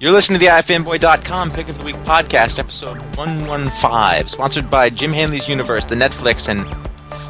You're 0.00 0.12
listening 0.12 0.38
to 0.38 0.44
the 0.46 0.52
ifanboy.com 0.52 1.50
Pick 1.50 1.68
of 1.68 1.78
the 1.78 1.84
Week 1.84 1.96
podcast, 1.96 2.60
episode 2.60 3.02
115, 3.16 4.28
sponsored 4.28 4.70
by 4.70 4.90
Jim 4.90 5.12
Hanley's 5.12 5.48
Universe, 5.48 5.86
the 5.86 5.96
Netflix, 5.96 6.48
and 6.48 6.60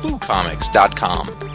FooComics.com. 0.03 1.48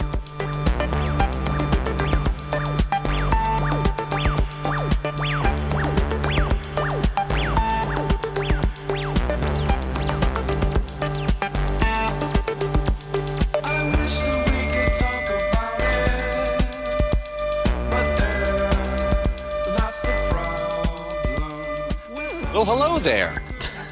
there. 23.04 23.42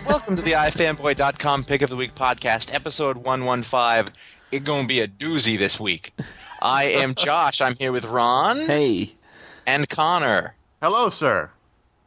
Welcome 0.06 0.37
to 0.37 0.43
the 0.43 0.53
ifanboy.com 0.53 1.65
Pick 1.65 1.83
of 1.83 1.91
the 1.91 1.97
Week 1.97 2.15
podcast, 2.15 2.75
episode 2.75 3.19
115. 3.19 4.11
It's 4.50 4.65
going 4.65 4.83
to 4.84 4.89
be 4.89 5.00
a 5.00 5.06
doozy 5.06 5.59
this 5.59 5.78
week. 5.78 6.12
I 6.62 6.84
am 6.84 7.15
Josh. 7.17 7.61
I'm 7.61 7.77
here 7.77 7.93
with 7.93 8.06
Ron. 8.06 8.61
Hey. 8.61 9.12
And 9.67 9.87
Connor. 9.87 10.55
Hello, 10.81 11.11
sir. 11.11 11.51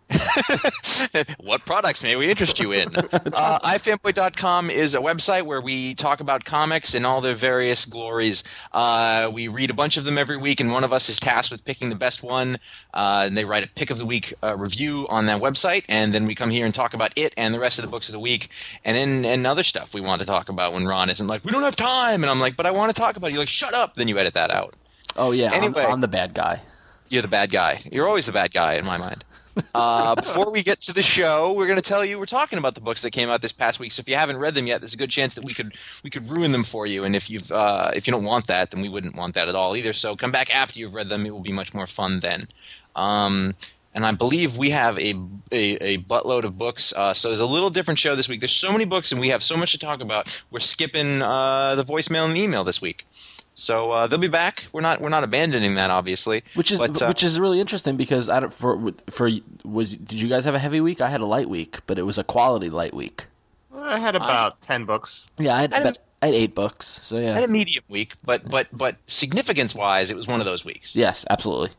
what 1.40 1.66
products 1.66 2.04
may 2.04 2.16
we 2.16 2.30
interest 2.30 2.60
you 2.60 2.72
in? 2.72 2.90
Uh, 3.36 3.60
ifanboy.com 3.60 4.70
is 4.70 4.96
a 4.96 5.00
website 5.00 5.44
where 5.44 5.60
we 5.60 5.94
talk 5.96 6.20
about 6.22 6.46
comics 6.46 6.94
and 6.94 7.06
all 7.06 7.22
their 7.22 7.34
various 7.34 7.86
glories. 7.86 8.44
Uh, 8.72 9.30
we 9.34 9.48
read 9.48 9.70
a 9.70 9.74
bunch 9.74 9.98
of 9.98 10.04
them 10.04 10.18
every 10.18 10.38
week, 10.38 10.60
and 10.62 10.72
one 10.72 10.84
of 10.84 10.94
us 10.94 11.10
is 11.10 11.20
tasked 11.20 11.52
with 11.52 11.64
picking 11.66 11.90
the 11.90 11.96
best 11.96 12.24
one. 12.24 12.58
Uh, 12.94 13.24
and 13.26 13.36
they 13.36 13.44
write 13.44 13.64
a 13.64 13.68
pick 13.68 13.90
of 13.90 13.98
the 13.98 14.06
week 14.06 14.34
uh, 14.44 14.56
review 14.56 15.06
on 15.10 15.26
that 15.26 15.42
website, 15.42 15.84
and 15.90 16.14
then 16.14 16.26
we 16.26 16.34
come 16.36 16.50
here 16.50 16.66
and 16.66 16.74
talk 16.74 16.94
about 16.94 17.12
it 17.16 17.34
and 17.36 17.54
the 17.54 17.60
rest 17.60 17.78
of 17.78 17.84
the 17.84 17.92
books 17.92 18.08
of 18.08 18.14
the 18.14 18.20
week, 18.20 18.48
and 18.86 18.96
then 18.96 19.26
and 19.26 19.46
other 19.46 19.64
stuff 19.64 19.94
we 19.94 20.02
want 20.02 20.22
to 20.22 20.26
talk 20.26 20.50
about. 20.50 20.74
When 20.74 20.86
Ron 20.86 21.10
isn't 21.10 21.28
like, 21.28 21.44
we 21.44 21.52
don't 21.52 21.64
have 21.64 21.76
time, 21.76 22.24
and 22.24 22.30
I'm 22.30 22.40
like, 22.40 22.56
but 22.56 22.66
I 22.66 22.72
want 22.72 22.94
to 22.96 23.00
talk 23.00 23.18
about 23.18 23.28
it. 23.28 23.34
You're 23.34 23.42
like, 23.42 23.50
shut 23.50 23.74
up. 23.74 23.96
Then 23.96 24.08
you 24.08 24.18
edit 24.18 24.34
that 24.36 24.52
out. 24.52 24.76
Oh 25.18 25.32
yeah, 25.32 25.52
Anyway. 25.54 25.84
I'm, 25.84 25.94
I'm 25.94 26.02
the 26.02 26.08
bad 26.08 26.34
guy. 26.34 26.62
You're 27.10 27.22
the 27.22 27.28
bad 27.28 27.52
guy. 27.52 27.82
You're 27.92 28.08
always 28.08 28.26
the 28.26 28.32
bad 28.32 28.54
guy 28.54 28.76
in 28.76 28.86
my 28.86 28.98
mind. 28.98 29.24
Uh, 29.74 30.16
before 30.16 30.52
we 30.52 30.64
get 30.64 30.82
to 30.82 30.94
the 30.94 31.04
show, 31.04 31.54
we're 31.54 31.68
going 31.68 31.78
to 31.78 31.82
tell 31.82 32.04
you 32.04 32.20
we're 32.20 32.26
talking 32.26 32.60
about 32.60 32.76
the 32.76 32.82
books 32.82 33.02
that 33.02 33.12
came 33.12 33.30
out 33.30 33.42
this 33.42 33.52
past 33.52 33.80
week. 33.80 33.92
So 33.92 34.02
if 34.02 34.10
you 34.10 34.16
haven't 34.16 34.38
read 34.38 34.54
them 34.54 34.68
yet, 34.68 34.82
there's 34.82 34.94
a 34.94 34.98
good 34.98 35.10
chance 35.10 35.36
that 35.36 35.44
we 35.46 35.54
could 35.54 35.76
we 36.04 36.10
could 36.10 36.30
ruin 36.30 36.52
them 36.52 36.64
for 36.64 36.86
you. 36.86 37.04
And 37.04 37.16
if 37.16 37.30
you've 37.30 37.52
uh, 37.52 37.92
if 37.96 38.08
you 38.08 38.12
don't 38.12 38.26
want 38.26 38.48
that, 38.48 38.72
then 38.72 38.82
we 38.82 38.90
wouldn't 38.90 39.16
want 39.16 39.36
that 39.36 39.48
at 39.48 39.56
all 39.56 39.76
either. 39.76 39.94
So 39.94 40.16
come 40.16 40.32
back 40.32 40.54
after 40.54 40.80
you've 40.80 40.94
read 40.94 41.10
them; 41.10 41.26
it 41.26 41.32
will 41.32 41.42
be 41.42 41.52
much 41.52 41.74
more 41.74 41.88
fun 41.88 42.20
then. 42.20 42.48
Um, 42.96 43.54
and 43.94 44.06
I 44.06 44.12
believe 44.12 44.58
we 44.58 44.70
have 44.72 45.00
a 45.00 45.16
a, 45.52 45.78
a 45.78 45.98
buttload 46.00 46.44
of 46.44 46.58
books. 46.58 46.94
Uh, 46.94 47.14
so 47.14 47.30
there's 47.30 47.40
a 47.40 47.46
little 47.46 47.70
different 47.70 47.98
show 47.98 48.16
this 48.16 48.28
week. 48.28 48.42
There's 48.42 48.56
so 48.56 48.72
many 48.72 48.86
books, 48.86 49.12
and 49.12 49.22
we 49.22 49.30
have 49.30 49.42
so 49.42 49.56
much 49.56 49.72
to 49.72 49.80
talk 49.80 50.02
about. 50.02 50.44
We're 50.52 50.60
skipping 50.60 51.22
uh, 51.22 51.76
the 51.76 51.86
voicemail 51.86 52.26
and 52.26 52.36
the 52.36 52.42
email 52.42 52.64
this 52.64 52.82
week. 52.82 53.08
So 53.56 53.92
uh, 53.92 54.08
they'll 54.08 54.20
be 54.20 54.28
back. 54.28 54.68
We're 54.74 54.82
not 54.82 55.00
we're 55.02 55.10
not 55.10 55.24
abandoning 55.24 55.76
that, 55.76 55.90
obviously. 55.90 56.44
Which 56.56 56.72
is 56.72 56.80
but, 56.80 57.02
uh, 57.02 57.08
which 57.08 57.24
is 57.24 57.40
really 57.40 57.60
interesting 57.62 57.96
because 57.98 58.30
I 58.30 58.42
don't 58.42 58.54
for 58.54 58.92
for 59.10 59.30
was 59.64 59.96
did 59.96 60.22
you 60.22 60.28
guys 60.30 60.44
have 60.46 60.56
a 60.56 60.60
heavy 60.60 60.82
week? 60.82 61.00
I 61.02 61.10
had 61.10 61.22
a 61.22 61.26
light 61.26 61.50
week, 61.50 61.80
but 61.88 61.98
it 61.98 62.04
was 62.04 62.18
a 62.18 62.24
quality 62.24 62.70
light 62.70 62.94
week. 62.94 63.28
I 63.74 64.00
had 64.00 64.16
about 64.16 64.62
ten 64.62 64.86
books. 64.86 65.26
Yeah, 65.38 65.56
I 65.56 65.62
had, 65.62 65.74
I 65.74 65.78
about, 65.78 65.94
didn't- 65.94 66.08
I 66.22 66.26
had 66.28 66.36
eight 66.36 66.56
books. 66.56 66.86
So 66.86 67.18
I 67.18 67.22
had 67.22 67.40
yeah, 67.40 67.46
a 67.46 67.48
medium 67.48 67.84
week, 67.88 68.14
but 68.26 68.50
but 68.50 68.68
but 68.74 68.98
significance 69.08 69.74
wise, 69.74 70.12
it 70.12 70.16
was 70.16 70.28
one 70.28 70.40
of 70.42 70.46
those 70.46 70.66
weeks. 70.66 70.96
yes, 70.96 71.26
absolutely. 71.30 71.70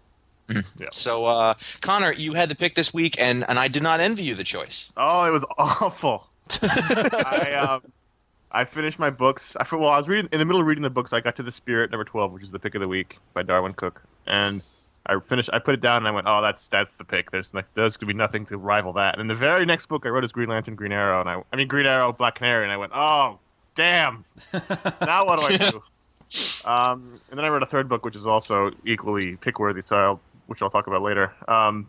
So 0.93 1.27
uh, 1.27 1.55
Connor, 1.81 2.13
you 2.13 2.35
had 2.35 2.49
the 2.49 2.55
pick 2.55 2.75
this 2.75 2.95
week, 2.95 3.21
and 3.21 3.45
and 3.49 3.59
I 3.59 3.69
did 3.69 3.83
not 3.83 4.01
envy 4.01 4.23
you 4.23 4.35
the 4.35 4.45
choice. 4.45 4.93
Oh, 4.97 5.25
it 5.25 5.31
was 5.31 5.45
awful. 5.59 6.27
I 6.63 7.53
um, 7.59 7.83
I 8.57 8.65
finished 8.65 8.99
my 8.99 9.11
books. 9.11 9.57
I 9.57 9.67
well, 9.75 9.91
I 9.91 9.99
was 9.99 10.09
reading 10.09 10.29
in 10.33 10.39
the 10.39 10.45
middle 10.45 10.61
of 10.61 10.67
reading 10.67 10.83
the 10.83 10.91
books. 10.91 11.13
I 11.13 11.21
got 11.21 11.37
to 11.37 11.43
the 11.43 11.53
Spirit 11.53 11.91
number 11.91 12.05
twelve, 12.05 12.33
which 12.33 12.43
is 12.43 12.51
the 12.51 12.59
pick 12.59 12.75
of 12.75 12.81
the 12.81 12.89
week 12.89 13.19
by 13.35 13.43
Darwyn 13.43 13.77
Cooke, 13.77 14.03
and 14.27 14.63
I 15.07 15.19
finished. 15.21 15.51
I 15.53 15.59
put 15.59 15.75
it 15.75 15.81
down 15.81 15.99
and 15.99 16.09
I 16.09 16.11
went, 16.11 16.27
"Oh, 16.27 16.41
that's 16.41 16.67
that's 16.69 16.93
the 16.95 17.05
pick." 17.05 17.31
There's 17.31 17.53
like 17.53 17.67
there's 17.75 17.97
gonna 17.97 18.09
be 18.09 18.15
nothing 18.15 18.47
to 18.47 18.57
rival 18.57 18.95
that. 18.95 19.19
And 19.19 19.29
the 19.29 19.35
very 19.35 19.67
next 19.67 19.87
book 19.87 20.07
I 20.07 20.09
wrote 20.09 20.25
is 20.25 20.33
Green 20.33 20.49
Lantern, 20.49 20.75
Green 20.75 20.93
Arrow, 20.93 21.21
and 21.21 21.29
I 21.29 21.39
I 21.53 21.57
mean 21.57 21.69
Green 21.69 21.87
Arrow, 21.87 22.13
Black 22.13 22.37
Canary, 22.37 22.65
and 22.65 22.73
I 22.73 22.77
went, 22.79 22.93
"Oh, 22.95 23.39
damn! 23.75 24.25
now 25.03 25.27
what 25.27 25.39
do 25.39 25.55
I 25.55 25.71
do?" 25.71 25.81
Um, 26.65 27.13
and 27.31 27.39
then 27.39 27.45
I 27.45 27.49
wrote 27.49 27.63
a 27.63 27.67
third 27.67 27.89
book, 27.89 28.05
which 28.05 28.17
is 28.17 28.27
also 28.27 28.73
equally 28.85 29.37
pick 29.37 29.59
worthy, 29.61 29.83
so 29.83 29.97
I'll, 29.97 30.21
which 30.47 30.61
I'll 30.61 30.71
talk 30.71 30.87
about 30.87 31.03
later. 31.03 31.33
Um, 31.47 31.89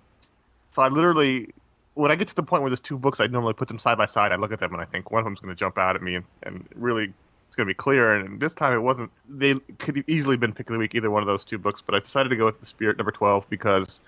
so 0.71 0.83
I 0.83 0.89
literally, 0.89 1.49
when 1.97 2.11
I 2.11 2.15
get 2.15 2.27
to 2.27 2.35
the 2.35 2.44
point 2.44 2.61
where 2.61 2.69
there's 2.69 2.79
two 2.79 2.97
books, 2.97 3.19
I 3.19 3.27
normally 3.27 3.53
put 3.53 3.67
them 3.67 3.79
side 3.79 3.97
by 3.97 4.05
side. 4.05 4.31
I 4.31 4.35
look 4.35 4.51
at 4.51 4.59
them 4.59 4.71
and 4.71 4.81
I 4.81 4.85
think 4.85 5.09
one 5.09 5.19
of 5.19 5.25
them's 5.25 5.39
going 5.39 5.53
to 5.53 5.59
jump 5.59 5.77
out 5.77 5.95
at 5.95 6.01
me 6.03 6.15
and, 6.15 6.25
and 6.44 6.67
really 6.75 7.05
it's 7.05 7.55
going 7.55 7.65
to 7.65 7.69
be 7.69 7.73
clear. 7.73 8.13
And 8.13 8.39
this 8.39 8.53
time 8.53 8.73
it 8.73 8.81
wasn't. 8.81 9.09
They 9.27 9.55
could 9.79 10.03
easily 10.07 10.38
been 10.38 10.53
pick 10.53 10.69
of 10.69 10.73
the 10.73 10.79
week, 10.79 10.94
either 10.94 11.09
one 11.09 11.23
of 11.23 11.27
those 11.27 11.44
two 11.44 11.57
books. 11.57 11.81
But 11.81 11.95
I 11.95 11.99
decided 11.99 12.29
to 12.29 12.35
go 12.35 12.45
with 12.45 12.59
the 12.59 12.67
Spirit 12.67 12.97
number 12.97 13.11
twelve 13.11 13.49
because 13.49 13.99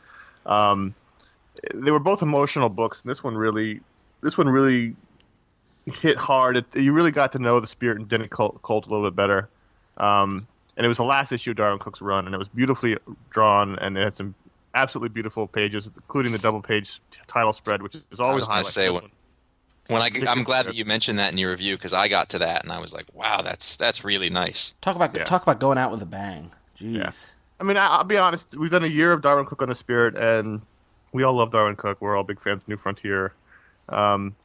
um, 0.45 0.93
they 1.73 1.89
were 1.89 1.99
both 1.99 2.21
emotional 2.21 2.69
books, 2.69 3.01
and 3.01 3.09
this 3.09 3.23
one 3.23 3.35
really, 3.35 3.81
this 4.21 4.37
one 4.37 4.47
really 4.47 4.95
hit 5.85 6.15
hard. 6.15 6.57
It, 6.57 6.65
you 6.75 6.93
really 6.93 7.11
got 7.11 7.31
to 7.31 7.39
know 7.39 7.59
the 7.59 7.67
Spirit 7.67 7.97
and 7.97 8.07
Denny 8.07 8.27
Colt, 8.27 8.61
Colt 8.61 8.85
a 8.85 8.89
little 8.89 9.09
bit 9.09 9.15
better. 9.15 9.49
Um, 9.97 10.45
and 10.77 10.85
it 10.85 10.87
was 10.87 10.97
the 10.97 11.03
last 11.03 11.31
issue 11.31 11.51
of 11.51 11.57
Darwyn 11.57 11.79
Cooke's 11.79 12.01
run, 12.01 12.27
and 12.27 12.35
it 12.35 12.37
was 12.37 12.47
beautifully 12.49 12.97
drawn, 13.31 13.79
and 13.79 13.97
it 13.97 14.03
had 14.03 14.15
some 14.15 14.35
absolutely 14.75 15.09
beautiful 15.09 15.47
pages, 15.47 15.89
including 15.95 16.31
the 16.31 16.37
double 16.39 16.61
page 16.61 17.01
title 17.27 17.53
spread, 17.53 17.81
which 17.81 17.95
is 18.11 18.19
always 18.19 18.47
I 18.47 18.57
was 18.59 18.73
gonna 18.75 18.87
say, 18.87 18.89
when- 18.89 19.03
When 19.89 20.01
I, 20.03 20.11
I'm 20.29 20.43
glad 20.43 20.67
that 20.67 20.75
you 20.75 20.85
mentioned 20.85 21.17
that 21.17 21.31
in 21.31 21.37
your 21.39 21.49
review 21.49 21.75
because 21.75 21.93
I 21.93 22.07
got 22.07 22.29
to 22.29 22.39
that 22.39 22.63
and 22.63 22.71
I 22.71 22.79
was 22.79 22.93
like, 22.93 23.05
wow, 23.13 23.41
that's 23.41 23.75
that's 23.75 24.03
really 24.03 24.29
nice. 24.29 24.73
Talk 24.81 24.95
about 24.95 25.15
Yeah. 25.15 25.23
talk 25.23 25.41
about 25.41 25.59
going 25.59 25.79
out 25.79 25.89
with 25.91 26.01
a 26.03 26.05
bang. 26.05 26.51
Jeez. 26.79 27.31
I 27.59 27.63
mean, 27.63 27.75
I, 27.75 27.87
I'll 27.87 28.03
be 28.03 28.15
honest. 28.17 28.55
We've 28.55 28.69
done 28.69 28.83
a 28.83 28.87
year 28.87 29.11
of 29.13 29.21
Darwyn 29.21 29.45
Cooke 29.47 29.61
on 29.63 29.69
the 29.69 29.75
Spirit, 29.75 30.15
and 30.15 30.61
we 31.11 31.23
all 31.23 31.33
love 31.33 31.51
Darwyn 31.51 31.75
Cooke. 31.75 31.99
We're 32.01 32.15
all 32.15 32.23
big 32.23 32.39
fans 32.39 32.61
of 32.63 32.69
New 32.69 32.77
Frontier. 32.77 33.33
Um, 33.89 34.35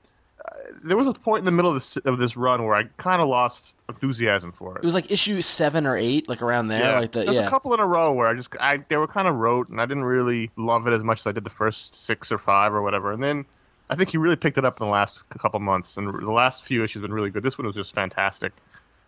there 0.83 0.97
was 0.97 1.07
a 1.07 1.13
point 1.13 1.41
in 1.41 1.45
the 1.45 1.51
middle 1.51 1.71
of 1.71 1.77
this 1.77 1.97
of 2.05 2.19
this 2.19 2.37
run 2.37 2.65
where 2.65 2.75
I 2.75 2.85
kind 2.97 3.21
of 3.21 3.29
lost 3.29 3.77
enthusiasm 3.89 4.53
for 4.53 4.77
it. 4.77 4.83
It 4.83 4.87
was 4.87 4.95
like 4.95 5.11
issue 5.11 5.41
seven 5.43 5.87
or 5.87 5.97
eight, 5.97 6.29
like 6.29 6.43
around 6.43 6.69
there, 6.69 7.01
like 7.01 7.13
the 7.13 7.25
There's 7.25 7.37
yeah. 7.37 7.47
a 7.47 7.51
couple 7.51 7.75
in 7.75 7.81
a 7.81 7.87
row 7.87 8.13
where 8.13 8.27
I 8.27 8.35
just 8.35 8.55
I 8.61 8.79
they 8.89 8.97
were 8.97 9.07
kind 9.07 9.29
of 9.29 9.37
rote, 9.37 9.69
and 9.69 9.81
I 9.81 9.87
didn't 9.87 10.05
really 10.05 10.51
love 10.57 10.87
it 10.87 10.93
as 10.93 11.03
much 11.03 11.21
as 11.21 11.27
I 11.27 11.33
did 11.33 11.45
the 11.45 11.51
first 11.51 11.95
six 11.95 12.31
or 12.31 12.39
five 12.39 12.73
or 12.73 12.83
whatever. 12.83 13.13
And 13.13 13.23
then 13.23 13.45
I 13.91 13.97
think 13.97 14.11
he 14.11 14.19
really 14.19 14.37
picked 14.37 14.59
it 14.59 14.65
up 14.65 14.81
in 14.81 14.87
the 14.87 14.93
last 14.93 15.29
couple 15.31 15.61
months, 15.61 15.97
and 15.97 16.07
the 16.07 16.33
last 16.33 16.65
few 16.65 16.83
issues 16.83 17.03
have 17.03 17.03
been 17.03 17.15
really 17.15 17.31
good. 17.31 17.43
This 17.43 17.59
one 17.59 17.67
was 17.67 17.77
just 17.77 17.95
fantastic. 17.95 18.53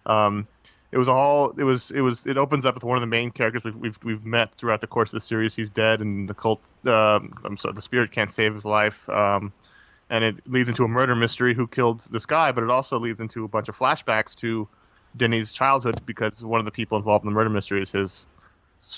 Um, 0.04 0.46
it 0.92 0.98
was 0.98 1.08
all 1.08 1.52
it 1.58 1.64
was 1.64 1.90
it 1.90 2.00
was 2.00 2.22
it 2.26 2.38
opens 2.38 2.64
up 2.64 2.74
with 2.74 2.84
one 2.84 2.96
of 2.96 3.00
the 3.00 3.06
main 3.06 3.30
characters 3.30 3.64
we've 3.64 3.76
we've, 3.76 3.98
we've 4.04 4.24
met 4.24 4.54
throughout 4.54 4.80
the 4.80 4.86
course 4.86 5.10
of 5.10 5.20
the 5.20 5.26
series. 5.26 5.54
He's 5.54 5.70
dead, 5.70 6.00
and 6.00 6.28
the 6.28 6.34
cult 6.34 6.62
um 6.84 7.32
I'm 7.44 7.56
sorry, 7.56 7.74
the 7.74 7.82
spirit 7.82 8.12
can't 8.12 8.32
save 8.32 8.54
his 8.54 8.64
life. 8.64 9.08
Um, 9.08 9.52
and 10.10 10.24
it 10.24 10.36
leads 10.46 10.68
into 10.68 10.84
a 10.84 10.88
murder 10.88 11.14
mystery 11.14 11.54
who 11.54 11.66
killed 11.66 12.02
this 12.10 12.26
guy, 12.26 12.52
but 12.52 12.62
it 12.62 12.70
also 12.70 12.98
leads 12.98 13.20
into 13.20 13.44
a 13.44 13.48
bunch 13.48 13.68
of 13.68 13.76
flashbacks 13.76 14.34
to 14.36 14.68
Denny's 15.16 15.52
childhood 15.52 16.04
because 16.06 16.44
one 16.44 16.60
of 16.60 16.64
the 16.64 16.70
people 16.70 16.96
involved 16.96 17.24
in 17.24 17.30
the 17.30 17.34
murder 17.34 17.50
mystery 17.50 17.82
is 17.82 17.90
his 17.90 18.26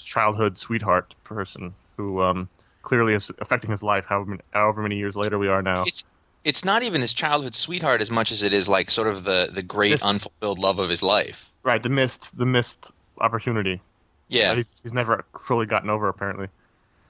childhood 0.05 0.58
sweetheart 0.58 1.14
person 1.25 1.75
who 1.96 2.20
um, 2.22 2.49
clearly 2.82 3.14
is 3.14 3.31
affecting 3.40 3.70
his 3.70 3.82
life 3.82 4.05
however 4.08 4.31
many, 4.31 4.43
however 4.52 4.82
many 4.82 4.96
years 4.96 5.16
later 5.16 5.38
we 5.38 5.49
are 5.49 5.62
now. 5.62 5.84
It's 5.87 6.10
it's 6.44 6.64
not 6.64 6.82
even 6.82 7.00
his 7.00 7.12
childhood 7.12 7.54
sweetheart 7.54 8.00
as 8.00 8.11
much 8.11 8.31
as 8.31 8.43
it 8.43 8.52
is 8.52 8.69
like 8.69 8.90
sort 8.90 9.08
of 9.08 9.25
the 9.25 9.49
the 9.50 9.62
great 9.62 10.02
unfulfilled 10.02 10.58
love 10.58 10.78
of 10.78 10.88
his 10.88 11.02
life. 11.02 11.52
Right, 11.62 11.82
the 11.82 11.88
missed 11.88 12.37
the 12.37 12.46
missed 12.46 12.90
opportunity. 13.20 13.81
Yeah, 14.28 14.54
he's, 14.54 14.81
he's 14.82 14.93
never 14.93 15.25
fully 15.46 15.66
gotten 15.66 15.90
over 15.90 16.08
apparently. 16.08 16.49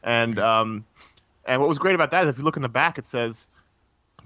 And 0.04 0.38
um, 0.38 0.84
and 1.46 1.60
what 1.60 1.68
was 1.68 1.78
great 1.78 1.94
about 1.94 2.10
that 2.12 2.24
is 2.24 2.30
if 2.30 2.38
you 2.38 2.44
look 2.44 2.56
in 2.56 2.62
the 2.62 2.68
back, 2.68 2.98
it 2.98 3.08
says 3.08 3.46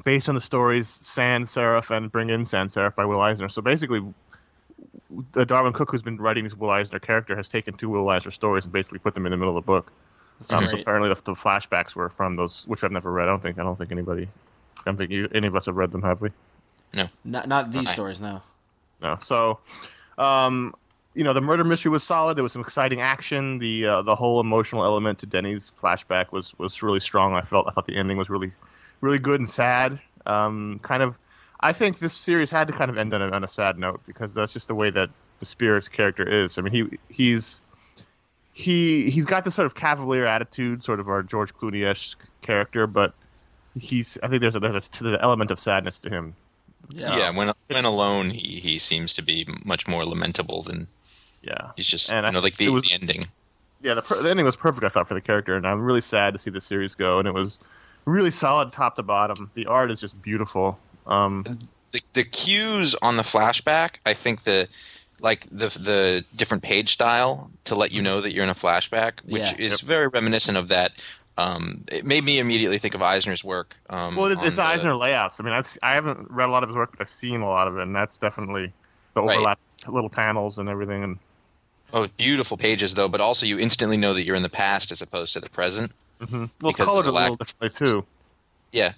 based 0.05 0.29
on 0.29 0.35
the 0.35 0.41
stories 0.41 0.99
Sans 1.03 1.51
Serif 1.51 1.91
and 1.91 2.11
Bring 2.11 2.31
In 2.31 2.47
Sans 2.47 2.73
Serif 2.73 2.95
by 2.95 3.05
Will 3.05 3.21
Eisner. 3.21 3.49
So 3.49 3.63
basically, 3.63 4.01
the 5.33 5.45
Darwyn 5.45 5.73
Cooke 5.75 5.91
who's 5.91 6.03
been 6.03 6.17
writing 6.19 6.45
this 6.45 6.55
Will 6.55 6.71
Eisner 6.71 6.99
character 6.99 7.37
has 7.37 7.49
taken 7.49 7.75
two 7.75 7.89
Will 7.89 8.09
Eisner 8.09 8.31
stories 8.31 8.65
and 8.65 8.73
basically 8.73 8.99
put 8.99 9.15
them 9.15 9.27
in 9.27 9.31
the 9.31 9.37
middle 9.37 9.57
of 9.57 9.65
the 9.65 9.67
book. 9.67 9.93
Um, 10.51 10.67
so 10.67 10.77
apparently 10.79 11.09
the, 11.09 11.21
the 11.25 11.35
flashbacks 11.35 11.95
were 11.95 12.09
from 12.09 12.37
those, 12.37 12.65
which 12.67 12.83
I've 12.83 12.91
never 12.91 13.13
read. 13.13 13.25
I 13.25 13.27
don't 13.27 13.43
think 13.43 13.59
I 13.59 13.63
don't 13.63 13.77
think 13.77 13.93
anybody, 13.93 14.29
I 14.79 14.83
don't 14.87 14.97
think 14.97 15.11
you, 15.11 15.29
any 15.35 15.47
of 15.47 15.55
us 15.55 15.67
have 15.67 15.77
read 15.77 15.93
them, 15.93 16.03
have 16.03 16.21
we? 16.21 16.31
No, 16.95 17.09
not 17.25 17.49
not 17.49 17.71
these 17.71 17.83
Okay. 17.83 17.93
stories, 17.93 18.21
no. 18.21 18.43
No. 19.01 19.19
So, 19.23 19.61
um, 20.19 20.75
you 21.15 21.25
know, 21.25 21.33
the 21.33 21.41
murder 21.41 21.65
mystery 21.65 21.91
was 21.91 22.03
solid. 22.03 22.37
There 22.37 22.43
was 22.43 22.53
some 22.53 22.63
exciting 22.63 23.01
action. 23.01 23.59
The 23.59 23.87
uh, 23.87 24.03
the 24.03 24.17
whole 24.17 24.41
emotional 24.41 24.85
element 24.85 25.19
to 25.21 25.27
Denny's 25.27 25.71
flashback 25.81 26.33
was 26.33 26.55
was 26.59 26.83
really 26.83 27.01
strong. 27.01 27.35
I 27.35 27.43
felt 27.43 27.67
I 27.69 27.71
thought 27.71 27.87
the 27.87 27.97
ending 27.97 28.17
was 28.17 28.29
really 28.29 28.53
really 29.03 29.19
good 29.19 29.39
and 29.41 29.51
sad. 29.51 30.01
Um, 30.25 30.81
kind 30.83 31.03
of, 31.03 31.19
I 31.61 31.73
think 31.75 31.99
this 31.99 32.15
series 32.15 32.49
had 32.49 32.67
to 32.69 32.73
kind 32.73 32.91
of 32.91 32.97
end 32.97 33.13
on 33.13 33.21
a, 33.21 33.29
on 33.31 33.45
a 33.45 33.49
sad 33.49 33.79
note 33.79 34.01
because 34.07 34.33
that's 34.33 34.53
just 34.55 34.69
the 34.69 34.75
way 34.75 34.89
that 34.91 35.11
the 35.41 35.47
Spirit's 35.47 35.89
character 35.89 36.27
is. 36.27 36.57
I 36.57 36.63
mean, 36.63 36.73
he 36.73 36.99
he's 37.15 37.61
he 38.53 39.11
he's 39.11 39.25
got 39.25 39.45
this 39.45 39.55
sort 39.55 39.67
of 39.67 39.75
cavalier 39.75 40.27
attitude, 40.27 40.83
sort 40.85 41.01
of 41.01 41.09
our 41.09 41.23
George 41.23 41.55
Clooney 41.55 41.85
esque 41.89 42.23
character, 42.43 42.87
but 42.87 43.15
he's 43.79 44.19
I 44.23 44.29
think 44.29 44.41
there's 44.41 44.57
a 44.57 44.61
there's 44.61 44.77
a, 44.87 45.03
there's 45.03 45.15
an 45.15 45.21
element 45.21 45.51
of 45.51 45.59
sadness 45.59 45.99
to 46.01 46.11
him. 46.11 46.35
yeah. 46.91 47.31
When 47.31 47.53
when 47.69 47.85
alone, 47.85 48.31
he 48.31 48.61
he 48.61 48.79
seems 48.79 49.13
to 49.15 49.23
be 49.23 49.47
much 49.65 49.89
more 49.89 50.05
lamentable 50.05 50.63
than 50.63 50.87
Yeah. 51.43 51.71
he's 51.77 51.87
just 51.89 52.13
And 52.13 52.25
you 52.25 52.29
I 52.29 52.31
know 52.31 52.41
like 52.41 52.57
the, 52.57 52.69
was- 52.69 52.85
the 52.85 52.93
ending. 52.93 53.25
yeah, 53.83 53.95
the, 53.95 54.03
per- 54.03 54.23
the 54.23 54.31
ending 54.31 54.45
was 54.47 54.57
perfect. 54.57 54.85
I 54.85 54.89
thought 54.91 55.09
for 55.09 55.15
the 55.15 55.21
character, 55.21 55.57
and 55.57 55.67
I'm 55.67 55.81
really 55.81 56.01
sad 56.03 56.33
to 56.35 56.39
see 56.39 56.51
the 56.51 56.61
series 56.61 56.95
go. 56.95 57.19
And 57.19 57.27
it 57.27 57.33
was 57.35 57.59
really 58.05 58.31
solid 58.31 58.73
top 58.73 58.97
to 58.97 59.03
bottom. 59.03 59.51
The 59.55 59.67
art 59.67 59.91
is 59.91 60.01
just 60.01 60.23
beautiful. 60.23 60.79
Um, 61.07 61.45
the, 61.93 62.01
the 62.15 62.25
cues 62.25 62.95
on 63.03 63.17
the 63.17 63.23
flashback, 63.23 63.97
I 64.07 64.15
think 64.15 64.43
the 64.43 64.69
like 65.21 65.43
the 65.51 65.69
the 65.79 66.25
different 66.37 66.63
page 66.63 66.91
style 66.91 67.51
to 67.65 67.75
let 67.75 67.93
you 67.93 68.03
know 68.03 68.21
that 68.21 68.33
you're 68.33 68.45
in 68.45 68.51
a 68.51 68.55
flashback, 68.55 69.21
which 69.25 69.43
Yeah. 69.43 69.65
is 69.67 69.81
very 69.81 70.09
reminiscent 70.09 70.57
of 70.57 70.69
that. 70.69 70.93
Um, 71.39 71.85
it 71.91 72.05
made 72.05 72.25
me 72.25 72.39
immediately 72.39 72.77
think 72.79 72.95
of 72.95 73.01
Eisner's 73.03 73.43
work. 73.43 73.77
Um, 73.89 74.17
well, 74.17 74.27
it's, 74.27 74.43
it's 74.43 74.57
the- 74.57 74.63
Eisner 74.63 74.95
layouts. 74.97 75.41
I 75.41 75.45
mean, 75.45 75.55
I've, 75.55 75.79
I 75.83 75.93
haven't 75.95 76.31
read 76.31 76.49
a 76.49 76.53
lot 76.53 76.63
of 76.63 76.69
his 76.69 76.77
work, 76.77 76.91
but 76.93 77.01
I've 77.01 77.09
seen 77.09 77.41
a 77.41 77.49
lot 77.49 77.69
of 77.69 77.77
it, 77.79 77.83
and 77.83 77.95
that's 77.97 78.19
definitely 78.19 78.73
the 79.15 79.23
Right. 79.23 79.37
overlap, 79.37 79.59
little 79.89 80.11
panels 80.11 80.59
and 80.59 80.69
everything. 80.69 81.03
And 81.05 81.19
Oh, 81.95 82.07
beautiful 82.17 82.57
pages 82.57 82.95
though, 82.95 83.09
but 83.09 83.21
also 83.21 83.45
you 83.47 83.59
instantly 83.59 83.97
know 83.97 84.13
that 84.15 84.25
you're 84.25 84.37
in 84.37 84.43
the 84.43 84.49
past 84.49 84.91
as 84.91 85.03
opposed 85.03 85.33
to 85.35 85.41
the 85.41 85.51
present. 85.51 85.93
Well, 86.31 86.49
Because 86.61 86.81
of 86.81 86.87
colored 86.87 87.07
the 87.07 87.11
a 87.11 87.13
little 87.13 87.37
differently 87.37 87.71
too. 87.71 88.07
Yeah, 88.73 88.93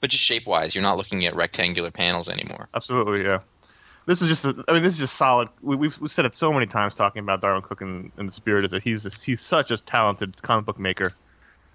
but 0.00 0.10
just 0.10 0.22
shape 0.22 0.46
wise, 0.46 0.74
you're 0.74 0.82
not 0.82 0.96
looking 0.96 1.24
at 1.24 1.34
rectangular 1.34 1.90
panels 1.90 2.28
anymore. 2.28 2.68
Absolutely, 2.74 3.24
yeah. 3.24 3.40
This 4.06 4.20
is 4.20 4.28
just, 4.28 4.44
a, 4.44 4.64
I 4.68 4.74
mean, 4.74 4.82
this 4.82 4.94
is 4.94 5.00
just 5.00 5.16
solid. 5.16 5.48
We, 5.62 5.76
we've, 5.76 5.98
we've 5.98 6.10
said 6.10 6.26
it 6.26 6.36
so 6.36 6.52
many 6.52 6.66
times 6.66 6.94
talking 6.94 7.20
about 7.20 7.40
Darwyn 7.40 7.62
Cooke 7.62 7.80
and, 7.80 8.12
and 8.18 8.28
the 8.28 8.32
spirit 8.32 8.64
is 8.64 8.70
that 8.72 8.82
he's 8.82 9.04
just, 9.04 9.24
he's 9.24 9.40
such 9.40 9.70
a 9.70 9.78
talented 9.78 10.42
comic 10.42 10.66
book 10.66 10.78
maker, 10.78 11.12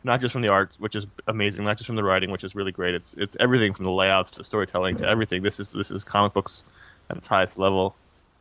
not 0.04 0.22
just 0.22 0.34
from 0.34 0.44
the 0.44 0.48
art, 0.48 0.72
which 0.78 0.96
is 0.96 1.08
amazing, 1.28 1.64
not 1.64 1.78
just 1.78 1.88
from 1.88 1.96
the 1.96 2.04
writing, 2.04 2.30
which 2.30 2.44
is 2.44 2.54
really 2.54 2.72
great. 2.72 2.94
It's 2.94 3.16
it's 3.18 3.36
everything 3.40 3.74
from 3.74 3.86
the 3.86 3.92
layouts 3.92 4.32
to 4.32 4.44
storytelling 4.44 4.98
to 4.98 5.08
everything. 5.08 5.42
This 5.42 5.60
is 5.60 5.70
this 5.72 5.90
is 5.92 6.04
comic 6.04 6.34
books 6.34 6.64
at 7.10 7.18
its 7.18 7.28
highest 7.28 7.58
level, 7.58 7.96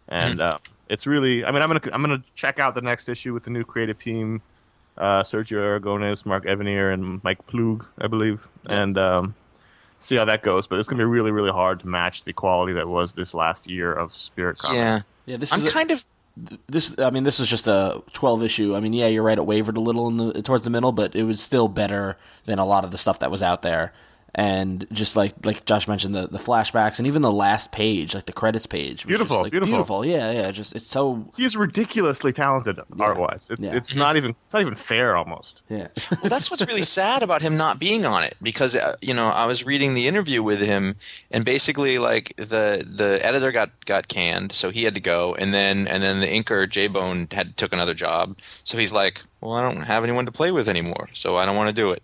and 0.08 0.40
uh, 0.40 0.58
it's 0.88 1.06
really. 1.06 1.44
I 1.44 1.50
mean, 1.50 1.62
I'm 1.62 1.68
gonna 1.68 1.80
I'm 1.92 2.02
gonna 2.02 2.22
check 2.34 2.58
out 2.58 2.74
the 2.74 2.80
next 2.80 3.08
issue 3.08 3.32
with 3.32 3.44
the 3.44 3.50
new 3.50 3.64
creative 3.64 3.98
team, 3.98 4.42
uh, 4.98 5.22
Sergio 5.22 5.62
Aragones, 5.62 6.26
Mark 6.26 6.44
Evanier, 6.44 6.92
and 6.92 7.22
Mike 7.24 7.46
Ploog, 7.46 7.84
I 8.00 8.06
believe, 8.06 8.40
and. 8.68 8.98
Um, 8.98 9.34
see 10.00 10.14
how 10.14 10.24
that 10.24 10.44
goes. 10.44 10.68
But 10.68 10.78
it's 10.78 10.88
gonna 10.88 11.00
be 11.00 11.04
really, 11.06 11.32
really 11.32 11.50
hard 11.50 11.80
to 11.80 11.88
match 11.88 12.22
the 12.22 12.32
quality 12.32 12.72
that 12.74 12.86
was 12.86 13.12
this 13.12 13.34
last 13.34 13.68
year 13.68 13.92
of 13.92 14.14
Spirit 14.14 14.56
Comics. 14.58 14.76
Yeah, 15.26 15.32
Yeah, 15.32 15.36
this 15.38 15.50
is 15.50 15.54
I'm 15.54 15.60
is 15.64 15.68
a- 15.68 15.72
kind 15.72 15.90
of 15.90 16.06
this. 16.68 16.94
I 17.00 17.10
mean, 17.10 17.24
this 17.24 17.40
was 17.40 17.48
just 17.48 17.66
a 17.66 18.00
twelve 18.12 18.44
issue. 18.44 18.76
I 18.76 18.80
mean, 18.80 18.92
yeah, 18.92 19.08
you're 19.08 19.24
right. 19.24 19.36
It 19.36 19.44
wavered 19.44 19.76
a 19.76 19.80
little 19.80 20.06
in 20.06 20.16
the 20.18 20.40
towards 20.42 20.62
the 20.62 20.70
middle, 20.70 20.92
but 20.92 21.16
it 21.16 21.24
was 21.24 21.40
still 21.40 21.66
better 21.66 22.16
than 22.44 22.60
a 22.60 22.64
lot 22.64 22.84
of 22.84 22.92
the 22.92 22.98
stuff 22.98 23.18
that 23.18 23.30
was 23.32 23.42
out 23.42 23.62
there. 23.62 23.92
And 24.34 24.86
just 24.92 25.16
like 25.16 25.32
like 25.44 25.64
Josh 25.64 25.88
mentioned 25.88 26.14
the, 26.14 26.26
the 26.28 26.38
flashbacks 26.38 26.98
and 26.98 27.06
even 27.06 27.22
the 27.22 27.32
last 27.32 27.72
page, 27.72 28.14
like 28.14 28.26
the 28.26 28.32
credits 28.32 28.66
page, 28.66 29.04
was 29.04 29.08
Beautiful, 29.08 29.36
just, 29.36 29.42
like, 29.44 29.50
beautiful. 29.52 29.72
beautiful. 29.74 30.06
Yeah, 30.06 30.30
yeah. 30.32 30.50
Just 30.50 30.76
it's 30.76 30.86
so 30.86 31.26
He's 31.36 31.56
ridiculously 31.56 32.32
talented 32.32 32.78
art 33.00 33.18
wise. 33.18 33.46
It's 33.50 33.60
Yeah. 33.60 33.74
it's 33.74 33.94
not 33.96 34.16
even 34.16 34.30
it's 34.30 34.52
not 34.52 34.62
even 34.62 34.74
fair 34.76 35.16
almost. 35.16 35.62
yeah. 35.68 35.88
Well, 36.10 36.30
that's 36.30 36.50
what's 36.50 36.66
really 36.66 36.82
sad 36.98 37.22
about 37.22 37.42
him 37.42 37.56
not 37.56 37.78
being 37.78 38.04
on 38.06 38.22
it 38.22 38.36
because 38.42 38.76
uh, 38.76 38.94
you 39.00 39.14
know 39.14 39.28
I 39.28 39.46
was 39.46 39.64
reading 39.64 39.94
the 39.94 40.06
interview 40.06 40.42
with 40.42 40.60
him 40.60 40.96
and 41.30 41.44
basically 41.44 41.98
like 41.98 42.34
the 42.36 42.84
the 42.88 43.18
editor 43.22 43.50
got 43.52 43.70
got 43.86 44.08
canned 44.08 44.52
so 44.52 44.70
he 44.70 44.84
had 44.84 44.94
to 44.94 45.00
go 45.00 45.34
and 45.34 45.52
then 45.54 45.88
and 45.88 46.02
then 46.02 46.20
the 46.20 46.26
inker 46.26 46.68
J 46.68 46.86
Bone 46.88 47.28
had 47.32 47.56
took 47.56 47.72
another 47.72 47.94
job 47.94 48.36
so 48.64 48.76
he's 48.78 48.92
like 48.92 49.22
well 49.40 49.54
I 49.54 49.62
don't 49.62 49.82
have 49.82 50.04
anyone 50.04 50.26
to 50.26 50.32
play 50.32 50.52
with 50.52 50.68
anymore 50.68 51.08
so 51.14 51.36
I 51.36 51.46
don't 51.46 51.56
want 51.56 51.68
to 51.68 51.74
do 51.74 51.90
it 51.92 52.02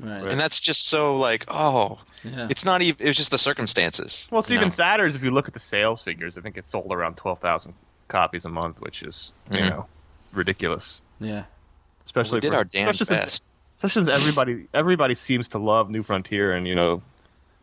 right. 0.00 0.28
and 0.28 0.38
that's 0.38 0.58
just 0.60 0.88
so 0.88 1.16
like 1.16 1.44
oh 1.48 1.98
Yeah. 2.24 2.48
it's 2.50 2.64
not 2.64 2.82
even 2.82 3.04
it 3.04 3.08
was 3.10 3.16
just 3.16 3.30
the 3.30 3.38
circumstances 3.38 4.28
Well, 4.30 4.40
it's 4.40 4.50
even 4.50 4.68
know? 4.68 4.74
sadder 4.74 5.06
is 5.06 5.16
if 5.16 5.22
you 5.22 5.30
look 5.30 5.48
at 5.48 5.54
the 5.54 5.60
sales 5.60 6.02
figures. 6.02 6.36
I 6.36 6.40
think 6.40 6.56
it 6.56 6.68
sold 6.68 6.92
around 6.92 7.16
twelve 7.16 7.40
thousand 7.40 7.74
copies 8.08 8.44
a 8.44 8.48
month, 8.48 8.80
which 8.80 9.02
is 9.02 9.32
you 9.50 9.58
Mhm. 9.58 9.70
know 9.70 9.86
ridiculous. 10.32 11.00
Yeah. 11.20 11.44
Especially 12.04 12.36
we 12.36 12.40
did 12.40 12.50
for- 12.52 12.56
our 12.58 12.64
damn 12.64 12.88
especially 12.88 13.16
since- 13.16 13.24
best 13.24 13.48
especially 13.78 14.04
since 14.06 14.18
everybody 14.18 14.66
everybody 14.74 15.14
seems 15.14 15.48
to 15.48 15.58
love 15.58 15.90
New 15.90 16.02
Frontier, 16.02 16.52
and 16.54 16.66
you 16.68 16.74
know, 16.74 17.02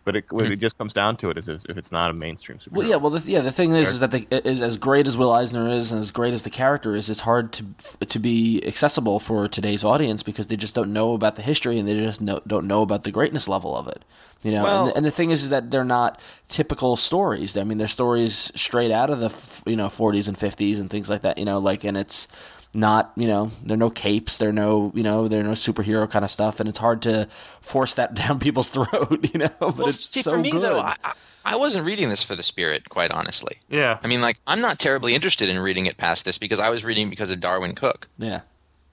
but 0.03 0.17
it, 0.17 0.31
when 0.31 0.47
hmm. 0.47 0.51
it 0.51 0.59
just 0.59 0.77
comes 0.77 0.93
down 0.93 1.15
to 1.17 1.29
it, 1.29 1.37
is 1.37 1.47
if 1.47 1.77
it's 1.77 1.91
not 1.91 2.11
a 2.11 2.13
mainstream 2.13 2.57
superhero. 2.57 2.71
Well, 2.71 2.87
yeah. 2.87 2.95
Well, 2.97 3.11
the, 3.11 3.31
yeah. 3.31 3.39
The 3.39 3.51
thing 3.51 3.73
is, 3.73 3.93
is 3.93 3.99
that 4.01 4.11
the, 4.11 4.27
is 4.47 4.61
as 4.61 4.77
great 4.77 5.07
as 5.07 5.15
Will 5.15 5.31
Eisner 5.31 5.69
is, 5.69 5.91
and 5.91 6.01
as 6.01 6.11
great 6.11 6.33
as 6.33 6.43
the 6.43 6.49
character 6.49 6.95
is, 6.95 7.09
it's 7.09 7.21
hard 7.21 7.53
to 7.53 7.65
to 8.05 8.19
be 8.19 8.61
accessible 8.65 9.19
for 9.19 9.47
today's 9.47 9.83
audience 9.83 10.21
because 10.21 10.47
they 10.47 10.57
just 10.57 10.75
don't 10.75 10.91
know 10.91 11.13
about 11.13 11.35
the 11.35 11.41
history 11.41 11.79
and 11.79 11.87
they 11.87 11.97
just 11.97 12.21
know, 12.21 12.41
don't 12.45 12.67
know 12.67 12.81
about 12.81 13.03
the 13.03 13.11
greatness 13.11 13.47
level 13.47 13.77
of 13.77 13.87
it. 13.87 14.03
You 14.41 14.51
know, 14.51 14.63
Well- 14.63 14.83
and, 14.83 14.91
the, 14.91 14.97
and 14.97 15.05
the 15.05 15.11
thing 15.11 15.31
is, 15.31 15.43
is 15.43 15.49
that 15.49 15.71
they're 15.71 15.85
not 15.85 16.19
typical 16.49 16.97
stories. 16.97 17.55
I 17.55 17.63
mean, 17.63 17.77
they're 17.77 17.87
stories 17.87 18.51
straight 18.55 18.91
out 18.91 19.09
of 19.09 19.19
the 19.21 19.69
you 19.69 19.77
know 19.77 19.87
40s 19.87 20.27
and 20.27 20.37
50s 20.37 20.79
and 20.79 20.89
things 20.89 21.09
like 21.09 21.21
that. 21.21 21.37
You 21.37 21.45
know, 21.45 21.59
like 21.59 21.85
and 21.85 21.95
it's 21.95 22.27
not 22.73 23.11
you 23.15 23.27
know 23.27 23.51
there 23.63 23.75
are 23.75 23.77
no 23.77 23.89
capes, 23.89 24.37
there 24.37 24.49
are 24.49 24.53
no 24.53 24.91
you 24.95 25.03
know 25.03 25.27
there 25.27 25.41
are 25.41 25.43
no 25.43 25.51
superhero 25.51 26.09
kind 26.09 26.25
of 26.25 26.31
stuff, 26.31 26.59
and 26.59 26.67
it's 26.67 26.79
hard 26.79 27.01
to 27.03 27.27
force 27.61 27.93
that 27.95 28.13
down 28.21 28.39
people's 28.39 28.69
throat. 28.69 29.29
You 29.33 29.39
know, 29.39 29.49
but 29.59 29.77
well, 29.77 29.87
it's 29.89 30.05
see 30.05 30.21
so 30.21 30.31
for 30.31 30.37
me 30.37 30.51
good. 30.51 30.61
though 30.61 30.79
I, 30.79 30.95
I- 31.03 31.13
I 31.45 31.57
wasn't 31.57 31.85
reading 31.85 32.07
this 32.07 32.23
for 32.23 32.37
the 32.37 32.41
spirit 32.43 32.87
quite 32.87 33.11
honestly 33.11 33.57
yeah, 33.69 33.99
I 34.01 34.07
mean 34.07 34.21
like 34.21 34.37
I'm 34.47 34.61
not 34.61 34.79
terribly 34.79 35.13
interested 35.13 35.49
in 35.49 35.59
reading 35.59 35.87
it 35.87 35.97
past 35.97 36.23
this 36.23 36.37
because 36.37 36.57
I 36.57 36.69
was 36.69 36.85
reading 36.85 37.09
because 37.09 37.31
of 37.31 37.41
Darwyn 37.41 37.75
Cooke 37.75 38.07
yeah. 38.17 38.41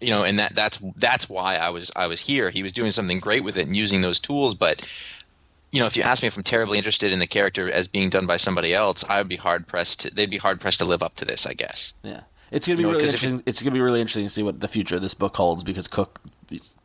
you 0.01 0.11
know, 0.11 0.25
and 0.25 0.37
that 0.41 0.57
that's 0.57 0.79
that's 0.97 1.29
why 1.31 1.55
I 1.55 1.71
was 1.71 1.93
I 1.95 2.09
was 2.09 2.19
here. 2.21 2.51
He 2.51 2.65
was 2.65 2.73
doing 2.73 2.91
something 2.91 3.21
great 3.21 3.45
with 3.45 3.57
it 3.57 3.69
and 3.69 3.77
using 3.77 4.01
those 4.01 4.19
tools, 4.19 4.57
but 4.57 4.83
you 5.71 5.79
know, 5.79 5.87
if 5.87 5.97
you 5.97 6.03
ask 6.03 6.25
me 6.25 6.27
if 6.27 6.37
I'm 6.37 6.43
terribly 6.43 6.77
interested 6.77 7.13
in 7.13 7.21
the 7.21 7.27
character 7.29 7.71
as 7.71 7.87
being 7.87 8.11
done 8.11 8.27
by 8.27 8.37
somebody 8.37 8.75
else, 8.75 9.05
I 9.09 9.19
would 9.19 9.29
be 9.29 9.37
hard 9.37 9.69
pressed. 9.69 10.01
To, 10.01 10.11
they'd 10.13 10.29
be 10.29 10.39
hard 10.39 10.61
pressed 10.61 10.81
to 10.81 10.85
live 10.85 11.05
up 11.05 11.15
to 11.17 11.25
this, 11.25 11.47
I 11.47 11.53
guess. 11.53 11.93
Yeah, 12.03 12.23
it's 12.51 12.67
gonna 12.67 12.77
be 12.77 12.83
You 12.83 12.89
know, 12.89 12.93
really 12.95 13.05
interesting. 13.05 13.43
It's 13.47 13.63
gonna 13.63 13.75
be 13.75 13.81
really 13.81 14.01
interesting 14.01 14.25
to 14.25 14.31
see 14.31 14.43
what 14.43 14.61
the 14.61 14.69
future 14.69 14.97
of 14.97 15.03
this 15.03 15.15
book 15.15 15.37
holds 15.37 15.63
because 15.65 15.87
Cooke 15.89 16.21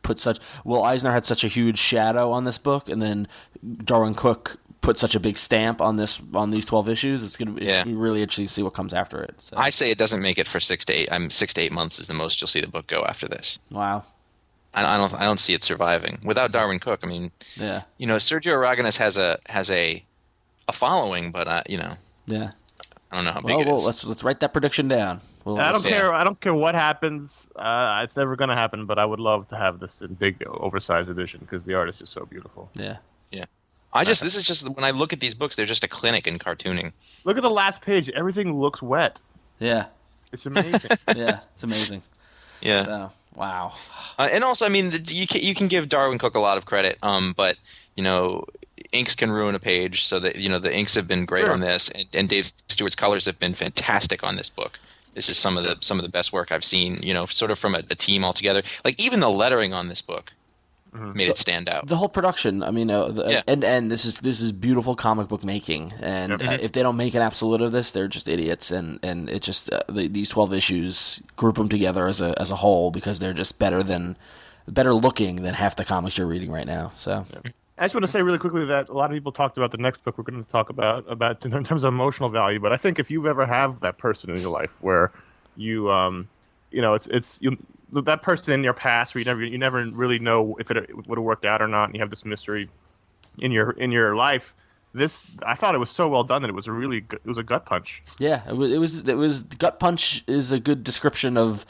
put 0.02 0.18
such. 0.18 0.38
Will 0.64 0.82
Eisner 0.84 1.12
had 1.12 1.24
such 1.26 1.44
a 1.44 1.48
huge 1.48 1.78
shadow 1.78 2.30
on 2.32 2.44
this 2.44 2.58
book, 2.58 2.88
and 2.88 3.00
then 3.02 3.26
Darwyn 3.64 4.14
Cooke 4.16 4.56
put 4.80 4.98
such 4.98 5.16
a 5.16 5.20
big 5.20 5.36
stamp 5.36 5.80
on 5.80 5.96
this 5.96 6.20
on 6.34 6.50
these 6.50 6.66
twelve 6.66 6.88
issues. 6.88 7.22
It's 7.24 7.36
gonna, 7.36 7.50
be, 7.52 7.62
it's 7.62 7.68
Yeah. 7.68 7.78
gonna 7.84 7.96
be 7.96 8.00
really 8.00 8.22
interesting 8.22 8.46
to 8.46 8.52
see 8.52 8.62
what 8.62 8.74
comes 8.74 8.94
after 8.94 9.20
it. 9.22 9.40
So. 9.42 9.56
I 9.56 9.70
say 9.70 9.90
it 9.90 9.98
doesn't 9.98 10.22
make 10.22 10.38
it 10.38 10.46
for 10.46 10.60
six 10.60 10.84
to 10.86 10.92
eight. 10.92 11.08
I'm 11.10 11.30
six 11.30 11.52
to 11.54 11.60
eight 11.60 11.72
months 11.72 11.98
is 11.98 12.06
the 12.06 12.14
most 12.14 12.40
you'll 12.40 12.48
see 12.48 12.60
the 12.60 12.68
book 12.68 12.86
go 12.86 13.02
after 13.04 13.26
this. 13.26 13.58
wow. 13.70 14.04
I, 14.74 14.84
I 14.84 14.96
don't 14.98 15.14
I 15.14 15.24
don't 15.24 15.40
see 15.40 15.54
it 15.54 15.62
surviving 15.62 16.18
without 16.22 16.52
Darwyn 16.52 16.80
Cooke. 16.80 17.00
I 17.02 17.06
mean, 17.06 17.30
Yeah. 17.56 17.82
you 17.96 18.06
know, 18.06 18.16
Sergio 18.16 18.52
Aragonés 18.54 18.98
has 18.98 19.16
a 19.18 19.38
has 19.48 19.70
a 19.70 20.04
a 20.68 20.72
following, 20.72 21.32
but 21.32 21.48
uh, 21.48 21.62
you 21.68 21.78
know, 21.78 21.94
Yeah. 22.26 22.50
I 23.10 23.16
don't 23.16 23.24
know 23.24 23.32
how 23.32 23.40
big 23.40 23.46
Well, 23.56 23.60
it 23.62 23.66
well, 23.66 23.76
is. 23.78 23.86
let's 23.86 24.04
let's 24.04 24.22
write 24.22 24.40
that 24.40 24.52
prediction 24.52 24.86
down. 24.86 25.20
We'll, 25.46 25.60
I 25.60 25.70
don't 25.70 25.80
see. 25.80 25.90
care. 25.90 26.12
I 26.12 26.24
don't 26.24 26.40
care 26.40 26.52
what 26.52 26.74
happens. 26.74 27.46
Uh, 27.54 28.00
it's 28.02 28.16
never 28.16 28.34
going 28.34 28.48
to 28.48 28.56
happen. 28.56 28.84
But 28.84 28.98
I 28.98 29.04
would 29.04 29.20
love 29.20 29.46
to 29.48 29.56
have 29.56 29.78
this 29.78 30.02
in 30.02 30.14
big, 30.14 30.42
oversized 30.46 31.08
edition 31.08 31.38
because 31.40 31.64
the 31.64 31.74
art 31.74 31.88
is 31.88 31.96
just 31.98 32.12
so 32.12 32.26
beautiful. 32.26 32.68
Yeah, 32.74 32.96
yeah. 33.30 33.44
I 33.92 34.02
just 34.02 34.22
this 34.24 34.34
is 34.34 34.44
just 34.44 34.68
when 34.68 34.84
I 34.84 34.90
look 34.90 35.12
at 35.12 35.20
these 35.20 35.34
books, 35.34 35.54
they're 35.54 35.64
just 35.64 35.84
a 35.84 35.88
clinic 35.88 36.26
in 36.26 36.40
cartooning. 36.40 36.92
Look 37.22 37.36
at 37.36 37.44
the 37.44 37.50
last 37.50 37.80
page. 37.80 38.10
Everything 38.10 38.60
looks 38.60 38.82
wet. 38.82 39.20
Yeah. 39.60 39.86
It's 40.32 40.46
amazing. 40.46 40.90
Yeah. 41.16 41.38
It's 41.52 41.62
amazing. 41.62 42.02
Yeah. 42.60 42.84
So, 42.84 43.12
wow. 43.36 43.72
Uh, 44.18 44.28
and 44.32 44.42
also, 44.42 44.66
I 44.66 44.68
mean, 44.68 44.90
the, 44.90 44.98
you 45.14 45.28
can 45.28 45.42
you 45.42 45.54
can 45.54 45.68
give 45.68 45.88
Darwyn 45.88 46.18
Cooke 46.18 46.34
a 46.34 46.40
lot 46.40 46.58
of 46.58 46.66
credit, 46.66 46.98
um, 47.02 47.34
but 47.36 47.56
you 47.94 48.02
know, 48.02 48.44
inks 48.90 49.14
can 49.14 49.30
ruin 49.30 49.54
a 49.54 49.60
page. 49.60 50.04
So 50.04 50.18
that 50.18 50.36
you 50.36 50.48
know, 50.48 50.58
the 50.58 50.74
inks 50.74 50.96
have 50.96 51.06
been 51.06 51.24
great 51.24 51.44
Sure. 51.44 51.54
on 51.54 51.60
this, 51.60 51.88
and, 51.90 52.06
and 52.14 52.28
Dave 52.28 52.52
Stewart's 52.68 52.96
colors 52.96 53.24
have 53.26 53.38
been 53.38 53.54
fantastic 53.54 54.24
on 54.24 54.34
this 54.34 54.48
book. 54.50 54.80
This 55.16 55.28
is 55.28 55.36
some 55.36 55.56
of 55.58 55.64
the 55.64 55.76
some 55.80 55.98
of 55.98 56.04
the 56.04 56.08
best 56.10 56.32
work 56.32 56.52
I've 56.52 56.64
seen. 56.64 56.96
You 57.02 57.12
know, 57.14 57.26
sort 57.26 57.50
of 57.50 57.58
from 57.58 57.74
a, 57.74 57.78
a 57.90 57.96
team 57.96 58.24
altogether. 58.24 58.62
Like 58.84 59.00
even 59.00 59.18
the 59.18 59.28
lettering 59.30 59.74
on 59.74 59.88
this 59.88 60.00
book 60.00 60.32
made 60.92 61.28
it 61.28 61.36
stand 61.36 61.68
out. 61.68 61.86
the 61.88 61.96
whole 61.96 62.08
production. 62.08 62.62
I 62.62 62.70
mean, 62.70 62.90
uh, 62.90 63.08
the, 63.08 63.30
Yeah. 63.30 63.42
and 63.46 63.62
and 63.64 63.90
this 63.90 64.04
is 64.06 64.18
this 64.20 64.40
is 64.40 64.50
beautiful 64.52 64.94
comic 64.94 65.28
book 65.28 65.44
making. 65.44 65.92
And 66.00 66.32
uh, 66.40 66.56
if 66.60 66.72
they 66.72 66.82
don't 66.82 66.96
make 66.96 67.14
an 67.14 67.20
absolute 67.22 67.60
of 67.60 67.72
this, 67.72 67.90
they're 67.90 68.08
just 68.08 68.28
idiots. 68.28 68.70
And 68.70 68.98
and 69.02 69.28
it 69.28 69.42
just 69.42 69.70
uh, 69.72 69.80
the, 69.90 70.08
these 70.08 70.30
twelve 70.30 70.54
issues 70.54 71.20
group 71.36 71.56
them 71.56 71.68
together 71.68 72.06
as 72.06 72.20
a 72.20 72.34
as 72.40 72.50
a 72.50 72.56
whole 72.56 72.90
because 72.90 73.18
they're 73.18 73.34
just 73.34 73.58
better 73.58 73.82
than 73.82 74.16
better 74.68 74.94
looking 74.94 75.42
than 75.42 75.54
half 75.54 75.76
the 75.76 75.84
comics 75.84 76.16
you're 76.18 76.26
reading 76.26 76.50
right 76.50 76.66
now. 76.66 76.92
So 76.96 77.24
I 77.78 77.84
just 77.84 77.94
want 77.94 78.06
to 78.06 78.10
say 78.10 78.22
really 78.22 78.38
quickly 78.38 78.64
that 78.66 78.88
a 78.88 78.92
lot 78.92 79.10
of 79.10 79.14
people 79.14 79.32
talked 79.32 79.58
about 79.58 79.70
the 79.70 79.76
next 79.76 80.02
book 80.02 80.16
we're 80.16 80.24
going 80.24 80.42
to 80.42 80.50
talk 80.50 80.70
about 80.70 81.04
about 81.10 81.44
in 81.44 81.50
terms 81.64 81.84
of 81.84 81.92
emotional 81.92 82.30
value. 82.30 82.58
But 82.58 82.72
I 82.72 82.78
think 82.78 82.98
if 82.98 83.10
you 83.10 83.28
ever 83.28 83.44
have 83.44 83.80
that 83.80 83.98
person 83.98 84.30
in 84.30 84.40
your 84.40 84.50
life 84.50 84.74
where 84.80 85.12
you, 85.56 85.90
um, 85.90 86.28
you 86.70 86.80
know, 86.80 86.94
it's 86.94 87.06
it's 87.08 87.38
you, 87.42 87.56
that 87.92 88.22
person 88.22 88.54
in 88.54 88.64
your 88.64 88.72
past 88.72 89.14
where 89.14 89.20
you 89.20 89.26
never 89.26 89.44
you 89.44 89.58
never 89.58 89.84
really 89.86 90.18
know 90.18 90.56
if 90.58 90.70
it 90.70 90.96
would 91.06 91.18
have 91.18 91.24
worked 91.24 91.44
out 91.44 91.60
or 91.60 91.68
not, 91.68 91.84
and 91.84 91.94
you 91.94 92.00
have 92.00 92.10
this 92.10 92.24
mystery 92.24 92.68
in 93.38 93.52
your 93.52 93.72
in 93.72 93.92
your 93.92 94.16
life. 94.16 94.54
This 94.94 95.22
I 95.44 95.54
thought 95.54 95.74
it 95.74 95.78
was 95.78 95.90
so 95.90 96.08
well 96.08 96.24
done 96.24 96.40
that 96.42 96.48
it 96.48 96.54
was 96.54 96.68
a 96.68 96.72
really 96.72 97.04
it 97.10 97.26
was 97.26 97.36
a 97.36 97.42
gut 97.42 97.66
punch. 97.66 98.02
yeah, 98.18 98.42
it 98.48 98.56
was 98.56 98.72
it 98.72 98.78
was 98.78 99.06
it 99.06 99.18
was 99.18 99.42
gut 99.42 99.78
punch 99.78 100.24
is 100.26 100.50
a 100.50 100.58
good 100.58 100.82
description 100.82 101.36
of 101.36 101.66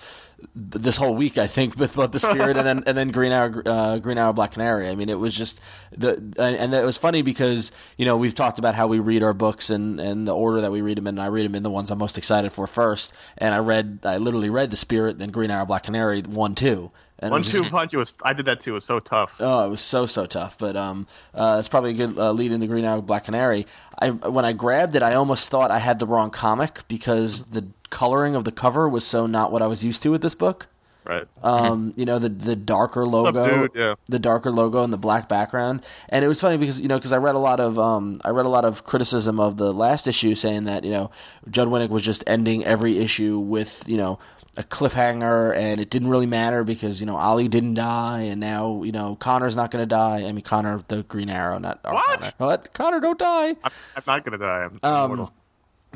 this 0.54 0.96
whole 0.96 1.14
week. 1.14 1.38
I 1.38 1.46
think 1.46 1.76
with 1.78 1.96
both 1.96 2.12
the 2.12 2.20
spirit 2.20 2.56
and 2.56 2.66
then 2.66 2.82
and 2.86 2.96
then 2.96 3.10
Green 3.10 3.32
Arrow 3.32 3.62
uh, 3.64 3.98
Green 3.98 4.18
Arrow 4.18 4.32
Black 4.32 4.52
Canary. 4.52 4.88
I 4.88 4.94
mean, 4.94 5.08
it 5.08 5.18
was 5.18 5.34
just 5.34 5.60
the 5.96 6.12
and 6.38 6.72
it 6.74 6.84
was 6.84 6.96
funny 6.98 7.22
because 7.22 7.72
you 7.96 8.04
know 8.04 8.16
we've 8.16 8.34
talked 8.34 8.58
about 8.58 8.74
how 8.74 8.86
we 8.86 8.98
read 8.98 9.22
our 9.22 9.34
books 9.34 9.70
and 9.70 9.98
and 10.00 10.26
the 10.26 10.34
order 10.34 10.60
that 10.60 10.72
we 10.72 10.80
read 10.82 10.98
them 10.98 11.06
in. 11.06 11.16
And 11.16 11.22
I 11.22 11.26
read 11.26 11.44
them 11.44 11.54
in 11.54 11.62
the 11.62 11.70
ones 11.70 11.90
I'm 11.90 11.98
most 11.98 12.18
excited 12.18 12.52
for 12.52 12.66
first. 12.66 13.12
And 13.38 13.54
I 13.54 13.58
read 13.58 14.00
I 14.04 14.18
literally 14.18 14.50
read 14.50 14.70
the 14.70 14.76
spirit 14.76 15.18
then 15.18 15.30
Green 15.30 15.50
Arrow 15.50 15.66
Black 15.66 15.84
Canary 15.84 16.20
one 16.22 16.54
two. 16.54 16.90
And 17.18 17.30
One 17.30 17.42
two 17.42 17.60
just- 17.62 17.70
punch. 17.70 17.94
It 17.94 17.96
was 17.96 18.12
I 18.22 18.34
did 18.34 18.44
that 18.44 18.60
too. 18.60 18.72
It 18.72 18.74
was 18.74 18.84
so 18.84 19.00
tough. 19.00 19.32
Oh, 19.40 19.64
it 19.64 19.70
was 19.70 19.80
so 19.80 20.04
so 20.04 20.26
tough, 20.26 20.58
but 20.58 20.76
um, 20.76 21.06
uh, 21.32 21.56
it's 21.58 21.66
probably 21.66 21.92
a 21.92 21.94
good 21.94 22.18
uh, 22.18 22.30
lead 22.32 22.52
into 22.52 22.66
Green 22.66 22.84
Arrow 22.84 23.00
Black 23.00 23.24
Canary. 23.24 23.66
I 23.98 24.10
when 24.10 24.44
I 24.44 24.52
grabbed 24.52 24.94
it, 24.96 25.02
I 25.02 25.14
almost 25.14 25.48
thought 25.48 25.70
I 25.70 25.78
had 25.78 25.98
the 25.98 26.04
wrong 26.06 26.28
comic 26.28 26.86
because 26.88 27.44
the 27.44 27.62
coloring 27.90 28.34
of 28.34 28.44
the 28.44 28.52
cover 28.52 28.88
was 28.88 29.04
so 29.06 29.26
not 29.26 29.52
what 29.52 29.62
I 29.62 29.66
was 29.66 29.84
used 29.84 30.02
to 30.02 30.10
with 30.10 30.22
this 30.22 30.34
book. 30.34 30.68
Right. 31.04 31.28
Um, 31.40 31.92
you 31.96 32.04
know 32.04 32.18
the 32.18 32.28
the 32.28 32.56
darker 32.56 33.06
logo, 33.06 33.44
Subdued, 33.46 33.70
yeah. 33.76 33.94
the 34.06 34.18
darker 34.18 34.50
logo 34.50 34.82
and 34.82 34.92
the 34.92 34.98
black 34.98 35.28
background. 35.28 35.86
And 36.08 36.24
it 36.24 36.28
was 36.28 36.40
funny 36.40 36.56
because 36.56 36.80
you 36.80 36.88
know 36.88 36.96
because 36.98 37.12
I 37.12 37.18
read 37.18 37.36
a 37.36 37.38
lot 37.38 37.60
of 37.60 37.78
um 37.78 38.20
I 38.24 38.30
read 38.30 38.44
a 38.44 38.48
lot 38.48 38.64
of 38.64 38.82
criticism 38.82 39.38
of 39.38 39.56
the 39.56 39.72
last 39.72 40.08
issue 40.08 40.34
saying 40.34 40.64
that 40.64 40.82
you 40.82 40.90
know 40.90 41.12
Judd 41.48 41.68
Winick 41.68 41.90
was 41.90 42.02
just 42.02 42.24
ending 42.26 42.64
every 42.64 42.98
issue 42.98 43.38
with 43.38 43.84
you 43.86 43.96
know 43.96 44.18
a 44.56 44.64
cliffhanger 44.64 45.54
and 45.54 45.80
it 45.80 45.90
didn't 45.90 46.08
really 46.08 46.26
matter 46.26 46.64
because 46.64 46.98
you 46.98 47.06
know 47.06 47.14
Ollie 47.16 47.46
didn't 47.46 47.74
die 47.74 48.22
and 48.22 48.40
now 48.40 48.82
you 48.82 48.90
know 48.90 49.14
Connor's 49.14 49.54
not 49.54 49.70
going 49.70 49.82
to 49.82 49.86
die. 49.86 50.24
I 50.26 50.32
mean 50.32 50.42
Connor 50.42 50.82
the 50.88 51.04
Green 51.04 51.30
Arrow, 51.30 51.58
not 51.58 51.78
What? 51.84 52.04
Connor. 52.20 52.32
What? 52.38 52.72
Connor 52.74 52.98
don't 52.98 53.18
die 53.18 53.50
I'm, 53.62 53.70
I'm 53.94 54.02
not 54.08 54.24
gonna 54.24 54.38
die. 54.38 54.64
I'm 54.64 54.80
Um, 54.82 55.04
immortal. 55.12 55.32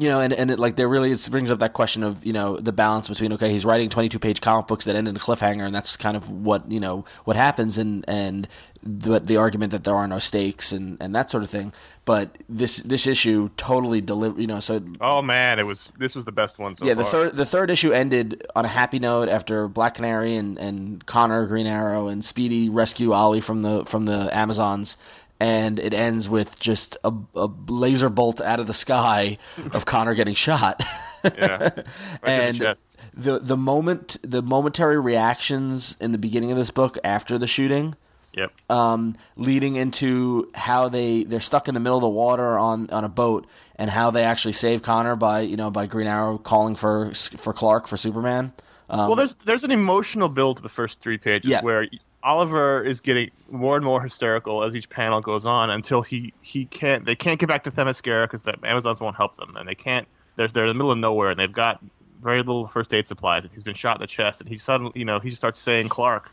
You 0.01 0.09
know, 0.09 0.21
and, 0.21 0.33
and 0.33 0.51
it, 0.51 0.59
like 0.59 0.77
there 0.77 0.89
really 0.89 1.13
it 1.13 1.29
brings 1.31 1.51
up 1.51 1.59
that 1.59 1.75
question 1.75 2.03
of 2.03 2.25
you 2.25 2.33
know 2.33 2.57
the 2.57 2.73
balance 2.73 3.09
between 3.09 3.33
okay 3.35 3.51
he's 3.53 3.65
writing 3.65 3.91
twenty 3.91 4.09
two 4.09 4.19
page 4.19 4.41
comic 4.41 4.67
books 4.67 4.87
that 4.87 4.97
end 4.97 5.07
in 5.07 5.15
a 5.15 5.19
cliffhanger 5.19 5.67
and 5.67 5.75
that's 5.75 5.97
kind 5.97 6.17
of 6.17 6.31
what 6.31 6.71
you 6.71 6.81
know 6.81 7.05
what 7.25 7.37
happens 7.37 7.77
and 7.77 8.05
and 8.09 8.49
the 8.83 9.21
the 9.21 9.37
argument 9.37 9.73
that 9.73 9.85
there 9.85 9.95
are 9.95 10.09
no 10.09 10.19
stakes 10.19 10.73
and, 10.73 10.97
and 11.03 11.15
that 11.15 11.31
sort 11.31 11.43
of 11.43 11.51
thing. 11.51 11.73
But 12.07 12.39
this 12.49 12.79
this 12.79 13.07
issue 13.07 13.51
totally 13.57 14.01
deliver 14.01 14.41
you 14.41 14.47
know 14.47 14.59
so 14.61 14.81
Oh 15.01 15.21
man, 15.21 15.59
it 15.59 15.67
was 15.67 15.93
this 15.99 16.15
was 16.15 16.25
the 16.25 16.33
best 16.33 16.59
one 16.59 16.75
so 16.77 16.87
yeah 16.87 16.95
the 16.95 17.03
far. 17.03 17.11
third 17.11 17.37
the 17.37 17.45
third 17.45 17.71
issue 17.71 17.93
ended 17.93 18.47
on 18.57 18.65
a 18.65 18.69
happy 18.69 18.99
note 18.99 19.29
after 19.29 19.69
Black 19.69 19.95
Canary 19.95 20.35
and, 20.37 20.59
and 20.59 21.05
Connor 21.05 21.47
Green 21.47 21.67
Arrow 21.67 22.09
and 22.09 22.25
Speedy 22.25 22.71
rescue 22.71 23.13
Ollie 23.13 23.43
from 23.43 23.61
the 23.61 23.85
from 23.85 24.07
the 24.07 24.35
Amazons. 24.35 24.97
And 25.41 25.79
it 25.79 25.95
ends 25.95 26.29
with 26.29 26.61
just 26.61 26.99
a, 27.03 27.13
a 27.35 27.49
laser 27.69 28.11
bolt 28.11 28.41
out 28.43 28.61
of 28.61 28.67
the 28.67 28.75
sky 28.75 29.39
of 29.73 29.87
Connor 29.87 30.15
getting 30.15 30.35
shot. 30.35 30.83
yeah. 31.25 31.59
Right 31.59 31.73
to 31.73 31.83
the 32.23 32.25
and 32.25 32.77
the 33.15 33.39
the 33.41 33.57
moment 33.57 34.19
the 34.23 34.43
momentary 34.43 35.01
reactions 35.01 35.97
in 36.01 36.13
the 36.13 36.19
beginning 36.19 36.51
of 36.53 36.59
this 36.59 36.71
book 36.71 36.99
after 37.05 37.39
the 37.39 37.47
shooting 37.47 37.95
Yep. 38.33 38.53
um, 38.71 39.17
leading 39.37 39.75
into 39.75 40.49
how 40.55 40.89
they 40.89 41.25
they're 41.25 41.41
stuck 41.41 41.67
in 41.67 41.75
the 41.75 41.81
middle 41.81 41.99
of 41.99 42.03
the 42.03 42.09
water 42.09 42.57
on, 42.59 42.89
on 42.91 43.03
a 43.03 43.09
boat 43.09 43.45
and 43.75 43.91
how 43.91 44.13
they 44.13 44.23
actually 44.23 44.53
save 44.53 44.83
Connor 44.83 45.17
by 45.17 45.41
you 45.41 45.57
know 45.57 45.71
by 45.71 45.87
Green 45.87 46.07
Arrow 46.07 46.39
calling 46.39 46.77
for 46.77 47.13
for 47.15 47.53
Clark 47.53 47.89
for 47.89 47.97
Superman. 47.97 48.53
Um, 48.89 48.99
well, 49.09 49.17
there's 49.17 49.35
there's 49.47 49.65
an 49.65 49.73
emotional 49.73 50.29
build 50.29 50.59
to 50.59 50.63
the 50.63 50.69
first 50.69 51.01
three 51.01 51.19
pages 51.19 51.51
Yeah. 51.51 51.63
where 51.63 51.89
Oliver 52.23 52.83
is 52.83 53.01
getting 53.01 53.31
more 53.51 53.77
and 53.77 53.85
more 53.85 54.03
hysterical 54.03 54.63
as 54.63 54.77
each 54.77 54.91
panel 54.91 55.21
goes 55.21 55.47
on 55.47 55.71
until 55.71 56.03
he 56.03 56.33
he 56.43 56.67
can't 56.67 57.05
they 57.05 57.15
can't 57.15 57.41
get 57.41 57.49
back 57.49 57.65
to 57.65 57.71
Themyscira 57.71 58.23
because 58.23 58.43
the 58.43 58.55
Amazons 58.65 59.01
won't 59.01 59.17
help 59.17 59.37
them 59.37 59.57
and 59.57 59.69
they 59.69 59.75
can't 59.75 60.07
they're 60.37 60.49
they're 60.49 60.65
in 60.65 60.69
the 60.69 60.75
middle 60.75 60.93
of 60.93 60.99
nowhere 60.99 61.31
and 61.31 61.41
they've 61.41 61.53
got 61.53 61.81
very 62.23 62.39
little 62.39 62.69
first 62.69 62.93
aid 62.93 63.09
supplies 63.09 63.45
and 63.45 63.53
he's 63.55 63.63
been 63.63 63.75
shot 63.75 63.97
in 63.97 64.01
the 64.03 64.07
chest 64.07 64.41
and 64.41 64.49
he 64.49 64.59
suddenly 64.59 64.93
you 64.95 65.05
know 65.05 65.19
he 65.19 65.31
starts 65.31 65.61
saying 65.61 65.89
Clark. 65.89 66.31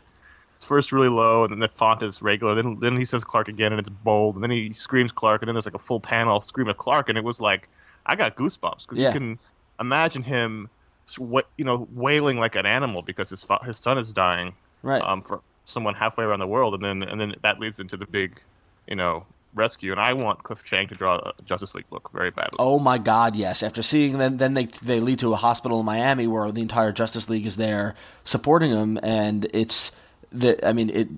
It's 0.56 0.64
first 0.64 0.90
really 0.92 1.08
low 1.08 1.44
and 1.44 1.52
then 1.52 1.60
the 1.60 1.68
font 1.68 2.02
is 2.02 2.20
regular. 2.20 2.54
Then 2.54 2.76
then 2.80 2.96
he 2.96 3.04
says 3.06 3.24
Clark 3.24 3.48
again 3.48 3.72
and 3.72 3.80
it's 3.80 3.88
bold 3.88 4.34
and 4.34 4.42
then 4.44 4.50
he 4.50 4.72
screams 4.72 5.12
Clark 5.12 5.40
and 5.40 5.48
then 5.48 5.54
there's 5.54 5.66
like 5.66 5.74
a 5.74 5.78
full 5.78 6.00
panel 6.00 6.42
scream 6.42 6.68
of 6.68 6.76
Clark 6.76 7.08
and 7.08 7.16
it 7.16 7.24
was 7.24 7.40
like 7.40 7.68
I 8.04 8.14
got 8.16 8.36
goosebumps 8.36 8.82
because 8.82 8.98
Yeah. 8.98 9.08
you 9.08 9.12
can 9.12 9.38
imagine 9.80 10.22
him 10.22 10.68
sw- 11.06 11.46
you 11.56 11.64
know, 11.64 11.88
wailing 11.92 12.36
like 12.38 12.56
an 12.56 12.66
animal 12.66 13.02
because 13.02 13.30
his 13.30 13.46
his 13.64 13.78
son 13.78 13.98
is 13.98 14.12
dying, 14.12 14.52
Right. 14.82 15.02
Um, 15.02 15.22
for 15.22 15.40
someone 15.68 15.94
halfway 15.94 16.24
around 16.24 16.40
the 16.40 16.46
world, 16.46 16.74
and 16.74 16.82
then 16.82 17.08
and 17.08 17.20
then 17.20 17.34
that 17.42 17.60
leads 17.60 17.78
into 17.78 17.96
the 17.96 18.06
big, 18.06 18.40
you 18.88 18.96
know, 18.96 19.24
rescue. 19.54 19.92
And 19.92 20.00
I 20.00 20.12
want 20.14 20.42
Cliff 20.42 20.64
Chiang 20.64 20.88
to 20.88 20.94
draw 20.94 21.16
a 21.16 21.32
Justice 21.44 21.74
League 21.74 21.88
book 21.90 22.10
very 22.12 22.30
badly. 22.30 22.56
Oh 22.58 22.78
my 22.78 22.98
God! 22.98 23.36
Yes. 23.36 23.62
After 23.62 23.82
seeing 23.82 24.18
them, 24.18 24.38
then 24.38 24.54
they 24.54 24.64
they 24.82 25.00
lead 25.00 25.18
to 25.20 25.32
a 25.32 25.36
hospital 25.36 25.80
in 25.80 25.86
Miami 25.86 26.26
where 26.26 26.50
the 26.50 26.62
entire 26.62 26.92
Justice 26.92 27.28
League 27.28 27.46
is 27.46 27.56
there 27.56 27.94
supporting 28.24 28.70
him, 28.72 28.98
and 29.02 29.46
it's 29.52 29.92
the. 30.32 30.58
I 30.66 30.72
mean, 30.72 30.90
it. 30.90 31.08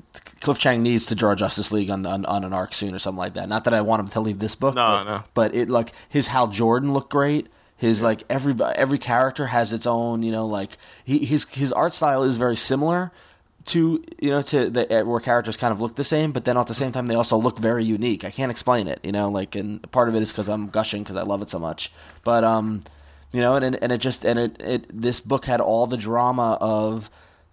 Cliff 0.40 0.58
Chiang 0.58 0.82
needs 0.82 1.04
to 1.06 1.14
draw 1.14 1.34
Justice 1.34 1.70
League 1.70 1.90
on, 1.90 2.04
on 2.06 2.24
on 2.24 2.44
an 2.44 2.52
arc 2.52 2.72
soon 2.74 2.94
or 2.94 2.98
something 2.98 3.18
like 3.18 3.34
that. 3.34 3.48
Not 3.48 3.64
that 3.64 3.74
I 3.74 3.82
want 3.82 4.00
him 4.00 4.08
to 4.08 4.20
leave 4.20 4.38
this 4.38 4.54
book, 4.54 4.74
No, 4.74 4.86
but, 4.86 5.04
no. 5.04 5.22
but 5.34 5.54
it 5.54 5.68
like 5.68 5.92
his 6.08 6.28
Hal 6.28 6.48
Jordan 6.48 6.92
looked 6.94 7.10
great. 7.10 7.46
His 7.76 8.02
like 8.02 8.24
every 8.28 8.54
every 8.74 8.98
character 8.98 9.46
has 9.48 9.72
its 9.72 9.86
own, 9.86 10.22
you 10.22 10.32
know, 10.32 10.46
like 10.46 10.76
he 11.04 11.24
his 11.24 11.46
his 11.50 11.72
art 11.72 11.92
style 11.94 12.22
is 12.22 12.36
very 12.36 12.56
similar 12.56 13.10
to 13.66 14.02
you 14.20 14.30
know 14.30 14.42
to 14.42 14.70
the 14.70 15.00
uh, 15.00 15.04
where 15.04 15.20
characters 15.20 15.56
kind 15.56 15.72
of 15.72 15.80
look 15.80 15.96
the 15.96 16.04
same, 16.04 16.32
but 16.32 16.44
then 16.44 16.56
at 16.56 16.66
the 16.66 16.74
same 16.74 16.92
time 16.92 17.06
they 17.06 17.14
also 17.14 17.36
look 17.36 17.58
very 17.58 17.84
unique. 17.84 18.24
I 18.24 18.30
can't 18.30 18.50
explain 18.50 18.88
it, 18.88 19.00
you 19.02 19.12
know, 19.12 19.28
like 19.28 19.54
and 19.54 19.90
part 19.92 20.08
of 20.08 20.14
it 20.14 20.22
is 20.22 20.32
because 20.32 20.48
I'm 20.48 20.68
gushing 20.68 21.02
because 21.02 21.16
I 21.16 21.22
love 21.22 21.42
it 21.42 21.50
so 21.50 21.58
much. 21.58 21.92
But 22.24 22.44
um, 22.44 22.82
you 23.32 23.40
know, 23.40 23.56
and 23.56 23.64
and 23.64 23.82
and 23.82 23.92
it 23.92 23.98
just 23.98 24.24
and 24.24 24.38
it 24.38 24.60
it 24.60 24.86
this 24.92 25.20
book 25.20 25.44
had 25.44 25.60
all 25.60 25.86
the 25.86 25.96
drama 25.96 26.58
of 26.60 27.10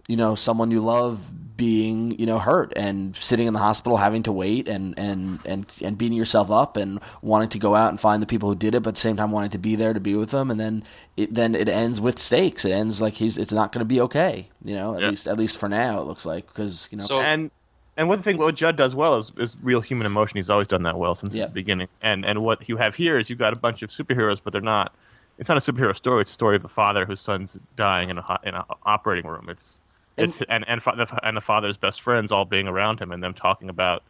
you 0.07 0.15
know 0.15 0.35
someone 0.35 0.71
you 0.71 0.79
love 0.79 1.31
being 1.57 2.17
you 2.19 2.25
know 2.25 2.37
hurt 2.37 2.71
and 2.75 3.15
sitting 3.15 3.47
in 3.47 3.53
the 3.53 3.59
hospital 3.59 3.97
having 3.97 4.21
to 4.23 4.31
wait 4.31 4.67
and 4.67 4.93
and 4.97 5.39
and 5.45 5.65
and 5.81 5.97
beating 5.97 6.17
yourself 6.17 6.51
up 6.51 6.77
and 6.77 6.99
wanting 7.23 7.49
to 7.49 7.57
go 7.57 7.73
out 7.75 7.89
and 7.89 7.99
find 7.99 8.21
the 8.21 8.27
people 8.27 8.47
who 8.47 8.55
did 8.55 8.75
it 8.75 8.83
but 8.83 8.89
at 8.89 8.93
the 8.95 9.01
same 9.01 9.15
time 9.17 9.31
wanting 9.31 9.49
to 9.49 9.57
be 9.57 9.75
there 9.75 9.91
to 9.93 9.99
be 9.99 10.15
with 10.15 10.29
them 10.29 10.51
and 10.51 10.59
then 10.59 10.83
it 11.17 11.33
then 11.33 11.55
it 11.55 11.67
ends 11.67 11.99
with 11.99 12.19
stakes 12.19 12.63
it 12.63 12.71
ends 12.71 13.01
like 13.01 13.15
he's 13.15 13.37
it's 13.39 13.51
not 13.51 13.71
going 13.71 13.79
to 13.79 13.85
be 13.85 13.99
okay 13.99 14.47
you 14.63 14.75
know 14.75 14.93
at 14.95 15.01
Yeah. 15.01 15.09
least 15.09 15.27
at 15.27 15.37
least 15.37 15.57
for 15.57 15.67
now 15.67 15.99
it 15.99 16.05
looks 16.05 16.25
like 16.27 16.45
because 16.47 16.87
you 16.91 16.97
know 16.99 17.03
So- 17.03 17.21
And 17.21 17.49
and 17.97 18.07
one 18.07 18.21
thing 18.21 18.37
what 18.37 18.53
Judd 18.53 18.75
does 18.75 18.93
well 18.93 19.15
is, 19.17 19.31
is 19.39 19.57
real 19.63 19.81
human 19.81 20.05
emotion. 20.05 20.37
He's 20.37 20.51
always 20.51 20.67
done 20.67 20.83
that 20.83 20.99
well 20.99 21.15
since 21.15 21.33
Yeah. 21.33 21.47
the 21.47 21.51
beginning. 21.53 21.87
And 22.03 22.23
and 22.25 22.43
what 22.43 22.69
you 22.69 22.77
have 22.77 22.93
here 22.93 23.17
is 23.17 23.27
you've 23.27 23.39
got 23.39 23.53
a 23.53 23.55
bunch 23.55 23.81
of 23.81 23.89
superheroes, 23.89 24.39
but 24.43 24.53
they're 24.53 24.61
not. 24.61 24.93
It's 25.39 25.49
not 25.49 25.57
a 25.57 25.61
superhero 25.71 25.95
story. 25.95 26.21
It's 26.21 26.29
a 26.29 26.33
story 26.35 26.55
of 26.57 26.63
a 26.63 26.67
father 26.67 27.05
whose 27.07 27.19
son's 27.19 27.57
dying 27.75 28.11
in 28.11 28.19
a 28.19 28.39
in 28.43 28.53
a 28.53 28.63
operating 28.85 29.25
room. 29.27 29.47
It's 29.49 29.76
it's 30.17 30.39
and 30.50 30.65
and 30.67 30.81
and 31.24 31.38
the 31.38 31.41
father's 31.41 31.77
best 31.77 32.01
friends 32.01 32.31
all 32.31 32.45
being 32.45 32.67
around 32.67 33.00
him 33.00 33.12
and 33.12 33.21
them 33.21 33.33
talking 33.33 33.69
about 33.69 34.03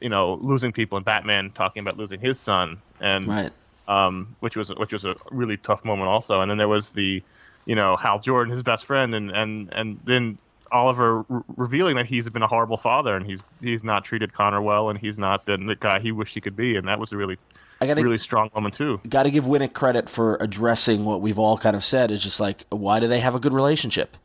you 0.00 0.08
know 0.08 0.34
losing 0.34 0.72
people 0.72 0.96
and 0.96 1.04
Batman 1.04 1.50
talking 1.50 1.80
about 1.80 1.96
losing 1.96 2.20
his 2.20 2.38
son 2.38 2.80
and 3.00 3.26
right 3.26 3.52
um, 3.88 4.36
which 4.40 4.56
was 4.56 4.68
which 4.76 4.92
was 4.92 5.04
a 5.04 5.16
really 5.30 5.56
tough 5.56 5.84
moment 5.84 6.08
also. 6.08 6.40
And 6.40 6.50
then 6.50 6.58
there 6.58 6.68
was 6.68 6.90
the, 6.90 7.22
you 7.64 7.74
know, 7.74 7.96
Hal 7.96 8.20
Jordan, 8.20 8.52
his 8.52 8.62
best 8.62 8.84
friend, 8.84 9.14
and 9.14 9.30
and 9.30 9.72
and 9.72 9.98
then 10.04 10.38
Oliver 10.70 11.22
re- 11.28 11.42
revealing 11.56 11.96
that 11.96 12.06
he's 12.06 12.28
been 12.28 12.42
a 12.42 12.46
horrible 12.46 12.76
father 12.76 13.16
and 13.16 13.26
he's 13.26 13.40
he's 13.60 13.82
not 13.82 14.04
treated 14.04 14.34
Connor 14.34 14.60
well 14.60 14.90
and 14.90 14.98
he's 14.98 15.18
not 15.18 15.46
been 15.46 15.66
the 15.66 15.74
guy 15.74 15.98
he 15.98 16.12
wished 16.12 16.34
he 16.34 16.40
could 16.40 16.56
be. 16.56 16.76
And 16.76 16.86
that 16.86 17.00
was 17.00 17.12
a 17.12 17.16
really 17.16 17.38
I 17.80 17.86
gotta 17.86 18.02
really 18.02 18.18
strong 18.18 18.50
moment 18.54 18.74
too. 18.74 19.00
got 19.08 19.22
to 19.22 19.30
give 19.30 19.44
Winick 19.44 19.72
credit 19.72 20.10
for 20.10 20.36
addressing 20.36 21.06
what 21.06 21.22
we've 21.22 21.38
all 21.38 21.56
kind 21.56 21.74
of 21.74 21.84
said 21.84 22.12
is 22.12 22.22
just 22.22 22.38
like 22.38 22.66
why 22.68 23.00
do 23.00 23.08
they 23.08 23.20
have 23.20 23.34
a 23.34 23.40
good 23.40 23.54
relationship 23.54 24.18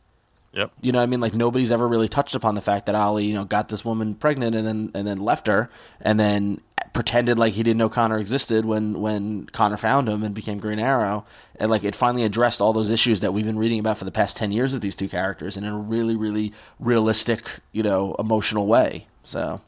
Yep. 0.53 0.71
You 0.81 0.91
know, 0.91 0.99
what 0.99 1.03
I 1.03 1.07
mean, 1.07 1.19
like 1.19 1.33
nobody's 1.33 1.71
ever 1.71 1.87
really 1.87 2.07
touched 2.07 2.35
upon 2.35 2.55
the 2.55 2.61
fact 2.61 2.85
that 2.85 2.95
Ollie, 2.95 3.25
you 3.25 3.33
know, 3.33 3.43
got 3.43 3.69
this 3.69 3.83
woman 3.83 4.13
pregnant 4.15 4.55
and 4.55 4.65
then 4.65 4.91
and 4.93 5.07
then 5.07 5.17
left 5.17 5.47
her, 5.47 5.69
and 5.99 6.19
then 6.19 6.61
pretended 6.93 7.39
like 7.39 7.53
he 7.53 7.63
didn't 7.63 7.79
know 7.79 7.89
Connor 7.89 8.19
existed 8.19 8.65
when 8.65 9.01
when 9.01 9.47
Connor 9.47 9.77
found 9.77 10.07
him 10.07 10.23
and 10.23 10.35
became 10.35 10.59
Green 10.59 10.77
Arrow, 10.79 11.25
and 11.55 11.71
like 11.71 11.83
it 11.83 11.95
finally 11.95 12.23
addressed 12.23 12.61
all 12.61 12.71
those 12.71 12.91
issues 12.91 13.21
that 13.21 13.33
we've 13.33 13.45
been 13.45 13.57
reading 13.57 13.79
about 13.79 13.97
for 13.97 14.05
the 14.05 14.11
past 14.11 14.37
ten 14.37 14.51
years 14.51 14.73
with 14.73 14.83
these 14.83 14.95
two 14.95 15.09
characters, 15.09 15.57
and 15.57 15.65
in 15.65 15.71
a 15.71 15.77
really, 15.77 16.15
really 16.15 16.53
realistic, 16.79 17.47
you 17.71 17.81
know, 17.81 18.15
emotional 18.19 18.67
way. 18.67 19.07
So 19.23 19.61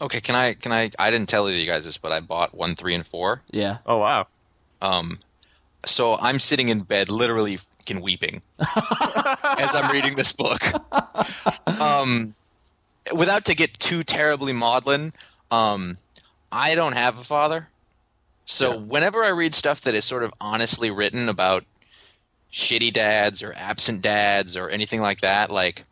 Okay, 0.00 0.20
can 0.22 0.34
I 0.34 0.54
can 0.54 0.72
I 0.72 0.90
I 0.98 1.10
didn't 1.10 1.28
tell 1.28 1.50
you 1.50 1.66
guys 1.66 1.84
this, 1.84 1.98
but 1.98 2.10
I 2.10 2.20
bought 2.20 2.54
one, 2.54 2.74
three, 2.74 2.94
and 2.94 3.06
four. 3.06 3.42
yeah, 3.50 3.78
Oh 3.84 3.98
wow. 3.98 4.26
Um, 4.80 5.18
so 5.84 6.16
I'm 6.16 6.38
sitting 6.40 6.68
in 6.70 6.80
bed, 6.80 7.10
literally 7.10 7.58
fucking 7.82 8.02
weeping 8.02 8.42
as 9.58 9.74
I'm 9.74 9.90
reading 9.90 10.16
this 10.16 10.32
book. 10.32 10.62
Um, 11.80 12.34
without 13.12 13.44
to 13.46 13.56
get 13.56 13.76
too 13.78 14.04
terribly 14.04 14.52
maudlin, 14.52 15.12
um, 15.50 15.96
I 16.52 16.76
don't 16.76 16.92
have 16.92 17.18
a 17.18 17.24
father, 17.24 17.68
so 18.44 18.76
whenever 18.78 19.24
I 19.24 19.30
read 19.30 19.54
stuff 19.54 19.80
that 19.80 19.94
is 19.94 20.04
sort 20.04 20.22
of 20.22 20.32
honestly 20.40 20.92
written 20.92 21.28
about 21.28 21.64
shitty 22.52 22.92
dads 22.92 23.42
or 23.42 23.52
absent 23.56 24.00
dads 24.02 24.56
or 24.56 24.68
anything 24.68 25.00
like 25.00 25.22
that, 25.22 25.50
like 25.50 25.84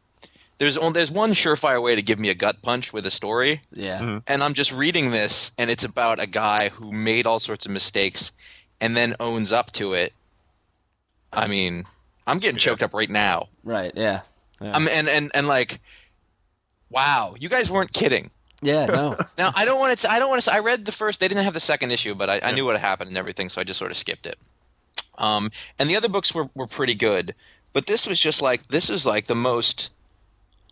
there's 0.58 0.76
only, 0.76 0.92
there's 0.92 1.10
one 1.10 1.32
surefire 1.32 1.82
way 1.82 1.96
to 1.96 2.02
give 2.02 2.20
me 2.20 2.28
a 2.28 2.34
gut 2.34 2.62
punch 2.62 2.92
with 2.92 3.04
a 3.04 3.10
story, 3.10 3.60
yeah, 3.72 4.20
and 4.28 4.44
I'm 4.44 4.54
just 4.54 4.72
reading 4.72 5.10
this, 5.10 5.50
and 5.58 5.70
it's 5.70 5.84
about 5.84 6.22
a 6.22 6.26
guy 6.26 6.68
who 6.68 6.92
made 6.92 7.26
all 7.26 7.40
sorts 7.40 7.66
of 7.66 7.72
mistakes 7.72 8.30
and 8.80 8.96
then 8.96 9.16
owns 9.18 9.50
up 9.50 9.72
to 9.72 9.94
it. 9.94 10.12
I 11.32 11.46
mean, 11.46 11.84
I'm 12.26 12.38
getting 12.38 12.58
choked 12.58 12.82
up 12.82 12.94
right 12.94 13.10
now. 13.10 13.48
right, 13.64 13.92
yeah, 13.94 14.20
yeah, 14.60 14.72
I'm 14.74 14.88
and 14.88 15.08
and 15.08 15.30
and 15.34 15.46
like, 15.46 15.80
wow, 16.90 17.34
you 17.38 17.48
guys 17.48 17.70
weren't 17.70 17.92
kidding. 17.92 18.30
yeah, 18.62 18.86
no, 18.86 19.16
Now 19.38 19.52
I 19.54 19.64
don't 19.64 19.78
want 19.78 19.98
to. 19.98 20.10
I 20.10 20.18
don't 20.18 20.28
want 20.28 20.42
to. 20.42 20.52
I 20.52 20.58
read 20.58 20.84
the 20.84 20.92
first. 20.92 21.20
They 21.20 21.28
didn't 21.28 21.44
have 21.44 21.54
the 21.54 21.60
second 21.60 21.92
issue, 21.92 22.14
but 22.14 22.28
I, 22.30 22.40
I 22.42 22.52
knew 22.52 22.64
what 22.64 22.78
happened 22.78 23.08
and 23.08 23.16
everything, 23.18 23.48
so 23.48 23.60
I 23.60 23.64
just 23.64 23.78
sort 23.78 23.90
of 23.90 23.96
skipped 23.96 24.26
it. 24.26 24.38
Um, 25.18 25.50
and 25.78 25.88
the 25.90 25.96
other 25.96 26.08
books 26.08 26.34
were 26.34 26.48
were 26.54 26.66
pretty 26.66 26.94
good, 26.94 27.34
but 27.72 27.86
this 27.86 28.06
was 28.06 28.20
just 28.20 28.42
like 28.42 28.68
this 28.68 28.90
is 28.90 29.06
like 29.06 29.26
the 29.26 29.34
most 29.34 29.90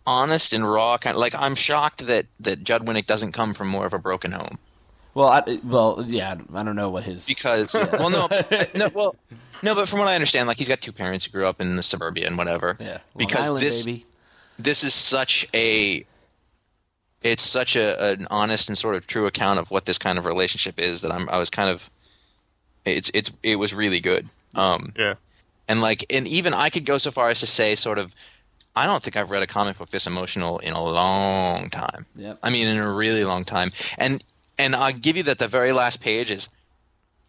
honest 0.06 0.52
and 0.52 0.70
raw 0.70 0.96
kind. 0.98 1.14
of 1.16 1.20
Like 1.20 1.34
I'm 1.34 1.54
shocked 1.54 2.06
that 2.06 2.26
that 2.40 2.64
Judd 2.64 2.84
Winick 2.86 3.06
doesn't 3.06 3.32
come 3.32 3.54
from 3.54 3.68
more 3.68 3.86
of 3.86 3.94
a 3.94 3.98
broken 3.98 4.32
home. 4.32 4.58
well, 5.14 5.28
I, 5.28 5.60
well, 5.64 6.02
yeah, 6.06 6.36
I 6.54 6.62
don't 6.62 6.76
know 6.76 6.88
what 6.90 7.04
his 7.04 7.26
because 7.26 7.74
well 7.92 8.10
no 8.10 8.28
I- 8.30 8.68
no 8.74 8.90
well 8.94 9.16
no 9.62 9.74
but 9.74 9.88
from 9.88 9.98
what 9.98 10.08
I 10.08 10.14
understand 10.14 10.48
like 10.48 10.56
he's 10.58 10.68
got 10.68 10.80
two 10.80 10.92
parents 10.92 11.24
who 11.24 11.32
grew 11.32 11.46
up 11.46 11.60
in 11.60 11.76
the 11.76 11.82
suburbia 11.82 12.26
and 12.26 12.36
whatever 12.38 12.76
yeah, 12.80 12.90
Long 12.92 13.00
because 13.16 13.46
Island, 13.46 13.64
this 13.64 13.86
baby. 13.86 14.06
this 14.58 14.84
is 14.84 14.94
such 14.94 15.46
a 15.54 16.04
it's 17.22 17.42
such 17.42 17.74
a 17.76 18.12
an 18.12 18.26
honest 18.30 18.68
and 18.68 18.78
sort 18.78 18.94
of 18.94 19.06
true 19.06 19.26
account 19.26 19.58
of 19.58 19.70
what 19.70 19.84
this 19.86 19.98
kind 19.98 20.18
of 20.18 20.26
relationship 20.26 20.78
is 20.78 21.00
that 21.00 21.10
I'm 21.12 21.28
I 21.28 21.38
was 21.38 21.50
kind 21.50 21.70
of 21.70 21.90
it's 22.84 23.10
it's 23.14 23.30
it 23.42 23.56
was 23.56 23.74
really 23.74 24.00
good 24.00 24.28
um 24.54 24.92
Yeah. 24.96 25.14
and 25.66 25.80
like 25.80 26.04
and 26.10 26.26
even 26.28 26.54
I 26.54 26.70
could 26.70 26.84
go 26.84 26.96
so 26.98 27.10
far 27.10 27.28
as 27.28 27.40
to 27.40 27.46
say 27.46 27.74
sort 27.74 27.98
of 27.98 28.14
I 28.76 28.86
don't 28.86 29.02
think 29.02 29.16
I've 29.16 29.30
read 29.32 29.42
a 29.42 29.46
comic 29.46 29.76
book 29.78 29.88
this 29.88 30.06
emotional 30.06 30.58
in 30.60 30.72
a 30.72 30.82
long 30.84 31.68
time. 31.70 32.06
Yep. 32.14 32.38
I 32.44 32.50
mean 32.50 32.68
in 32.68 32.78
a 32.78 32.92
really 32.92 33.24
long 33.24 33.44
time. 33.44 33.70
And 33.98 34.22
and 34.56 34.76
I'll 34.76 34.92
give 34.92 35.16
you 35.16 35.24
that 35.24 35.38
the 35.40 35.48
very 35.48 35.72
last 35.72 36.00
page 36.00 36.30
is 36.30 36.48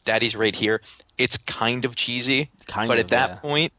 Daddy's 0.10 0.36
right 0.36 0.56
here. 0.56 0.82
It's 1.18 1.38
kind 1.38 1.86
of 1.86 1.96
cheesy, 1.96 2.50
Kind 2.66 2.88
but 2.88 2.98
of, 2.98 3.06
at 3.06 3.10
that 3.10 3.30
yeah. 3.30 3.36
point 3.38 3.74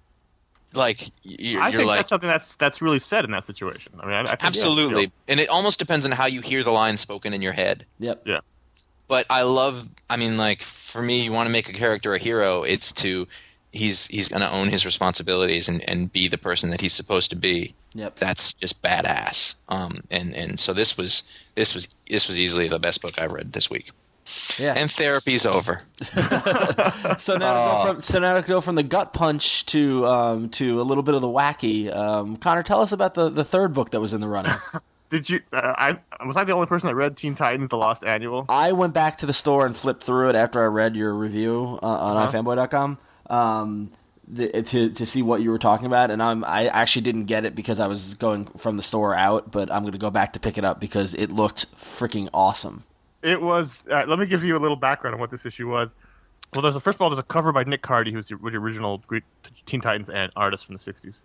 like 0.74 1.10
you're, 1.22 1.60
I 1.60 1.68
you're 1.68 1.80
think 1.80 1.88
like 1.88 1.98
that's 1.98 2.08
something 2.08 2.28
that's 2.28 2.54
that's 2.56 2.80
really 2.80 3.00
said 3.00 3.24
in 3.24 3.30
that 3.32 3.46
situation. 3.46 3.92
I 3.98 4.06
mean, 4.06 4.14
I, 4.14 4.20
I 4.20 4.24
think, 4.24 4.44
absolutely. 4.44 5.02
Yeah, 5.02 5.08
And 5.28 5.40
it 5.40 5.48
almost 5.48 5.78
depends 5.78 6.04
on 6.06 6.12
how 6.12 6.26
you 6.26 6.40
hear 6.40 6.62
the 6.62 6.70
line 6.70 6.96
spoken 6.96 7.32
in 7.32 7.42
your 7.42 7.52
head. 7.52 7.84
Yep. 7.98 8.22
yeah. 8.26 8.40
but 9.08 9.26
I 9.30 9.42
love. 9.42 9.88
I 10.08 10.16
mean, 10.16 10.36
like 10.36 10.62
for 10.62 11.02
me, 11.02 11.22
you 11.22 11.32
want 11.32 11.46
to 11.48 11.52
make 11.52 11.68
a 11.68 11.72
character 11.72 12.14
a 12.14 12.18
hero. 12.18 12.62
It's 12.62 12.92
to 12.92 13.26
he's 13.72 14.06
he's 14.08 14.28
going 14.28 14.42
to 14.42 14.50
own 14.50 14.68
his 14.68 14.84
responsibilities 14.84 15.68
and, 15.68 15.88
and 15.88 16.12
be 16.12 16.28
the 16.28 16.38
person 16.38 16.70
that 16.70 16.80
he's 16.80 16.92
supposed 16.92 17.30
to 17.30 17.36
be. 17.36 17.74
Yep. 17.94 18.16
That's 18.16 18.52
just 18.52 18.82
badass. 18.82 19.56
Um, 19.68 20.04
and 20.10 20.34
and 20.34 20.60
so 20.60 20.72
this 20.72 20.96
was 20.96 21.52
this 21.56 21.74
was 21.74 21.86
this 22.08 22.28
was 22.28 22.40
easily 22.40 22.68
the 22.68 22.78
best 22.78 23.02
book 23.02 23.20
I've 23.20 23.32
read 23.32 23.52
this 23.52 23.70
week. 23.70 23.90
Yeah. 24.58 24.74
And 24.76 24.90
therapy's 24.90 25.46
over. 25.46 25.80
So 27.18 27.36
now, 27.36 27.52
to 27.52 27.84
go 27.86 27.92
from, 27.92 28.00
so 28.00 28.18
now 28.18 28.34
to 28.34 28.42
go 28.42 28.60
from 28.60 28.74
the 28.76 28.82
gut 28.82 29.12
punch 29.12 29.66
to 29.66 30.06
um, 30.06 30.48
to 30.50 30.80
a 30.80 30.84
little 30.84 31.02
bit 31.02 31.14
of 31.14 31.20
the 31.20 31.26
wacky. 31.28 31.94
Um, 31.94 32.36
Connor, 32.36 32.62
tell 32.62 32.80
us 32.80 32.92
about 32.92 33.14
the, 33.14 33.28
the 33.28 33.44
third 33.44 33.74
book 33.74 33.90
that 33.90 34.00
was 34.00 34.12
in 34.12 34.20
the 34.20 34.28
running. 34.28 34.54
Did 35.10 35.28
you? 35.28 35.40
Uh, 35.52 35.74
I 35.76 35.96
was 36.24 36.36
I 36.36 36.44
the 36.44 36.52
only 36.52 36.66
person 36.66 36.86
that 36.88 36.94
read 36.94 37.16
Teen 37.16 37.34
Titans: 37.34 37.68
The 37.70 37.76
Lost 37.76 38.04
Annual? 38.04 38.46
I 38.48 38.72
went 38.72 38.94
back 38.94 39.18
to 39.18 39.26
the 39.26 39.32
store 39.32 39.66
and 39.66 39.76
flipped 39.76 40.04
through 40.04 40.28
it 40.30 40.34
after 40.36 40.62
I 40.62 40.66
read 40.66 40.96
your 40.96 41.12
review 41.14 41.78
uh, 41.82 41.86
on 41.86 42.16
Uh-huh. 42.16 42.32
ifanboy.com 42.32 42.98
um, 43.28 43.90
the, 44.28 44.62
to 44.62 44.90
to 44.90 45.04
see 45.06 45.22
what 45.22 45.42
you 45.42 45.50
were 45.50 45.58
talking 45.58 45.86
about, 45.86 46.10
and 46.10 46.22
I'm 46.22 46.44
I 46.44 46.68
actually 46.68 47.02
didn't 47.02 47.24
get 47.24 47.44
it 47.44 47.54
because 47.56 47.80
I 47.80 47.88
was 47.88 48.14
going 48.14 48.44
from 48.56 48.76
the 48.76 48.82
store 48.84 49.14
out, 49.14 49.50
but 49.50 49.70
I'm 49.72 49.82
going 49.82 49.92
to 49.92 49.98
go 49.98 50.10
back 50.10 50.34
to 50.34 50.40
pick 50.40 50.56
it 50.58 50.64
up 50.64 50.80
because 50.80 51.14
it 51.14 51.30
looked 51.30 51.74
freaking 51.76 52.28
awesome. 52.32 52.84
It 53.22 53.40
was. 53.40 53.70
Uh, 53.90 54.04
let 54.06 54.18
me 54.18 54.26
give 54.26 54.42
you 54.44 54.56
a 54.56 54.58
little 54.58 54.76
background 54.76 55.14
on 55.14 55.20
what 55.20 55.30
this 55.30 55.44
issue 55.44 55.68
was. 55.68 55.88
Well, 56.54 56.62
there's 56.62 56.74
a, 56.76 56.80
first 56.80 56.96
of 56.96 57.02
all, 57.02 57.10
there's 57.10 57.18
a 57.20 57.22
cover 57.24 57.52
by 57.52 57.64
Nick 57.64 57.82
Cardy, 57.82 58.12
who's 58.12 58.28
the, 58.28 58.36
the 58.36 58.56
original 58.56 58.98
Greek 59.06 59.22
Teen 59.66 59.80
Titans 59.80 60.08
and 60.08 60.32
artist 60.36 60.66
from 60.66 60.74
the 60.76 60.80
'60s, 60.80 61.20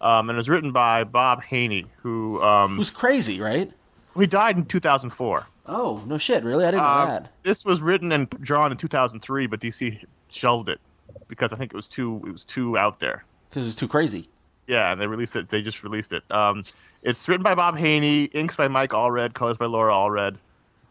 um, 0.00 0.30
and 0.30 0.36
it 0.36 0.38
was 0.38 0.48
written 0.48 0.72
by 0.72 1.04
Bob 1.04 1.42
Haney, 1.42 1.86
who 2.02 2.40
um, 2.42 2.76
Who's 2.76 2.90
crazy, 2.90 3.40
right? 3.40 3.70
he 4.16 4.26
died 4.26 4.56
in 4.56 4.64
2004. 4.66 5.46
Oh 5.66 6.02
no 6.06 6.16
shit! 6.18 6.42
Really, 6.44 6.64
I 6.64 6.70
didn't 6.70 6.82
know 6.84 6.88
Uh, 6.88 7.06
that. 7.06 7.32
This 7.42 7.64
was 7.64 7.80
written 7.80 8.12
and 8.12 8.28
drawn 8.40 8.72
in 8.72 8.78
2003, 8.78 9.46
but 9.46 9.60
DC 9.60 10.02
shelved 10.30 10.68
it 10.68 10.80
because 11.28 11.52
I 11.52 11.56
think 11.56 11.72
it 11.72 11.76
was 11.76 11.88
too 11.88 12.22
it 12.26 12.32
was 12.32 12.44
too 12.44 12.78
out 12.78 12.98
there. 13.00 13.24
Because 13.50 13.66
it's 13.66 13.76
too 13.76 13.88
crazy. 13.88 14.28
Yeah, 14.68 14.92
and 14.92 15.00
they 15.00 15.06
released 15.06 15.36
it. 15.36 15.50
They 15.50 15.60
just 15.60 15.82
released 15.82 16.12
it. 16.12 16.22
Um, 16.30 16.60
it's 16.60 17.28
written 17.28 17.42
by 17.42 17.54
Bob 17.54 17.76
Haney, 17.76 18.24
inks 18.26 18.56
by 18.56 18.68
Mike 18.68 18.90
Allred, 18.90 19.34
colors 19.34 19.58
by 19.58 19.66
Laura 19.66 19.92
Allred. 19.92 20.36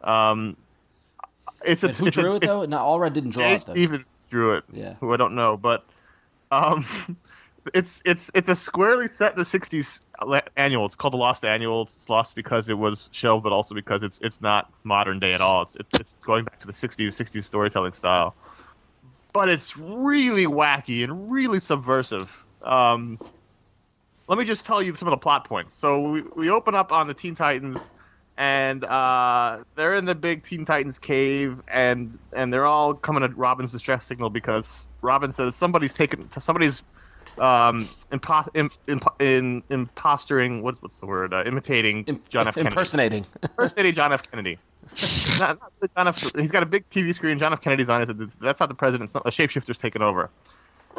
Um, 0.03 0.57
it's 1.65 1.83
a, 1.83 1.87
And 1.87 1.95
who 1.97 2.07
it's 2.07 2.17
a- 2.17 2.21
drew 2.21 2.35
it 2.35 2.43
though? 2.43 2.65
Not 2.65 2.85
Allred 2.85 3.13
didn't 3.13 3.31
draw 3.31 3.43
Jay 3.43 3.53
it 3.55 3.63
though. 3.65 3.73
Stevens 3.73 4.07
drew 4.29 4.55
it. 4.55 4.63
Yeah. 4.71 4.93
Who 4.95 5.13
I 5.13 5.17
don't 5.17 5.35
know, 5.35 5.57
but 5.57 5.85
um, 6.51 6.85
it's 7.73 8.01
it's 8.05 8.31
it's 8.33 8.49
a 8.49 8.55
squarely 8.55 9.09
set 9.17 9.33
in 9.33 9.39
the 9.39 9.45
'60s 9.45 9.99
annual. 10.57 10.85
It's 10.85 10.95
called 10.95 11.13
the 11.13 11.17
Lost 11.17 11.43
Annual. 11.45 11.83
It's 11.83 12.09
lost 12.09 12.35
because 12.35 12.69
it 12.69 12.77
was 12.77 13.09
shelved, 13.11 13.43
but 13.43 13.51
also 13.51 13.75
because 13.75 14.03
it's 14.03 14.19
it's 14.21 14.39
not 14.41 14.71
modern 14.83 15.19
day 15.19 15.33
at 15.33 15.41
all. 15.41 15.63
It's 15.63 15.75
it's, 15.75 15.99
it's 15.99 16.15
going 16.21 16.45
back 16.45 16.59
to 16.61 16.67
the 16.67 16.73
'60s 16.73 17.07
'60s 17.09 17.43
storytelling 17.43 17.93
style. 17.93 18.33
But 19.33 19.47
it's 19.47 19.77
really 19.77 20.45
wacky 20.45 21.03
and 21.05 21.31
really 21.31 21.59
subversive. 21.61 22.29
Um, 22.63 23.17
let 24.27 24.37
me 24.37 24.43
just 24.45 24.65
tell 24.65 24.81
you 24.83 24.93
some 24.95 25.07
of 25.07 25.11
the 25.11 25.17
plot 25.17 25.45
points. 25.45 25.73
So 25.73 26.01
we, 26.11 26.21
we 26.35 26.49
open 26.49 26.75
up 26.75 26.91
on 26.91 27.07
the 27.07 27.13
Teen 27.13 27.33
Titans, 27.35 27.79
and 28.37 28.83
uh, 28.85 29.59
they're 29.75 29.95
in 29.95 30.05
the 30.05 30.15
big 30.15 30.43
Teen 30.43 30.65
Titans 30.65 30.97
cave, 30.97 31.61
and 31.67 32.17
and 32.33 32.53
they're 32.53 32.65
all 32.65 32.93
coming 32.93 33.21
to 33.21 33.35
Robin's 33.35 33.71
distress 33.71 34.05
signal 34.05 34.29
because 34.29 34.87
Robin 35.01 35.31
says 35.31 35.55
somebody's 35.55 35.93
taken 35.93 36.29
somebody's 36.39 36.83
um, 37.39 37.85
impo- 38.11 38.47
in, 38.53 38.69
in, 38.87 39.01
in, 39.19 39.63
impostering 39.69 40.61
what, 40.61 40.81
what's 40.81 40.99
the 40.99 41.05
word 41.05 41.33
uh, 41.33 41.43
imitating 41.45 42.03
Im- 42.05 42.21
John 42.29 42.47
F. 42.47 42.55
Kennedy 42.55 42.73
impersonating. 42.73 43.25
impersonating 43.41 43.93
John 43.93 44.13
F. 44.13 44.29
Kennedy. 44.29 44.57
not, 45.39 45.59
not 45.59 45.95
John 45.95 46.07
F. 46.07 46.21
He's 46.35 46.51
got 46.51 46.63
a 46.63 46.65
big 46.65 46.89
TV 46.89 47.13
screen. 47.15 47.39
John 47.39 47.53
F. 47.53 47.61
Kennedy's 47.61 47.89
on 47.89 48.01
it. 48.01 48.39
That's 48.41 48.59
not 48.59 48.69
the 48.69 48.75
president. 48.75 49.11
A 49.13 49.29
shapeshifter's 49.29 49.77
taken 49.77 50.01
over. 50.01 50.29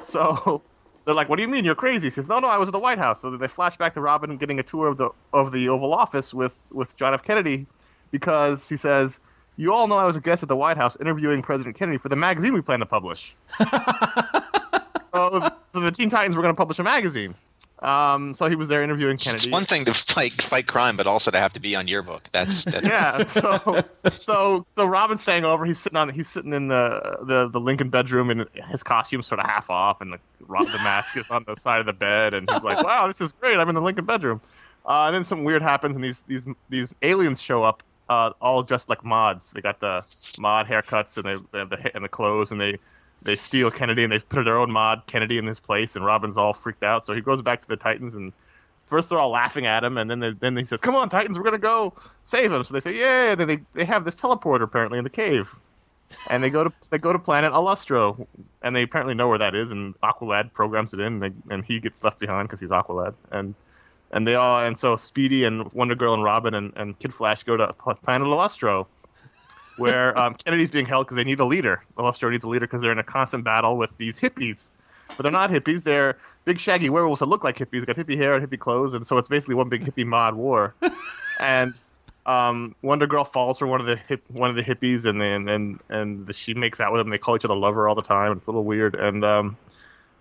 So 0.05 0.63
they're 1.05 1.15
like, 1.15 1.29
"What 1.29 1.37
do 1.37 1.43
you 1.43 1.49
mean? 1.49 1.65
You're 1.65 1.75
crazy?" 1.75 2.09
He 2.09 2.11
says, 2.11 2.29
"No, 2.29 2.39
no, 2.39 2.49
I 2.49 2.57
was 2.57 2.69
at 2.69 2.73
the 2.73 2.79
White 2.79 2.99
House." 2.99 3.21
So 3.21 3.37
they 3.37 3.49
flash 3.49 3.77
back 3.77 3.95
to 3.95 4.01
Robin 4.01 4.37
getting 4.37 4.59
a 4.59 4.63
tour 4.63 4.89
of 4.89 4.97
the 4.97 5.11
of 5.33 5.53
the 5.53 5.69
Oval 5.69 5.93
Office 5.93 6.33
with 6.33 6.55
with 6.71 6.97
John 6.97 7.15
F. 7.15 7.23
Kennedy 7.23 7.67
because 8.11 8.69
he 8.69 8.77
says, 8.77 9.19
"You 9.57 9.73
all 9.73 9.87
know 9.87 9.97
I 9.97 10.05
was 10.05 10.17
a 10.17 10.21
guest 10.21 10.43
at 10.43 10.49
the 10.49 10.57
White 10.57 10.77
House 10.77 10.97
interviewing 11.01 11.43
President 11.43 11.77
Kennedy 11.77 11.99
for 11.99 12.09
the 12.09 12.17
magazine 12.17 12.55
we 12.55 12.61
plan 12.61 12.81
to 12.81 12.87
publish." 12.87 13.35
so, 15.13 15.51
so 15.73 15.81
the 15.81 15.91
Teen 15.93 16.11
Titans 16.11 16.37
were 16.37 16.43
going 16.43 16.55
to 16.55 16.59
publish 16.59 16.79
a 16.79 16.85
magazine. 16.85 17.35
Um, 17.83 18.33
so 18.35 18.49
he 18.49 18.55
was 18.55 18.69
there 18.69 18.83
interviewing 18.83 19.15
It's 19.15 19.25
Kennedy. 19.25 19.51
one 19.51 19.65
thing 19.65 19.85
to 19.87 19.95
fight 19.95 20.41
fight 20.41 20.69
crime, 20.69 20.97
but 20.97 21.07
also 21.09 21.31
to 21.33 21.39
have 21.39 21.53
to 21.55 21.61
be 21.61 21.75
on 21.75 21.89
yearbook. 21.89 22.23
That's 22.33 22.65
that's 22.67 22.87
yeah. 22.87 23.27
So 23.33 23.83
so 24.11 24.67
so 24.77 24.85
Robin's 24.85 25.23
staying 25.23 25.45
over. 25.45 25.65
He's 25.65 25.81
sitting 25.81 25.97
on. 25.97 26.09
He's 26.09 26.29
sitting 26.29 26.53
in 26.53 26.69
the 26.69 27.19
the, 27.23 27.49
the 27.49 27.59
Lincoln 27.61 27.91
bedroom, 27.91 28.31
and 28.31 28.47
his 28.71 28.83
costume's 28.85 29.27
sort 29.27 29.41
of 29.41 29.47
half 29.47 29.69
off, 29.69 30.01
and 30.01 30.13
the 30.13 30.19
the 30.39 30.79
mask 30.85 31.17
is 31.17 31.29
on 31.31 31.45
the 31.47 31.57
side 31.57 31.81
of 31.81 31.87
the 31.87 31.93
bed, 31.93 32.35
and 32.35 32.49
he's 32.49 32.63
like, 32.63 32.83
"Wow, 32.85 33.09
this 33.09 33.21
is 33.21 33.33
great. 33.33 33.59
I'm 33.59 33.69
in 33.69 33.75
the 33.75 33.81
Lincoln 33.83 34.05
bedroom." 34.05 34.41
Uh, 34.87 35.07
and 35.07 35.15
then 35.15 35.25
something 35.25 35.45
weird 35.45 35.63
happens, 35.63 35.95
and 35.97 36.05
these 36.05 36.23
these 36.29 36.45
these 36.69 36.93
aliens 37.03 37.41
show 37.43 37.63
up, 37.65 37.83
uh, 38.09 38.31
all 38.41 38.63
dressed 38.63 38.89
like 38.89 39.05
mods. 39.05 39.51
They 39.51 39.61
got 39.61 39.81
the 39.81 40.05
mod 40.39 40.67
haircuts 40.67 41.17
and 41.17 41.25
they, 41.25 41.45
they 41.53 41.59
have 41.61 41.71
the 41.71 41.91
and 41.97 42.05
the 42.05 42.09
clothes, 42.09 42.51
and 42.53 42.61
they 42.61 42.77
they 43.25 43.37
steal 43.37 43.71
Kennedy 43.71 44.05
and 44.05 44.13
they 44.13 44.19
put 44.19 44.45
their 44.45 44.59
own 44.59 44.71
mod 44.71 45.03
Kennedy 45.07 45.39
in 45.39 45.47
his 45.47 45.61
place, 45.61 45.97
and 45.97 46.05
Robin's 46.05 46.37
all 46.37 46.53
freaked 46.53 46.83
out. 46.83 47.07
So 47.07 47.15
he 47.15 47.21
goes 47.21 47.43
back 47.43 47.61
to 47.61 47.69
the 47.69 47.77
Titans 47.77 48.15
and 48.15 48.33
first 48.93 49.09
they're 49.09 49.19
all 49.19 49.31
laughing 49.31 49.67
at 49.67 49.83
him, 49.83 49.97
and 49.97 50.11
then 50.11 50.21
they, 50.21 50.33
then 50.33 50.55
he 50.55 50.67
says, 50.67 50.79
"Come 50.81 50.95
on, 50.95 51.09
Titans, 51.09 51.39
we're 51.39 51.45
gonna 51.45 51.59
go 51.59 51.95
save 52.27 52.53
him." 52.53 52.63
So 52.63 52.75
they 52.75 52.81
say, 52.81 52.95
"Yeah!" 52.95 53.31
And 53.33 53.41
then 53.41 53.49
they 53.49 53.61
they 53.73 53.85
have 53.87 54.05
this 54.05 54.17
teleporter 54.17 54.65
apparently 54.65 54.99
in 54.99 55.05
the 55.05 55.11
cave, 55.11 55.49
and 56.29 56.43
they 56.43 56.51
go 56.51 56.65
to 56.65 56.73
they 56.91 56.99
go 56.99 57.13
to 57.13 57.19
planet 57.19 57.53
Alustro, 57.53 58.27
and 58.61 58.77
they 58.77 58.83
apparently 58.83 59.15
know 59.15 59.29
where 59.29 59.39
that 59.39 59.55
is, 59.55 59.71
and 59.71 59.99
Aqualad 60.03 60.53
programs 60.53 60.93
it 60.93 61.01
in, 61.01 61.15
and, 61.15 61.23
they, 61.23 61.55
and 61.55 61.65
he 61.65 61.81
gets 61.81 62.05
left 62.05 62.19
behind 62.19 62.49
because 62.49 62.61
he's 62.61 62.69
Aqualad, 62.69 63.15
and 63.31 63.55
and 64.13 64.27
they 64.27 64.35
all 64.35 64.61
and 64.61 64.77
so 64.77 64.97
Speedy 64.97 65.45
and 65.45 65.73
Wonder 65.73 65.95
Girl 65.95 66.13
and 66.13 66.23
Robin 66.23 66.53
and, 66.53 66.75
and 66.77 66.99
Kid 66.99 67.15
Flash 67.15 67.45
go 67.45 67.57
to 67.57 67.73
planet 67.73 68.29
Alustro. 68.29 68.87
Where 69.83 70.19
um, 70.19 70.35
Kennedy's 70.35 70.71
being 70.71 70.87
held 70.87 71.07
because 71.07 71.17
they 71.17 71.25
need 71.25 71.41
a 71.41 71.45
leader. 71.45 71.83
The 71.97 72.03
Alustro 72.03 72.31
needs 72.31 72.45
a 72.45 72.49
leader 72.49 72.67
because 72.67 72.83
they're 72.83 72.93
in 72.93 72.99
a 72.99 73.05
constant 73.05 73.45
battle 73.45 73.77
with 73.77 73.91
these 73.99 74.19
hippies 74.19 74.69
but 75.17 75.23
they're 75.23 75.33
not 75.33 75.51
hippies. 75.51 75.83
They're 75.83 76.17
big 76.45 76.59
shaggy 76.59 76.91
werewolves 76.91 77.21
that 77.21 77.27
look 77.27 77.45
like 77.45 77.57
hippies. 77.59 77.85
They 77.85 77.93
got 77.93 77.97
hippie 77.97 78.17
hair 78.17 78.35
and 78.35 78.49
hippie 78.49 78.59
clothes, 78.59 78.95
and 78.95 79.07
so 79.07 79.19
it's 79.19 79.29
basically 79.29 79.55
one 79.55 79.69
big 79.69 79.85
hippie 79.85 80.07
mod 80.07 80.35
war. 80.35 80.75
and 81.41 81.75
um, 82.27 82.75
Wonder 82.83 83.07
Girl 83.07 83.25
falls 83.25 83.59
for 83.59 83.67
one 83.67 83.81
of 83.81 83.87
the 83.87 83.97
hip, 83.97 84.23
one 84.29 84.51
of 84.51 84.57
the 84.57 84.63
hippies, 84.63 85.05
and 85.05 85.21
then 85.21 85.49
and 85.49 85.81
and 85.89 86.27
the, 86.27 86.33
she 86.33 86.55
makes 86.55 86.81
out 86.81 86.93
with 86.93 87.01
him. 87.01 87.11
They 87.11 87.19
call 87.19 87.37
each 87.37 87.45
other 87.45 87.55
lover 87.55 87.89
all 87.89 87.95
the 87.95 88.03
time. 88.03 88.33
It's 88.33 88.47
a 88.47 88.51
little 88.51 88.65
weird, 88.65 88.95
and 88.95 89.25
um, 89.25 89.57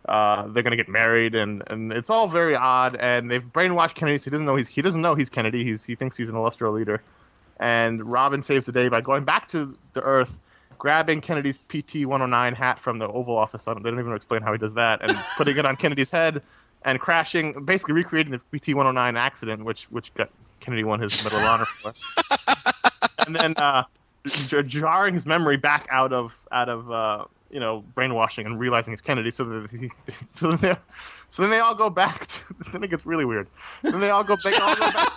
uh, 0.08 0.47
they're 0.47 0.63
gonna 0.63 0.76
get 0.76 0.89
married, 0.89 1.36
and 1.36 1.63
and 1.67 1.91
it's 1.91 2.10
all 2.10 2.28
very 2.28 2.56
odd. 2.56 2.95
And 2.95 3.30
they've 3.30 3.43
brainwashed 3.43 3.95
Kennedy, 3.95 4.17
so 4.17 4.26
he 4.26 4.30
doesn't 4.32 4.45
know 4.45 4.56
he's 4.56 4.67
he 4.67 4.82
doesn't 4.82 5.02
know 5.02 5.15
he's 5.15 5.30
Kennedy. 5.30 5.63
He's 5.63 5.84
he 5.84 5.95
thinks 5.95 6.17
he's 6.17 6.30
an 6.30 6.36
Illustro 6.36 6.74
leader. 6.74 7.02
And 7.62 8.04
Robin 8.04 8.41
saves 8.41 8.65
the 8.65 8.71
day 8.71 8.89
by 8.89 9.02
going 9.02 9.24
back 9.24 9.47
to 9.50 9.78
the 9.93 10.02
Earth 10.02 10.32
grabbing 10.80 11.21
Kennedy's 11.21 11.60
PT 11.69 12.08
109 12.08 12.56
hat 12.56 12.80
from 12.80 12.97
the 12.97 13.08
Oval 13.08 13.38
Office. 13.38 13.67
I 13.67 13.74
don't, 13.76 13.84
they 13.84 13.91
don't 13.91 14.00
even 14.00 14.15
explain 14.15 14.41
how 14.41 14.52
he 14.52 14.58
does 14.58 14.74
that, 14.74 15.00
and 15.08 15.15
putting 15.38 15.56
it 15.56 15.63
on 15.63 15.76
Kennedy's 15.76 16.10
head 16.10 16.41
and 16.82 17.00
crashing, 17.00 17.63
basically 17.63 17.93
recreating 17.93 18.32
the 18.32 18.60
PT 18.60 18.69
109 18.69 19.15
accident, 19.15 19.63
which 19.63 19.84
which 19.91 20.12
got 20.15 20.32
Kennedy 20.60 20.84
won 20.84 21.00
his 21.00 21.24
Medal 21.24 21.38
of 21.38 21.45
Honor 21.45 21.65
for. 21.65 21.91
and 23.28 23.36
then 23.36 23.54
uh, 23.58 23.84
j- 24.26 24.63
jarring 24.63 25.13
his 25.13 25.28
memory 25.28 25.56
back 25.56 25.88
out 25.91 26.12
of 26.12 26.34
out 26.52 26.67
of 26.67 26.91
uh, 26.91 27.26
you 27.52 27.60
know 27.60 27.84
brainwashing 27.93 28.47
and 28.47 28.60
realizing 28.60 28.91
it's 28.91 29.04
Kennedy, 29.04 29.30
so 29.30 29.43
that 29.43 29.69
he, 29.69 29.91
so 30.36 30.54
then 30.54 30.58
they, 30.58 30.76
so 31.30 31.43
then 31.43 31.52
they 31.52 31.60
all 31.60 31.76
go 31.76 31.91
back. 31.91 32.26
To, 32.26 32.71
then 32.71 32.84
it 32.84 32.89
gets 32.89 33.06
really 33.06 33.26
weird. 33.26 33.47
Then 33.84 34.00
they 34.00 34.10
all 34.10 34.24
go, 34.24 34.36
they 34.43 34.56
all 34.56 34.74
go 34.74 34.91
back. 34.91 35.12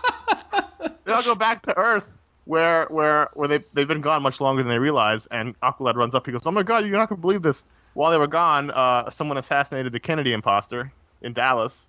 they 1.04 1.12
all 1.14 1.22
go 1.22 1.34
back 1.34 1.62
to 1.62 1.78
Earth 1.78 2.04
where 2.46 2.86
where 2.86 3.28
where 3.34 3.48
they 3.48 3.60
they've 3.72 3.88
been 3.88 4.00
gone 4.00 4.22
much 4.22 4.40
longer 4.40 4.62
than 4.62 4.70
they 4.70 4.78
realize. 4.78 5.26
And 5.30 5.58
Aqualad 5.60 5.94
runs 5.94 6.14
up. 6.14 6.26
He 6.26 6.32
goes, 6.32 6.46
"Oh 6.46 6.50
my 6.50 6.62
God, 6.62 6.84
you're 6.84 6.96
not 6.96 7.08
gonna 7.08 7.20
believe 7.20 7.42
this." 7.42 7.64
While 7.94 8.10
they 8.10 8.18
were 8.18 8.26
gone, 8.26 8.70
uh, 8.72 9.08
someone 9.10 9.38
assassinated 9.38 9.92
the 9.92 10.00
Kennedy 10.00 10.32
imposter 10.32 10.92
in 11.22 11.32
Dallas. 11.32 11.86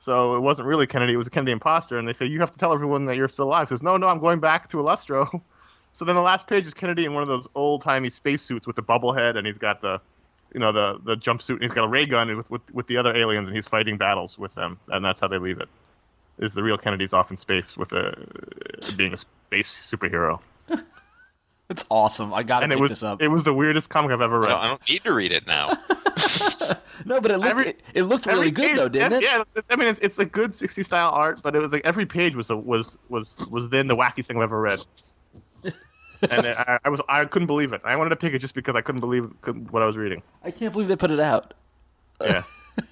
So 0.00 0.36
it 0.36 0.40
wasn't 0.40 0.68
really 0.68 0.86
Kennedy; 0.86 1.14
it 1.14 1.16
was 1.16 1.26
a 1.26 1.30
Kennedy 1.30 1.52
imposter. 1.52 1.98
And 1.98 2.06
they 2.06 2.12
say, 2.12 2.26
"You 2.26 2.40
have 2.40 2.50
to 2.52 2.58
tell 2.58 2.72
everyone 2.72 3.06
that 3.06 3.16
you're 3.16 3.28
still 3.28 3.46
alive." 3.46 3.68
He 3.68 3.72
says, 3.72 3.82
"No, 3.82 3.96
no, 3.96 4.06
I'm 4.06 4.20
going 4.20 4.40
back 4.40 4.68
to 4.70 4.78
Alustro." 4.78 5.40
So 5.94 6.04
then 6.04 6.14
the 6.14 6.22
last 6.22 6.46
page 6.46 6.66
is 6.66 6.74
Kennedy 6.74 7.06
in 7.06 7.14
one 7.14 7.22
of 7.22 7.28
those 7.28 7.48
old 7.56 7.82
timey 7.82 8.10
spacesuits 8.10 8.66
with 8.66 8.76
the 8.76 8.82
bubble 8.82 9.12
head, 9.12 9.36
and 9.36 9.46
he's 9.46 9.58
got 9.58 9.80
the, 9.80 10.00
you 10.54 10.60
know, 10.60 10.70
the 10.70 11.00
the 11.02 11.16
jumpsuit, 11.16 11.54
and 11.54 11.62
he's 11.62 11.72
got 11.72 11.84
a 11.84 11.88
ray 11.88 12.06
gun 12.06 12.36
with, 12.36 12.48
with 12.50 12.60
with 12.72 12.86
the 12.86 12.96
other 12.96 13.16
aliens, 13.16 13.48
and 13.48 13.56
he's 13.56 13.66
fighting 13.66 13.96
battles 13.96 14.38
with 14.38 14.54
them, 14.54 14.78
and 14.88 15.04
that's 15.04 15.18
how 15.18 15.26
they 15.26 15.38
leave 15.38 15.60
it. 15.60 15.68
Is 16.38 16.54
the 16.54 16.62
real 16.62 16.78
Kennedy's 16.78 17.12
off 17.12 17.30
in 17.30 17.36
space 17.36 17.76
with 17.76 17.92
a 17.92 18.16
being 18.96 19.12
a 19.12 19.16
space 19.16 19.76
superhero, 19.90 20.40
It's 21.70 21.84
awesome. 21.90 22.32
I 22.32 22.42
gotta 22.44 22.64
and 22.64 22.72
it 22.72 22.76
pick 22.76 22.80
was 22.82 22.90
this 22.90 23.02
up. 23.02 23.20
it 23.20 23.28
was 23.28 23.44
the 23.44 23.52
weirdest 23.52 23.90
comic 23.90 24.10
I've 24.12 24.22
ever 24.22 24.36
I 24.38 24.46
read. 24.46 24.48
don't, 24.50 24.58
I 24.60 24.66
don't 24.68 24.88
need 24.88 25.02
to 25.04 25.12
read 25.12 25.32
it 25.32 25.46
now. 25.46 25.76
no, 27.04 27.20
but 27.20 27.30
it 27.30 27.36
looked 27.38 27.50
Every- 27.50 27.66
it, 27.68 27.80
it 27.92 28.02
looked 28.04 28.26
really 28.26 28.50
good 28.50 28.68
page- 28.68 28.76
though, 28.78 28.88
didn't 28.88 29.12
it? 29.14 29.22
Yeah, 29.22 29.42
I 29.68 29.76
mean 29.76 29.88
it's 29.88 30.00
it's 30.00 30.18
a 30.18 30.24
good 30.24 30.54
60 30.54 30.82
style 30.82 31.10
art, 31.10 31.42
but 31.42 31.54
it 31.54 31.58
was 31.60 31.70
like 31.70 31.82
every 31.84 32.06
page 32.06 32.34
was 32.34 32.48
a, 32.50 32.56
was 32.56 32.96
was 33.10 33.38
was 33.50 33.68
then 33.68 33.86
the 33.86 33.96
wackiest 33.96 34.26
thing 34.26 34.36
I've 34.38 34.44
ever 34.44 34.60
read. 34.60 34.80
and 36.30 36.46
I, 36.46 36.78
I 36.84 36.88
was 36.88 37.00
I 37.08 37.24
couldn't 37.26 37.46
believe 37.48 37.72
it. 37.74 37.82
I 37.84 37.94
wanted 37.96 38.10
to 38.10 38.16
pick 38.16 38.32
it 38.32 38.38
just 38.38 38.54
because 38.54 38.74
I 38.74 38.80
couldn't 38.80 39.00
believe 39.00 39.30
what 39.70 39.82
I 39.82 39.86
was 39.86 39.96
reading. 39.96 40.22
I 40.42 40.50
can't 40.50 40.72
believe 40.72 40.88
they 40.88 40.96
put 40.96 41.10
it 41.10 41.20
out. 41.20 41.52
Yeah, 42.22 42.42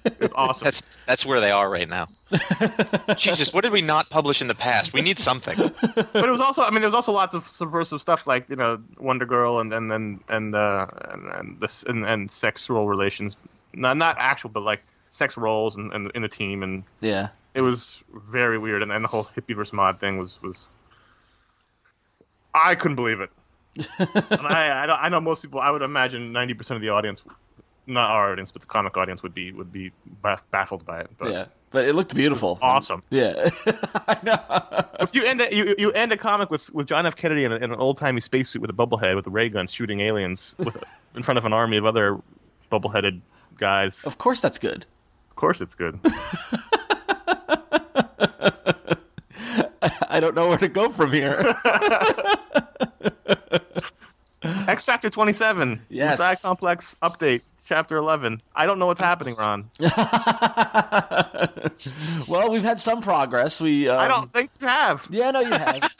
it's 0.05 0.33
awesome. 0.35 0.65
That's 0.65 0.97
that's 1.05 1.25
where 1.25 1.39
they 1.39 1.51
are 1.51 1.69
right 1.69 1.87
now. 1.89 2.07
Jesus, 3.17 3.53
what 3.53 3.63
did 3.63 3.71
we 3.71 3.81
not 3.81 4.09
publish 4.09 4.41
in 4.41 4.47
the 4.47 4.55
past? 4.55 4.93
We 4.93 5.01
need 5.01 5.17
something. 5.19 5.55
but 5.57 6.15
it 6.15 6.29
was 6.29 6.39
also 6.39 6.61
I 6.61 6.69
mean 6.71 6.81
there 6.81 6.89
was 6.89 6.95
also 6.95 7.11
lots 7.11 7.33
of 7.33 7.47
subversive 7.47 8.01
stuff 8.01 8.27
like 8.27 8.49
you 8.49 8.55
know 8.55 8.79
Wonder 8.99 9.25
Girl 9.25 9.59
and 9.59 9.73
and 9.73 9.91
and 9.91 10.19
and 10.29 10.55
uh, 10.55 10.87
and, 11.11 11.25
and 11.31 11.59
this 11.59 11.83
and, 11.87 12.05
and 12.05 12.29
sexual 12.29 12.87
relations, 12.87 13.35
not 13.73 13.97
not 13.97 14.15
actual 14.19 14.49
but 14.49 14.63
like 14.63 14.81
sex 15.09 15.37
roles 15.37 15.77
and, 15.77 15.91
and 15.93 16.11
in 16.15 16.21
the 16.21 16.27
team 16.27 16.63
and 16.63 16.83
Yeah. 17.01 17.29
it 17.53 17.61
was 17.61 18.03
very 18.29 18.57
weird, 18.57 18.83
and, 18.83 18.91
and 18.91 19.03
the 19.03 19.07
whole 19.07 19.23
hippie 19.23 19.55
versus 19.55 19.73
mod 19.73 19.99
thing 19.99 20.17
was 20.17 20.41
was. 20.41 20.69
I 22.53 22.75
couldn't 22.75 22.95
believe 22.95 23.19
it. 23.19 23.29
and 23.99 24.47
I, 24.47 24.85
I, 24.85 25.05
I 25.05 25.09
know 25.09 25.19
most 25.19 25.43
people. 25.43 25.59
I 25.59 25.69
would 25.69 25.81
imagine 25.83 26.31
ninety 26.31 26.53
percent 26.55 26.75
of 26.77 26.81
the 26.81 26.89
audience, 26.89 27.21
not 27.87 28.11
our 28.11 28.31
audience, 28.31 28.51
but 28.51 28.61
the 28.61 28.67
comic 28.67 28.95
audience, 28.97 29.23
would 29.23 29.33
be 29.33 29.51
would 29.53 29.71
be 29.71 29.91
baffled 30.51 30.85
by 30.85 30.99
it. 31.01 31.09
But 31.17 31.31
Yeah, 31.31 31.45
but 31.71 31.85
it 31.87 31.95
looked 31.95 32.13
beautiful. 32.15 32.59
awesome. 32.61 33.01
Yeah, 33.09 33.49
I 34.07 34.17
know. 34.23 34.39
If 34.99 35.15
you 35.15 35.23
end 35.23 35.41
a, 35.41 35.53
you, 35.55 35.75
you 35.77 35.91
end 35.93 36.11
a 36.11 36.17
comic 36.17 36.49
with, 36.51 36.73
with 36.73 36.87
John 36.87 37.05
F. 37.05 37.15
Kennedy 37.15 37.43
in, 37.45 37.51
a, 37.51 37.55
in 37.55 37.71
an 37.71 37.79
old 37.79 37.97
timey 37.97 38.21
spacesuit 38.21 38.61
with 38.61 38.69
a 38.69 38.73
bubble 38.73 38.97
head 38.97 39.15
with 39.15 39.25
a 39.27 39.29
ray 39.29 39.49
gun 39.49 39.67
shooting 39.67 40.01
aliens 40.01 40.53
with, 40.57 40.75
in 41.15 41.23
front 41.23 41.37
of 41.37 41.45
an 41.45 41.53
army 41.53 41.77
of 41.77 41.85
other 41.85 42.19
bubble 42.69 42.89
headed 42.89 43.21
guys. 43.57 43.97
Of 43.99 44.07
Of 44.07 44.17
course, 44.17 44.41
that's 44.41 44.57
good. 44.57 44.85
Of 45.29 45.35
course, 45.35 45.61
it's 45.61 45.75
good. 45.75 45.99
I 50.09 50.19
don't 50.19 50.35
know 50.35 50.47
where 50.49 50.57
to 50.57 50.67
go 50.67 50.89
from 50.89 51.11
here. 51.11 51.55
X 54.67 54.83
Factor 54.85 55.09
27. 55.09 55.81
Yes. 55.89 56.13
Messiah 56.19 56.35
Complex 56.41 56.95
update, 57.01 57.41
chapter 57.67 57.97
11. 57.97 58.41
I 58.55 58.65
don't 58.65 58.79
know 58.79 58.87
what's 58.87 59.01
happening, 59.01 59.35
Ron. 59.35 59.69
well, 62.27 62.49
we've 62.49 62.63
had 62.63 62.79
some 62.79 63.01
progress. 63.01 63.59
We. 63.61 63.89
Um, 63.89 63.99
I 63.99 64.07
don't 64.07 64.31
think 64.33 64.49
you 64.59 64.67
have. 64.67 65.05
Yeah, 65.11 65.31
no, 65.31 65.41
you 65.41 65.51
have. 65.51 65.91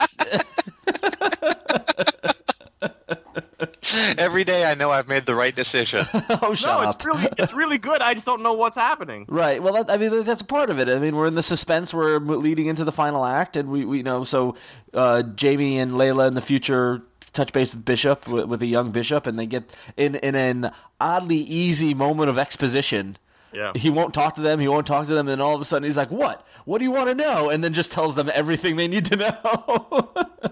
Every 4.18 4.44
day 4.44 4.70
I 4.70 4.74
know 4.74 4.90
I've 4.90 5.08
made 5.08 5.26
the 5.26 5.34
right 5.34 5.54
decision. 5.54 6.06
oh, 6.42 6.54
shut 6.54 6.80
No, 6.80 6.88
up. 6.88 6.96
it's 6.96 7.04
really 7.06 7.28
it's 7.38 7.52
really 7.52 7.78
good. 7.78 8.00
I 8.00 8.14
just 8.14 8.26
don't 8.26 8.42
know 8.42 8.52
what's 8.52 8.76
happening. 8.76 9.24
Right. 9.28 9.62
Well, 9.62 9.74
that, 9.74 9.90
I 9.90 9.96
mean, 9.96 10.24
that's 10.24 10.42
a 10.42 10.44
part 10.46 10.70
of 10.70 10.78
it. 10.78 10.88
I 10.88 10.98
mean, 10.98 11.16
we're 11.16 11.26
in 11.26 11.34
the 11.34 11.42
suspense. 11.42 11.92
We're 11.94 12.18
leading 12.18 12.66
into 12.66 12.84
the 12.84 12.92
final 12.92 13.24
act, 13.24 13.56
and 13.56 13.68
we, 13.70 13.84
we 13.84 13.98
you 13.98 14.02
know, 14.02 14.24
so 14.24 14.56
uh, 14.94 15.22
Jamie 15.22 15.78
and 15.78 15.92
Layla 15.92 16.28
in 16.28 16.34
the 16.34 16.40
future 16.40 17.02
touch 17.32 17.52
base 17.52 17.74
with 17.74 17.84
Bishop 17.84 18.26
with, 18.28 18.46
with 18.46 18.62
a 18.62 18.66
young 18.66 18.90
Bishop, 18.90 19.26
and 19.26 19.38
they 19.38 19.46
get 19.46 19.74
in 19.96 20.16
in 20.16 20.34
an 20.34 20.70
oddly 21.00 21.36
easy 21.36 21.94
moment 21.94 22.30
of 22.30 22.38
exposition. 22.38 23.16
Yeah. 23.52 23.72
He 23.74 23.88
won't 23.88 24.12
talk 24.12 24.34
to 24.34 24.42
them. 24.42 24.60
He 24.60 24.68
won't 24.68 24.86
talk 24.86 25.06
to 25.06 25.14
them. 25.14 25.26
And 25.26 25.40
all 25.40 25.54
of 25.54 25.60
a 25.60 25.64
sudden, 25.64 25.84
he's 25.84 25.96
like, 25.96 26.10
"What? 26.10 26.46
What 26.66 26.78
do 26.78 26.84
you 26.84 26.90
want 26.90 27.08
to 27.08 27.14
know?" 27.14 27.48
And 27.48 27.64
then 27.64 27.72
just 27.72 27.90
tells 27.92 28.14
them 28.14 28.30
everything 28.34 28.76
they 28.76 28.88
need 28.88 29.06
to 29.06 29.16
know. 29.16 30.10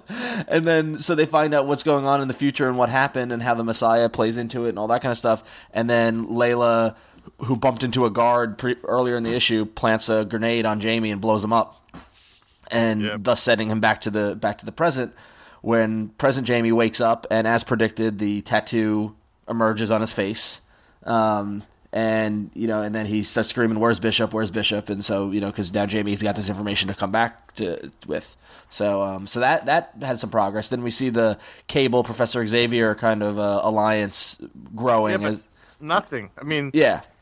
and 0.48 0.64
then 0.64 0.98
so 0.98 1.14
they 1.14 1.26
find 1.26 1.52
out 1.52 1.66
what's 1.66 1.82
going 1.82 2.06
on 2.06 2.22
in 2.22 2.28
the 2.28 2.34
future 2.34 2.68
and 2.68 2.78
what 2.78 2.88
happened 2.88 3.32
and 3.32 3.42
how 3.42 3.52
the 3.54 3.64
Messiah 3.64 4.08
plays 4.08 4.38
into 4.38 4.64
it 4.64 4.70
and 4.70 4.78
all 4.78 4.88
that 4.88 5.02
kind 5.02 5.12
of 5.12 5.18
stuff. 5.18 5.66
And 5.74 5.90
then 5.90 6.26
Layla, 6.28 6.96
who 7.40 7.56
bumped 7.56 7.82
into 7.82 8.06
a 8.06 8.10
guard 8.10 8.56
pre- 8.56 8.76
earlier 8.84 9.16
in 9.16 9.24
the 9.24 9.34
issue, 9.34 9.66
plants 9.66 10.08
a 10.08 10.24
grenade 10.24 10.64
on 10.64 10.80
Jamie 10.80 11.10
and 11.10 11.20
blows 11.20 11.44
him 11.44 11.52
up, 11.52 11.76
and 12.70 13.02
Yep. 13.02 13.18
thus 13.24 13.42
setting 13.42 13.68
him 13.70 13.80
back 13.80 14.00
to 14.02 14.10
the 14.10 14.36
back 14.36 14.56
to 14.58 14.64
the 14.64 14.72
present. 14.72 15.12
When 15.66 16.10
present 16.10 16.46
Jamie 16.46 16.70
wakes 16.70 17.00
up, 17.00 17.26
and 17.28 17.44
as 17.44 17.64
predicted, 17.64 18.20
the 18.20 18.40
tattoo 18.42 19.16
emerges 19.48 19.90
on 19.90 20.00
his 20.00 20.12
face. 20.12 20.60
Um, 21.02 21.64
and 21.92 22.52
you 22.54 22.68
know, 22.68 22.82
and 22.82 22.94
then 22.94 23.06
he 23.06 23.24
starts 23.24 23.48
screaming, 23.48 23.80
"Where's 23.80 23.98
Bishop? 23.98 24.32
Where's 24.32 24.52
Bishop?" 24.52 24.88
And 24.90 25.04
so 25.04 25.32
you 25.32 25.40
know, 25.40 25.48
because 25.48 25.74
now 25.74 25.84
Jamie's 25.84 26.22
got 26.22 26.36
this 26.36 26.48
information 26.48 26.86
to 26.86 26.94
come 26.94 27.10
back 27.10 27.52
to 27.54 27.90
with. 28.06 28.36
So, 28.70 29.02
um, 29.02 29.26
so 29.26 29.40
that 29.40 29.66
that 29.66 29.94
had 30.00 30.20
some 30.20 30.30
progress. 30.30 30.68
Then 30.68 30.84
we 30.84 30.92
see 30.92 31.08
the 31.08 31.36
Cable 31.66 32.04
Professor 32.04 32.46
Xavier 32.46 32.94
kind 32.94 33.24
of 33.24 33.40
uh, 33.40 33.58
alliance 33.64 34.40
growing. 34.76 35.20
Yeah, 35.20 35.28
as, 35.30 35.42
nothing. 35.80 36.30
I 36.40 36.44
mean, 36.44 36.70
yeah, 36.74 37.00
this 37.00 37.00
Mr. 37.00 37.00
Smith, 37.00 37.15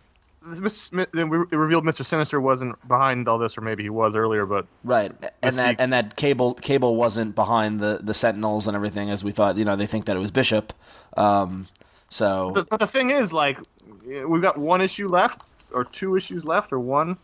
then 1.12 1.28
we 1.28 1.38
it 1.38 1.56
revealed 1.56 1.84
Mr. 1.84 2.04
Sinister 2.04 2.40
wasn't 2.40 2.76
behind 2.86 3.28
all 3.28 3.38
this, 3.38 3.56
or 3.56 3.60
maybe 3.60 3.82
he 3.82 3.90
was 3.90 4.14
earlier, 4.14 4.46
but 4.46 4.66
right. 4.82 5.12
And 5.42 5.56
that 5.56 5.76
Mystique. 5.76 5.80
and 5.80 5.92
that 5.92 6.16
Cable 6.16 6.54
Cable 6.54 6.96
wasn't 6.96 7.34
behind 7.34 7.80
the 7.80 8.00
the 8.02 8.14
Sentinels 8.14 8.66
and 8.66 8.76
everything 8.76 9.10
as 9.10 9.24
we 9.24 9.32
thought. 9.32 9.56
You 9.56 9.64
know, 9.64 9.76
they 9.76 9.86
think 9.86 10.04
that 10.06 10.16
it 10.16 10.20
was 10.20 10.30
Bishop. 10.30 10.72
Um, 11.16 11.66
so 12.08 12.52
But, 12.54 12.68
but 12.68 12.80
the 12.80 12.86
thing 12.86 13.10
is, 13.10 13.32
like, 13.32 13.58
we've 14.06 14.42
got 14.42 14.58
one 14.58 14.80
issue 14.80 15.08
left, 15.08 15.40
or 15.72 15.84
two 15.84 16.16
issues 16.16 16.44
left, 16.44 16.72
or 16.72 16.78
one, 16.78 17.16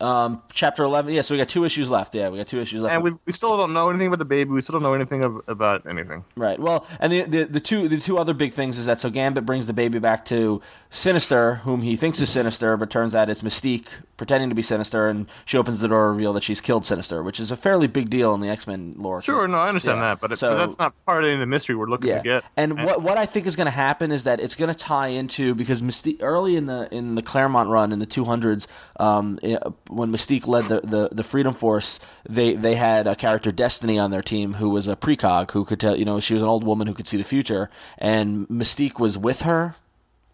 um, 0.00 0.42
chapter 0.52 0.82
eleven. 0.82 1.12
Yeah, 1.12 1.20
so 1.22 1.34
we 1.34 1.38
got 1.38 1.48
two 1.48 1.64
issues 1.64 1.90
left. 1.90 2.14
Yeah, 2.14 2.28
we 2.28 2.38
got 2.38 2.46
two 2.46 2.58
issues 2.58 2.82
left. 2.82 2.94
and 2.94 3.02
we, 3.04 3.12
we 3.26 3.32
still 3.32 3.56
don't 3.56 3.72
know 3.72 3.90
anything 3.90 4.06
about 4.08 4.18
the 4.18 4.24
baby. 4.24 4.50
We 4.50 4.62
still 4.62 4.74
don't 4.74 4.82
know 4.82 4.94
anything 4.94 5.24
of, 5.24 5.42
about 5.48 5.86
anything. 5.86 6.24
Right. 6.36 6.58
Well, 6.58 6.86
and 6.98 7.12
the, 7.12 7.22
the 7.22 7.44
the 7.44 7.60
two 7.60 7.88
the 7.88 7.98
two 7.98 8.18
other 8.18 8.34
big 8.34 8.52
things 8.54 8.78
is 8.78 8.86
that 8.86 9.00
so 9.00 9.10
Gambit 9.10 9.46
brings 9.46 9.66
the 9.66 9.72
baby 9.72 9.98
back 9.98 10.24
to 10.26 10.60
Sinister, 10.90 11.56
whom 11.56 11.82
he 11.82 11.96
thinks 11.96 12.20
is 12.20 12.28
Sinister, 12.30 12.76
but 12.76 12.90
turns 12.90 13.14
out 13.14 13.30
it's 13.30 13.42
Mystique 13.42 13.88
pretending 14.16 14.48
to 14.50 14.54
be 14.54 14.60
Sinister, 14.62 15.08
and 15.08 15.26
she 15.46 15.56
opens 15.56 15.80
the 15.80 15.88
door 15.88 16.06
to 16.08 16.10
reveal 16.10 16.32
that 16.34 16.42
she's 16.42 16.60
killed 16.60 16.84
Sinister, 16.84 17.22
which 17.22 17.40
is 17.40 17.50
a 17.50 17.56
fairly 17.56 17.86
big 17.86 18.10
deal 18.10 18.34
in 18.34 18.40
the 18.40 18.48
X 18.48 18.66
Men 18.66 18.94
lore. 18.98 19.22
Sure, 19.22 19.48
no, 19.48 19.58
I 19.58 19.68
understand 19.68 19.98
Yeah. 19.98 20.14
that, 20.14 20.20
but 20.20 20.36
So- 20.38 20.56
that's 20.56 20.78
not 20.78 20.94
part 21.06 21.24
of 21.24 21.38
the 21.38 21.46
mystery 21.46 21.74
we're 21.74 21.86
looking 21.88 22.08
Yeah, 22.10 22.18
to 22.18 22.22
get. 22.22 22.44
and 22.56 22.84
what 22.84 23.02
what 23.02 23.16
I 23.18 23.24
think 23.26 23.46
is 23.46 23.56
going 23.56 23.66
to 23.66 23.70
happen 23.70 24.12
is 24.12 24.24
that 24.24 24.40
it's 24.40 24.54
going 24.54 24.70
to 24.72 24.78
tie 24.78 25.08
into 25.08 25.54
because 25.54 25.80
Mystique 25.80 26.18
early 26.20 26.56
in 26.56 26.66
the 26.66 26.88
in 26.94 27.14
the 27.14 27.22
Claremont 27.22 27.70
run 27.70 27.92
in 27.92 27.98
the 27.98 28.06
200s, 28.06 28.66
um, 28.98 29.38
eh, 29.42 29.56
when 29.90 30.10
Mystique 30.12 30.46
led 30.46 30.68
the, 30.68 30.80
the, 30.82 31.08
the 31.12 31.24
Freedom 31.24 31.52
Force, 31.52 32.00
they 32.28 32.54
they 32.54 32.74
had 32.76 33.06
a 33.06 33.16
character 33.16 33.50
Destiny 33.52 33.98
on 33.98 34.10
their 34.10 34.22
team 34.22 34.54
who 34.54 34.70
was 34.70 34.86
a 34.88 34.96
precog 34.96 35.50
who 35.50 35.64
could 35.64 35.80
tell 35.80 35.96
you 35.96 36.04
know 36.04 36.20
she 36.20 36.34
was 36.34 36.42
an 36.42 36.48
old 36.48 36.64
woman 36.64 36.86
who 36.86 36.94
could 36.94 37.06
see 37.08 37.16
the 37.16 37.24
future, 37.24 37.68
and 37.98 38.48
Mystique 38.48 38.98
was 39.00 39.18
with 39.18 39.42
her, 39.42 39.74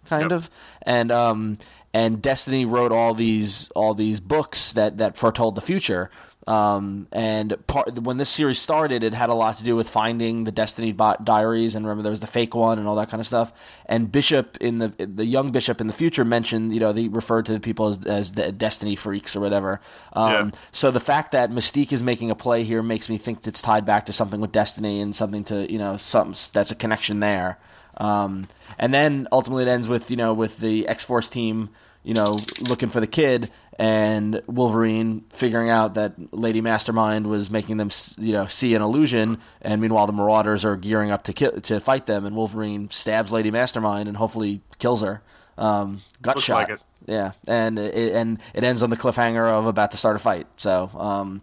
kind 0.05 0.31
Yep. 0.31 0.33
of, 0.33 0.51
and 0.83 1.11
um 1.11 1.57
and 1.97 2.21
Destiny 2.21 2.67
wrote 2.67 2.93
all 2.93 3.15
these 3.15 3.71
all 3.71 3.95
these 3.95 4.21
books 4.21 4.75
that 4.75 4.99
that 4.99 5.17
foretold 5.17 5.55
the 5.55 5.63
future. 5.63 6.11
Um, 6.47 7.09
and 7.11 7.57
part 7.67 7.99
when 7.99 8.19
this 8.19 8.29
series 8.29 8.61
started, 8.61 9.03
it 9.03 9.15
had 9.15 9.31
a 9.31 9.35
lot 9.35 9.57
to 9.57 9.65
do 9.65 9.75
with 9.75 9.89
finding 9.89 10.45
the 10.45 10.53
Destiny 10.53 10.93
Bot 10.93 11.25
diaries, 11.25 11.75
and 11.75 11.87
remember 11.87 12.03
there 12.03 12.11
was 12.11 12.21
the 12.21 12.27
fake 12.27 12.55
one 12.55 12.79
and 12.79 12.87
all 12.87 12.97
that 12.97 13.09
kind 13.09 13.21
of 13.21 13.27
stuff. 13.27 13.81
And 13.87 14.13
Bishop 14.13 14.59
in 14.59 14.77
the 14.79 14.89
the 14.99 15.25
young 15.25 15.51
Bishop 15.53 15.81
in 15.81 15.87
the 15.87 15.95
future 15.95 16.25
mentioned, 16.25 16.75
you 16.75 16.81
know, 16.81 16.93
they 16.93 17.09
referred 17.09 17.47
to 17.47 17.53
the 17.53 17.61
people 17.61 17.89
as 17.89 18.05
as 18.05 18.33
the 18.33 18.53
Destiny 18.53 18.95
freaks 18.95 19.35
or 19.35 19.41
whatever. 19.41 19.81
Um, 20.13 20.31
Yeah. 20.31 20.51
So 20.73 20.91
the 20.91 21.01
fact 21.01 21.33
that 21.33 21.51
Mystique 21.51 21.93
is 21.95 22.03
making 22.03 22.31
a 22.31 22.35
play 22.35 22.63
here 22.63 22.83
makes 22.83 23.09
me 23.09 23.17
think 23.17 23.47
it's 23.47 23.63
tied 23.63 23.87
back 23.87 24.05
to 24.07 24.13
something 24.13 24.41
with 24.41 24.53
Destiny 24.53 25.01
and 25.01 25.17
something 25.17 25.45
to 25.45 25.73
you 25.73 25.79
know 25.79 25.97
something 25.97 26.37
that's 26.53 26.71
a 26.71 26.77
connection 26.77 27.21
there. 27.21 27.59
Um, 27.97 28.49
and 28.79 28.93
then 28.93 29.27
ultimately 29.33 29.65
it 29.65 29.69
ends 29.69 29.89
with 29.89 30.11
you 30.11 30.19
know 30.19 30.35
with 30.35 30.59
the 30.59 30.87
X 30.87 31.03
Force 31.03 31.31
team 31.31 31.71
you 32.07 32.15
know 32.15 32.37
looking 32.61 32.89
for 32.89 33.01
the 33.01 33.07
kid 33.07 33.51
and 33.79 34.41
Wolverine 34.47 35.25
figuring 35.31 35.69
out 35.69 35.95
that 35.95 36.15
Lady 36.33 36.63
Mastermind 36.63 37.27
was 37.27 37.51
making 37.51 37.77
them 37.77 37.91
you 38.17 38.33
know 38.33 38.47
see 38.47 38.75
an 38.75 38.81
illusion, 38.81 39.39
and 39.61 39.83
meanwhile 39.83 40.07
the 40.07 40.15
Marauders 40.15 40.65
are 40.65 40.77
gearing 40.77 41.11
up 41.11 41.25
to 41.25 41.33
ki- 41.35 41.61
to 41.63 41.81
fight 41.81 42.07
them, 42.07 42.25
and 42.25 42.35
Wolverine 42.35 42.89
stabs 42.91 43.31
Lady 43.33 43.51
Mastermind 43.51 44.09
and 44.09 44.17
hopefully 44.17 44.63
kills 44.79 45.03
her. 45.03 45.21
Um, 45.59 45.99
gut 46.23 46.37
Looks 46.37 46.47
shot. 46.47 46.69
like. 46.71 46.79
Yeah, 47.07 47.33
and 47.47 47.79
it, 47.79 48.15
and 48.15 48.41
it 48.55 48.65
ends 48.65 48.83
on 48.83 48.91
the 48.91 48.97
cliffhanger 48.97 49.47
of 49.47 49.67
about 49.67 49.91
to 49.93 49.97
start 49.97 50.17
a 50.17 50.19
fight. 50.19 50.47
So, 50.57 50.91
um, 50.95 51.41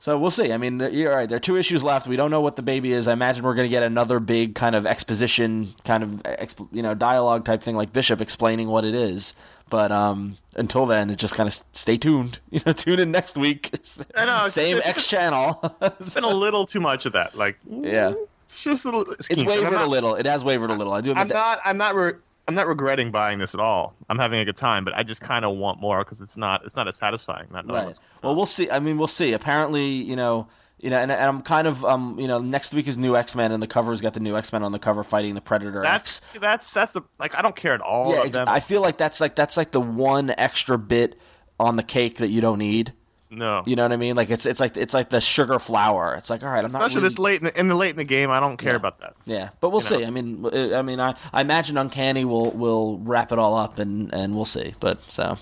so 0.00 0.18
we'll 0.18 0.30
see. 0.32 0.52
I 0.52 0.56
mean, 0.58 0.80
you're 0.80 1.12
right. 1.14 1.28
There 1.28 1.36
are 1.36 1.40
two 1.40 1.56
issues 1.56 1.84
left. 1.84 2.08
We 2.08 2.16
don't 2.16 2.30
know 2.32 2.40
what 2.40 2.56
the 2.56 2.62
baby 2.62 2.92
is. 2.92 3.06
I 3.06 3.12
imagine 3.12 3.44
we're 3.44 3.54
going 3.54 3.66
to 3.66 3.70
get 3.70 3.82
another 3.84 4.18
big 4.18 4.54
kind 4.56 4.74
of 4.74 4.86
exposition, 4.86 5.68
kind 5.84 6.02
of 6.02 6.10
exp- 6.24 6.66
you 6.72 6.82
know 6.82 6.94
dialogue 6.94 7.44
type 7.44 7.62
thing, 7.62 7.76
like 7.76 7.92
Bishop 7.92 8.20
explaining 8.20 8.68
what 8.68 8.84
it 8.84 8.94
is. 8.94 9.34
But 9.68 9.92
um, 9.92 10.36
until 10.56 10.86
then, 10.86 11.10
it 11.10 11.16
just 11.16 11.36
kind 11.36 11.46
of 11.46 11.52
stay 11.72 11.96
tuned. 11.96 12.40
You 12.50 12.60
know, 12.66 12.72
tune 12.72 12.98
in 12.98 13.12
next 13.12 13.36
week. 13.36 13.70
I 14.16 14.24
know, 14.24 14.48
Same 14.48 14.78
it's- 14.78 14.88
X 14.88 15.06
channel. 15.06 15.60
It's 16.00 16.14
been 16.14 16.24
a 16.24 16.28
little 16.28 16.66
too 16.66 16.80
much 16.80 17.06
of 17.06 17.12
that. 17.12 17.36
Like, 17.36 17.58
yeah, 17.68 18.14
it's 18.44 18.64
just 18.64 18.84
a 18.84 18.90
little. 18.90 19.12
it's. 19.12 19.28
And 19.28 19.46
wavered 19.46 19.72
not, 19.72 19.84
a 19.84 19.86
little. 19.86 20.14
It 20.16 20.26
has 20.26 20.42
wavered 20.44 20.70
a 20.70 20.74
little. 20.74 20.92
I 20.92 21.02
do 21.02 21.14
I'm 21.14 21.28
not. 21.28 21.60
I'm 21.64 21.76
not. 21.76 21.94
Re- 21.94 22.14
I'm 22.50 22.56
not 22.56 22.66
regretting 22.66 23.12
buying 23.12 23.38
this 23.38 23.54
at 23.54 23.60
all. 23.60 23.94
I'm 24.08 24.18
having 24.18 24.40
a 24.40 24.44
good 24.44 24.56
time, 24.56 24.84
but 24.84 24.92
I 24.96 25.04
just 25.04 25.20
kind 25.20 25.44
of 25.44 25.56
want 25.56 25.80
more 25.80 26.02
because 26.02 26.20
it's 26.20 26.36
not. 26.36 26.66
It's 26.66 26.74
not 26.74 26.88
as 26.88 26.96
satisfying. 26.96 27.46
Not 27.52 27.70
Right. 27.70 27.96
Well, 28.24 28.34
we'll 28.34 28.44
see. 28.44 28.68
I 28.68 28.80
mean, 28.80 28.98
we'll 28.98 29.06
see. 29.06 29.34
Apparently, 29.34 29.86
you 29.86 30.16
know, 30.16 30.48
you 30.80 30.90
know, 30.90 30.98
and, 30.98 31.12
and 31.12 31.22
I'm 31.22 31.42
kind 31.42 31.68
of, 31.68 31.84
um, 31.84 32.18
you 32.18 32.26
know, 32.26 32.38
next 32.38 32.74
week 32.74 32.88
is 32.88 32.98
new 32.98 33.14
X 33.14 33.36
Men, 33.36 33.52
and 33.52 33.62
the 33.62 33.68
cover's 33.68 34.00
got 34.00 34.14
the 34.14 34.20
new 34.20 34.36
X 34.36 34.52
Men 34.52 34.64
on 34.64 34.72
the 34.72 34.80
cover 34.80 35.04
fighting 35.04 35.36
the 35.36 35.40
Predator. 35.40 35.80
That's 35.80 36.22
that's 36.40 36.72
that's 36.72 36.92
the 36.92 37.02
like. 37.20 37.36
I 37.36 37.42
don't 37.42 37.54
care 37.54 37.72
at 37.72 37.80
all. 37.80 38.08
yeah. 38.08 38.14
about 38.14 38.26
Ex- 38.26 38.36
them. 38.36 38.48
I 38.48 38.58
feel 38.58 38.80
like 38.80 38.98
that's 38.98 39.20
like 39.20 39.36
that's 39.36 39.56
like 39.56 39.70
the 39.70 39.80
one 39.80 40.34
extra 40.36 40.76
bit 40.76 41.20
on 41.60 41.76
the 41.76 41.84
cake 41.84 42.16
that 42.16 42.30
you 42.30 42.40
don't 42.40 42.58
need. 42.58 42.94
No. 43.30 43.62
You 43.64 43.76
know 43.76 43.84
what 43.84 43.92
I 43.92 43.96
mean? 43.96 44.16
Like 44.16 44.28
it's 44.30 44.44
it's 44.44 44.58
like 44.60 44.76
it's 44.76 44.92
like 44.92 45.08
the 45.10 45.20
sugar 45.20 45.58
flour. 45.60 46.14
It's 46.16 46.30
like 46.30 46.42
all 46.42 46.48
right, 46.50 46.64
I'm 46.64 46.72
not 46.72 46.82
Especially 46.82 47.02
really, 47.02 47.08
this 47.10 47.18
late 47.18 47.40
in 47.40 47.44
the, 47.44 47.60
in 47.60 47.68
the 47.68 47.74
late 47.76 47.90
in 47.90 47.96
the 47.96 48.04
game, 48.04 48.30
I 48.30 48.40
don't 48.40 48.56
care 48.56 48.72
Yeah. 48.72 48.76
about 48.76 48.98
that. 49.00 49.14
Yeah, 49.24 49.50
but 49.60 49.70
we'll 49.70 49.82
you 49.82 49.90
know. 49.90 49.98
see. 49.98 50.04
I 50.04 50.10
mean, 50.10 50.44
uh, 50.46 50.76
I 50.78 50.82
mean, 50.82 50.98
I, 50.98 51.14
I 51.32 51.40
imagine 51.40 51.78
Uncanny 51.78 52.24
will 52.24 52.50
will 52.50 52.98
wrap 52.98 53.30
it 53.30 53.38
all 53.38 53.56
up, 53.56 53.78
and 53.78 54.12
and 54.12 54.34
we'll 54.34 54.44
see. 54.44 54.74
But 54.80 55.02
so, 55.04 55.38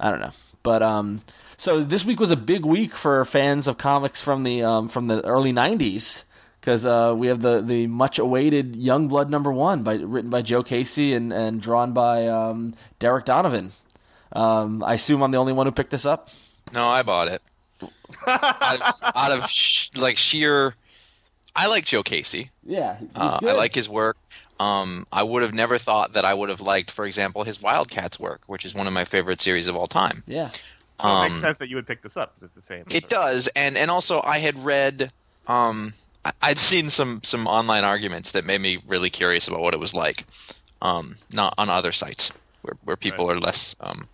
I 0.00 0.10
don't 0.10 0.20
know. 0.20 0.32
But 0.64 0.82
um, 0.82 1.22
so 1.56 1.80
this 1.80 2.04
week 2.04 2.18
was 2.18 2.32
a 2.32 2.36
big 2.36 2.64
week 2.64 2.94
for 2.96 3.24
fans 3.24 3.68
of 3.68 3.78
comics 3.78 4.20
from 4.20 4.42
the 4.42 4.64
um 4.64 4.88
from 4.88 5.06
the 5.06 5.24
early 5.24 5.52
'90s 5.52 6.24
because 6.60 6.84
uh, 6.84 7.14
we 7.16 7.28
have 7.28 7.40
the 7.40 7.60
the 7.60 7.86
much 7.86 8.18
awaited 8.18 8.74
Young 8.74 9.06
Blood 9.06 9.30
number 9.30 9.52
one 9.52 9.84
by 9.84 9.94
written 9.94 10.30
by 10.30 10.42
Joe 10.42 10.64
Casey 10.64 11.14
and 11.14 11.32
and 11.32 11.60
drawn 11.62 11.92
by 11.92 12.26
um 12.26 12.74
Derec 12.98 13.26
Donovan. 13.26 13.70
Um, 14.32 14.82
I 14.82 14.94
assume 14.94 15.22
I'm 15.22 15.30
the 15.30 15.38
only 15.38 15.52
one 15.52 15.66
who 15.66 15.72
picked 15.72 15.90
this 15.90 16.06
up. 16.06 16.30
No, 16.72 16.88
I 16.88 17.02
bought 17.02 17.28
it. 17.28 17.42
out 18.26 18.80
of, 18.80 18.94
out 19.16 19.32
of 19.32 19.48
sh- 19.50 19.90
like 19.96 20.16
sheer, 20.16 20.74
I 21.56 21.66
like 21.66 21.84
Joe 21.84 22.02
Casey. 22.02 22.50
Yeah, 22.64 22.98
he's 22.98 23.08
Uh, 23.16 23.38
I 23.42 23.52
like 23.52 23.74
his 23.74 23.88
work. 23.88 24.16
Um, 24.60 25.06
I 25.10 25.22
would 25.24 25.42
have 25.42 25.52
never 25.52 25.76
thought 25.78 26.12
that 26.12 26.24
I 26.24 26.32
would 26.34 26.48
have 26.48 26.60
liked, 26.60 26.90
for 26.90 27.04
example, 27.04 27.42
his 27.42 27.60
Wildcats 27.60 28.20
work, 28.20 28.42
which 28.46 28.64
is 28.64 28.74
one 28.74 28.86
of 28.86 28.92
my 28.92 29.04
favorite 29.04 29.40
series 29.40 29.66
of 29.66 29.74
all 29.76 29.88
time. 29.88 30.22
Yeah, 30.26 30.50
So 30.50 31.08
it 31.08 31.22
makes 31.22 31.34
Um, 31.34 31.40
sense 31.40 31.58
that 31.58 31.68
you 31.68 31.74
would 31.76 31.86
pick 31.86 32.02
this 32.02 32.16
up. 32.16 32.38
'cause 32.38 32.50
It's 32.54 32.66
the 32.66 32.74
same. 32.74 32.84
It 32.90 33.08
does, 33.08 33.48
and 33.56 33.76
and 33.76 33.90
also 33.90 34.22
I 34.22 34.38
had 34.38 34.62
read, 34.64 35.10
um, 35.48 35.94
I- 36.24 36.32
I'd 36.42 36.58
seen 36.58 36.88
some 36.90 37.20
some 37.24 37.48
online 37.48 37.82
arguments 37.82 38.30
that 38.30 38.44
made 38.44 38.60
me 38.60 38.78
really 38.86 39.10
curious 39.10 39.48
about 39.48 39.60
what 39.60 39.74
it 39.74 39.80
was 39.80 39.92
like, 39.94 40.24
um, 40.80 41.16
not 41.32 41.54
on 41.58 41.68
other 41.68 41.90
sites 41.90 42.30
where 42.60 42.76
where 42.84 42.96
people 42.96 43.28
are 43.28 43.40
less 43.40 43.74
um, 43.80 44.08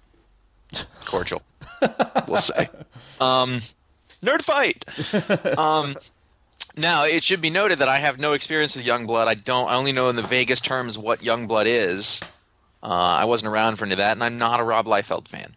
cordial, 1.05 1.43
we'll 2.29 2.39
say. 2.39 2.69
Um, 3.21 3.61
nerd 4.23 4.43
fight. 4.43 4.85
Um, 5.59 5.97
now 6.77 7.05
it 7.05 7.25
should 7.25 7.41
be 7.41 7.51
noted 7.51 7.81
that 7.81 7.89
I 7.89 7.97
have 7.97 8.19
no 8.21 8.33
experience 8.33 8.77
with 8.77 8.87
Youngblood. 8.87 9.27
I 9.27 9.35
don't. 9.35 9.69
I 9.69 9.77
only 9.77 9.93
know 9.93 10.09
in 10.09 10.17
the 10.17 10.23
vaguest 10.23 10.65
terms 10.65 10.97
what 10.97 11.21
Youngblood 11.21 11.67
is. 11.67 12.21
Uh, 12.83 12.87
I 12.87 13.25
wasn't 13.25 13.53
around 13.53 13.77
for 13.77 13.85
any 13.85 13.93
of 13.93 13.99
that, 13.99 14.13
and 14.13 14.23
I'm 14.23 14.39
not 14.39 14.61
a 14.61 14.65
Rob 14.65 14.87
Liefeld 14.87 15.27
fan. 15.27 15.55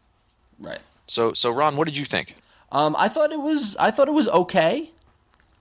right. 0.60 0.80
So, 1.08 1.34
so 1.34 1.52
Ron, 1.52 1.76
what 1.76 1.86
did 1.86 1.98
you 1.98 2.06
think? 2.06 2.36
Um, 2.72 2.96
I 2.98 3.10
thought 3.10 3.32
it 3.32 3.40
was 3.40 3.76
I 3.78 3.92
thought 3.92 4.08
it 4.08 4.14
was 4.14 4.30
okay. 4.30 4.92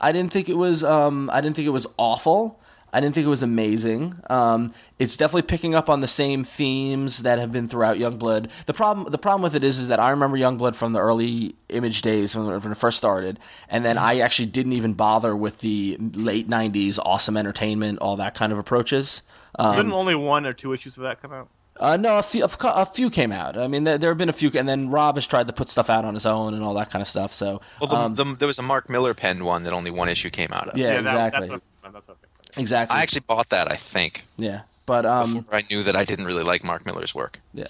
I 0.00 0.12
didn't 0.12 0.32
think 0.32 0.48
it 0.48 0.56
was 0.56 0.84
um, 0.84 1.28
I 1.30 1.40
didn't 1.40 1.56
think 1.56 1.66
it 1.66 1.72
was 1.72 1.86
awful. 1.96 2.60
I 2.92 3.00
didn't 3.00 3.14
think 3.14 3.26
it 3.26 3.30
was 3.30 3.42
amazing. 3.42 4.14
Um, 4.28 4.72
it's 4.98 5.16
definitely 5.16 5.42
picking 5.42 5.74
up 5.74 5.88
on 5.88 6.00
the 6.00 6.08
same 6.08 6.42
themes 6.44 7.18
that 7.22 7.38
have 7.38 7.52
been 7.52 7.68
throughout 7.68 7.96
Youngblood. 7.98 8.50
The 8.66 8.74
problem 8.74 9.10
the 9.10 9.18
problem 9.18 9.42
with 9.42 9.54
it 9.54 9.62
is 9.64 9.78
is 9.78 9.88
that 9.88 10.00
I 10.00 10.10
remember 10.10 10.36
Youngblood 10.36 10.74
from 10.74 10.92
the 10.92 10.98
early 11.00 11.54
image 11.68 12.02
days 12.02 12.34
when, 12.36 12.46
when 12.46 12.72
it 12.72 12.76
first 12.76 12.98
started, 12.98 13.38
and 13.68 13.84
then 13.84 13.96
I 13.98 14.18
actually 14.18 14.46
didn't 14.46 14.72
even 14.72 14.94
bother 14.94 15.36
with 15.36 15.60
the 15.60 15.96
late 16.00 16.48
'90s 16.48 16.98
awesome 17.04 17.36
entertainment, 17.36 17.98
all 18.00 18.16
that 18.16 18.34
kind 18.34 18.52
of 18.52 18.58
approaches. 18.58 19.22
Um, 19.58 19.76
Didn't 19.76 19.92
only 19.92 20.14
one 20.14 20.46
or 20.46 20.52
two 20.52 20.72
issues 20.72 20.96
of 20.96 21.02
that 21.04 21.20
come 21.22 21.32
out? 21.32 21.48
uh, 21.78 21.96
no, 21.96 22.18
a 22.18 22.22
few, 22.22 22.44
a 22.44 22.84
few 22.86 23.08
came 23.10 23.32
out. 23.32 23.56
I 23.56 23.66
mean, 23.66 23.84
there, 23.84 23.96
there 23.98 24.10
have 24.10 24.18
been 24.18 24.28
a 24.28 24.32
few, 24.34 24.50
and 24.54 24.68
then 24.68 24.90
Rob 24.90 25.16
has 25.16 25.26
tried 25.26 25.46
to 25.46 25.52
put 25.52 25.68
stuff 25.68 25.88
out 25.88 26.04
on 26.04 26.12
his 26.14 26.26
own 26.26 26.52
and 26.54 26.62
all 26.62 26.74
that 26.74 26.90
kind 26.90 27.00
of 27.00 27.08
stuff. 27.08 27.32
So, 27.32 27.60
Well, 27.80 27.88
the, 27.88 27.96
um, 27.96 28.14
the, 28.16 28.24
there 28.36 28.46
was 28.46 28.58
a 28.58 28.62
Mark 28.62 28.90
Millar 28.90 29.14
penned 29.14 29.42
one 29.42 29.62
that 29.64 29.72
only 29.72 29.90
one 29.90 30.08
issue 30.08 30.28
came 30.30 30.50
out 30.52 30.68
of. 30.68 30.76
yeah, 30.78 30.92
that- 30.92 31.00
exactly, 31.00 31.48
That's 31.48 31.52
what, 31.82 31.92
that's 31.94 32.08
what 32.08 32.16
I 32.16 32.20
think. 32.20 32.29
Exactly. 32.56 32.96
I 32.96 33.02
actually 33.02 33.24
bought 33.26 33.48
that. 33.50 33.70
I 33.70 33.76
think 33.76 34.24
yeah, 34.36 34.62
but 34.86 35.06
um, 35.06 35.34
before 35.34 35.56
I 35.56 35.64
knew 35.70 35.82
that 35.82 35.96
I 35.96 36.04
didn't 36.04 36.24
really 36.24 36.42
like 36.42 36.64
Mark 36.64 36.84
Millar's 36.86 37.14
work. 37.14 37.40
yeah, 37.54 37.68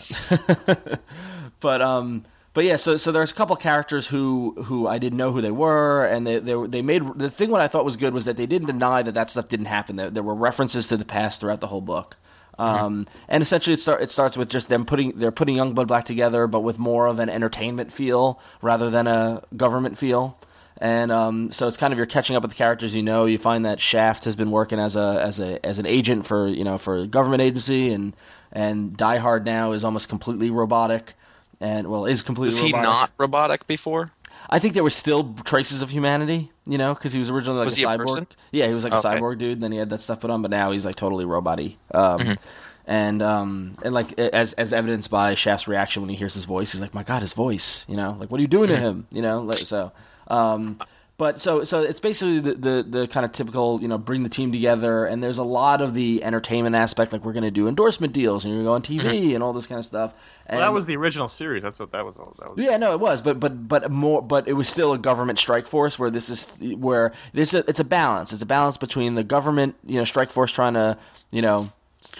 but 1.60 1.82
um, 1.82 2.24
but 2.54 2.64
yeah. 2.64 2.76
So 2.76 2.96
so 2.96 3.12
there's 3.12 3.30
a 3.30 3.34
couple 3.34 3.56
characters 3.56 4.08
who 4.08 4.54
who 4.64 4.86
I 4.86 4.98
didn't 4.98 5.18
know 5.18 5.32
who 5.32 5.40
they 5.40 5.50
were, 5.50 6.04
and 6.04 6.26
they 6.26 6.38
they, 6.38 6.66
they 6.66 6.82
made 6.82 7.02
the 7.16 7.30
thing. 7.30 7.50
What 7.50 7.60
I 7.60 7.68
thought 7.68 7.84
was 7.84 7.96
good 7.96 8.14
was 8.14 8.24
that 8.24 8.36
they 8.36 8.46
didn't 8.46 8.66
deny 8.66 9.02
that 9.02 9.14
that 9.14 9.30
stuff 9.30 9.48
didn't 9.48 9.66
happen. 9.66 9.96
There, 9.96 10.10
there 10.10 10.22
were 10.22 10.34
references 10.34 10.88
to 10.88 10.96
the 10.96 11.04
past 11.04 11.40
throughout 11.40 11.60
the 11.60 11.68
whole 11.68 11.80
book. 11.80 12.16
Um, 12.58 13.06
and 13.26 13.42
essentially, 13.42 13.72
it, 13.72 13.78
start, 13.78 14.02
it 14.02 14.10
starts 14.10 14.36
with 14.36 14.50
just 14.50 14.68
them 14.68 14.84
putting 14.84 15.18
they're 15.18 15.32
putting 15.32 15.56
Youngblood 15.56 15.86
Black 15.86 16.04
together, 16.04 16.46
but 16.46 16.60
with 16.60 16.78
more 16.78 17.06
of 17.06 17.18
an 17.18 17.30
entertainment 17.30 17.90
feel 17.90 18.38
rather 18.60 18.90
than 18.90 19.06
a 19.06 19.42
government 19.56 19.96
feel. 19.96 20.38
And 20.82 21.12
um, 21.12 21.50
so 21.50 21.68
it's 21.68 21.76
kind 21.76 21.92
of 21.92 21.98
you're 21.98 22.06
catching 22.06 22.36
up 22.36 22.42
with 22.42 22.52
the 22.52 22.56
characters 22.56 22.94
you 22.94 23.02
know. 23.02 23.26
You 23.26 23.36
find 23.36 23.66
that 23.66 23.80
Shaft 23.80 24.24
has 24.24 24.34
been 24.34 24.50
working 24.50 24.78
as 24.78 24.96
a 24.96 25.20
as 25.22 25.38
a 25.38 25.64
as 25.64 25.78
an 25.78 25.84
agent 25.86 26.26
for 26.26 26.48
you 26.48 26.64
know 26.64 26.78
for 26.78 26.96
a 26.96 27.06
government 27.06 27.42
agency, 27.42 27.92
and 27.92 28.14
and 28.50 28.96
Die 28.96 29.18
Hard 29.18 29.44
now 29.44 29.72
is 29.72 29.84
almost 29.84 30.08
completely 30.08 30.50
robotic, 30.50 31.12
and 31.60 31.88
well 31.88 32.06
is 32.06 32.22
completely. 32.22 32.60
Was 32.60 32.60
he 32.60 32.72
not 32.72 33.10
robotic 33.18 33.66
before? 33.66 34.12
I 34.48 34.58
think 34.58 34.72
there 34.72 34.82
were 34.82 34.88
still 34.88 35.34
traces 35.44 35.82
of 35.82 35.90
humanity, 35.90 36.50
you 36.66 36.78
know, 36.78 36.94
because 36.94 37.12
he 37.12 37.18
was 37.18 37.28
originally 37.28 37.58
like 37.58 37.66
Was 37.66 37.78
a 37.78 37.82
a 37.82 37.86
cyborg. 37.86 38.06
person? 38.06 38.26
yeah, 38.52 38.66
he 38.66 38.72
was 38.72 38.84
like 38.84 38.94
a 38.94 38.96
cyborg 38.96 39.36
dude. 39.36 39.52
And 39.58 39.62
then 39.62 39.72
he 39.72 39.76
had 39.78 39.90
that 39.90 40.00
stuff 40.00 40.20
put 40.20 40.30
on, 40.30 40.40
but 40.40 40.50
now 40.50 40.70
he's 40.70 40.86
like 40.86 40.94
totally 40.96 41.26
robot-y. 41.26 41.76
Um, 41.92 42.20
Mm-hmm. 42.20 42.32
And 42.86 43.22
um, 43.22 43.74
and 43.84 43.92
like 43.94 44.18
as 44.18 44.54
as 44.54 44.72
evidenced 44.72 45.10
by 45.10 45.34
Shaft's 45.34 45.68
reaction 45.68 46.00
when 46.02 46.08
he 46.08 46.16
hears 46.16 46.34
his 46.34 46.44
voice, 46.46 46.72
he's 46.72 46.80
like, 46.80 46.94
"My 46.94 47.02
God, 47.04 47.20
his 47.22 47.34
voice!" 47.34 47.84
You 47.88 47.96
know, 47.96 48.16
like 48.18 48.30
what 48.30 48.38
are 48.38 48.40
you 48.40 48.48
doing 48.48 48.70
Mm-hmm. 48.70 48.74
to 48.82 48.88
him? 48.88 49.06
You 49.12 49.22
know, 49.22 49.42
like 49.42 49.58
so. 49.58 49.92
Um, 50.30 50.78
but 51.18 51.38
so 51.38 51.64
so 51.64 51.82
it's 51.82 52.00
basically 52.00 52.40
the, 52.40 52.54
the 52.54 52.82
the 52.88 53.06
kind 53.06 53.26
of 53.26 53.32
typical 53.32 53.78
you 53.82 53.88
know 53.88 53.98
bring 53.98 54.22
the 54.22 54.30
team 54.30 54.52
together, 54.52 55.04
and 55.04 55.22
there's 55.22 55.36
a 55.36 55.44
lot 55.44 55.82
of 55.82 55.92
the 55.92 56.24
entertainment 56.24 56.74
aspect, 56.74 57.12
like 57.12 57.26
we're 57.26 57.34
going 57.34 57.44
to 57.44 57.50
do 57.50 57.68
endorsement 57.68 58.14
deals, 58.14 58.42
and 58.42 58.54
you're 58.54 58.64
going 58.64 58.80
to 58.80 58.88
go 58.88 58.96
on 58.96 59.00
TV 59.00 59.20
Mm-hmm. 59.20 59.34
and 59.34 59.42
all 59.42 59.52
this 59.52 59.66
kind 59.66 59.78
of 59.78 59.84
stuff. 59.84 60.14
And, 60.46 60.56
Well, 60.56 60.66
that 60.66 60.72
was 60.72 60.86
the 60.86 60.96
original 60.96 61.28
series. 61.28 61.62
That's 61.62 61.78
what 61.78 61.92
that 61.92 62.06
was. 62.06 62.16
All. 62.16 62.34
That 62.38 62.56
was 62.56 62.64
yeah, 62.64 62.78
no, 62.78 62.94
it 62.94 63.00
was, 63.00 63.20
but 63.20 63.38
but 63.38 63.68
but 63.68 63.90
more, 63.90 64.22
but 64.22 64.48
it 64.48 64.54
was 64.54 64.66
still 64.70 64.94
a 64.94 64.98
government 64.98 65.38
strike 65.38 65.66
force. 65.66 65.98
Where 65.98 66.08
this 66.08 66.30
is 66.30 66.48
where 66.78 67.12
this 67.34 67.52
it's 67.52 67.80
a 67.80 67.84
balance. 67.84 68.32
It's 68.32 68.40
a 68.40 68.46
balance 68.46 68.78
between 68.78 69.14
the 69.14 69.24
government, 69.24 69.74
you 69.84 69.98
know, 69.98 70.04
strike 70.04 70.30
force 70.30 70.50
trying 70.50 70.72
to, 70.72 70.96
you 71.30 71.42
know, 71.42 71.70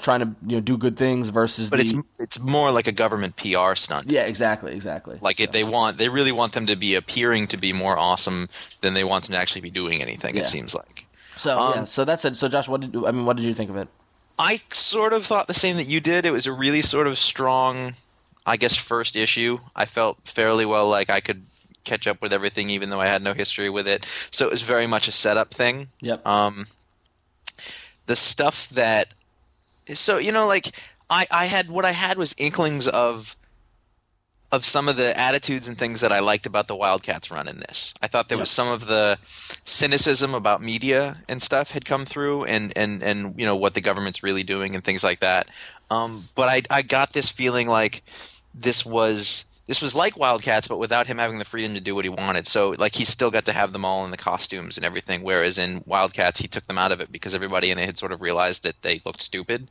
trying 0.02 0.20
to 0.20 0.26
you 0.46 0.56
know 0.56 0.60
do 0.60 0.76
good 0.76 0.96
things 0.96 1.28
versus 1.30 1.70
But 1.70 1.76
the 1.78 1.82
it's 1.82 1.94
it's 2.18 2.40
more 2.40 2.70
like 2.70 2.86
a 2.86 2.92
government 2.92 3.36
PR 3.36 3.74
stunt. 3.74 4.10
yeah, 4.10 4.22
exactly, 4.24 4.72
exactly. 4.74 5.18
Like 5.20 5.40
it, 5.40 5.52
they 5.52 5.64
want, 5.64 5.98
they 5.98 6.08
really 6.08 6.32
want 6.32 6.52
them 6.52 6.66
to 6.66 6.76
be 6.76 6.94
appearing 6.94 7.46
to 7.48 7.56
be 7.56 7.72
more 7.72 7.98
awesome 7.98 8.48
than 8.80 8.94
they 8.94 9.04
want 9.04 9.24
them 9.24 9.32
to 9.32 9.38
actually 9.38 9.62
be 9.62 9.70
doing 9.70 10.02
anything. 10.02 10.34
Yeah. 10.34 10.42
It 10.42 10.46
seems 10.46 10.74
like. 10.74 11.06
so 11.36 11.58
um, 11.58 11.72
yeah, 11.74 11.84
so 11.84 12.04
that's 12.04 12.24
it. 12.24 12.36
So 12.36 12.48
Josh, 12.48 12.68
what 12.68 12.80
did 12.80 12.94
I 13.04 13.10
mean? 13.12 13.24
What 13.26 13.36
did 13.36 13.46
you 13.46 13.54
think 13.54 13.70
of 13.70 13.76
it? 13.76 13.88
I 14.38 14.60
sort 14.72 15.12
of 15.12 15.26
thought 15.26 15.48
the 15.48 15.54
same 15.54 15.76
that 15.76 15.86
you 15.86 16.00
did. 16.00 16.24
It 16.24 16.30
was 16.30 16.46
a 16.46 16.52
really 16.52 16.80
sort 16.80 17.06
of 17.06 17.18
strong, 17.18 17.92
I 18.46 18.56
guess, 18.56 18.74
first 18.74 19.14
issue. 19.14 19.58
I 19.76 19.84
felt 19.84 20.16
fairly 20.24 20.64
well 20.64 20.88
like 20.88 21.10
I 21.10 21.20
could 21.20 21.42
catch 21.84 22.06
up 22.06 22.22
with 22.22 22.32
everything, 22.32 22.70
even 22.70 22.88
though 22.90 23.00
I 23.00 23.06
had 23.06 23.22
no 23.22 23.34
history 23.34 23.68
with 23.68 23.86
it. 23.86 24.06
So 24.30 24.46
it 24.46 24.50
was 24.50 24.62
very 24.62 24.86
much 24.86 25.08
a 25.08 25.12
setup 25.12 25.52
thing. 25.52 25.88
Yep. 26.00 26.26
Um, 26.26 26.66
the 28.06 28.16
stuff 28.16 28.68
that, 28.70 29.08
so 29.94 30.18
you 30.18 30.32
know, 30.32 30.46
like 30.46 30.72
I, 31.08 31.26
I 31.30 31.46
had 31.46 31.68
what 31.68 31.84
I 31.84 31.90
had 31.90 32.18
was 32.18 32.34
inklings 32.38 32.86
of, 32.86 33.36
of 34.52 34.64
some 34.64 34.88
of 34.88 34.96
the 34.96 35.18
attitudes 35.18 35.68
and 35.68 35.76
things 35.76 36.00
that 36.00 36.12
I 36.12 36.20
liked 36.20 36.46
about 36.46 36.68
the 36.68 36.76
Wildcats 36.76 37.30
run 37.30 37.48
in 37.48 37.58
this. 37.58 37.94
I 38.02 38.06
thought 38.06 38.28
there 38.28 38.38
was 38.38 38.50
some 38.50 38.68
of 38.68 38.86
the 38.86 39.18
cynicism 39.64 40.34
about 40.34 40.62
media 40.62 41.20
and 41.28 41.42
stuff 41.42 41.70
had 41.70 41.84
come 41.84 42.04
through, 42.04 42.44
and 42.44 42.72
and 42.76 43.02
and 43.02 43.38
you 43.38 43.46
know 43.46 43.56
what 43.56 43.74
the 43.74 43.80
government's 43.80 44.22
really 44.22 44.42
doing 44.42 44.74
and 44.74 44.84
things 44.84 45.04
like 45.04 45.20
that. 45.20 45.48
Um, 45.90 46.24
but 46.34 46.48
I 46.48 46.62
I 46.70 46.82
got 46.82 47.12
this 47.12 47.28
feeling 47.28 47.68
like 47.68 48.02
this 48.54 48.84
was 48.84 49.44
this 49.70 49.80
was 49.80 49.94
like 49.94 50.16
Wildcats, 50.16 50.66
but 50.66 50.78
without 50.78 51.06
him 51.06 51.18
having 51.18 51.38
the 51.38 51.44
freedom 51.44 51.74
to 51.74 51.80
do 51.80 51.94
what 51.94 52.04
he 52.04 52.08
wanted. 52.08 52.48
So 52.48 52.74
like 52.78 52.92
he 52.96 53.04
still 53.04 53.30
got 53.30 53.44
to 53.44 53.52
have 53.52 53.72
them 53.72 53.84
all 53.84 54.04
in 54.04 54.10
the 54.10 54.16
costumes 54.16 54.76
and 54.76 54.84
everything, 54.84 55.22
whereas 55.22 55.58
in 55.58 55.84
Wildcats 55.86 56.40
he 56.40 56.48
took 56.48 56.66
them 56.66 56.76
out 56.76 56.90
of 56.90 57.00
it 57.00 57.12
because 57.12 57.36
everybody 57.36 57.70
in 57.70 57.78
it 57.78 57.86
had 57.86 57.96
sort 57.96 58.10
of 58.10 58.20
realized 58.20 58.64
that 58.64 58.82
they 58.82 59.00
looked 59.04 59.22
stupid. 59.22 59.68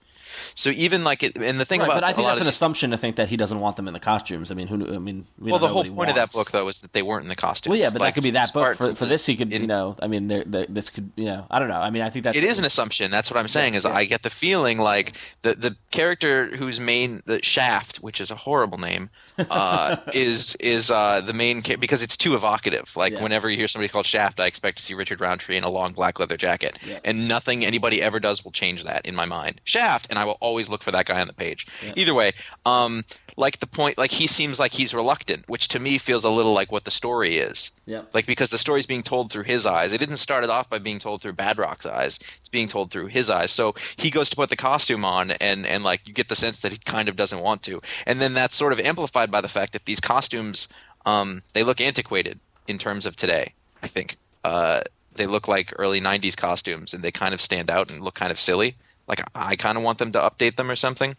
So 0.56 0.70
even 0.72 1.04
like 1.04 1.24
it, 1.24 1.38
and 1.38 1.60
the 1.60 1.66
thing 1.66 1.80
Right, 1.82 1.88
about 1.88 1.96
but 1.96 2.04
I 2.04 2.14
think 2.14 2.28
that's 2.28 2.42
an 2.42 2.46
these- 2.46 2.54
assumption 2.56 2.92
to 2.92 2.98
think 2.98 3.16
that 3.18 3.30
he 3.30 3.38
doesn't 3.38 3.60
want 3.60 3.76
them 3.76 3.88
in 3.88 3.94
the 3.94 4.00
costumes. 4.00 4.52
I 4.52 4.56
mean, 4.56 4.68
who? 4.68 4.94
I 4.94 5.00
mean, 5.00 5.26
we 5.40 5.52
well, 5.52 5.60
the 5.60 5.68
whole 5.68 5.84
point 5.86 6.10
of 6.10 6.16
that 6.16 6.32
book 6.34 6.52
though 6.52 6.66
was 6.66 6.82
that 6.82 6.94
they 6.94 7.02
weren't 7.02 7.24
in 7.24 7.30
the 7.30 7.36
costumes. 7.36 7.72
Well, 7.72 7.80
yeah, 7.80 7.90
but 7.92 8.02
Like, 8.02 8.14
that 8.14 8.22
could 8.22 8.24
be 8.24 8.32
that 8.32 8.54
book. 8.54 8.76
For, 8.76 8.94
for 8.96 9.06
this, 9.06 9.26
he 9.26 9.36
could, 9.36 9.52
you 9.52 9.66
know, 9.68 9.96
I 10.02 10.08
mean, 10.08 10.28
there, 10.28 10.44
there, 10.46 10.66
this 10.70 10.90
could, 10.90 11.12
you 11.16 11.26
know, 11.26 11.46
I 11.50 11.60
don't 11.60 11.68
know. 11.70 11.80
I 11.80 11.90
mean, 11.90 12.02
I 12.02 12.10
think 12.10 12.24
that's 12.26 12.38
it 12.38 12.44
is 12.44 12.60
an 12.60 12.66
assumption. 12.66 13.12
That's 13.12 13.30
what 13.32 13.38
I'm 13.40 13.48
saying. 13.48 13.74
Is 13.76 13.84
yeah. 13.86 13.94
I 13.94 14.06
get 14.06 14.24
the 14.24 14.30
feeling 14.30 14.78
like 14.80 15.14
the 15.42 15.54
the 15.56 15.76
character 15.92 16.56
whose 16.56 16.80
main 16.80 17.22
the 17.26 17.42
Shaft, 17.44 17.98
which 17.98 18.20
is 18.22 18.32
a 18.32 18.36
horrible 18.36 18.78
name, 18.78 19.10
uh, 19.50 19.98
is 20.14 20.56
is 20.56 20.92
uh, 20.92 21.22
the 21.22 21.34
main 21.34 21.62
ca- 21.62 21.76
because 21.78 22.04
it's 22.04 22.18
too 22.18 22.36
evocative. 22.36 22.96
Like 22.96 23.14
Yeah. 23.14 23.24
whenever 23.24 23.50
you 23.50 23.58
hear 23.58 23.68
somebody 23.68 23.90
called 23.90 24.06
Shaft, 24.06 24.40
I 24.40 24.46
expect 24.46 24.78
to 24.78 24.84
see 24.84 24.94
Richard 24.94 25.22
Roundtree 25.22 25.58
in 25.58 25.64
a 25.64 25.70
long 25.70 25.94
black 25.94 26.20
leather 26.20 26.38
jacket, 26.38 26.78
Yeah. 26.86 27.00
and 27.04 27.28
nothing 27.28 27.66
anybody 27.66 28.02
ever 28.02 28.20
does 28.20 28.44
will 28.44 28.52
change 28.52 28.84
that 28.84 29.06
in 29.06 29.16
my 29.16 29.26
mind. 29.26 29.62
Shaft, 29.64 30.08
and 30.10 30.20
I 30.20 30.29
will 30.30 30.38
always 30.40 30.70
look 30.70 30.84
for 30.84 30.92
that 30.92 31.06
guy 31.06 31.20
on 31.20 31.28
the 31.28 31.34
page. 31.34 31.68
Either 31.96 32.14
way, 32.14 32.32
um, 32.66 33.04
like 33.36 33.60
the 33.60 33.68
point, 33.68 33.98
like 33.98 34.12
he 34.12 34.28
seems 34.28 34.60
like 34.60 34.72
he's 34.72 34.94
reluctant, 34.94 35.48
which 35.48 35.68
to 35.70 35.80
me 35.80 35.98
feels 35.98 36.24
a 36.24 36.30
little 36.30 36.54
like 36.54 36.72
what 36.72 36.84
the 36.84 36.92
story 36.92 37.38
is. 37.38 37.72
Yeah. 37.86 38.04
Like 38.14 38.26
because 38.26 38.50
the 38.50 38.58
story's 38.58 38.86
being 38.86 39.04
told 39.04 39.32
through 39.32 39.44
his 39.44 39.66
eyes. 39.66 39.94
It 39.94 39.98
didn't 39.98 40.18
start 40.18 40.44
it 40.44 40.50
off 40.50 40.70
by 40.70 40.78
being 40.78 41.00
told 41.00 41.22
through 41.22 41.34
Badrock's 41.34 41.86
eyes. 41.86 42.20
It's 42.38 42.50
being 42.50 42.68
told 42.68 42.92
through 42.92 43.08
his 43.08 43.30
eyes. 43.30 43.52
So 43.52 43.74
he 43.98 44.12
goes 44.12 44.30
to 44.30 44.36
put 44.36 44.50
the 44.50 44.56
costume 44.56 45.04
on 45.04 45.32
and 45.32 45.66
and 45.66 45.84
like 45.84 46.08
you 46.08 46.14
get 46.14 46.30
the 46.30 46.36
sense 46.36 46.60
that 46.60 46.72
he 46.72 46.78
kind 46.80 47.10
of 47.10 47.16
doesn't 47.16 47.42
want 47.42 47.64
to. 47.64 47.82
And 48.06 48.22
then 48.22 48.34
that's 48.34 48.56
sort 48.56 48.74
of 48.74 48.80
amplified 48.80 49.32
by 49.32 49.42
the 49.42 49.48
fact 49.48 49.74
that 49.74 49.86
these 49.86 50.00
costumes 50.00 50.68
um 51.06 51.42
they 51.54 51.64
look 51.64 51.82
antiquated 51.82 52.40
in 52.68 52.78
terms 52.78 53.06
of 53.06 53.16
today, 53.16 53.54
I 53.82 53.88
think. 53.88 54.18
Uh 54.44 54.82
they 55.16 55.26
look 55.26 55.48
like 55.48 55.74
early 55.78 56.00
90s 56.00 56.38
costumes 56.38 56.94
and 56.94 57.04
they 57.04 57.12
kind 57.12 57.34
of 57.34 57.42
stand 57.42 57.70
out 57.70 57.92
and 57.92 58.02
look 58.02 58.16
kind 58.16 58.32
of 58.32 58.40
silly. 58.40 58.76
Like 59.10 59.22
I 59.36 59.56
kind 59.58 59.78
of 59.78 59.84
want 59.84 59.98
them 59.98 60.12
to 60.14 60.20
update 60.20 60.56
them 60.56 60.70
or 60.72 60.76
something. 60.78 61.16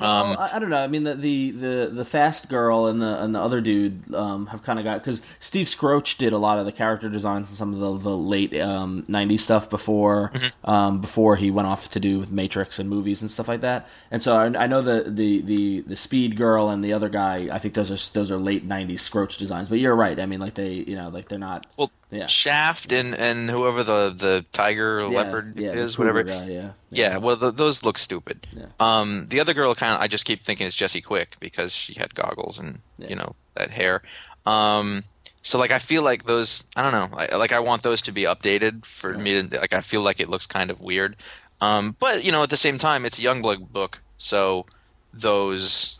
Um, 0.00 0.30
Well, 0.30 0.38
I, 0.38 0.50
I 0.54 0.58
don't 0.60 0.70
know. 0.70 0.78
I 0.80 0.86
mean, 0.86 1.02
the, 1.02 1.16
the 1.16 1.50
the 1.50 1.90
the 1.92 2.04
fast 2.04 2.48
girl 2.48 2.86
and 2.86 3.02
the 3.02 3.20
and 3.20 3.34
the 3.34 3.40
other 3.40 3.60
dude 3.60 4.14
um, 4.14 4.46
have 4.46 4.62
kind 4.62 4.78
of 4.78 4.84
got 4.84 5.00
because 5.00 5.22
Steve 5.40 5.66
Skroce 5.66 6.16
did 6.16 6.32
a 6.32 6.38
lot 6.38 6.60
of 6.60 6.66
the 6.66 6.70
character 6.70 7.08
designs 7.08 7.48
and 7.48 7.56
some 7.56 7.74
of 7.74 7.80
the, 7.80 8.10
the 8.10 8.16
late 8.16 8.54
um, 8.60 9.02
'90s 9.08 9.40
stuff 9.40 9.68
before 9.68 10.30
Mm-hmm. 10.34 10.70
um, 10.70 11.00
before 11.00 11.34
he 11.34 11.50
went 11.50 11.66
off 11.66 11.88
to 11.90 11.98
do 11.98 12.20
with 12.20 12.30
Matrix 12.30 12.78
and 12.78 12.88
movies 12.88 13.22
and 13.22 13.28
stuff 13.28 13.48
like 13.48 13.62
that. 13.62 13.88
And 14.12 14.22
so 14.22 14.36
I, 14.36 14.44
I 14.64 14.66
know 14.68 14.82
the, 14.82 15.10
the 15.10 15.40
the 15.40 15.80
the 15.80 15.96
Speed 15.96 16.36
girl 16.36 16.68
and 16.68 16.84
the 16.84 16.92
other 16.92 17.08
guy. 17.08 17.48
I 17.52 17.58
think 17.58 17.74
those 17.74 17.90
are 17.90 18.12
those 18.14 18.30
are 18.30 18.36
late 18.36 18.68
'90s 18.68 19.00
Skroce 19.00 19.36
designs. 19.36 19.68
But 19.68 19.80
you're 19.80 19.96
right. 19.96 20.20
I 20.20 20.26
mean, 20.26 20.38
like 20.38 20.54
they 20.54 20.74
you 20.74 20.94
know 20.94 21.08
like 21.08 21.26
they're 21.28 21.40
not. 21.40 21.66
well, 21.76 21.90
yeah. 22.10 22.26
Shaft 22.26 22.92
and 22.92 23.14
and 23.14 23.50
whoever 23.50 23.82
the 23.82 24.10
the 24.10 24.44
tiger 24.52 25.00
yeah, 25.00 25.06
leopard 25.06 25.58
yeah, 25.58 25.72
is, 25.72 25.98
whatever. 25.98 26.22
guy, 26.22 26.46
yeah. 26.46 26.70
Yeah, 26.90 27.18
well, 27.18 27.36
th 27.36 27.54
those 27.54 27.84
look 27.84 27.98
stupid. 27.98 28.46
Um, 28.80 29.26
the 29.28 29.40
other 29.40 29.52
girl 29.52 29.74
kind 29.74 29.94
of, 29.94 30.00
I 30.00 30.08
just 30.08 30.24
keep 30.24 30.42
thinking 30.42 30.66
is 30.66 30.74
Jesse 30.74 31.02
Quick 31.02 31.36
because 31.38 31.74
she 31.74 31.94
had 31.98 32.14
goggles 32.14 32.58
and 32.58 32.80
you 32.96 33.14
know 33.14 33.34
that 33.54 33.70
hair. 33.70 34.02
Um, 34.46 35.02
so 35.42 35.58
like 35.58 35.70
I 35.70 35.78
feel 35.78 36.02
like 36.02 36.24
those, 36.24 36.64
I 36.76 36.82
don't 36.82 36.92
know, 36.92 37.18
I, 37.18 37.36
like 37.36 37.52
I 37.52 37.60
want 37.60 37.82
those 37.82 38.00
to 38.02 38.12
be 38.12 38.22
updated 38.22 38.86
for 38.86 39.14
me 39.18 39.42
to 39.42 39.60
like 39.60 39.74
I 39.74 39.80
feel 39.80 40.00
like 40.00 40.20
it 40.20 40.30
looks 40.30 40.46
kind 40.46 40.70
of 40.70 40.80
weird. 40.80 41.16
Um, 41.60 41.94
but 41.98 42.24
you 42.24 42.32
know 42.32 42.42
at 42.42 42.50
the 42.50 42.56
same 42.56 42.78
time 42.78 43.04
it's 43.04 43.18
a 43.18 43.22
Youngblood 43.22 43.68
book, 43.70 44.00
so 44.16 44.64
those, 45.12 45.97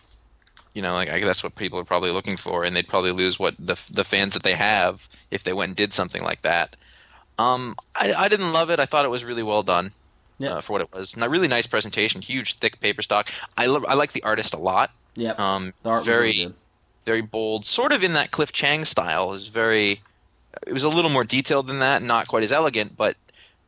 you 0.79 0.83
know, 0.83 0.95
like 0.95 1.09
I, 1.11 1.18
that's 1.18 1.43
what 1.43 1.57
people 1.57 1.76
are 1.81 1.85
probably 1.93 2.12
looking 2.12 2.37
for, 2.37 2.62
and 2.62 2.70
they'd 2.76 2.87
probably 2.87 3.11
lose 3.11 3.37
what 3.37 3.55
the 3.59 3.74
the 3.91 4.05
fans 4.05 4.33
that 4.35 4.45
they 4.45 4.55
have 4.55 5.09
if 5.33 5.43
they 5.43 5.53
went 5.53 5.70
and 5.70 5.76
did 5.76 5.93
something 5.93 6.22
like 6.22 6.43
that. 6.43 6.76
Um, 7.37 7.74
I, 7.97 8.12
I 8.14 8.29
didn't 8.29 8.53
love 8.53 8.70
it. 8.70 8.79
I 8.79 8.85
thought 8.87 9.05
it 9.05 9.09
was 9.16 9.24
really 9.24 9.43
well 9.43 9.64
done 9.64 9.91
Yeah. 10.39 10.55
uh, 10.55 10.61
for 10.61 10.74
what 10.74 10.83
it 10.83 10.93
was. 10.93 11.14
And 11.14 11.24
a 11.24 11.29
really 11.29 11.49
nice 11.49 11.66
presentation, 11.66 12.20
huge, 12.22 12.55
thick 12.55 12.79
paper 12.81 13.03
stock. 13.03 13.29
I 13.57 13.66
lo- 13.66 13.85
I 13.89 13.95
like 13.95 14.12
the 14.12 14.22
artist 14.22 14.55
a 14.55 14.59
lot. 14.59 14.93
Yep. 15.16 15.39
Um, 15.41 15.74
the 15.83 15.91
art 15.91 16.05
very 16.05 16.20
really 16.45 16.55
very 17.05 17.22
bold, 17.22 17.64
sort 17.64 17.91
of 17.91 18.05
in 18.05 18.12
that 18.12 18.31
Cliff 18.31 18.53
Chiang 18.53 18.85
style. 18.85 19.31
It 19.31 19.33
was 19.33 19.49
very. 19.49 20.01
It 20.66 20.72
was 20.72 20.85
a 20.85 20.89
little 20.89 21.11
more 21.11 21.24
detailed 21.24 21.66
than 21.66 21.81
that, 21.81 22.03
not 22.03 22.29
quite 22.29 22.45
as 22.45 22.53
elegant, 22.53 22.97
but 22.97 23.16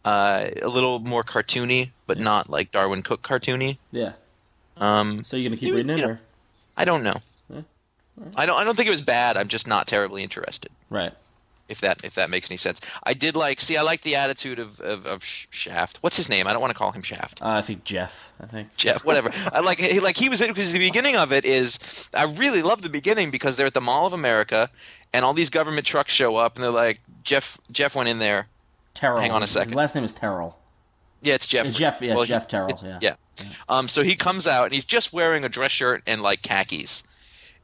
uh, 0.05 0.49
a 0.63 0.69
little 0.69 0.99
more 1.01 1.25
cartoony, 1.25 1.91
but 2.07 2.19
not 2.19 2.49
like 2.51 2.71
Darwyn 2.71 3.03
Cooke 3.03 3.23
cartoony. 3.23 3.79
Yeah. 3.93 4.13
Um, 4.77 5.23
So 5.25 5.37
you're 5.37 5.51
gonna 5.51 5.59
keep 5.61 5.75
was- 5.75 5.85
reading 5.85 5.99
it, 5.99 6.01
you 6.01 6.07
know- 6.07 6.13
or 6.15 6.21
I 6.77 6.85
don't 6.85 7.03
know. 7.03 7.17
I 8.37 8.45
don't. 8.45 8.59
I 8.59 8.65
don't 8.65 8.77
think 8.77 8.87
it 8.87 8.91
was 8.91 9.01
bad. 9.01 9.37
I'm 9.37 9.49
just 9.49 9.67
not 9.67 9.87
terribly 9.87 10.23
interested. 10.23 10.71
right? 10.91 11.13
If 11.71 11.81
that 11.83 12.01
if 12.05 12.15
that 12.17 12.31
makes 12.31 12.51
any 12.51 12.57
sense. 12.59 12.81
I 13.05 13.15
did 13.15 13.37
like. 13.37 13.61
See, 13.61 13.77
I 13.77 13.83
like 13.83 14.03
the 14.03 14.17
attitude 14.17 14.59
of 14.59 14.81
of, 14.81 15.07
of 15.07 15.25
Shaft. 15.25 15.99
What's 16.03 16.17
his 16.17 16.29
name? 16.29 16.49
I 16.49 16.53
don't 16.53 16.61
want 16.61 16.73
to 16.73 16.77
call 16.79 16.91
him 16.91 17.01
Shaft. 17.01 17.41
Uh, 17.41 17.47
I 17.51 17.61
think 17.63 17.85
Jeff. 17.85 18.33
I 18.41 18.47
think. 18.47 18.77
Jeff, 18.77 19.05
whatever. 19.05 19.31
I 19.53 19.61
like 19.61 19.79
he, 19.79 20.01
like 20.01 20.17
he 20.17 20.29
was 20.29 20.41
because 20.41 20.73
the 20.73 20.81
beginning 20.81 21.17
of 21.17 21.33
it 21.33 21.45
is 21.45 22.09
I 22.13 22.25
really 22.25 22.61
love 22.63 22.83
the 22.83 22.89
beginning 22.89 23.31
because 23.31 23.55
they're 23.57 23.69
at 23.69 23.75
the 23.75 23.81
Mall 23.81 24.05
of 24.07 24.13
America 24.13 24.69
and 25.13 25.25
all 25.25 25.33
these 25.33 25.49
government 25.49 25.87
trucks 25.87 26.13
show 26.13 26.37
up 26.37 26.57
and 26.57 26.65
they're 26.65 26.73
like 26.73 27.01
Jeff 27.23 27.57
Jeff 27.71 27.95
went 27.95 28.09
in 28.09 28.19
there. 28.19 28.49
Terrell. 28.93 29.21
Hang 29.21 29.31
on 29.31 29.43
a 29.43 29.47
second. 29.47 29.69
His 29.71 29.77
last 29.77 29.95
name 29.95 30.05
is 30.05 30.13
Terrell. 30.13 30.59
Yeah, 31.23 31.35
it's 31.35 31.47
Jeff. 31.47 31.67
It's 31.67 31.77
Jeff- 31.79 32.01
yeah, 32.03 32.15
he- 32.23 32.29
Jeff 32.29 32.49
Terrell, 32.49 32.69
it's- 32.71 32.85
yeah. 33.01 33.15
Um, 33.69 33.89
so 33.89 34.03
he 34.03 34.17
comes 34.17 34.47
out 34.47 34.65
and 34.67 34.75
he's 34.75 34.85
just 34.85 35.13
wearing 35.13 35.45
a 35.45 35.49
dress 35.49 35.73
shirt 35.73 36.03
and 36.07 36.23
like 36.23 36.43
khakis. 36.43 37.03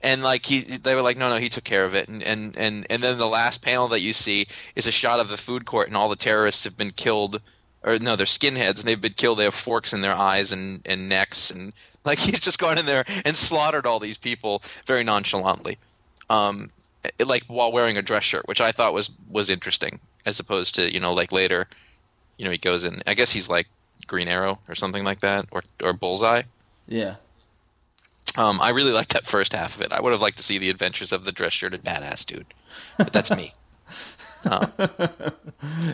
And 0.02 0.22
like 0.22 0.44
he, 0.46 0.60
they 0.60 0.94
were 0.94 1.02
like, 1.02 1.16
no, 1.16 1.28
no, 1.30 1.36
he 1.36 1.48
took 1.48 1.64
care 1.64 1.84
of 1.84 1.94
it. 1.94 2.08
And, 2.08 2.22
and 2.22 2.56
and 2.56 2.86
and 2.90 3.02
then 3.02 3.16
the 3.18 3.26
last 3.26 3.62
panel 3.62 3.88
that 3.88 4.00
you 4.00 4.12
see 4.12 4.46
is 4.74 4.86
a 4.86 4.92
shot 4.92 5.20
of 5.20 5.28
the 5.28 5.36
food 5.38 5.64
court, 5.64 5.88
and 5.88 5.96
all 5.96 6.08
the 6.08 6.16
terrorists 6.16 6.64
have 6.64 6.76
been 6.76 6.90
killed, 6.92 7.40
or 7.82 7.98
no, 7.98 8.14
they're 8.14 8.26
skinheads, 8.26 8.78
and 8.80 8.84
they've 8.84 9.00
been 9.00 9.14
killed. 9.14 9.38
They 9.38 9.44
have 9.44 9.54
forks 9.54 9.92
in 9.94 10.02
their 10.02 10.14
eyes 10.14 10.52
and 10.52 10.80
and 10.84 11.08
necks, 11.08 11.50
and 11.50 11.72
like 12.04 12.18
he's 12.26 12.40
just 12.40 12.58
gone 12.58 12.76
in 12.78 12.84
there 12.86 13.04
and 13.24 13.34
slaughtered 13.34 13.86
all 13.86 13.98
these 13.98 14.18
people 14.18 14.62
very 14.84 15.02
nonchalantly, 15.02 15.78
um, 16.28 16.70
like 17.24 17.44
while 17.46 17.72
wearing 17.72 17.96
a 17.96 18.02
dress 18.02 18.24
shirt, 18.24 18.46
which 18.46 18.60
I 18.60 18.72
thought 18.72 18.92
was 18.94 19.10
was 19.30 19.48
interesting, 19.48 19.98
as 20.26 20.38
opposed 20.38 20.74
to 20.74 20.92
you 20.92 21.00
know 21.00 21.14
like 21.14 21.32
later, 21.32 21.68
you 22.38 22.44
know 22.44 22.50
he 22.50 22.58
goes 22.58 22.84
in. 22.84 23.00
I 23.06 23.14
guess 23.14 23.30
he's 23.32 23.48
like 23.48 23.66
Green 24.06 24.28
Arrow 24.28 24.58
or 24.68 24.74
something 24.74 25.04
like 25.04 25.20
that, 25.20 25.46
or 25.50 25.62
or 25.82 25.92
Bullseye. 25.92 26.42
Yeah. 26.88 27.16
Um, 28.36 28.60
I 28.60 28.68
really 28.70 28.92
liked 28.92 29.12
that 29.14 29.24
first 29.24 29.52
half 29.54 29.76
of 29.76 29.82
it. 29.82 29.92
I 29.92 30.00
would 30.00 30.12
have 30.12 30.20
liked 30.20 30.36
to 30.36 30.42
see 30.42 30.58
the 30.58 30.68
adventures 30.68 31.10
of 31.10 31.24
the 31.24 31.32
dress 31.32 31.52
shirted 31.54 31.82
badass 31.82 32.26
dude, 32.26 32.46
but 32.98 33.12
that's 33.12 33.30
me. 33.30 33.52
Um, 34.48 34.70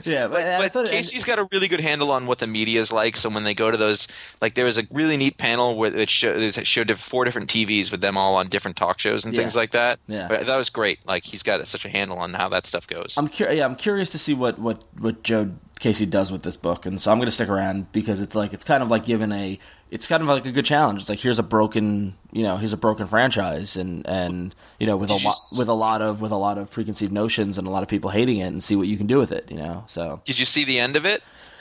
Yeah, 0.05 0.29
but, 0.29 0.47
I 0.47 0.59
but 0.59 0.73
thought 0.73 0.87
Casey's 0.87 1.25
got 1.25 1.39
a 1.39 1.49
really 1.53 1.69
good 1.69 1.81
handle 1.81 2.11
on 2.11 2.27
what 2.27 2.39
the 2.39 2.47
media 2.47 2.81
is 2.81 2.93
like. 2.93 3.17
So 3.17 3.31
when 3.31 3.45
they 3.45 3.55
go 3.55 3.71
to 3.71 3.79
those, 3.79 4.09
like 4.43 4.53
there 4.53 4.67
was 4.67 4.77
a 4.77 4.83
really 4.91 5.17
neat 5.17 5.39
panel 5.39 5.75
where 5.77 5.95
it 5.97 6.11
showed, 6.11 6.39
it 6.43 6.67
showed 6.67 6.95
four 6.99 7.25
different 7.25 7.49
TVs 7.49 7.91
with 7.91 8.03
them 8.03 8.19
all 8.19 8.35
on 8.35 8.49
different 8.49 8.77
talk 8.77 8.99
shows 8.99 9.25
and 9.25 9.33
Yeah. 9.33 9.41
things 9.41 9.57
like 9.57 9.71
that. 9.71 10.01
Yeah. 10.07 10.29
But 10.29 10.45
that 10.47 10.57
was 10.59 10.69
great. 10.69 10.99
Like 11.07 11.25
he's 11.25 11.43
got 11.43 11.67
such 11.67 11.87
a 11.87 11.89
handle 11.89 12.19
on 12.19 12.35
how 12.35 12.51
that 12.51 12.67
stuff 12.67 12.87
goes. 12.87 13.15
I'm 13.17 13.29
cur- 13.29 13.53
yeah, 13.53 13.65
I'm 13.65 13.77
curious 13.77 14.11
to 14.11 14.19
see 14.19 14.35
what 14.35 14.59
what 14.59 14.85
what 14.99 15.23
Joe 15.23 15.51
Casey 15.83 16.07
does 16.07 16.31
with 16.31 16.45
this 16.45 16.57
book, 16.57 16.87
and 16.87 17.01
so 17.01 17.11
I'm 17.11 17.19
going 17.19 17.27
to 17.27 17.33
stick 17.33 17.49
around 17.49 17.91
because 17.91 18.21
it's 18.21 18.37
like 18.37 18.53
it's 18.53 18.63
kind 18.63 18.85
of 18.85 18.89
like 18.89 19.05
given 19.05 19.33
a 19.33 19.59
it's 19.91 20.07
kind 20.07 20.23
of 20.23 20.29
like 20.29 20.47
a 20.47 20.53
good 20.53 20.65
challenge. 20.65 21.01
It's 21.01 21.09
like 21.09 21.19
here's 21.19 21.41
a 21.41 21.43
broken 21.43 22.15
you 22.31 22.45
know 22.45 22.57
here's 22.57 22.73
a 22.73 22.77
broken 22.77 23.09
franchise, 23.09 23.77
and 23.77 24.07
and 24.07 24.55
you 24.79 24.87
know 24.87 24.97
with 24.97 25.11
a 25.11 25.15
Did 25.15 25.25
lot 25.25 25.37
with 25.59 25.69
a 25.69 25.75
lot 25.75 26.01
of 26.01 26.21
with 26.21 26.31
a 26.31 26.37
lot 26.37 26.57
of 26.57 26.71
preconceived 26.71 27.13
notions 27.13 27.59
and 27.59 27.67
a 27.67 27.71
lot 27.71 27.83
of 27.83 27.89
people 27.89 28.11
hating 28.11 28.39
it, 28.39 28.47
and 28.47 28.63
see 28.63 28.77
what 28.77 28.87
you 28.87 28.97
can 28.97 29.09
do 29.09 29.19
with 29.19 29.33
it. 29.33 29.51
You 29.51 29.57
know, 29.57 29.83
so 29.89 30.23
Did 30.25 30.39
you 30.39 30.47
see 30.47 30.63
the 30.65 30.79
end 30.79 30.95
of 30.95 31.05
it? 31.05 31.21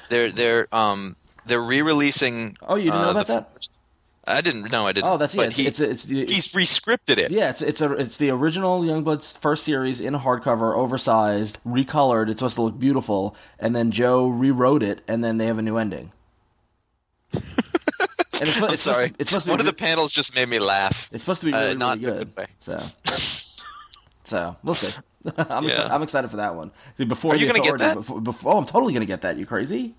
They're 0.09 0.31
they're 0.31 0.67
um 0.71 1.15
they're 1.47 1.59
re-releasing. 1.59 2.57
Oh, 2.61 2.75
you 2.75 2.91
didn't 2.91 3.01
know 3.01 3.07
uh, 3.07 3.11
about 3.11 3.27
the 3.27 3.33
that? 3.33 3.69
I 4.25 4.41
didn't. 4.41 4.71
know. 4.71 4.85
I 4.87 4.91
didn't. 4.91 5.09
oh 5.09 5.17
that's 5.17 5.33
yeah, 5.33 5.43
it's, 5.43 5.57
he- 5.57 5.65
it's 5.67 5.79
it's 5.79 6.05
the 6.05 6.25
he's 6.27 6.47
rescripted 6.49 7.17
it. 7.17 7.31
Yeah, 7.31 7.49
it's 7.49 7.61
it's 7.61 7.81
a 7.81 7.91
it's 7.93 8.17
the 8.19 8.29
original 8.29 8.81
Youngblood's 8.81 9.35
first 9.37 9.63
series 9.63 9.99
in 9.99 10.13
hardcover, 10.13 10.75
oversized, 10.75 11.59
recolored. 11.65 12.29
It's 12.29 12.39
supposed 12.39 12.55
to 12.55 12.61
look 12.61 12.79
beautiful, 12.79 13.35
and 13.59 13.75
then 13.75 13.89
Joe 13.91 14.27
rewrote 14.27 14.83
it, 14.83 15.01
and 15.07 15.23
then 15.23 15.37
they 15.39 15.47
have 15.47 15.57
a 15.57 15.61
new 15.63 15.77
ending. 15.77 16.11
and 17.33 17.43
it's, 18.41 18.61
I'm 18.61 18.71
it's 18.73 18.81
sorry. 18.83 19.07
Supposed 19.07 19.13
to, 19.13 19.15
it's 19.19 19.29
supposed 19.29 19.45
to 19.45 19.49
be 19.49 19.51
One 19.51 19.59
of 19.61 19.65
the 19.65 19.73
panels 19.73 20.11
just 20.11 20.35
made 20.35 20.49
me 20.49 20.59
laugh. 20.59 21.09
it's 21.11 21.23
supposed 21.23 21.41
to 21.41 21.47
be 21.47 21.53
uh, 21.53 21.59
really, 21.61 21.75
not 21.77 21.97
really 21.99 22.07
in 22.07 22.13
a 22.13 22.25
good. 22.25 22.35
good 22.35 22.41
way. 22.43 22.47
So, 22.59 22.83
so 24.23 24.55
we'll 24.63 24.75
see. 24.75 24.93
I'm 25.37 25.63
Yeah. 25.63 25.69
excited, 25.69 25.91
I'm 25.91 26.03
excited 26.03 26.29
for 26.31 26.37
that 26.37 26.55
one. 26.55 26.71
See, 26.95 27.05
before 27.05 27.33
Are 27.33 27.37
you 27.37 27.47
the 27.47 27.53
gonna 27.53 27.63
get 27.63 27.77
that? 27.79 27.95
Before, 27.95 28.21
before, 28.21 28.53
oh, 28.53 28.57
I'm 28.57 28.65
totally 28.65 28.93
gonna 28.93 29.05
get 29.05 29.21
that. 29.21 29.37
You 29.37 29.45
crazy? 29.45 29.95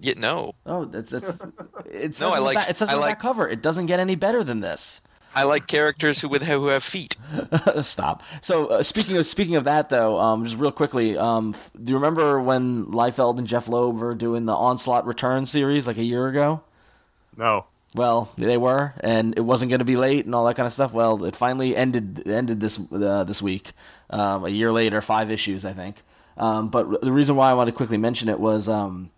Yeah, 0.00 0.14
no. 0.16 0.54
Oh, 0.66 0.84
that's 0.84 1.10
that's. 1.10 1.40
It 1.86 2.18
No, 2.20 2.30
I 2.30 2.38
like- 2.38 2.56
back, 2.56 2.70
it 2.70 2.76
says 2.76 2.90
I 2.90 2.94
on 2.94 3.00
like- 3.00 3.10
back 3.12 3.20
cover. 3.20 3.48
It 3.48 3.62
doesn't 3.62 3.86
get 3.86 4.00
any 4.00 4.14
better 4.16 4.42
than 4.44 4.60
this. 4.60 5.02
I 5.34 5.44
like 5.44 5.66
characters 5.66 6.20
who 6.20 6.28
with 6.28 6.42
who 6.42 6.66
have 6.66 6.82
feet. 6.84 7.16
Stop. 7.80 8.22
So 8.42 8.66
uh, 8.66 8.82
speaking 8.82 9.16
of 9.16 9.24
speaking 9.24 9.56
of 9.56 9.64
that 9.64 9.88
though, 9.88 10.18
um, 10.20 10.44
just 10.44 10.58
real 10.58 10.72
quickly, 10.72 11.16
um, 11.16 11.50
f- 11.54 11.70
do 11.82 11.90
you 11.92 11.96
remember 11.96 12.42
when 12.42 12.86
Liefeld 12.86 13.38
and 13.38 13.46
Jeph 13.46 13.66
Loeb 13.68 13.96
were 13.96 14.14
doing 14.14 14.44
the 14.44 14.52
Onslaught 14.54 15.06
Return 15.06 15.46
series 15.46 15.86
like 15.86 15.96
a 15.96 16.02
year 16.04 16.26
ago? 16.28 16.62
No. 17.36 17.66
Well, 17.94 18.30
they 18.36 18.56
were, 18.58 18.94
and 19.00 19.34
it 19.36 19.42
wasn't 19.42 19.70
going 19.70 19.78
to 19.80 19.84
be 19.86 19.96
late 19.96 20.24
and 20.26 20.34
all 20.34 20.44
that 20.46 20.56
kind 20.56 20.66
of 20.66 20.72
stuff. 20.72 20.92
Well, 20.92 21.24
it 21.24 21.34
finally 21.36 21.76
ended 21.76 22.26
ended 22.28 22.60
this 22.60 22.78
uh, 22.92 23.24
this 23.24 23.40
week, 23.42 23.72
um, 24.10 24.44
a 24.44 24.48
year 24.50 24.70
later, 24.72 25.00
five 25.00 25.30
issues, 25.30 25.64
I 25.64 25.72
think. 25.72 26.02
Um, 26.36 26.68
but 26.68 27.00
the 27.02 27.12
reason 27.12 27.36
why 27.36 27.50
I 27.50 27.54
wanted 27.54 27.70
to 27.72 27.76
quickly 27.76 27.98
mention 27.98 28.28
it 28.28 28.40
was, 28.40 28.68
um, 28.68 29.10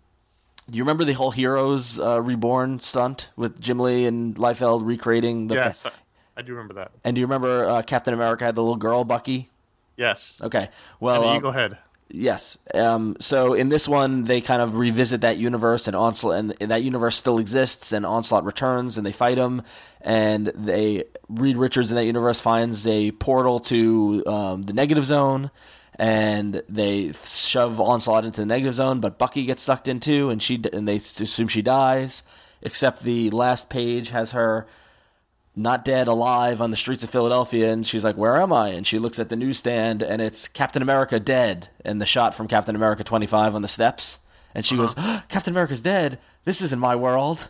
do 0.69 0.77
you 0.77 0.83
remember 0.83 1.03
the 1.03 1.13
whole 1.13 1.31
Heroes 1.31 1.99
uh, 1.99 2.21
Reborn 2.21 2.79
stunt 2.79 3.29
with 3.35 3.59
Jim 3.59 3.79
Lee 3.79 4.05
and 4.05 4.35
Liefeld 4.35 4.85
recreating 4.85 5.47
the? 5.47 5.55
Yes, 5.55 5.85
I, 5.85 5.91
I 6.37 6.41
do 6.41 6.53
remember 6.53 6.75
that. 6.75 6.91
and 7.03 7.15
do 7.15 7.19
you 7.19 7.25
remember 7.25 7.65
uh, 7.65 7.81
Captain 7.81 8.13
America 8.13 8.45
had 8.45 8.55
the 8.55 8.61
little 8.61 8.75
girl 8.75 9.03
Bucky? 9.03 9.49
Yes. 9.97 10.37
Okay, 10.41 10.69
well, 10.99 11.21
and 11.21 11.31
um, 11.31 11.37
eagle 11.37 11.51
head. 11.51 11.77
Yes. 12.09 12.57
Um, 12.73 13.17
so 13.19 13.53
in 13.53 13.69
this 13.69 13.87
one, 13.87 14.23
they 14.23 14.39
kind 14.39 14.61
of 14.61 14.75
revisit 14.75 15.21
that 15.21 15.37
universe, 15.37 15.87
and 15.87 15.95
onslaught, 15.95 16.37
and 16.59 16.71
that 16.71 16.83
universe 16.83 17.15
still 17.15 17.39
exists, 17.39 17.91
and 17.91 18.05
onslaught 18.05 18.43
returns, 18.43 18.97
and 18.97 19.05
they 19.05 19.11
fight 19.11 19.37
him, 19.37 19.63
and 20.01 20.47
they 20.47 21.05
Reed 21.29 21.57
Richards 21.57 21.91
in 21.91 21.95
that 21.95 22.05
universe 22.05 22.41
finds 22.41 22.85
a 22.85 23.11
portal 23.11 23.59
to 23.61 24.23
um, 24.27 24.61
the 24.63 24.73
negative 24.73 25.05
zone, 25.05 25.49
and 25.97 26.61
they 26.67 27.11
shove 27.11 27.79
onslaught 27.79 28.25
into 28.25 28.41
the 28.41 28.45
negative 28.45 28.75
zone, 28.75 28.99
but 28.99 29.17
Bucky 29.17 29.45
gets 29.45 29.61
sucked 29.61 29.87
in 29.87 29.99
too, 29.99 30.29
and 30.29 30.41
she 30.41 30.61
and 30.73 30.87
they 30.87 30.97
assume 30.97 31.47
she 31.47 31.61
dies. 31.61 32.23
Except 32.61 33.01
the 33.01 33.29
last 33.29 33.69
page 33.69 34.09
has 34.09 34.31
her 34.31 34.65
not 35.55 35.85
dead, 35.85 36.07
alive 36.07 36.61
on 36.61 36.71
the 36.71 36.77
streets 36.77 37.03
of 37.03 37.09
Philadelphia, 37.09 37.71
and 37.71 37.85
she's 37.85 38.03
like, 38.03 38.17
"Where 38.17 38.41
am 38.41 38.51
I?" 38.51 38.69
And 38.69 38.85
she 38.85 38.99
looks 38.99 39.19
at 39.19 39.29
the 39.29 39.35
newsstand, 39.35 40.01
and 40.01 40.21
it's 40.21 40.47
Captain 40.47 40.81
America 40.81 41.19
dead, 41.19 41.69
and 41.85 42.01
the 42.01 42.05
shot 42.05 42.33
from 42.33 42.47
Captain 42.47 42.75
America 42.75 43.03
25 43.03 43.55
on 43.55 43.61
the 43.61 43.67
steps, 43.67 44.19
and 44.53 44.65
she 44.65 44.75
goes, 44.75 44.97
uh-huh. 44.97 45.21
"Captain 45.29 45.53
America's 45.53 45.81
dead. 45.81 46.19
This 46.43 46.61
isn't 46.61 46.79
my 46.79 46.95
world." 46.95 47.49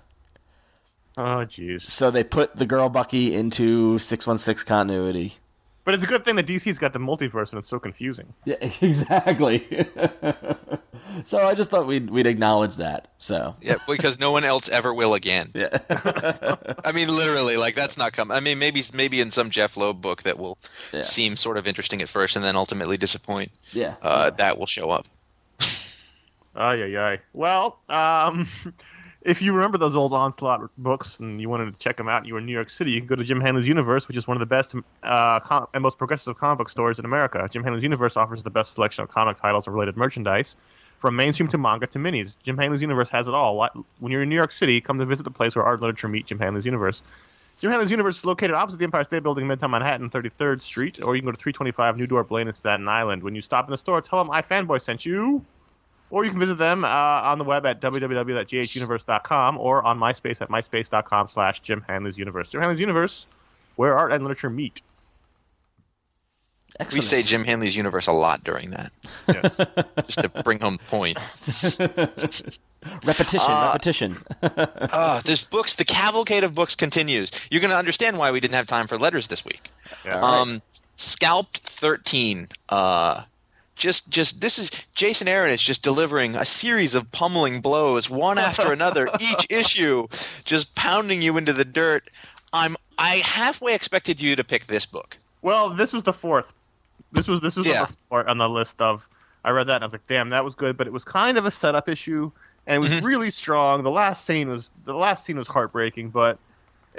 Oh, 1.17 1.45
jeez. 1.47 1.81
So 1.81 2.11
they 2.11 2.23
put 2.25 2.57
the 2.57 2.65
girl 2.65 2.89
Bucky 2.89 3.33
into 3.33 3.97
616 3.99 4.67
continuity. 4.67 5.35
But 5.85 5.93
it's 5.93 6.03
a 6.03 6.07
good 6.07 6.25
thing 6.25 6.35
that 6.35 6.47
DC's 6.47 6.79
got 6.79 6.93
the 6.93 6.99
multiverse 6.99 7.51
and 7.51 7.59
it's 7.59 7.69
so 7.69 7.79
confusing. 7.79 8.33
Yeah, 8.45 8.55
exactly. 8.81 9.65
So 11.23 11.47
I 11.47 11.55
just 11.55 11.69
thought 11.69 11.87
we'd 11.87 12.09
we'd 12.09 12.27
acknowledge 12.27 12.75
that. 12.75 13.07
So 13.19 13.55
Yeah, 13.61 13.75
because 13.87 14.19
no 14.19 14.31
one 14.31 14.43
else 14.43 14.67
ever 14.67 14.93
will 14.93 15.13
again. 15.13 15.49
yeah, 15.53 15.77
I 16.83 16.91
mean, 16.91 17.07
literally, 17.07 17.55
like 17.55 17.73
that's 17.75 17.97
not 17.97 18.11
coming. 18.11 18.35
I 18.35 18.41
mean, 18.41 18.59
maybe 18.59 18.83
maybe 18.93 19.21
in 19.21 19.31
some 19.31 19.49
Jeph 19.49 19.77
Loeb 19.77 20.01
book 20.01 20.23
that 20.23 20.37
will 20.37 20.57
Yeah. 20.91 21.03
seem 21.03 21.37
sort 21.37 21.57
of 21.57 21.67
interesting 21.67 22.01
at 22.01 22.09
first 22.09 22.35
and 22.35 22.43
then 22.43 22.55
ultimately 22.57 22.97
disappoint. 22.97 23.51
yeah. 23.71 23.95
Uh, 24.01 24.29
that 24.31 24.57
will 24.57 24.65
show 24.65 24.89
up. 24.89 25.07
Ay, 26.55 26.83
ay, 26.83 26.97
ay. 26.97 27.19
Well, 27.33 27.77
um, 27.89 28.47
if 29.25 29.41
you 29.41 29.53
remember 29.53 29.79
those 29.79 29.95
old 29.95 30.13
Onslaught 30.13 30.69
books 30.77 31.19
and 31.19 31.41
you 31.41 31.49
wanted 31.49 31.73
to 31.73 31.79
check 31.79 31.97
them 31.97 32.07
out 32.07 32.19
and 32.19 32.27
you 32.27 32.35
were 32.35 32.39
in 32.39 32.45
New 32.45 32.53
York 32.53 32.69
City, 32.69 32.91
you 32.91 32.99
can 32.99 33.07
go 33.07 33.15
to 33.15 33.23
Jim 33.23 33.41
Hanley's 33.41 33.67
Universe, 33.67 34.07
which 34.07 34.15
is 34.15 34.27
one 34.27 34.37
of 34.37 34.39
the 34.39 34.45
best 34.45 34.75
uh, 35.01 35.39
com- 35.39 35.67
and 35.73 35.81
most 35.81 35.97
progressive 35.97 36.37
comic 36.37 36.59
book 36.59 36.69
stores 36.69 36.99
in 36.99 37.05
America. 37.05 37.49
Jim 37.51 37.63
Hanley's 37.63 37.81
Universe 37.81 38.15
offers 38.15 38.43
the 38.43 38.51
best 38.51 38.75
selection 38.75 39.03
of 39.03 39.09
comic 39.09 39.41
titles 39.41 39.65
and 39.65 39.73
related 39.73 39.97
merchandise, 39.97 40.55
from 40.99 41.15
mainstream 41.15 41.47
to 41.49 41.57
manga 41.57 41.87
to 41.87 41.97
minis. 41.97 42.35
Jim 42.43 42.55
Hanley's 42.55 42.81
Universe 42.81 43.09
has 43.09 43.27
it 43.27 43.33
all. 43.33 43.67
When 43.99 44.11
you're 44.11 44.21
in 44.21 44.29
New 44.29 44.35
York 44.35 44.51
City, 44.51 44.79
come 44.79 44.99
to 44.99 45.05
visit 45.05 45.23
the 45.23 45.31
place 45.31 45.55
where 45.55 45.65
art 45.65 45.79
and 45.79 45.81
literature 45.81 46.07
meet 46.07 46.27
Jim 46.27 46.37
Hanley's 46.37 46.65
Universe. 46.65 47.01
Jim 47.59 47.71
Hanley's 47.71 47.89
Universe 47.89 48.19
is 48.19 48.25
located 48.25 48.51
opposite 48.51 48.77
the 48.77 48.83
Empire 48.83 49.05
State 49.05 49.23
Building 49.23 49.49
in 49.49 49.57
Midtown 49.57 49.71
Manhattan, 49.71 50.09
33rd 50.09 50.61
Street, 50.61 51.01
or 51.01 51.15
you 51.15 51.21
can 51.21 51.27
go 51.27 51.31
to 51.31 51.37
325 51.37 51.97
New 51.97 52.05
Dorp 52.05 52.29
Lane 52.29 52.47
in 52.47 52.55
Staten 52.55 52.87
Island. 52.87 53.23
When 53.23 53.33
you 53.33 53.41
stop 53.41 53.65
in 53.65 53.71
the 53.71 53.77
store, 53.77 54.01
tell 54.01 54.19
them 54.19 54.29
I 54.29 54.41
Fanboy 54.41 54.81
sent 54.81 55.05
you. 55.05 55.43
Or 56.15 56.23
you 56.23 56.31
can 56.31 56.39
visit 56.39 56.57
them 56.57 56.85
uh, 56.85 56.87
on 56.87 57.39
the 57.39 57.43
web 57.43 57.65
at 57.65 57.81
www.jhuniverse.com 57.81 59.57
or 59.57 59.83
on 59.83 59.99
MySpace 59.99 60.39
at 60.41 60.47
myspace.com 60.47 61.27
slash 61.27 61.59
Jim 61.59 61.83
Hanley's 61.89 62.17
Universe. 62.17 62.51
Jim 62.51 62.61
Hanley's 62.61 62.79
Universe, 62.79 63.27
where 63.75 63.97
art 63.97 64.13
and 64.13 64.23
literature 64.23 64.49
meet. 64.49 64.81
We 66.93 67.01
say 67.01 67.21
Jim 67.21 67.43
Hanley's 67.43 67.75
universe 67.75 68.07
a 68.07 68.13
lot 68.13 68.45
during 68.45 68.69
that, 68.71 68.93
Yes. 69.27 69.57
just 70.07 70.21
to 70.21 70.29
bring 70.41 70.61
home 70.61 70.77
the 70.77 70.83
point. 70.85 71.17
repetition, 73.05 73.51
Uh, 73.51 73.67
repetition. 73.73 74.17
Oh, 74.93 75.19
there's 75.25 75.43
books. 75.43 75.75
The 75.75 75.83
cavalcade 75.83 76.45
of 76.45 76.55
books 76.55 76.75
continues. 76.75 77.29
You're 77.51 77.59
going 77.61 77.71
to 77.71 77.77
understand 77.77 78.17
why 78.17 78.31
we 78.31 78.39
didn't 78.39 78.55
have 78.55 78.67
time 78.67 78.87
for 78.87 78.97
letters 78.97 79.27
this 79.27 79.43
week. 79.43 79.69
Yeah. 80.05 80.21
Um, 80.21 80.61
Scalped 80.95 81.57
13. 81.57 82.47
Uh, 82.69 83.23
just, 83.75 84.09
just 84.09 84.41
this 84.41 84.57
is 84.57 84.71
Jason 84.93 85.27
Aaron 85.27 85.51
is 85.51 85.61
just 85.61 85.83
delivering 85.83 86.35
a 86.35 86.45
series 86.45 86.95
of 86.95 87.11
pummeling 87.11 87.61
blows, 87.61 88.09
one 88.09 88.37
after 88.37 88.71
another, 88.71 89.09
each 89.19 89.47
issue, 89.49 90.07
just 90.43 90.73
pounding 90.75 91.21
you 91.21 91.37
into 91.37 91.53
the 91.53 91.65
dirt. 91.65 92.09
I'm, 92.53 92.75
I 92.97 93.15
halfway 93.17 93.75
expected 93.75 94.19
you 94.21 94.35
to 94.35 94.43
pick 94.43 94.67
this 94.67 94.85
book. 94.85 95.17
Well, 95.41 95.69
this 95.69 95.93
was 95.93 96.03
the 96.03 96.13
fourth. 96.13 96.51
This 97.11 97.27
was 97.27 97.39
this 97.41 97.55
was 97.55 97.67
Yeah. 97.67 97.85
the 97.85 97.93
fourth 98.09 98.27
on 98.27 98.37
the 98.37 98.49
list 98.49 98.81
of. 98.81 99.07
I 99.43 99.51
read 99.51 99.67
that 99.67 99.75
and 99.75 99.83
I 99.83 99.87
was 99.87 99.93
like, 99.93 100.07
damn, 100.07 100.29
that 100.31 100.43
was 100.43 100.55
good, 100.55 100.75
but 100.75 100.87
it 100.87 100.93
was 100.93 101.05
kind 101.05 101.37
of 101.37 101.45
a 101.45 101.51
setup 101.51 101.87
issue, 101.87 102.31
and 102.65 102.77
it 102.77 102.79
was 102.79 102.91
Mhm. 102.91 103.03
really 103.03 103.29
strong. 103.29 103.83
The 103.83 103.91
last 103.91 104.25
scene 104.25 104.49
was 104.49 104.71
the 104.85 104.93
last 104.95 105.23
scene 105.23 105.37
was 105.37 105.47
heartbreaking, 105.47 106.09
but 106.09 106.39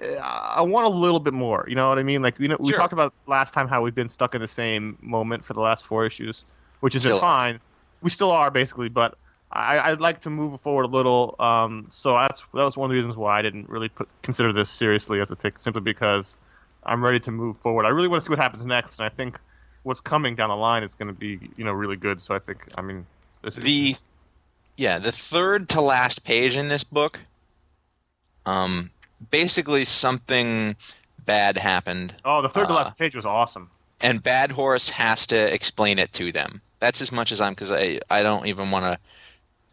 uh, 0.01 0.17
I 0.17 0.61
want 0.61 0.87
a 0.87 0.91
little 0.91 1.19
bit 1.19 1.33
more. 1.33 1.65
You 1.69 1.75
know 1.75 1.89
what 1.89 1.99
I 1.99 2.03
mean? 2.05 2.23
Like 2.23 2.39
you 2.39 2.47
know, 2.49 2.57
we 2.61 2.73
talked 2.73 2.93
about 2.93 3.13
last 3.27 3.53
time 3.53 3.67
how 3.67 3.83
we've 3.83 3.95
been 3.95 4.09
stuck 4.09 4.35
in 4.35 4.41
the 4.43 4.47
same 4.49 4.97
moment 5.01 5.45
for 5.45 5.55
the 5.55 5.61
last 5.61 5.85
four 5.87 6.07
issues, 6.07 6.45
which 6.87 6.95
is 6.95 7.03
Still 7.03 7.17
are. 7.17 7.21
fine. 7.21 7.61
We 8.01 8.11
still 8.11 8.31
are 8.31 8.49
basically, 8.49 8.89
but 8.89 9.19
I, 9.51 9.91
I'd 9.91 10.01
like 10.01 10.21
to 10.21 10.31
move 10.31 10.61
forward 10.61 10.85
a 10.85 10.87
little. 10.87 11.35
Um, 11.41 11.89
so 11.91 12.13
that's 12.13 12.45
that 12.55 12.63
was 12.63 12.77
one 12.77 12.89
of 12.89 12.91
the 12.91 12.95
reasons 12.95 13.17
why 13.17 13.41
I 13.41 13.43
didn't 13.43 13.69
really 13.69 13.89
put 13.89 14.09
consider 14.23 14.53
this 14.53 14.71
seriously 14.71 15.21
as 15.21 15.29
a 15.33 15.35
pick, 15.35 15.59
simply 15.59 15.83
because 15.83 16.37
I'm 16.85 17.03
ready 17.03 17.19
to 17.19 17.33
move 17.33 17.57
forward. 17.59 17.87
I 17.87 17.89
really 17.89 18.07
want 18.07 18.23
to 18.23 18.27
see 18.29 18.31
what 18.31 18.39
happens 18.39 18.65
next, 18.65 19.01
and 19.01 19.05
I 19.05 19.09
think 19.09 19.37
what's 19.83 20.01
coming 20.01 20.37
down 20.37 20.51
the 20.51 20.55
line 20.55 20.85
is 20.85 20.95
going 20.95 21.09
to 21.09 21.13
be 21.13 21.41
you 21.57 21.65
know 21.65 21.73
really 21.73 21.97
good. 21.97 22.23
So 22.23 22.37
I 22.37 22.39
think 22.39 22.59
I 22.79 22.83
mean 22.83 23.05
this 23.43 23.59
is, 23.59 23.65
the 23.65 23.97
yeah 24.77 25.01
the 25.01 25.11
third 25.11 25.69
to 25.71 25.81
last 25.81 26.23
page 26.23 26.57
in 26.57 26.69
this 26.69 26.85
book 26.85 27.19
um 28.45 28.91
basically 29.33 29.83
something 29.83 30.77
bad 31.25 31.59
happened 31.59 32.15
oh 32.25 32.43
the 32.43 32.49
third 32.49 32.69
to 32.69 32.75
uh, 32.75 32.77
last 32.77 32.97
page 32.97 33.17
was 33.17 33.27
awesome. 33.27 33.71
and 34.01 34.23
bad 34.23 34.53
horse 34.53 34.89
has 34.89 35.27
to 35.27 35.53
explain 35.53 35.99
it 35.99 36.13
to 36.13 36.31
them 36.31 36.61
that's 36.79 37.01
as 37.01 37.13
much 37.13 37.33
as 37.33 37.41
i'm 37.41 37.53
because 37.53 37.71
i 37.71 37.99
i 38.11 38.23
don't 38.23 38.47
even 38.47 38.71
want 38.71 38.85
to 38.85 38.99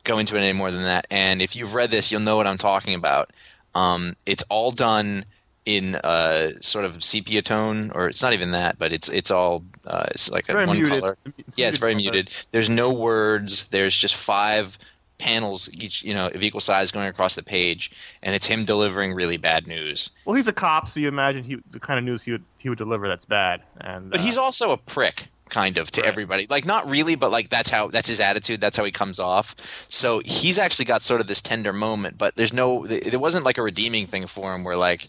go 0.04 0.18
into 0.18 0.36
it 0.36 0.42
any 0.42 0.54
more 0.54 0.72
than 0.72 0.84
that 0.84 1.08
and 1.10 1.42
if 1.42 1.56
you've 1.56 1.76
read 1.76 1.92
this 1.92 2.12
you'll 2.12 2.22
know 2.22 2.36
what 2.36 2.48
i'm 2.48 2.58
talking 2.58 2.94
about 2.94 3.32
um 3.76 4.16
it's 4.26 4.44
all 4.50 4.72
done 4.72 5.24
in 5.66 5.96
a 6.04 6.52
sort 6.60 6.84
of 6.84 7.02
sepia 7.02 7.42
tone 7.42 7.90
or 7.96 8.08
it's 8.08 8.22
not 8.22 8.34
even 8.34 8.52
that 8.52 8.78
but 8.78 8.92
it's 8.92 9.08
it's 9.10 9.32
all 9.32 9.64
uh, 9.88 10.06
it's 10.12 10.30
like 10.30 10.50
a 10.50 10.54
one 10.54 10.78
muted. 10.78 11.02
color 11.02 11.18
yeah, 11.56 11.68
it's 11.68 11.78
very 11.78 11.94
color. 11.94 12.02
muted. 12.02 12.30
There's 12.52 12.70
no 12.70 12.92
words. 12.92 13.68
There's 13.70 13.96
just 13.96 14.16
five 14.16 14.78
panels 15.18 15.70
each, 15.82 16.04
you 16.04 16.14
know, 16.14 16.28
of 16.28 16.44
equal 16.44 16.62
size 16.62 16.92
going 16.92 17.08
across 17.08 17.36
the 17.36 17.44
page, 17.44 17.92
and 18.24 18.36
it's 18.36 18.46
him 18.46 18.66
delivering 18.66 19.14
really 19.14 19.38
bad 19.38 19.68
news. 19.68 20.12
Well, 20.26 20.36
he's 20.36 20.48
a 20.48 20.54
cop, 20.54 20.90
so 20.90 21.00
you 21.00 21.08
imagine 21.08 21.44
he 21.44 21.58
the 21.72 21.80
kind 21.80 21.98
of 21.98 22.06
news 22.06 22.24
he 22.24 22.32
would 22.32 22.44
he 22.58 22.70
would 22.70 22.78
deliver 22.78 23.08
that's 23.08 23.26
bad. 23.26 23.62
And 23.82 24.10
But 24.10 24.20
uh, 24.20 24.24
he's 24.24 24.38
also 24.38 24.72
a 24.72 24.78
prick, 24.78 25.28
kind 25.54 25.78
of, 25.78 25.90
to 25.92 26.02
Right. 26.02 26.08
everybody. 26.10 26.48
Like 26.50 26.66
not 26.66 26.90
really, 26.90 27.16
but 27.16 27.32
like 27.32 27.48
that's 27.50 27.70
how 27.70 27.88
that's 27.88 28.10
his 28.10 28.20
attitude. 28.20 28.60
That's 28.60 28.76
how 28.76 28.84
he 28.84 28.92
comes 28.92 29.20
off. 29.20 29.56
So 29.90 30.22
he's 30.26 30.58
actually 30.58 30.86
got 30.86 31.02
sort 31.02 31.22
of 31.22 31.28
this 31.28 31.42
tender 31.42 31.72
moment, 31.72 32.18
but 32.18 32.36
there's 32.36 32.52
no, 32.52 32.86
there 32.88 33.20
wasn't 33.20 33.46
like 33.46 33.58
a 33.58 33.62
redeeming 33.62 34.08
thing 34.08 34.28
for 34.28 34.54
him 34.54 34.64
where 34.66 34.76
like 34.76 35.08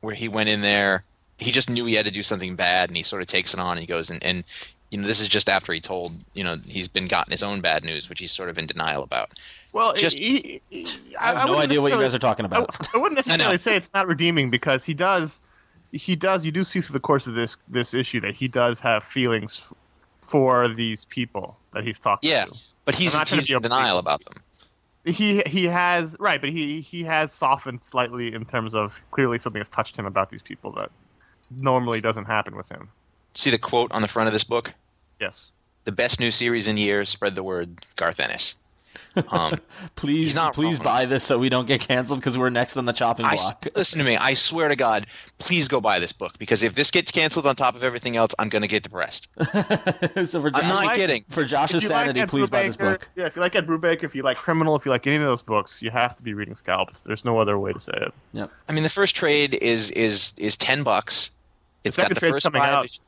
where 0.00 0.14
he 0.14 0.28
went 0.28 0.48
in 0.50 0.60
there. 0.60 1.04
He 1.38 1.50
just 1.50 1.70
knew 1.70 1.86
he 1.86 1.94
had 1.94 2.04
to 2.04 2.10
do 2.12 2.22
something 2.22 2.54
bad, 2.56 2.90
and 2.90 2.96
he 2.96 3.02
sort 3.02 3.22
of 3.22 3.28
takes 3.28 3.54
it 3.54 3.60
on. 3.60 3.72
And 3.72 3.80
he 3.80 3.86
goes 3.86 4.10
and, 4.10 4.22
and 4.22 4.44
you 4.90 4.98
know 4.98 5.06
this 5.06 5.20
is 5.20 5.28
just 5.28 5.48
after 5.48 5.72
he 5.72 5.80
told 5.80 6.12
you 6.34 6.44
know 6.44 6.56
he's 6.68 6.88
been 6.88 7.06
gotten 7.06 7.30
his 7.30 7.42
own 7.42 7.60
bad 7.60 7.84
news, 7.84 8.08
which 8.08 8.20
he's 8.20 8.32
sort 8.32 8.48
of 8.50 8.58
in 8.58 8.66
denial 8.66 9.02
about. 9.02 9.30
well, 9.72 9.94
just- 9.94 10.18
he, 10.18 10.60
he, 10.70 10.86
I 11.18 11.32
have 11.34 11.46
no 11.48 11.58
idea 11.58 11.80
what 11.80 11.92
you 11.92 11.98
guys 11.98 12.14
are 12.14 12.18
talking 12.18 12.44
about. 12.44 12.68
I, 12.78 12.86
I 12.94 12.98
wouldn't 13.00 13.18
I 13.26 13.30
necessarily 13.36 13.58
say 13.58 13.76
it's 13.76 13.90
not 13.94 14.06
redeeming 14.06 14.50
because 14.50 14.84
he 14.84 14.92
does, 14.94 15.40
he 15.92 16.16
does. 16.16 16.44
You 16.44 16.50
do 16.52 16.64
see 16.64 16.80
through 16.80 16.94
the 16.94 17.00
course 17.00 17.26
of 17.26 17.34
this 17.34 17.56
this 17.68 17.94
issue 17.94 18.20
that 18.20 18.34
he 18.34 18.48
does 18.48 18.78
have 18.80 19.04
feelings 19.04 19.62
for 20.26 20.66
these 20.68 21.04
people 21.04 21.56
that 21.74 21.84
he's 21.84 21.98
talking 21.98 22.30
Yeah, 22.30 22.46
to. 22.46 22.54
but 22.84 22.94
he's 22.94 23.12
not 23.12 23.26
trying 23.26 23.40
to 23.40 23.46
he's 23.46 23.54
in 23.54 23.62
denial 23.62 23.98
about 23.98 24.24
them. 24.24 24.34
He 25.04 25.42
he 25.46 25.64
has 25.64 26.16
right, 26.18 26.40
but 26.40 26.50
he 26.50 26.80
he 26.80 27.02
has 27.04 27.32
softened 27.32 27.82
slightly 27.82 28.32
in 28.32 28.44
terms 28.44 28.74
of 28.74 28.94
clearly 29.10 29.38
something 29.38 29.60
has 29.60 29.68
touched 29.68 29.96
him 29.96 30.06
about 30.06 30.30
these 30.30 30.42
people 30.42 30.72
that 30.72 30.88
normally 31.60 32.00
doesn't 32.00 32.24
happen 32.24 32.56
with 32.56 32.68
him. 32.68 32.88
See 33.34 33.50
the 33.50 33.58
quote 33.58 33.90
on 33.92 34.00
the 34.02 34.08
front 34.08 34.26
of 34.28 34.32
this 34.32 34.44
book? 34.44 34.74
Yes. 35.20 35.50
The 35.84 35.92
best 35.92 36.20
new 36.20 36.30
series 36.30 36.68
in 36.68 36.76
years. 36.76 37.08
Spread 37.08 37.34
the 37.34 37.42
word. 37.42 37.84
Garth 37.96 38.20
Ennis. 38.20 38.54
Um, 39.28 39.58
Please, 39.94 40.34
not 40.34 40.54
please 40.54 40.78
wrong. 40.78 40.84
buy 40.84 41.04
this 41.06 41.22
so 41.24 41.38
we 41.38 41.48
don't 41.48 41.66
get 41.66 41.80
canceled 41.80 42.20
because 42.20 42.38
we're 42.38 42.48
next 42.50 42.76
on 42.78 42.86
the 42.86 42.92
chopping 42.92 43.26
I, 43.26 43.34
block. 43.36 43.66
listen 43.76 43.98
to 43.98 44.04
me. 44.04 44.16
I 44.16 44.32
swear 44.34 44.68
to 44.68 44.76
God, 44.76 45.06
please 45.38 45.68
go 45.68 45.80
buy 45.82 45.98
this 45.98 46.12
book 46.12 46.38
because 46.38 46.62
if 46.62 46.74
this 46.74 46.90
gets 46.90 47.12
canceled 47.12 47.46
on 47.46 47.54
top 47.54 47.74
of 47.74 47.82
everything 47.84 48.16
else, 48.16 48.34
I'm 48.38 48.48
going 48.48 48.62
to 48.62 48.68
get 48.68 48.82
depressed. 48.82 49.28
so 50.24 50.40
for 50.40 50.50
I'm 50.54 50.66
not 50.68 50.84
like- 50.86 50.96
kidding. 50.96 51.24
for 51.28 51.44
Josh's 51.44 51.76
If 51.76 51.82
you 51.84 51.88
like 51.90 51.98
sanity, 52.04 52.20
Ed 52.20 52.28
please 52.30 52.48
buy 52.50 52.62
this 52.62 52.76
book. 52.76 53.08
Yeah, 53.14 53.26
if 53.26 53.36
you 53.36 53.42
like 53.42 53.54
Ed 53.54 53.66
Brubaker, 53.66 54.04
if 54.04 54.14
you 54.14 54.22
like 54.22 54.36
Criminal, 54.38 54.76
if 54.76 54.84
you 54.86 54.90
like 54.90 55.06
any 55.06 55.16
of 55.16 55.22
those 55.22 55.42
books, 55.42 55.82
you 55.82 55.90
have 55.90 56.16
to 56.16 56.22
be 56.22 56.32
reading 56.34 56.54
Scalps. 56.54 57.00
There's 57.00 57.24
no 57.24 57.38
other 57.38 57.58
way 57.58 57.72
to 57.74 57.80
say 57.80 57.92
it. 57.94 58.14
Yep. 58.32 58.50
I 58.68 58.72
mean, 58.72 58.82
the 58.82 58.88
first 58.90 59.14
trade 59.14 59.54
is 59.54 59.90
is 59.90 60.32
is 60.38 60.56
ten 60.56 60.82
bucks. 60.82 61.30
It's 61.84 61.96
second 61.96 62.14
got 62.14 62.20
the 62.20 62.28
first 62.32 62.44
coming 62.44 62.62
five. 62.62 62.72
out. 62.72 62.98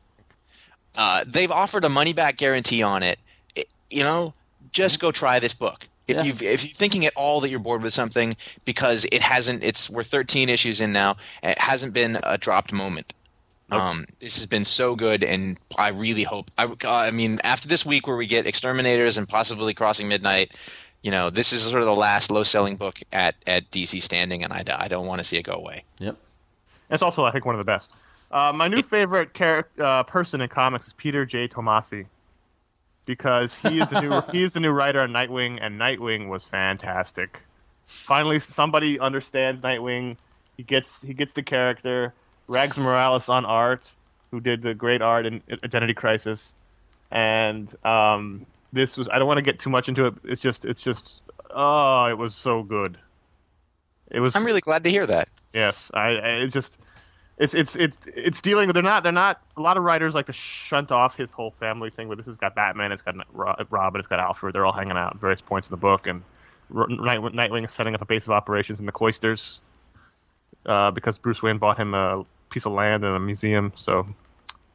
Uh, 0.97 1.25
they've 1.27 1.51
offered 1.51 1.85
a 1.85 1.89
money 1.89 2.13
back 2.13 2.37
guarantee 2.37 2.83
on 2.83 3.03
it. 3.03 3.19
It- 3.55 3.69
You 3.91 4.03
know, 4.03 4.35
just 4.73 5.01
go 5.01 5.11
try 5.11 5.39
this 5.39 5.55
book. 5.55 5.89
If 6.07 6.17
Yeah. 6.17 6.23
you 6.25 6.33
if 6.33 6.65
you're 6.65 6.75
thinking 6.75 7.07
at 7.07 7.13
all 7.17 7.41
that 7.41 7.49
you're 7.51 7.59
bored 7.61 7.83
with 7.83 7.95
something 7.95 8.37
because 8.65 9.07
it 9.11 9.23
hasn't, 9.23 9.65
it's 9.65 9.89
we're 9.89 10.03
13 10.03 10.49
issues 10.49 10.81
in 10.81 10.93
now. 10.93 11.17
It 11.43 11.59
hasn't 11.59 11.95
been 11.95 12.19
a 12.23 12.37
dropped 12.37 12.73
moment. 12.73 13.13
Um, 13.71 14.05
this 14.21 14.37
has 14.37 14.47
been 14.47 14.65
so 14.67 14.95
good, 14.95 15.25
and 15.25 15.59
I 15.77 15.89
really 15.89 16.23
hope. 16.23 16.51
I, 16.59 16.71
I 16.87 17.11
mean, 17.11 17.41
after 17.43 17.67
this 17.67 17.85
week 17.85 18.07
where 18.07 18.17
we 18.17 18.27
get 18.27 18.47
Exterminators 18.47 19.17
and 19.17 19.29
possibly 19.29 19.75
Crossing 19.75 20.07
Midnight, 20.07 20.53
you 21.03 21.11
know, 21.11 21.29
this 21.29 21.53
is 21.53 21.63
sort 21.63 21.81
of 21.83 21.87
the 21.87 21.97
last 21.97 22.31
low-selling 22.31 22.77
book 22.77 23.01
at 23.13 23.35
at 23.47 23.69
DC 23.73 24.01
standing, 24.01 24.45
and 24.45 24.53
I, 24.53 24.63
I 24.79 24.87
don't 24.87 25.07
want 25.07 25.21
to 25.21 25.25
see 25.25 25.39
it 25.39 25.43
go 25.43 25.55
away. 25.55 25.83
Yep. 25.99 26.17
It's 26.91 27.03
also, 27.03 27.25
I 27.25 27.33
think, 27.33 27.47
one 27.47 27.55
of 27.55 27.59
the 27.59 27.65
best. 27.65 27.91
Uh, 28.31 28.53
my 28.55 28.69
new 28.69 28.83
favorite 28.83 29.33
char- 29.35 29.67
uh, 29.81 30.03
person 30.05 30.41
in 30.43 30.49
comics 30.49 30.87
is 30.89 30.93
Peter 30.93 31.25
J. 31.25 31.49
Tomasi, 31.49 32.07
because 33.07 33.55
he 33.55 33.81
is 33.81 33.89
the 33.89 34.01
new 34.01 34.23
he 34.33 34.43
is 34.43 34.53
the 34.53 34.61
new 34.61 34.71
writer 34.71 35.03
on 35.03 35.11
Nightwing, 35.11 35.59
and 35.61 35.81
Nightwing 35.81 36.29
was 36.29 36.45
fantastic. 36.45 37.41
Finally, 37.87 38.41
somebody 38.41 38.99
understands 38.99 39.61
Nightwing. 39.61 40.17
He 40.57 40.63
gets 40.63 41.01
he 41.01 41.15
gets 41.15 41.33
the 41.33 41.43
character. 41.43 42.13
Rags 42.49 42.77
Morales 42.77 43.29
on 43.29 43.45
art, 43.47 43.91
who 44.31 44.41
did 44.41 44.63
the 44.63 44.75
great 44.75 45.01
art 45.01 45.25
in 45.25 45.43
Identity 45.65 45.95
Crisis, 45.95 46.53
and 47.11 47.75
um, 47.87 48.45
this 48.73 48.97
was 48.97 49.09
I 49.09 49.19
don't 49.19 49.27
want 49.27 49.39
to 49.39 49.43
get 49.43 49.59
too 49.59 49.71
much 49.71 49.89
into 49.89 50.07
it. 50.07 50.15
It's 50.25 50.41
just 50.41 50.65
it's 50.65 50.83
just 50.83 51.21
oh, 51.51 52.07
it 52.07 52.19
was 52.19 52.35
so 52.35 52.63
good. 52.63 52.99
It 54.11 54.21
was 54.21 54.37
I'm 54.37 54.45
really 54.45 54.61
glad 54.61 54.85
to 54.85 54.91
hear 54.91 55.07
that. 55.07 55.29
Yes, 55.55 55.91
I, 55.95 56.09
I 56.09 56.29
it 56.43 56.49
just 56.49 56.79
it's 57.39 57.55
it's 57.55 57.75
it's 57.75 57.97
it's 58.07 58.41
dealing. 58.41 58.71
They're 58.71 58.83
not 58.83 59.03
they're 59.03 59.13
not. 59.13 59.41
A 59.57 59.61
lot 59.61 59.77
of 59.77 59.83
writers 59.83 60.15
like 60.15 60.27
to 60.27 60.33
shunt 60.33 60.93
off 60.93 61.17
his 61.17 61.33
whole 61.33 61.53
family 61.59 61.91
thing. 61.91 62.09
But 62.09 62.19
this 62.19 62.27
has 62.27 62.37
got 62.37 62.55
Batman, 62.55 62.93
it's 62.93 63.03
got 63.03 63.15
Robin, 63.33 63.99
it's 63.99 64.09
got 64.09 64.21
Alfred. 64.21 64.55
They're 64.55 64.67
all 64.67 64.73
hanging 64.73 64.97
out 64.97 65.15
at 65.15 65.21
various 65.21 65.41
points 65.41 65.69
in 65.69 65.73
the 65.73 65.77
book, 65.77 66.07
and 66.07 66.23
Night- 66.71 67.21
Nightwing 67.21 67.65
is 67.65 67.73
setting 67.73 67.95
up 67.95 68.03
a 68.03 68.07
base 68.07 68.25
of 68.25 68.31
operations 68.31 68.81
in 68.81 68.87
the 68.87 68.93
cloisters 68.93 69.61
uh, 70.67 70.91
because 70.91 71.19
Bruce 71.19 71.43
Wayne 71.43 71.59
bought 71.59 71.79
him 71.79 71.95
a 71.95 72.25
piece 72.51 72.67
of 72.67 72.73
land 72.73 73.05
and 73.05 73.17
a 73.17 73.21
museum. 73.21 73.73
So 73.77 74.07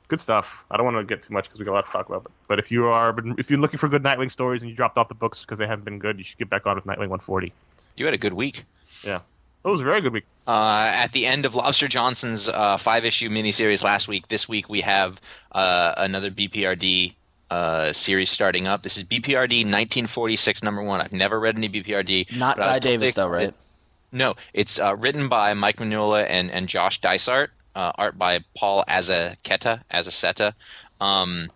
good 0.10 0.20
stuff. 0.20 0.48
I 0.70 0.78
don't 0.78 0.86
want 0.86 0.98
to 0.98 1.04
get 1.04 1.24
too 1.24 1.34
much 1.34 1.46
because 1.46 1.60
we 1.60 1.66
got 1.66 1.72
a 1.72 1.76
lot 1.76 1.86
to 1.86 1.92
talk 1.92 2.10
about. 2.10 2.24
But, 2.24 2.32
but 2.48 2.60
if 2.60 2.72
you 2.72 2.88
are 2.88 3.16
if 3.38 3.50
you're 3.50 3.60
looking 3.60 3.80
for 3.80 3.88
good 3.88 4.04
Nightwing 4.04 4.32
stories 4.32 4.62
and 4.62 4.70
you 4.70 4.76
dropped 4.76 4.98
off 4.98 5.08
the 5.08 5.16
books 5.16 5.42
because 5.42 5.58
they 5.58 5.68
haven't 5.68 5.86
been 5.86 6.00
good, 6.00 6.18
you 6.18 6.24
should 6.26 6.38
get 6.38 6.50
back 6.50 6.66
on 6.66 6.76
with 6.76 6.86
Nightwing 6.86 7.10
140. 7.10 7.54
You 7.96 8.06
had 8.06 8.14
a 8.14 8.18
good 8.18 8.34
week. 8.34 8.66
Yeah, 9.04 9.20
it 9.66 9.68
was 9.68 9.82
a 9.82 9.84
very 9.84 10.02
good 10.02 10.14
week. 10.14 10.26
Uh, 10.48 10.92
at 10.94 11.12
the 11.12 11.26
end 11.26 11.46
of 11.46 11.56
Lobster 11.56 11.88
Johnson's 11.88 12.50
uh, 12.50 12.78
five 12.78 13.06
issue 13.06 13.30
miniseries 13.30 13.84
last 13.84 14.08
week, 14.08 14.28
this 14.28 14.50
week 14.50 14.70
we 14.70 14.82
have 14.82 15.22
uh, 15.52 15.94
another 15.98 16.32
BPRD 16.32 17.14
uh, 17.50 17.94
series 17.94 18.30
starting 18.30 18.68
up. 18.68 18.84
This 18.84 18.98
is 18.98 19.04
BPRD 19.04 19.64
1946 19.66 20.64
number 20.64 20.82
one. 20.82 21.02
I've 21.02 21.14
never 21.14 21.40
read 21.40 21.56
any 21.58 21.70
BPRD. 21.70 22.38
Not 22.38 22.58
but 22.58 22.66
I 22.66 22.68
was 22.70 22.78
Guy 22.78 22.84
Davis, 22.84 23.14
though, 23.14 23.30
right? 23.30 23.42
excited. 23.50 23.56
No, 24.12 24.36
it's 24.54 24.80
uh, 24.80 24.96
written 24.98 25.28
by 25.28 25.54
Mike 25.54 25.78
Mignola 25.78 26.26
and, 26.28 26.50
and 26.50 26.68
Josh 26.68 27.00
Dysart, 27.00 27.52
uh, 27.76 27.92
art 27.96 28.18
by 28.18 28.40
Paul 28.58 28.84
Azaceta. 28.88 29.84
Azaceta. 29.92 30.54
Um, 31.00 31.52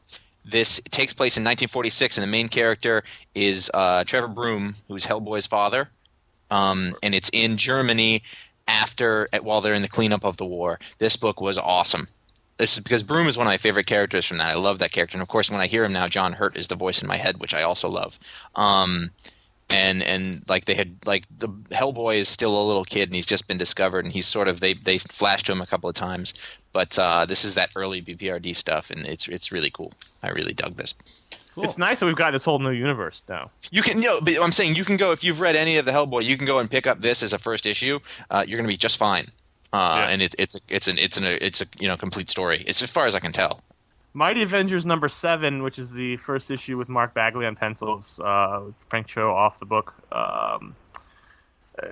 this 0.45 0.79
takes 0.91 1.13
place 1.13 1.37
in 1.37 1.43
1946, 1.43 2.17
and 2.17 2.23
the 2.23 2.27
main 2.27 2.49
character 2.49 3.03
is 3.33 3.71
uh, 3.73 4.03
Trevor 4.03 4.27
Broom, 4.27 4.75
who's 4.87 5.05
Hellboy's 5.05 5.47
father. 5.47 5.89
Um, 6.53 6.95
and 7.01 7.15
it's 7.15 7.31
in 7.33 7.57
Germany 7.57 8.21
after 8.67 9.27
while 9.41 9.59
they're 9.59 9.73
in 9.73 9.81
the 9.81 9.87
cleanup 9.87 10.23
of 10.23 10.37
the 10.37 10.45
war. 10.45 10.79
This 10.99 11.15
book 11.15 11.41
was 11.41 11.57
awesome. 11.57 12.07
This 12.57 12.77
is 12.77 12.83
because 12.83 13.01
Broom 13.01 13.27
is 13.27 13.37
one 13.37 13.47
of 13.47 13.51
my 13.51 13.57
favorite 13.57 13.87
characters 13.87 14.25
from 14.25 14.37
that. 14.37 14.51
I 14.51 14.55
love 14.55 14.77
that 14.77 14.91
character, 14.91 15.17
and 15.17 15.23
of 15.23 15.27
course, 15.27 15.49
when 15.49 15.61
I 15.61 15.65
hear 15.65 15.83
him 15.83 15.93
now, 15.93 16.07
John 16.07 16.33
Hurt 16.33 16.55
is 16.55 16.67
the 16.67 16.75
voice 16.75 17.01
in 17.01 17.07
my 17.07 17.17
head, 17.17 17.39
which 17.39 17.55
I 17.55 17.63
also 17.63 17.89
love. 17.89 18.19
Um, 18.53 19.09
and 19.71 20.03
and 20.03 20.43
like 20.47 20.65
they 20.65 20.75
had 20.75 20.95
like 21.05 21.25
the 21.39 21.47
Hellboy 21.71 22.17
is 22.17 22.29
still 22.29 22.55
a 22.55 22.67
little 22.67 22.85
kid, 22.85 23.09
and 23.09 23.15
he's 23.15 23.25
just 23.25 23.47
been 23.47 23.57
discovered, 23.57 24.05
and 24.05 24.13
he's 24.13 24.27
sort 24.27 24.47
of 24.47 24.59
they 24.59 24.73
they 24.75 24.99
flashed 24.99 25.47
to 25.47 25.53
him 25.53 25.61
a 25.61 25.65
couple 25.65 25.89
of 25.89 25.95
times, 25.95 26.35
but 26.71 26.99
uh, 26.99 27.25
this 27.25 27.43
is 27.43 27.55
that 27.55 27.71
early 27.75 27.99
BPRD 28.03 28.55
stuff, 28.55 28.91
and 28.91 29.07
it's 29.07 29.27
it's 29.27 29.51
really 29.51 29.71
cool. 29.71 29.91
I 30.21 30.29
really 30.29 30.53
dug 30.53 30.77
this. 30.77 30.93
It's 31.57 31.77
nice 31.77 31.99
that 31.99 32.05
we've 32.05 32.15
got 32.15 32.31
this 32.31 32.43
whole 32.45 32.59
new 32.59 32.71
universe 32.71 33.21
now. 33.29 33.51
You 33.71 33.81
can, 33.81 34.01
you 34.01 34.07
know, 34.07 34.21
but 34.21 34.41
I'm 34.41 34.51
saying 34.51 34.75
you 34.75 34.85
can 34.85 34.97
go 34.97 35.11
if 35.11 35.23
you've 35.23 35.39
read 35.39 35.55
any 35.55 35.77
of 35.77 35.85
the 35.85 35.91
Hellboy, 35.91 36.23
you 36.23 36.37
can 36.37 36.47
go 36.47 36.59
and 36.59 36.69
pick 36.69 36.87
up 36.87 37.01
this 37.01 37.21
as 37.21 37.33
a 37.33 37.37
first 37.37 37.65
issue. 37.65 37.99
Uh, 38.29 38.43
you're 38.47 38.57
going 38.57 38.67
to 38.67 38.73
be 38.73 38.77
just 38.77 38.97
fine. 38.97 39.27
Uh, 39.71 39.97
Yeah. 39.99 40.09
And 40.09 40.21
it, 40.21 40.35
it's 40.39 40.55
a, 40.55 40.59
it's 40.69 40.87
an 40.87 40.97
it's 40.97 41.17
an 41.17 41.25
it's 41.25 41.61
a 41.61 41.65
you 41.79 41.87
know 41.87 41.97
complete 41.97 42.29
story. 42.29 42.63
It's 42.67 42.81
as 42.81 42.89
far 42.89 43.07
as 43.07 43.15
I 43.15 43.19
can 43.19 43.31
tell. 43.31 43.61
Mighty 44.15 44.43
Avengers 44.43 44.85
number 44.85 45.09
seven, 45.09 45.63
which 45.63 45.79
is 45.79 45.89
the 45.89 46.17
first 46.17 46.51
issue 46.51 46.77
with 46.77 46.87
Mark 46.87 47.15
Bagley 47.15 47.47
on 47.47 47.55
pencils, 47.55 48.19
uh, 48.23 48.61
Frank 48.89 49.07
Cho 49.07 49.31
off 49.33 49.59
the 49.59 49.65
book. 49.65 49.93
Um, 50.11 50.75
uh, 51.81 51.87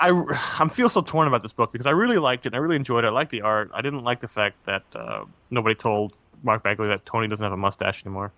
I 0.00 0.10
I 0.58 0.68
feel 0.68 0.88
so 0.88 1.00
torn 1.02 1.28
about 1.28 1.42
this 1.42 1.52
book 1.52 1.70
because 1.70 1.86
I 1.86 1.92
really 1.92 2.18
liked 2.18 2.46
it. 2.46 2.48
and 2.48 2.56
I 2.56 2.58
really 2.58 2.74
enjoyed 2.76 3.04
it. 3.04 3.08
I 3.08 3.10
liked 3.10 3.30
the 3.30 3.42
art. 3.42 3.70
I 3.72 3.80
didn't 3.82 4.02
like 4.02 4.20
the 4.20 4.28
fact 4.28 4.56
that 4.66 4.82
uh, 4.94 5.24
nobody 5.50 5.76
told 5.76 6.16
Mark 6.42 6.64
Bagley 6.64 6.88
that 6.88 7.04
Tony 7.04 7.28
doesn't 7.28 7.44
have 7.44 7.52
a 7.52 7.56
mustache 7.56 8.04
anymore. 8.04 8.32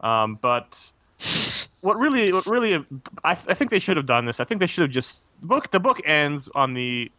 Um, 0.00 0.38
but 0.40 0.92
what 1.80 1.98
really, 1.98 2.32
what 2.32 2.46
really, 2.46 2.84
I, 3.22 3.32
I 3.32 3.54
think 3.54 3.70
they 3.70 3.78
should 3.78 3.96
have 3.96 4.06
done 4.06 4.26
this. 4.26 4.40
I 4.40 4.44
think 4.44 4.60
they 4.60 4.66
should 4.66 4.82
have 4.82 4.90
just 4.90 5.20
book. 5.42 5.70
The 5.70 5.80
book 5.80 6.00
ends 6.04 6.48
on 6.54 6.74
the 6.74 7.10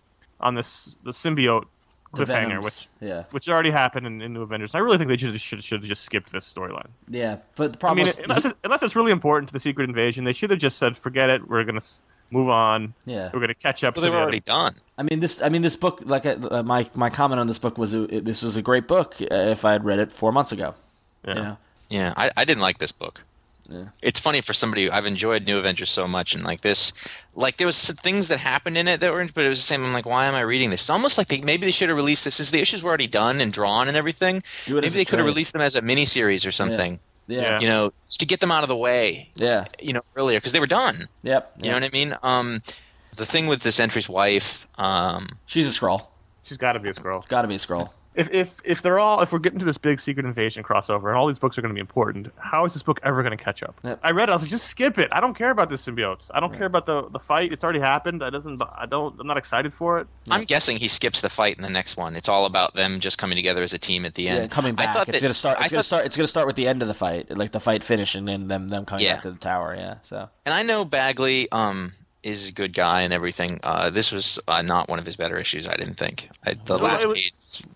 on 0.42 0.56
this 0.56 0.98
the 1.04 1.12
symbiote 1.12 1.66
cliffhanger, 2.14 2.48
Venoms. 2.48 2.66
which 2.66 2.90
yeah, 3.02 3.24
which 3.32 3.50
already 3.50 3.72
happened 3.72 4.08
in, 4.08 4.22
in 4.22 4.34
New 4.34 4.42
Avengers. 4.42 4.76
I 4.76 4.80
really 4.80 4.98
think 4.98 5.10
they 5.10 5.18
should 5.18 5.40
should 5.40 5.64
should 5.64 5.82
have 5.82 5.88
just 5.88 6.04
skipped 6.04 6.32
this 6.32 6.52
storyline. 6.52 6.90
yeah. 7.10 7.38
But 7.56 7.74
the 7.74 7.78
problem 7.78 7.78
I 7.78 7.80
problem 7.80 7.98
mean, 7.98 8.08
is, 8.08 8.20
unless, 8.20 8.46
it, 8.46 8.58
unless 8.64 8.84
it's 8.84 8.96
really 8.96 9.12
important 9.12 9.50
to 9.50 9.54
the 9.54 9.60
Secret 9.60 9.88
Invasion, 9.90 10.24
they 10.24 10.34
should 10.34 10.50
have 10.50 10.60
just 10.60 10.78
said, 10.78 10.98
"Forget 10.98 11.30
it. 11.30 11.48
We're 11.48 11.64
gonna 11.64 11.82
move 12.32 12.50
on. 12.50 12.94
Yeah. 13.06 13.30
we're 13.34 13.40
gonna 13.40 13.54
catch 13.54 13.84
up." 13.84 13.96
Well, 13.96 14.04
to 14.04 14.08
they 14.08 14.10
were 14.10 14.18
the 14.18 14.24
already 14.24 14.42
done. 14.42 14.76
I 14.98 15.04
mean 15.04 15.20
this. 15.20 15.42
I 15.42 15.50
mean 15.50 15.62
this 15.62 15.76
book. 15.76 16.02
Like 16.06 16.26
uh, 16.26 16.64
my 16.64 16.88
my 16.96 17.10
comment 17.10 17.40
on 17.40 17.48
this 17.48 17.60
book 17.60 17.78
was, 17.78 17.94
it, 17.94 18.26
this 18.26 18.42
was 18.42 18.58
a 18.58 18.62
great 18.62 18.88
book 18.88 19.16
uh, 19.22 19.36
if 19.36 19.66
I 19.66 19.74
had 19.74 19.86
read 19.86 20.00
it 20.00 20.12
four 20.12 20.32
months 20.32 20.52
ago. 20.52 20.76
Yeah. 21.28 21.34
You 21.34 21.42
know? 21.42 21.58
Yeah, 21.90 22.14
I, 22.18 22.32
I 22.38 22.46
didn't 22.46 22.62
like 22.62 22.78
this 22.78 22.92
book. 22.92 23.22
Yeah. 23.70 23.86
It's 24.02 24.20
funny 24.20 24.42
for 24.42 24.54
somebody 24.54 24.92
I've 24.92 25.08
enjoyed 25.08 25.46
New 25.46 25.58
Avengers 25.58 25.90
so 25.90 26.08
much, 26.08 26.36
and 26.36 26.44
like 26.44 26.62
this, 26.62 26.94
like 27.36 27.58
there 27.58 27.66
was 27.66 27.76
some 27.76 27.96
things 27.96 28.28
that 28.28 28.40
happened 28.40 28.78
in 28.78 28.88
it 28.88 29.00
that 29.00 29.12
were, 29.12 29.28
but 29.34 29.46
it 29.46 29.50
was 29.50 29.60
the 29.60 29.64
same. 29.64 29.84
I'm 29.84 29.94
like, 29.94 30.06
why 30.06 30.26
am 30.26 30.36
I 30.36 30.42
reading 30.42 30.70
this? 30.70 30.82
It's 30.82 30.90
almost 30.90 31.18
like 31.18 31.28
they 31.28 31.42
maybe 31.42 31.66
they 31.66 31.72
should 31.72 31.90
have 31.90 31.96
released 31.98 32.26
this. 32.26 32.36
Since 32.36 32.52
the 32.52 32.62
issues 32.62 32.84
were 32.84 32.90
already 32.90 33.08
done 33.08 33.42
and 33.42 33.52
drawn 33.52 33.88
and 33.88 33.98
everything, 33.98 34.44
maybe 34.70 34.90
they 34.90 35.06
could 35.06 35.20
have 35.20 35.26
released 35.26 35.54
them 35.54 35.62
as 35.62 35.76
a 35.76 35.82
miniseries 35.82 36.48
or 36.48 36.52
something. 36.52 36.94
Yeah. 36.94 37.00
Yeah. 37.28 37.60
You 37.60 37.68
know, 37.68 37.94
just 38.06 38.20
to 38.20 38.28
get 38.28 38.40
them 38.40 38.52
out 38.52 38.64
of 38.64 38.70
the 38.70 38.76
way. 38.76 39.32
Yeah. 39.36 39.66
You 39.82 39.94
know, 39.94 40.02
earlier 40.16 40.38
because 40.38 40.52
they 40.52 40.60
were 40.60 40.68
done. 40.68 41.08
Yep. 41.24 41.54
You 41.62 41.70
know 41.70 41.76
what 41.76 41.84
I 41.84 41.90
mean? 41.90 42.16
Um, 42.22 42.62
the 43.16 43.26
thing 43.26 43.48
with 43.48 43.62
the 43.62 43.72
Sentry's 43.72 44.08
wife, 44.08 44.68
um, 44.78 45.30
She's 45.48 45.68
a 45.68 45.72
Skrull. 45.80 46.06
She's 46.44 46.58
got 46.58 46.74
to 46.74 46.80
be 46.80 46.90
a 46.90 46.94
Skrull. 46.94 47.28
Got 47.28 47.42
to 47.42 47.48
be 47.48 47.56
a 47.56 47.58
Skrull. 47.58 47.90
If 48.16 48.30
if 48.32 48.62
if 48.64 48.82
they're 48.82 48.98
all 48.98 49.22
if 49.22 49.32
we're 49.34 49.40
getting 49.40 49.60
to 49.60 49.66
this 49.66 49.78
big 49.78 50.00
Secret 50.00 50.26
Invasion 50.26 50.64
crossover 50.64 51.10
and 51.10 51.18
all 51.18 51.28
these 51.28 51.38
books 51.40 51.58
are 51.58 51.62
going 51.62 51.70
to 51.72 51.74
be 51.76 51.82
important, 51.82 52.28
how 52.38 52.66
is 52.66 52.74
this 52.74 52.82
book 52.82 53.00
ever 53.04 53.22
going 53.24 53.38
to 53.38 53.44
catch 53.44 53.62
up? 53.62 53.76
Yep. 53.84 54.00
I 54.04 54.12
read 54.12 54.30
it. 54.30 54.32
I 54.32 54.36
was 54.36 54.42
like, 54.44 54.52
just 54.52 54.68
skip 54.68 54.98
it. 54.98 55.10
I 55.12 55.20
don't 55.20 55.34
care 55.34 55.52
about 55.52 55.70
the 55.70 55.76
symbiotes. 55.76 56.32
I 56.34 56.40
don't 56.40 56.54
care 56.56 56.66
about 56.66 56.86
the 56.86 57.10
the 57.10 57.20
fight. 57.20 57.52
It's 57.52 57.64
already 57.64 57.80
happened. 57.82 58.24
I 58.24 58.30
doesn't. 58.30 58.62
I 58.78 58.86
don't. 58.86 59.20
I'm 59.20 59.28
not 59.28 59.38
excited 59.38 59.74
for 59.74 60.00
it. 60.00 60.08
I'm 60.32 60.46
guessing 60.46 60.78
he 60.78 60.88
skips 60.88 61.20
the 61.22 61.30
fight 61.30 61.58
in 61.58 61.62
the 61.62 61.70
next 61.70 61.98
one. 61.98 62.16
It's 62.16 62.30
all 62.30 62.46
about 62.46 62.74
them 62.74 63.02
just 63.02 63.18
coming 63.18 63.36
together 63.36 63.64
as 63.64 63.74
a 63.74 63.78
team 63.80 64.06
at 64.06 64.14
the 64.14 64.30
end. 64.30 64.40
Yeah, 64.44 64.48
coming 64.48 64.76
back. 64.76 64.90
I 64.90 64.94
thought 64.94 65.10
it's 65.10 65.18
that- 65.20 65.22
gonna 65.22 65.34
start. 65.34 65.58
It's 65.60 65.72
gonna 65.72 65.84
start. 65.84 66.06
It's 66.06 66.16
gonna 66.16 66.28
start 66.28 66.48
with 66.48 66.56
the 66.56 66.68
end 66.70 66.82
of 66.82 66.88
the 66.88 66.94
fight, 66.94 67.36
like 67.36 67.52
the 67.52 67.60
fight 67.60 67.84
finishing, 67.84 68.30
and 68.30 68.50
then 68.50 68.68
them 68.68 68.86
coming 68.86 69.04
Yeah. 69.06 69.16
back 69.16 69.24
to 69.24 69.32
the 69.32 69.38
tower. 69.38 69.76
Yeah. 69.78 69.96
So 70.04 70.30
And 70.46 70.54
I 70.54 70.64
know 70.64 70.86
Bagley 70.86 71.52
um, 71.52 71.92
is 72.26 72.50
a 72.50 72.52
good 72.52 72.74
guy 72.74 73.02
and 73.02 73.14
everything. 73.14 73.60
Uh, 73.64 73.90
this 73.92 74.12
was 74.12 74.40
uh, 74.48 74.62
not 74.64 74.90
one 74.90 74.98
of 74.98 75.06
his 75.06 75.16
better 75.16 75.38
issues, 75.38 75.70
I 75.70 75.76
didn't 75.78 75.94
think. 75.94 76.28
I, 76.46 76.56
the 76.56 76.78
last 76.78 77.06
was- 77.06 77.16
page. 77.16 77.34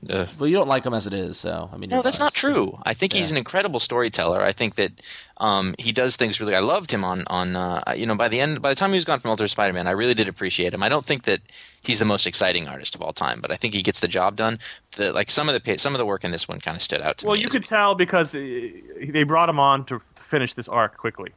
Uh, 0.10 0.26
well, 0.38 0.48
you 0.50 0.56
don't 0.58 0.68
like 0.68 0.86
him 0.86 0.94
as 0.94 1.08
it 1.08 1.14
is. 1.14 1.38
So 1.38 1.70
I 1.72 1.78
mean, 1.78 1.90
no, 1.90 2.02
that's 2.02 2.20
not 2.20 2.34
true. 2.34 2.78
I 2.84 2.94
think 2.94 3.14
he's 3.14 3.32
an 3.32 3.38
incredible 3.38 3.80
storyteller. 3.80 4.42
I 4.44 4.52
think 4.52 4.76
that 4.76 4.92
um, 5.38 5.74
he 5.80 5.92
does 5.94 6.18
things 6.18 6.40
really. 6.42 6.56
I 6.56 6.60
loved 6.60 6.92
him 6.92 7.06
on 7.06 7.24
on 7.28 7.56
uh, 7.56 7.82
you 7.96 8.06
know 8.06 8.16
by 8.16 8.28
the 8.28 8.42
end 8.42 8.62
by 8.62 8.70
the 8.70 8.76
time 8.76 8.90
he 8.90 8.96
was 8.98 9.06
gone 9.06 9.20
from 9.22 9.30
Ultimate 9.32 9.50
Spider-Man, 9.50 9.88
I 9.88 9.92
really 9.92 10.14
did 10.16 10.28
appreciate 10.28 10.74
him. 10.74 10.84
I 10.84 10.90
don't 10.90 11.06
think 11.06 11.24
that 11.24 11.40
he's 11.84 12.00
the 12.00 12.06
most 12.06 12.28
exciting 12.28 12.68
artist 12.68 12.94
of 12.96 13.02
all 13.02 13.14
time, 13.14 13.40
but 13.40 13.52
I 13.52 13.56
think 13.56 13.74
he 13.74 13.82
gets 13.82 14.02
the 14.02 14.08
job 14.10 14.36
done. 14.36 14.60
The, 14.98 15.14
like 15.14 15.32
some 15.32 15.48
of 15.48 15.64
the 15.64 15.78
some 15.78 15.96
of 15.96 16.00
the 16.00 16.06
work 16.06 16.26
in 16.26 16.32
this 16.32 16.50
one 16.50 16.60
kind 16.60 16.76
of 16.76 16.82
stood 16.82 17.00
out 17.02 17.20
to 17.20 17.28
Well, 17.28 17.36
me. 17.36 17.42
you 17.42 17.50
could 17.50 17.64
tell 17.64 17.96
because 17.96 18.36
uh, 18.36 18.40
they 18.40 19.24
brought 19.24 19.48
him 19.48 19.60
on 19.60 19.86
to 19.86 20.02
finish 20.30 20.56
this 20.56 20.68
arc 20.68 20.98
quickly. 20.98 21.30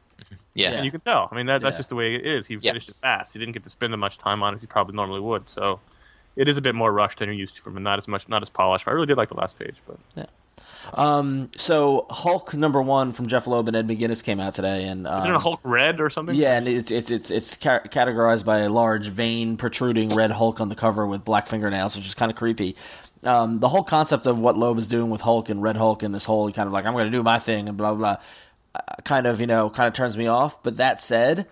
Yeah. 0.55 0.71
And 0.71 0.85
you 0.85 0.91
can 0.91 1.01
tell. 1.01 1.29
I 1.31 1.35
mean, 1.35 1.45
that, 1.47 1.61
that's 1.61 1.75
Yeah. 1.75 1.79
just 1.79 1.89
the 1.89 1.95
way 1.95 2.15
it 2.15 2.25
is. 2.25 2.45
He 2.47 2.55
Yeah. 2.61 2.71
finished 2.71 2.89
it 2.91 2.95
fast. 2.95 3.33
He 3.33 3.39
didn't 3.39 3.53
get 3.53 3.63
to 3.63 3.69
spend 3.69 3.93
as 3.93 3.97
much 3.99 4.17
time 4.17 4.43
on 4.43 4.53
it 4.53 4.57
as 4.57 4.61
he 4.61 4.67
probably 4.67 4.95
normally 4.95 5.21
would. 5.21 5.49
So 5.49 5.79
it 6.35 6.47
is 6.47 6.57
a 6.57 6.61
bit 6.61 6.75
more 6.75 6.91
rushed 6.91 7.19
than 7.19 7.29
you're 7.29 7.35
used 7.35 7.55
to 7.55 7.61
from 7.61 7.75
him. 7.77 7.83
Not 7.83 7.97
as 7.99 8.07
much, 8.07 8.27
not 8.29 8.41
as 8.41 8.49
polished. 8.49 8.85
But 8.85 8.91
I 8.91 8.93
really 8.93 9.07
did 9.07 9.17
like 9.17 9.29
the 9.29 9.35
last 9.35 9.57
page. 9.57 9.75
But 9.87 9.97
yeah. 10.15 10.25
Um, 10.93 11.49
so 11.55 12.05
Hulk 12.09 12.53
number 12.53 12.81
one 12.81 13.13
from 13.13 13.27
Jeph 13.27 13.47
Loeb 13.47 13.67
and 13.67 13.75
Ed 13.77 13.87
McGuinness 13.87 14.23
came 14.23 14.39
out 14.39 14.53
today, 14.53 14.83
and 14.83 15.07
um, 15.07 15.19
is 15.19 15.25
it 15.29 15.31
a 15.35 15.39
Hulk 15.39 15.61
Red 15.63 16.01
or 16.01 16.09
something? 16.09 16.35
Yeah, 16.35 16.57
and 16.57 16.67
it's 16.67 16.91
it's 16.91 17.09
it's 17.09 17.31
it's 17.31 17.55
ca- 17.57 17.79
categorized 17.85 18.43
by 18.45 18.59
a 18.59 18.69
large 18.69 19.07
vein 19.07 19.55
protruding 19.55 20.13
red 20.13 20.31
Hulk 20.31 20.59
on 20.59 20.67
the 20.69 20.75
cover 20.75 21.07
with 21.07 21.23
black 21.23 21.47
fingernails, 21.47 21.95
which 21.95 22.05
is 22.05 22.13
kind 22.13 22.29
of 22.29 22.37
creepy. 22.37 22.75
Um, 23.23 23.59
the 23.59 23.69
whole 23.69 23.83
concept 23.83 24.27
of 24.27 24.39
what 24.39 24.57
Loeb 24.57 24.77
is 24.77 24.89
doing 24.89 25.09
with 25.09 25.21
Hulk 25.21 25.49
and 25.49 25.61
Red 25.63 25.77
Hulk 25.77 26.03
and 26.03 26.13
this 26.13 26.25
whole 26.25 26.51
kind 26.51 26.67
of 26.67 26.73
like 26.73 26.85
I'm 26.85 26.93
going 26.93 27.05
to 27.05 27.11
do 27.17 27.23
my 27.23 27.39
thing 27.39 27.69
and 27.69 27.77
blah 27.77 27.93
blah, 27.95 28.17
kind 29.03 29.27
of 29.27 29.39
you 29.39 29.47
know 29.47 29.69
kind 29.69 29.87
of 29.87 29.93
turns 29.93 30.17
me 30.17 30.27
off. 30.27 30.61
But 30.63 30.77
that 30.77 31.01
said, 31.01 31.47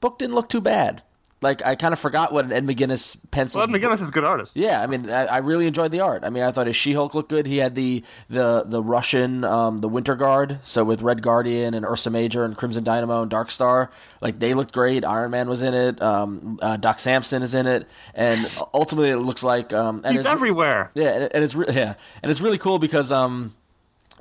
book 0.00 0.18
didn't 0.18 0.34
look 0.34 0.48
too 0.48 0.60
bad. 0.60 1.02
Like 1.40 1.66
I 1.66 1.74
kind 1.74 1.92
of 1.92 1.98
forgot 1.98 2.32
what 2.32 2.44
an 2.44 2.52
Ed 2.52 2.64
McGuinness 2.64 3.16
pencil. 3.32 3.58
Well, 3.58 3.68
Ed 3.68 3.72
McGuinness 3.76 4.00
is 4.00 4.10
a 4.10 4.12
good 4.12 4.22
artist. 4.22 4.54
Yeah, 4.54 4.80
I 4.80 4.86
mean, 4.86 5.10
I, 5.10 5.24
I 5.24 5.38
really 5.38 5.66
enjoyed 5.66 5.90
the 5.90 5.98
art. 5.98 6.22
I 6.22 6.30
mean, 6.30 6.44
I 6.44 6.52
thought 6.52 6.68
his 6.68 6.76
She-Hulk 6.76 7.14
looked 7.16 7.30
good. 7.30 7.46
He 7.48 7.56
had 7.58 7.74
the 7.74 8.04
the 8.30 8.62
the 8.64 8.80
Russian, 8.80 9.42
um, 9.42 9.78
the 9.78 9.88
Winter 9.88 10.14
Guard, 10.14 10.60
so 10.62 10.84
with 10.84 11.02
Red 11.02 11.20
Guardian 11.20 11.74
and 11.74 11.84
Ursa 11.84 12.10
Major 12.10 12.44
and 12.44 12.56
Crimson 12.56 12.84
Dynamo 12.84 13.22
and 13.22 13.30
Dark 13.30 13.50
Star, 13.50 13.90
like 14.20 14.36
they 14.38 14.54
looked 14.54 14.72
great. 14.72 15.04
Iron 15.04 15.32
Man 15.32 15.48
was 15.48 15.62
in 15.62 15.74
it. 15.74 16.00
Um, 16.00 16.60
uh, 16.62 16.76
Doc 16.76 17.00
Samson 17.00 17.42
is 17.42 17.54
in 17.54 17.66
it, 17.66 17.88
and 18.14 18.38
ultimately 18.72 19.10
it 19.10 19.16
looks 19.16 19.42
like 19.42 19.72
um, 19.72 20.02
and 20.04 20.16
He's 20.16 20.24
everywhere. 20.24 20.92
yeah, 20.94 21.10
and, 21.10 21.34
and 21.34 21.42
it's 21.42 21.56
re- 21.56 21.66
yeah, 21.72 21.94
and 22.22 22.30
it's 22.30 22.40
really 22.40 22.58
cool 22.58 22.78
because 22.78 23.10
um 23.10 23.52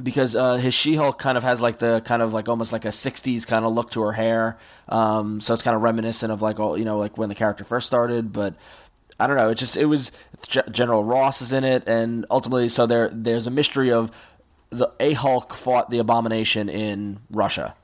because 0.03 0.35
uh, 0.35 0.55
his 0.55 0.73
She-Hulk 0.73 1.17
kind 1.17 1.37
of 1.37 1.43
has 1.43 1.61
like 1.61 1.79
the 1.79 2.01
kind 2.05 2.21
of 2.21 2.33
like 2.33 2.49
almost 2.49 2.73
like 2.73 2.85
a 2.85 2.89
'60s 2.89 3.45
kind 3.47 3.65
of 3.65 3.73
look 3.73 3.91
to 3.91 4.01
her 4.01 4.11
hair, 4.11 4.57
um, 4.89 5.41
so 5.41 5.53
it's 5.53 5.63
kind 5.63 5.75
of 5.75 5.81
reminiscent 5.81 6.31
of 6.31 6.41
like 6.41 6.59
all 6.59 6.77
you 6.77 6.85
know 6.85 6.97
like 6.97 7.17
when 7.17 7.29
the 7.29 7.35
character 7.35 7.63
first 7.63 7.87
started. 7.87 8.33
But 8.33 8.55
I 9.19 9.27
don't 9.27 9.37
know, 9.37 9.49
it 9.49 9.55
just 9.55 9.77
it 9.77 9.85
was 9.85 10.11
G- 10.47 10.61
General 10.71 11.03
Ross 11.03 11.41
is 11.41 11.51
in 11.51 11.63
it, 11.63 11.87
and 11.87 12.25
ultimately, 12.29 12.69
so 12.69 12.85
there 12.85 13.09
there's 13.09 13.47
a 13.47 13.51
mystery 13.51 13.91
of 13.91 14.11
the 14.69 14.91
a 14.99 15.13
Hulk 15.13 15.53
fought 15.53 15.89
the 15.89 15.99
Abomination 15.99 16.69
in 16.69 17.19
Russia, 17.29 17.75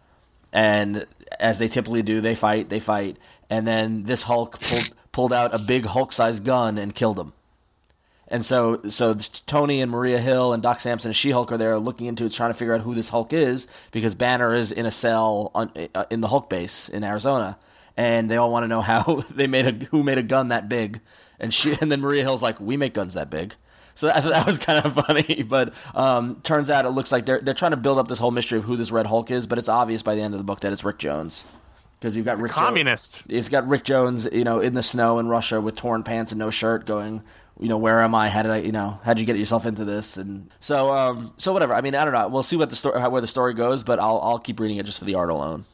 and 0.52 1.06
as 1.40 1.60
they 1.60 1.68
typically 1.68 2.02
do, 2.02 2.22
they 2.22 2.36
fight, 2.36 2.70
they 2.70 2.80
fight, 2.80 3.18
and 3.50 3.68
then 3.68 4.04
this 4.04 4.24
Hulk 4.24 4.60
pulled 4.62 4.94
pulled 5.12 5.34
out 5.34 5.54
a 5.54 5.60
big 5.60 5.86
Hulk-sized 5.86 6.46
gun 6.46 6.78
and 6.78 6.94
killed 6.94 7.20
him 7.20 7.34
And 8.30 8.44
so, 8.44 8.82
so 8.90 9.14
Tony 9.46 9.82
and 9.82 9.92
Maria 9.92 10.20
Hill 10.20 10.52
and 10.54 10.62
Doc 10.62 10.80
Samson 10.80 11.10
and 11.10 11.16
She-Hulk 11.16 11.52
are 11.52 11.58
there 11.58 11.78
looking 11.80 12.08
into 12.08 12.26
it, 12.26 12.34
trying 12.34 12.50
to 12.50 12.54
figure 12.58 12.74
out 12.74 12.82
who 12.82 12.94
this 12.94 13.10
Hulk 13.10 13.32
is 13.32 13.68
because 13.92 14.16
Banner 14.16 14.54
is 14.54 14.72
in 14.72 14.86
a 14.86 14.92
cell 14.92 15.52
on, 15.56 15.72
uh, 15.96 16.06
in 16.10 16.22
the 16.22 16.28
Hulk 16.28 16.50
base 16.50 16.90
in 16.90 17.04
Arizona, 17.04 17.58
and 17.96 18.30
they 18.30 18.36
all 18.38 18.52
want 18.52 18.64
to 18.64 18.68
know 18.68 18.82
how 18.82 19.22
they 19.32 19.48
made 19.48 19.66
a 19.66 19.86
who 19.88 20.04
made 20.04 20.18
a 20.18 20.24
gun 20.24 20.50
that 20.50 20.68
big. 20.68 21.00
And 21.40 21.54
she 21.54 21.76
and 21.82 21.92
then 21.92 22.02
Maria 22.02 22.24
Hill's 22.24 22.44
like, 22.44 22.60
"We 22.60 22.76
make 22.76 22.94
guns 22.94 23.14
that 23.14 23.30
big." 23.30 23.56
So 23.96 24.08
that, 24.08 24.24
that 24.24 24.46
was 24.46 24.58
kind 24.60 24.86
of 24.86 24.94
funny, 25.08 25.44
but 25.44 25.74
um, 25.96 26.42
turns 26.42 26.70
out 26.70 26.86
it 26.86 26.90
looks 26.90 27.12
like 27.12 27.26
they're 27.26 27.40
they're 27.40 27.54
trying 27.54 27.72
to 27.72 27.78
build 27.78 27.98
up 27.98 28.08
this 28.08 28.20
whole 28.20 28.32
mystery 28.32 28.58
of 28.58 28.66
who 28.66 28.76
this 28.76 28.92
Red 28.92 29.06
Hulk 29.06 29.32
is, 29.32 29.48
but 29.48 29.58
it's 29.58 29.70
obvious 29.70 30.04
by 30.04 30.16
the 30.16 30.22
end 30.22 30.34
of 30.34 30.40
the 30.40 30.44
book 30.44 30.60
that 30.60 30.74
it's 30.74 30.84
Rick 30.84 30.98
Jones 31.00 31.46
because 32.00 32.16
you've 32.16 32.26
got 32.26 32.40
Rick 32.40 32.52
communist. 32.52 33.16
Jones. 33.16 33.26
He's 33.30 33.50
got 33.50 33.68
Rick 33.68 33.84
Jones, 33.84 34.28
you 34.32 34.44
know, 34.44 34.60
in 34.60 34.74
the 34.74 34.84
snow 34.84 35.20
in 35.20 35.28
Russia 35.28 35.60
with 35.60 35.76
torn 35.76 36.04
pants 36.04 36.32
and 36.32 36.40
no 36.40 36.52
shirt, 36.52 36.86
going, 36.86 37.24
you 37.60 37.70
know, 37.70 37.78
where 37.78 38.02
am 38.02 38.14
I? 38.14 38.30
How 38.30 38.44
did 38.44 38.52
I, 38.52 38.58
you 38.58 38.72
know, 38.72 39.00
how'd 39.04 39.20
you 39.20 39.26
get 39.26 39.38
yourself 39.38 39.66
into 39.66 39.86
this? 39.86 40.18
And 40.18 40.50
so, 40.60 40.92
um, 40.92 41.34
so 41.38 41.54
whatever. 41.54 41.74
I 41.74 41.82
mean, 41.82 41.96
I 41.96 42.04
don't 42.04 42.14
know. 42.14 42.28
We'll 42.28 42.44
see 42.44 42.58
what 42.58 42.70
the 42.70 42.76
story, 42.76 43.02
where 43.02 43.22
the 43.22 43.28
story 43.28 43.54
goes, 43.54 43.84
but 43.84 44.00
I'll 44.00 44.20
I'll 44.20 44.40
keep 44.40 44.60
reading 44.60 44.78
it 44.78 44.86
just 44.86 45.00
for 45.00 45.06
the 45.06 45.16
art 45.16 45.30
alone. 45.30 45.66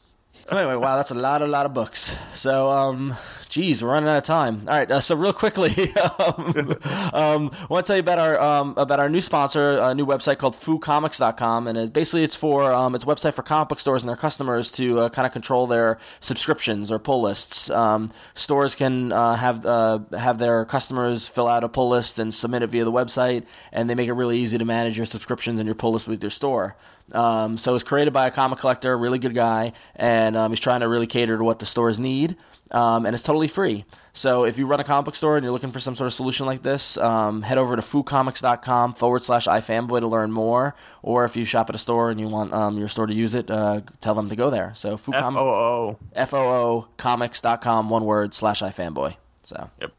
Anyway, 0.50 0.74
wow, 0.76 0.96
that's 0.96 1.10
a 1.10 1.14
lot, 1.14 1.42
a 1.42 1.46
lot 1.46 1.64
of 1.66 1.72
books. 1.72 2.16
So, 2.34 2.68
um, 2.68 3.14
Geez, 3.54 3.84
we're 3.84 3.90
running 3.90 4.08
out 4.08 4.16
of 4.16 4.24
time. 4.24 4.62
All 4.66 4.74
right, 4.76 4.90
uh, 4.90 5.00
so 5.00 5.14
real 5.14 5.32
quickly, 5.32 5.94
um, 6.18 6.76
um, 7.12 7.50
I 7.52 7.66
want 7.68 7.86
to 7.86 7.88
tell 7.88 7.94
you 7.94 8.00
about 8.00 8.18
our 8.18 8.42
um, 8.42 8.74
about 8.76 8.98
our 8.98 9.08
new 9.08 9.20
sponsor, 9.20 9.78
a 9.78 9.94
new 9.94 10.04
website 10.04 10.38
called 10.38 10.54
FooComics.com, 10.54 11.68
and 11.68 11.78
it, 11.78 11.92
basically 11.92 12.24
it's 12.24 12.34
for 12.34 12.72
um, 12.72 12.96
it's 12.96 13.04
a 13.04 13.06
website 13.06 13.32
for 13.32 13.42
comic 13.42 13.68
book 13.68 13.78
stores 13.78 14.02
and 14.02 14.08
their 14.08 14.16
customers 14.16 14.72
to 14.72 14.98
uh, 14.98 15.08
kind 15.08 15.24
of 15.24 15.32
control 15.32 15.68
their 15.68 15.98
subscriptions 16.18 16.90
or 16.90 16.98
pull 16.98 17.22
lists. 17.22 17.70
Um, 17.70 18.10
stores 18.34 18.74
can 18.74 19.12
uh, 19.12 19.36
have 19.36 19.64
uh, 19.64 20.00
have 20.18 20.38
their 20.40 20.64
customers 20.64 21.28
fill 21.28 21.46
out 21.46 21.62
a 21.62 21.68
pull 21.68 21.90
list 21.90 22.18
and 22.18 22.34
submit 22.34 22.62
it 22.62 22.70
via 22.70 22.84
the 22.84 22.90
website, 22.90 23.44
and 23.70 23.88
they 23.88 23.94
make 23.94 24.08
it 24.08 24.14
really 24.14 24.36
easy 24.36 24.58
to 24.58 24.64
manage 24.64 24.96
your 24.96 25.06
subscriptions 25.06 25.60
and 25.60 25.68
your 25.68 25.76
pull 25.76 25.92
list 25.92 26.08
with 26.08 26.24
your 26.24 26.30
store. 26.30 26.76
Um, 27.12 27.56
so 27.58 27.76
it's 27.76 27.84
created 27.84 28.12
by 28.12 28.26
a 28.26 28.32
comic 28.32 28.58
collector, 28.58 28.98
really 28.98 29.20
good 29.20 29.36
guy, 29.36 29.74
and 29.94 30.34
he's 30.50 30.58
trying 30.58 30.80
to 30.80 30.88
really 30.88 31.06
cater 31.06 31.38
to 31.38 31.44
what 31.44 31.60
the 31.60 31.66
stores 31.66 32.00
need 32.00 32.36
um, 32.70 33.06
and 33.06 33.14
it's 33.14 33.22
totally 33.22 33.48
free. 33.48 33.84
So 34.12 34.44
if 34.44 34.58
you 34.58 34.66
run 34.66 34.78
a 34.78 34.84
comic 34.84 35.06
book 35.06 35.16
store 35.16 35.36
and 35.36 35.42
you're 35.42 35.52
looking 35.52 35.72
for 35.72 35.80
some 35.80 35.96
sort 35.96 36.06
of 36.06 36.14
solution 36.14 36.46
like 36.46 36.62
this, 36.62 36.96
um, 36.96 37.42
head 37.42 37.58
over 37.58 37.74
to 37.74 37.82
foocomics.com 37.82 38.92
forward 38.92 39.22
slash 39.22 39.46
ifanboy 39.46 40.00
to 40.00 40.06
learn 40.06 40.30
more. 40.30 40.76
Or 41.02 41.24
if 41.24 41.36
you 41.36 41.44
shop 41.44 41.68
at 41.68 41.74
a 41.74 41.78
store 41.78 42.10
and 42.10 42.20
you 42.20 42.28
want 42.28 42.54
um, 42.54 42.78
your 42.78 42.86
store 42.88 43.06
to 43.06 43.14
use 43.14 43.34
it, 43.34 43.50
uh, 43.50 43.80
tell 44.00 44.14
them 44.14 44.28
to 44.28 44.36
go 44.36 44.50
there. 44.50 44.72
So 44.76 44.94
F 44.94 45.08
O 45.08 45.38
O 45.38 45.98
F 46.14 46.32
O 46.32 46.38
O 46.38 46.88
comics.com 46.96 47.90
one 47.90 48.04
word 48.04 48.34
slash 48.34 48.62
ifanboy. 48.62 49.16
So 49.42 49.70
yep. 49.80 49.92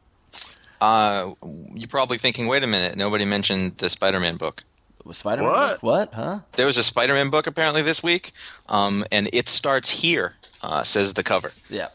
Uh, 0.80 1.32
you're 1.74 1.88
probably 1.88 2.18
thinking, 2.18 2.46
wait 2.46 2.62
a 2.62 2.66
minute, 2.66 2.96
nobody 2.96 3.24
mentioned 3.24 3.78
the 3.78 3.88
Spider-Man 3.88 4.36
book. 4.36 4.62
Spider-Man 5.10 5.50
what? 5.50 5.72
book? 5.72 5.82
What? 5.82 6.14
Huh? 6.14 6.40
There 6.52 6.66
was 6.66 6.76
a 6.76 6.82
Spider-Man 6.82 7.30
book 7.30 7.46
apparently 7.46 7.82
this 7.82 8.02
week, 8.02 8.32
um, 8.68 9.04
and 9.12 9.30
it 9.32 9.48
starts 9.48 9.88
here. 9.88 10.34
Uh, 10.62 10.82
says 10.82 11.14
the 11.14 11.22
cover. 11.22 11.52
Yeah. 11.70 11.88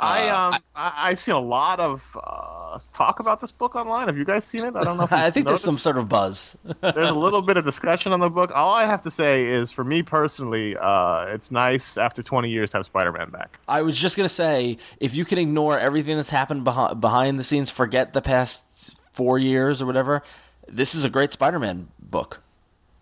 I 0.00 0.28
Uh, 0.28 0.46
um 0.48 0.54
I, 0.74 0.92
I've 1.08 1.20
seen 1.20 1.34
a 1.34 1.40
lot 1.40 1.78
of 1.78 2.02
uh, 2.14 2.78
talk 2.94 3.20
about 3.20 3.40
this 3.40 3.52
book 3.52 3.76
online. 3.76 4.06
Have 4.06 4.16
you 4.16 4.24
guys 4.24 4.44
seen 4.44 4.64
it? 4.64 4.74
I 4.74 4.84
don't 4.84 4.96
know. 4.96 5.04
If 5.04 5.12
I 5.12 5.30
think 5.30 5.46
there's 5.46 5.62
some 5.62 5.78
sort 5.78 5.98
of 5.98 6.08
buzz. 6.08 6.56
there's 6.80 7.08
a 7.08 7.14
little 7.14 7.42
bit 7.42 7.56
of 7.56 7.64
discussion 7.64 8.12
on 8.12 8.20
the 8.20 8.30
book. 8.30 8.50
All 8.54 8.72
I 8.72 8.86
have 8.86 9.02
to 9.02 9.10
say 9.10 9.46
is, 9.46 9.70
for 9.70 9.84
me 9.84 10.02
personally, 10.02 10.76
uh, 10.76 11.26
it's 11.26 11.50
nice 11.50 11.98
after 11.98 12.22
20 12.22 12.48
years 12.48 12.70
to 12.70 12.78
have 12.78 12.86
Spider-Man 12.86 13.30
back. 13.30 13.58
I 13.68 13.82
was 13.82 13.98
just 13.98 14.16
gonna 14.16 14.28
say, 14.28 14.78
if 15.00 15.14
you 15.14 15.24
can 15.24 15.38
ignore 15.38 15.78
everything 15.78 16.16
that's 16.16 16.30
happened 16.30 16.64
behind 16.64 17.00
behind 17.00 17.38
the 17.38 17.44
scenes, 17.44 17.70
forget 17.70 18.12
the 18.12 18.22
past 18.22 18.98
four 19.12 19.38
years 19.38 19.82
or 19.82 19.86
whatever, 19.86 20.22
this 20.66 20.94
is 20.94 21.04
a 21.04 21.10
great 21.10 21.32
Spider-Man 21.32 21.88
book. 21.98 22.40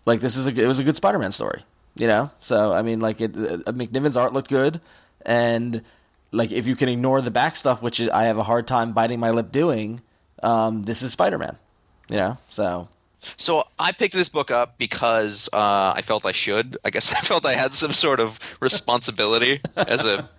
Like 0.05 0.21
this 0.21 0.35
is 0.35 0.47
a 0.47 0.49
it 0.49 0.67
was 0.67 0.79
a 0.79 0.83
good 0.83 0.95
Spider-Man 0.95 1.31
story, 1.31 1.63
you 1.95 2.07
know. 2.07 2.31
So 2.39 2.73
I 2.73 2.81
mean, 2.81 2.99
like 2.99 3.21
it, 3.21 3.35
uh, 3.35 3.71
McNiven's 3.71 4.17
art 4.17 4.33
looked 4.33 4.49
good, 4.49 4.81
and 5.25 5.83
like 6.31 6.51
if 6.51 6.67
you 6.67 6.75
can 6.75 6.89
ignore 6.89 7.21
the 7.21 7.31
back 7.31 7.55
stuff, 7.55 7.81
which 7.81 7.99
I 8.01 8.23
have 8.23 8.37
a 8.37 8.43
hard 8.43 8.67
time 8.67 8.93
biting 8.93 9.19
my 9.19 9.31
lip 9.31 9.51
doing, 9.51 10.01
um, 10.43 10.83
this 10.83 11.01
is 11.01 11.11
Spider-Man, 11.11 11.57
you 12.09 12.17
know. 12.17 12.37
So 12.49 12.87
So 13.37 13.63
I 13.77 13.91
picked 13.91 14.13
this 14.13 14.29
book 14.29 14.51
up 14.51 14.77
because 14.77 15.49
uh, 15.53 15.93
I 15.95 16.01
felt 16.01 16.25
I 16.25 16.31
should. 16.31 16.77
I 16.85 16.89
guess 16.89 17.11
I 17.17 17.19
felt 17.21 17.45
I 17.45 17.53
had 17.53 17.73
some 17.73 17.93
sort 17.93 18.19
of 18.19 18.39
responsibility 18.59 19.59
as 19.75 20.05
a 20.05 20.29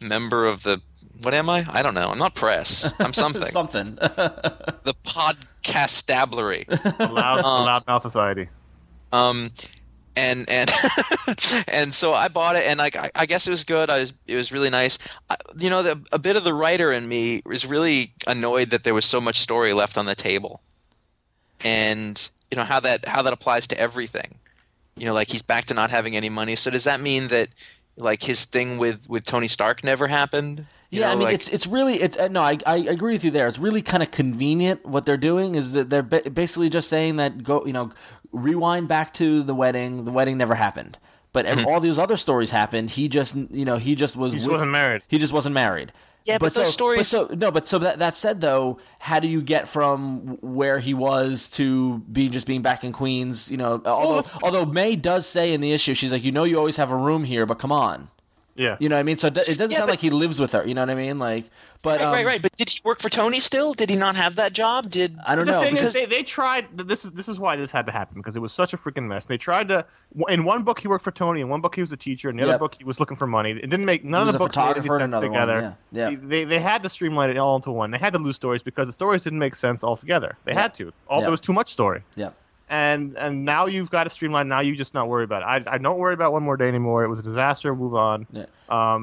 member 0.00 0.46
of 0.46 0.62
the. 0.62 0.80
What 1.22 1.34
am 1.34 1.50
I? 1.50 1.66
I 1.68 1.82
don't 1.82 1.92
know. 1.94 2.10
I'm 2.10 2.18
not 2.18 2.34
press. 2.34 2.90
I'm 2.98 3.12
something. 3.12 3.42
something. 3.60 3.94
the 3.96 4.94
podcast 5.04 5.90
stablery. 5.90 6.64
The 6.68 7.10
loud, 7.12 7.38
the 7.38 7.92
loudmouth 7.92 8.02
society. 8.02 8.48
Um, 9.12 9.50
and 10.20 10.48
and 10.50 10.70
and 11.68 11.94
so 11.94 12.12
I 12.12 12.28
bought 12.28 12.56
it, 12.56 12.66
and 12.66 12.78
like 12.78 12.94
I, 12.96 13.10
I 13.14 13.26
guess 13.26 13.46
it 13.46 13.50
was 13.50 13.64
good. 13.64 13.88
I 13.88 14.00
was 14.00 14.12
it 14.26 14.36
was 14.36 14.52
really 14.52 14.70
nice. 14.70 14.98
I, 15.30 15.36
you 15.58 15.70
know, 15.70 15.82
the, 15.82 16.00
a 16.12 16.18
bit 16.18 16.36
of 16.36 16.44
the 16.44 16.52
writer 16.52 16.92
in 16.92 17.08
me 17.08 17.42
was 17.46 17.64
really 17.64 18.12
annoyed 18.26 18.70
that 18.70 18.84
there 18.84 18.94
was 18.94 19.04
so 19.04 19.20
much 19.20 19.40
story 19.40 19.72
left 19.72 19.96
on 19.96 20.06
the 20.06 20.14
table, 20.14 20.60
and 21.64 22.28
you 22.50 22.56
know 22.56 22.64
how 22.64 22.80
that 22.80 23.06
how 23.06 23.22
that 23.22 23.32
applies 23.32 23.66
to 23.68 23.78
everything. 23.78 24.34
You 24.96 25.06
know, 25.06 25.14
like 25.14 25.28
he's 25.28 25.42
back 25.42 25.64
to 25.66 25.74
not 25.74 25.90
having 25.90 26.16
any 26.16 26.28
money. 26.28 26.56
So 26.56 26.70
does 26.70 26.84
that 26.84 27.00
mean 27.00 27.28
that 27.28 27.48
like 27.96 28.22
his 28.22 28.44
thing 28.44 28.76
with 28.76 29.08
with 29.08 29.24
Tony 29.24 29.48
Stark 29.48 29.82
never 29.82 30.06
happened? 30.06 30.66
You 30.90 31.00
yeah, 31.00 31.06
know, 31.06 31.12
I 31.12 31.16
mean, 31.16 31.24
like- 31.24 31.34
it's 31.34 31.48
it's 31.48 31.66
really 31.66 31.94
it's 31.94 32.16
uh, 32.18 32.28
no, 32.28 32.42
I, 32.42 32.58
I 32.66 32.76
agree 32.76 33.14
with 33.14 33.24
you 33.24 33.30
there. 33.30 33.48
It's 33.48 33.58
really 33.58 33.80
kind 33.80 34.02
of 34.02 34.10
convenient 34.10 34.84
what 34.84 35.06
they're 35.06 35.16
doing 35.16 35.54
is 35.54 35.72
that 35.72 35.88
they're 35.88 36.02
ba- 36.02 36.28
basically 36.30 36.68
just 36.68 36.88
saying 36.88 37.16
that 37.16 37.42
go 37.42 37.64
you 37.64 37.72
know 37.72 37.92
rewind 38.32 38.88
back 38.88 39.14
to 39.14 39.42
the 39.42 39.54
wedding. 39.54 40.04
The 40.04 40.12
wedding 40.12 40.38
never 40.38 40.54
happened, 40.54 40.98
but 41.32 41.46
ev- 41.46 41.58
mm-hmm. 41.58 41.66
all 41.66 41.80
these 41.80 41.98
other 41.98 42.16
stories 42.16 42.50
happened. 42.50 42.90
He 42.90 43.08
just 43.08 43.34
you 43.36 43.64
know 43.64 43.76
he 43.76 43.94
just 43.94 44.16
was 44.16 44.32
He 44.32 44.38
just 44.38 44.48
with- 44.48 44.54
wasn't 44.56 44.72
married. 44.72 45.02
He 45.08 45.18
just 45.18 45.32
wasn't 45.32 45.54
married. 45.54 45.92
Yeah, 46.26 46.36
but 46.38 46.52
those 46.52 46.66
so, 46.66 46.70
stories- 46.70 46.98
But 46.98 47.06
so 47.06 47.34
no, 47.34 47.50
but 47.50 47.66
so 47.66 47.78
that 47.78 47.98
that 48.00 48.14
said 48.14 48.40
though, 48.42 48.78
how 48.98 49.20
do 49.20 49.26
you 49.28 49.40
get 49.40 49.66
from 49.68 50.36
where 50.42 50.78
he 50.78 50.92
was 50.92 51.48
to 51.52 52.00
being 52.00 52.30
just 52.30 52.46
being 52.46 52.60
back 52.60 52.84
in 52.84 52.92
Queens? 52.92 53.50
You 53.50 53.56
know, 53.56 53.80
although 53.86 54.28
although 54.42 54.66
May 54.66 54.96
does 54.96 55.26
say 55.26 55.54
in 55.54 55.60
the 55.62 55.72
issue, 55.72 55.94
she's 55.94 56.12
like, 56.12 56.22
you 56.22 56.30
know, 56.32 56.44
you 56.44 56.58
always 56.58 56.76
have 56.76 56.90
a 56.92 56.96
room 56.96 57.24
here, 57.24 57.46
but 57.46 57.58
come 57.58 57.72
on. 57.72 58.08
Yeah. 58.60 58.76
You 58.78 58.90
know 58.90 58.96
what 58.96 59.00
I 59.00 59.02
mean? 59.04 59.16
So 59.16 59.28
it 59.28 59.34
doesn't 59.34 59.70
Yeah, 59.70 59.78
sound 59.78 59.86
but- 59.88 59.92
like 59.92 59.98
he 60.00 60.10
lives 60.10 60.38
with 60.38 60.52
her. 60.52 60.66
You 60.66 60.74
know 60.74 60.82
what 60.82 60.90
I 60.90 60.94
mean? 60.94 61.18
Like, 61.18 61.46
but 61.82 61.98
right, 62.00 62.06
um, 62.06 62.12
right, 62.12 62.26
right. 62.26 62.42
But 62.42 62.54
did 62.56 62.68
he 62.68 62.78
work 62.84 63.00
for 63.00 63.08
Tony 63.08 63.40
still? 63.40 63.72
Did 63.72 63.88
he 63.88 63.96
not 63.96 64.16
have 64.16 64.36
that 64.36 64.52
job? 64.52 64.90
Did 64.90 65.16
I 65.26 65.34
don't 65.34 65.46
the 65.46 65.52
know 65.52 65.62
thing 65.62 65.72
because 65.72 65.88
is, 65.88 65.94
they, 65.94 66.04
they 66.04 66.22
tried. 66.22 66.66
This 66.76 67.06
is 67.06 67.10
this 67.12 67.26
is 67.26 67.38
why 67.38 67.56
this 67.56 67.70
had 67.70 67.86
to 67.86 67.92
happen 67.92 68.18
because 68.18 68.36
it 68.36 68.40
was 68.40 68.52
such 68.52 68.74
a 68.74 68.76
freaking 68.76 69.04
mess. 69.04 69.24
They 69.24 69.38
tried 69.38 69.68
to. 69.68 69.86
In 70.28 70.44
one 70.44 70.62
book, 70.64 70.78
he 70.78 70.88
worked 70.88 71.04
for 71.04 71.10
Tony. 71.10 71.40
In 71.40 71.48
one 71.48 71.62
book, 71.62 71.74
he 71.74 71.80
was 71.80 71.90
a 71.92 71.96
teacher. 71.96 72.28
In 72.28 72.36
the 72.36 72.42
other 72.42 72.58
book, 72.58 72.74
he 72.76 72.84
was 72.84 73.00
looking 73.00 73.16
for 73.16 73.26
money. 73.26 73.52
It 73.52 73.60
didn't 73.70 73.86
make 73.86 74.04
none 74.04 74.22
He 74.22 74.26
was 74.26 74.34
of 74.34 74.38
the 74.40 74.44
a 74.44 74.46
books 74.48 74.56
made 74.58 74.62
any 74.62 74.72
photographer 74.82 74.98
sense 75.00 75.04
another 75.04 75.30
one, 75.30 75.40
together. 75.40 75.76
yeah, 75.92 76.10
yeah. 76.10 76.16
They 76.22 76.44
they 76.44 76.58
had 76.58 76.82
to 76.82 76.88
streamline 76.90 77.30
it 77.30 77.38
all 77.38 77.56
into 77.56 77.70
one. 77.70 77.90
They 77.92 77.98
had 77.98 78.12
to 78.12 78.18
lose 78.18 78.36
stories 78.36 78.62
because 78.62 78.86
the 78.88 78.92
stories 78.92 79.22
didn't 79.22 79.38
make 79.38 79.54
sense 79.54 79.82
altogether. 79.82 80.36
They 80.44 80.52
had 80.54 80.74
to. 80.74 80.92
All 81.08 81.18
Yeah. 81.18 81.22
there 81.22 81.30
was 81.30 81.40
too 81.40 81.52
much 81.54 81.72
story. 81.72 82.02
yeah, 82.16 82.30
And 82.70 83.18
and 83.18 83.44
now 83.44 83.66
you've 83.66 83.90
got 83.90 84.04
to 84.04 84.10
streamline. 84.10 84.46
Now 84.48 84.60
you 84.60 84.76
just 84.76 84.94
not 84.94 85.08
worry 85.08 85.24
about 85.24 85.42
it. 85.42 85.66
I 85.68 85.74
I 85.74 85.78
don't 85.78 85.98
worry 85.98 86.14
about 86.14 86.32
one 86.32 86.44
more 86.44 86.56
day 86.56 86.68
anymore. 86.68 87.02
It 87.02 87.08
was 87.08 87.18
a 87.18 87.22
disaster. 87.22 87.74
Move 87.74 87.94
on. 87.96 88.26
yeah. 88.32 88.44
Um, 88.68 89.02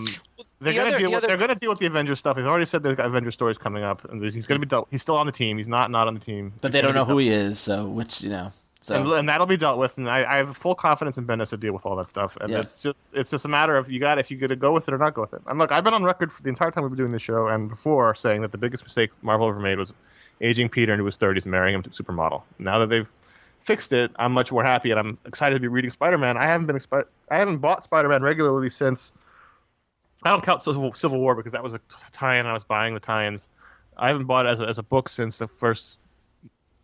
they're 0.62 0.72
the 0.72 0.78
gonna 0.78 0.90
other- 0.90 1.00
deal. 1.00 1.10
the 1.10 1.16
With, 1.16 1.16
other- 1.18 1.28
They're 1.28 1.38
gonna 1.38 1.56
deal 1.60 1.70
with 1.70 1.80
the 1.80 1.86
Avengers 1.86 2.18
stuff. 2.18 2.38
He's 2.38 2.46
already 2.46 2.66
said 2.66 2.82
the 2.82 2.92
Avengers 3.04 3.34
story's 3.34 3.58
coming 3.58 3.84
up, 3.84 4.10
and 4.10 4.24
he's 4.24 4.48
gonna 4.48 4.60
be 4.62 4.66
dealt. 4.68 4.88
He's 4.90 5.02
still 5.02 5.18
on 5.18 5.26
the 5.26 5.32
team. 5.34 5.58
He's 5.58 5.68
not 5.68 5.92
not 5.92 6.08
on 6.08 6.14
the 6.14 6.20
team. 6.22 6.54
But 6.62 6.70
He's 6.72 6.82
they 6.82 6.88
don't 6.88 6.96
know 6.96 7.04
who 7.06 7.18
he 7.18 7.28
is, 7.28 7.60
so 7.60 7.88
which 7.88 8.22
you 8.24 8.30
know, 8.30 8.54
so 8.80 8.96
and, 8.96 9.12
and 9.12 9.28
that'll 9.30 9.46
be 9.48 9.58
dealt 9.58 9.78
with. 9.80 9.98
And 9.98 10.10
I, 10.10 10.24
I 10.24 10.38
have 10.38 10.56
full 10.56 10.74
confidence 10.74 11.18
in 11.18 11.28
Bendis 11.28 11.50
to 11.50 11.58
deal 11.58 11.74
with 11.74 11.86
all 11.86 11.98
that 11.98 12.10
stuff. 12.10 12.38
And 12.40 12.50
Yeah. 12.50 12.60
it's 12.60 12.82
just 12.82 13.00
it's 13.12 13.32
just 13.32 13.44
a 13.44 13.50
matter 13.50 13.76
of 13.76 13.92
you 13.92 14.00
got 14.00 14.18
if 14.18 14.32
you're 14.32 14.40
gonna 14.40 14.56
go 14.56 14.72
with 14.72 14.88
it 14.88 14.94
or 14.94 14.98
not 14.98 15.14
go 15.14 15.22
with 15.24 15.34
it. 15.34 15.42
And 15.46 15.60
look, 15.60 15.74
I've 15.74 15.84
been 15.84 15.94
on 15.94 16.04
record 16.06 16.32
for 16.32 16.42
the 16.42 16.48
entire 16.48 16.72
time 16.72 16.84
we've 16.84 16.92
been 16.92 16.98
doing 17.00 17.12
this 17.12 17.22
show 17.22 17.48
and 17.48 17.68
before 17.68 18.16
saying 18.16 18.44
that 18.44 18.54
the 18.54 18.58
biggest 18.58 18.86
mistake 18.86 19.10
Marvel 19.24 19.50
ever 19.50 19.60
made 19.60 19.78
was 19.78 19.94
aging 20.40 20.70
Peter 20.70 20.94
into 20.94 21.04
his 21.04 21.18
30s 21.18 21.44
and 21.44 21.52
marrying 21.52 21.74
him 21.76 21.82
to 21.84 21.90
supermodel. 21.90 22.44
Now 22.60 22.78
that 22.80 22.88
they've 22.90 23.08
fixed 23.68 23.92
it, 23.92 24.12
I'm 24.16 24.32
much 24.32 24.50
more 24.50 24.64
happy 24.64 24.92
and 24.92 25.00
I'm 25.00 25.18
excited 25.26 25.54
to 25.56 25.60
be 25.60 25.68
reading 25.68 25.92
Spider-Man. 25.92 26.38
I 26.38 26.46
haven't 26.46 26.68
been 26.68 26.78
expi- 26.78 27.04
I 27.30 27.36
haven't 27.36 27.58
bought 27.58 27.84
Spider-Man 27.84 28.24
regularly 28.24 28.70
since 28.70 29.12
I 30.24 30.32
don't 30.32 30.44
count 30.44 30.64
Civil, 30.64 30.94
Civil 30.94 31.20
War 31.20 31.36
because 31.36 31.52
that 31.52 31.62
was 31.62 31.74
a 31.74 31.82
tie-in. 32.14 32.46
I 32.46 32.54
was 32.54 32.64
buying 32.64 32.94
the 32.94 33.00
tie-ins. 33.02 33.50
I 33.98 34.08
haven't 34.08 34.26
bought 34.26 34.46
it 34.46 34.50
as 34.50 34.60
a, 34.62 34.64
as 34.64 34.78
a 34.78 34.84
book 34.84 35.10
since 35.10 35.36
the 35.36 35.48
first 35.48 36.00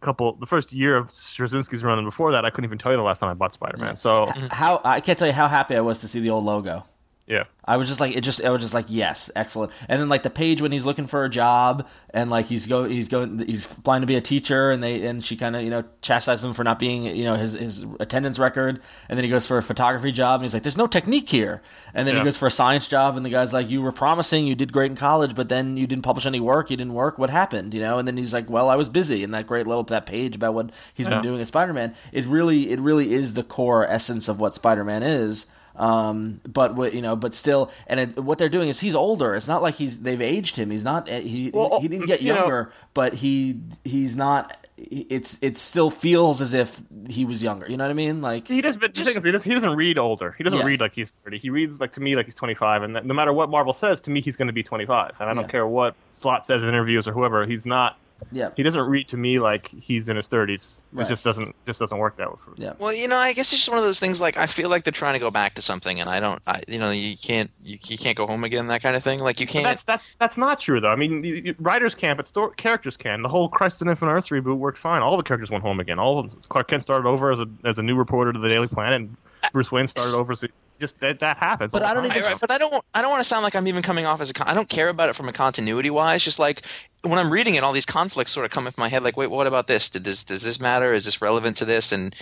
couple, 0.01 0.33
the 0.33 0.45
first 0.45 0.73
year 0.73 0.97
of 0.97 1.11
Straczynski's 1.13 1.83
run, 1.83 1.97
and 1.97 2.05
before 2.05 2.33
that, 2.33 2.43
I 2.43 2.49
couldn't 2.49 2.65
even 2.65 2.77
tell 2.77 2.91
you 2.91 2.97
the 2.97 3.03
last 3.03 3.19
time 3.19 3.29
I 3.29 3.33
bought 3.33 3.53
Spider-Man. 3.53 3.95
So 3.95 4.25
how 4.51 4.81
I 4.83 4.99
can't 4.99 5.17
tell 5.17 5.27
you 5.27 5.33
how 5.33 5.47
happy 5.47 5.75
I 5.75 5.79
was 5.79 5.99
to 5.99 6.07
see 6.09 6.19
the 6.19 6.31
old 6.31 6.43
logo. 6.43 6.83
Yeah. 7.25 7.45
I 7.63 7.77
was 7.77 7.87
just 7.87 8.01
like, 8.01 8.17
it 8.17 8.21
just, 8.21 8.43
I 8.43 8.49
was 8.49 8.61
just 8.61 8.73
like, 8.73 8.87
yes, 8.89 9.31
excellent. 9.33 9.71
And 9.87 10.01
then 10.01 10.09
like 10.09 10.23
the 10.23 10.29
page 10.29 10.61
when 10.61 10.73
he's 10.73 10.85
looking 10.85 11.07
for 11.07 11.23
a 11.23 11.29
job 11.29 11.87
and 12.09 12.29
like 12.29 12.47
he's 12.47 12.67
go, 12.67 12.83
he's 12.83 13.07
going, 13.07 13.39
he's 13.39 13.65
applying 13.65 14.01
to 14.01 14.07
be 14.07 14.17
a 14.17 14.21
teacher, 14.21 14.71
and 14.71 14.83
they, 14.83 15.05
and 15.07 15.23
she 15.23 15.37
kind 15.37 15.55
of, 15.55 15.63
you 15.63 15.69
know, 15.69 15.85
chastises 16.01 16.43
him 16.43 16.53
for 16.53 16.65
not 16.65 16.79
being, 16.79 17.05
you 17.05 17.23
know, 17.23 17.35
his 17.35 17.53
his 17.53 17.85
attendance 18.01 18.37
record, 18.39 18.81
and 19.07 19.17
then 19.17 19.23
he 19.23 19.29
goes 19.29 19.47
for 19.47 19.57
a 19.57 19.63
photography 19.63 20.11
job, 20.11 20.41
and 20.41 20.43
he's 20.43 20.53
like, 20.53 20.63
there's 20.63 20.77
no 20.77 20.85
technique 20.85 21.29
here, 21.29 21.61
and 21.93 22.05
then 22.05 22.17
he 22.17 22.21
goes 22.21 22.35
for 22.35 22.47
a 22.47 22.51
science 22.51 22.87
job, 22.87 23.15
and 23.15 23.25
the 23.25 23.29
guy's 23.29 23.53
like, 23.53 23.69
you 23.69 23.81
were 23.81 23.93
promising, 23.93 24.45
you 24.45 24.55
did 24.55 24.73
great 24.73 24.91
in 24.91 24.97
college, 24.97 25.33
but 25.33 25.47
then 25.47 25.77
you 25.77 25.87
didn't 25.87 26.03
publish 26.03 26.25
any 26.25 26.41
work, 26.41 26.69
you 26.69 26.75
didn't 26.75 26.93
work, 26.93 27.17
what 27.17 27.29
happened, 27.29 27.73
you 27.73 27.79
know? 27.79 27.97
And 27.97 28.05
then 28.05 28.17
he's 28.17 28.33
like, 28.33 28.49
well, 28.49 28.69
I 28.69 28.75
was 28.75 28.89
busy, 28.89 29.23
and 29.23 29.33
that 29.33 29.47
great 29.47 29.65
little 29.65 29.83
that 29.83 30.05
page 30.05 30.35
about 30.35 30.55
what 30.55 30.71
he's 30.93 31.07
been 31.07 31.23
doing 31.23 31.39
as 31.39 31.47
Spider-Man, 31.47 31.95
it 32.11 32.25
really, 32.25 32.69
it 32.71 32.81
really 32.81 33.13
is 33.13 33.33
the 33.33 33.43
core 33.43 33.87
essence 33.87 34.27
of 34.27 34.41
what 34.41 34.53
Spider-Man 34.53 35.03
is. 35.03 35.45
Um, 35.75 36.39
but 36.47 36.75
what 36.75 36.93
you 36.93 37.01
know, 37.01 37.15
but 37.15 37.33
still, 37.33 37.71
and 37.87 37.99
it, 37.99 38.19
what 38.19 38.37
they're 38.37 38.49
doing 38.49 38.69
is 38.69 38.79
he's 38.79 38.95
older. 38.95 39.33
It's 39.35 39.47
not 39.47 39.61
like 39.61 39.75
he's 39.75 39.99
they've 39.99 40.21
aged 40.21 40.55
him. 40.55 40.69
He's 40.69 40.83
not. 40.85 41.07
He 41.09 41.51
Well, 41.53 41.79
he 41.81 41.87
didn't 41.87 42.05
get 42.07 42.21
you 42.21 42.29
know- 42.33 42.39
younger, 42.41 42.71
but 42.93 43.13
he 43.13 43.59
he's 43.83 44.15
not. 44.15 44.57
It's 44.77 45.37
it 45.41 45.55
still 45.55 45.89
feels 45.89 46.41
as 46.41 46.53
if 46.53 46.81
he 47.07 47.25
was 47.25 47.41
younger. 47.43 47.67
You 47.69 47.77
know 47.77 47.85
what 47.85 47.91
I 47.91 47.95
mean? 47.95 48.21
Like 48.21 48.47
He 48.47 48.59
doesn't. 48.61 48.79
But 48.81 48.93
just, 48.93 49.15
he, 49.23 49.31
doesn't, 49.31 49.43
he 49.43 49.53
doesn't 49.53 49.75
read 49.75 49.97
older. 49.97 50.33
He 50.37 50.43
doesn't 50.43 50.59
Yeah. 50.59 50.65
read 50.65 50.81
like 50.81 50.93
he's 50.93 51.11
thirty. 51.23 51.37
He 51.37 51.49
reads 51.49 51.79
like 51.79 51.93
to 51.93 52.01
me 52.01 52.15
like 52.15 52.25
he's 52.25 52.35
twenty 52.35 52.55
five. 52.55 52.83
And 52.83 52.95
that, 52.95 53.05
no 53.05 53.13
matter 53.13 53.31
what 53.33 53.49
Marvel 53.49 53.73
says 53.73 54.01
to 54.01 54.11
me, 54.11 54.19
he's 54.21 54.35
going 54.35 54.47
to 54.47 54.53
be 54.53 54.63
twenty 54.63 54.85
five. 54.85 55.11
And 55.19 55.29
I 55.29 55.33
don't 55.33 55.43
Yeah. 55.43 55.49
care 55.49 55.67
what 55.67 55.95
Slott 56.19 56.47
says 56.47 56.63
in 56.63 56.69
interviews 56.69 57.07
or 57.07 57.13
whoever. 57.13 57.45
He's 57.45 57.65
not. 57.65 57.97
Yeah, 58.31 58.49
He 58.55 58.63
doesn't 58.63 58.81
read 58.81 59.07
to 59.09 59.17
me 59.17 59.39
like 59.39 59.67
he's 59.69 60.07
in 60.09 60.15
his 60.15 60.27
thirties. 60.27 60.81
Right. 60.91 61.05
It 61.05 61.09
just 61.09 61.23
doesn't. 61.23 61.55
Just 61.65 61.79
doesn't 61.79 61.97
work 61.97 62.17
that 62.17 62.29
way. 62.31 62.37
For 62.43 62.53
yeah. 62.61 62.73
Well, 62.79 62.93
you 62.93 63.07
know, 63.07 63.17
I 63.17 63.33
guess 63.33 63.51
it's 63.53 63.61
just 63.61 63.69
one 63.69 63.77
of 63.77 63.83
those 63.83 63.99
things. 63.99 64.21
Like, 64.21 64.37
I 64.37 64.45
feel 64.45 64.69
like 64.69 64.83
they're 64.83 64.91
trying 64.91 65.13
to 65.13 65.19
go 65.19 65.31
back 65.31 65.53
to 65.55 65.61
something, 65.61 65.99
and 65.99 66.09
I 66.09 66.19
don't. 66.19 66.41
I, 66.47 66.61
you 66.67 66.79
know, 66.79 66.91
you 66.91 67.15
can't. 67.17 67.49
You, 67.63 67.77
you 67.85 67.97
can't 67.97 68.17
go 68.17 68.25
home 68.27 68.43
again. 68.43 68.67
That 68.67 68.81
kind 68.81 68.95
of 68.95 69.03
thing. 69.03 69.19
Like, 69.19 69.39
you 69.39 69.47
can't. 69.47 69.63
that's 69.65 69.83
that's 69.83 70.15
that's 70.19 70.37
not 70.37 70.59
true 70.59 70.79
though. 70.79 70.91
I 70.91 70.95
mean, 70.95 71.21
y- 71.21 71.41
y- 71.45 71.55
writers 71.59 71.95
can, 71.95 72.17
but 72.17 72.27
sto- 72.27 72.49
characters 72.49 72.97
can. 72.97 73.21
The 73.21 73.29
whole 73.29 73.49
Crisis 73.49 73.81
on 73.81 73.89
Infinite 73.89 74.11
Earths 74.11 74.29
reboot 74.29 74.57
worked 74.57 74.77
fine. 74.77 75.01
All 75.01 75.17
the 75.17 75.23
characters 75.23 75.49
went 75.51 75.63
home 75.63 75.79
again. 75.79 75.99
All 75.99 76.19
of 76.19 76.31
them, 76.31 76.41
Clark 76.49 76.67
Kent 76.69 76.81
started 76.83 77.07
over 77.07 77.31
as 77.31 77.39
a 77.39 77.47
as 77.63 77.77
a 77.77 77.83
new 77.83 77.95
reporter 77.95 78.33
to 78.33 78.39
the 78.39 78.47
Daily 78.49 78.67
Planet, 78.67 79.01
and 79.01 79.17
Bruce 79.51 79.71
Wayne 79.71 79.87
started 79.87 80.15
over. 80.15 80.31
As 80.33 80.43
a, 80.43 80.47
just 80.83 80.99
that 80.99 81.19
that 81.19 81.37
happens. 81.37 81.71
But 81.71 81.83
I 81.83 81.93
don't 81.93 82.05
even- 82.05 82.21
I- 82.23 82.35
but 82.41 82.51
I 82.51 82.57
don't. 82.57 82.83
I 82.93 83.01
don't 83.01 83.09
want 83.09 83.21
to 83.21 83.27
sound 83.27 83.43
like 83.43 83.55
I'm 83.55 83.67
even 83.67 83.81
coming 83.81 84.05
off 84.05 84.19
as 84.21 84.29
a. 84.29 84.33
Con- 84.33 84.47
I 84.49 84.53
don't 84.53 84.69
care 84.69 84.89
about 84.89 85.09
it 85.09 85.15
from 85.15 85.29
a 85.29 85.33
continuity 85.33 85.89
wise. 85.89 86.23
Just 86.23 86.39
like 86.39 86.65
when 87.03 87.17
I'm 87.17 87.31
reading 87.31 87.55
it, 87.55 87.63
all 87.63 87.71
these 87.71 87.85
conflicts 87.85 88.31
sort 88.31 88.45
of 88.45 88.51
come 88.51 88.67
into 88.67 88.79
my 88.79 88.89
head. 88.89 89.03
Like, 89.03 89.15
wait, 89.17 89.31
what 89.31 89.47
about 89.47 89.67
this? 89.67 89.89
Did 89.89 90.03
this? 90.03 90.23
Does 90.23 90.41
this 90.41 90.59
matter? 90.59 90.93
Is 90.93 91.05
this 91.05 91.21
relevant 91.21 91.55
to 91.57 91.65
this? 91.65 91.91
And 91.91 92.15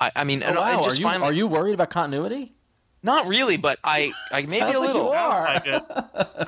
I, 0.00 0.10
I 0.16 0.24
mean, 0.24 0.42
Oh, 0.42 0.54
don't- 0.54 0.58
I 0.62 0.76
wow, 0.76 0.84
are 0.84 0.94
you 0.94 1.02
find, 1.02 1.22
are 1.22 1.32
you 1.32 1.46
worried 1.46 1.74
about 1.74 1.90
continuity? 1.90 2.52
Not 3.02 3.28
really, 3.28 3.56
but 3.56 3.78
I, 3.84 4.10
I 4.32 4.40
maybe 4.40 4.48
Sounds 4.48 4.74
a 4.74 4.78
like 4.80 4.88
you 4.88 4.94
little. 4.94 5.10
are. 5.12 5.44
Like. 5.44 5.66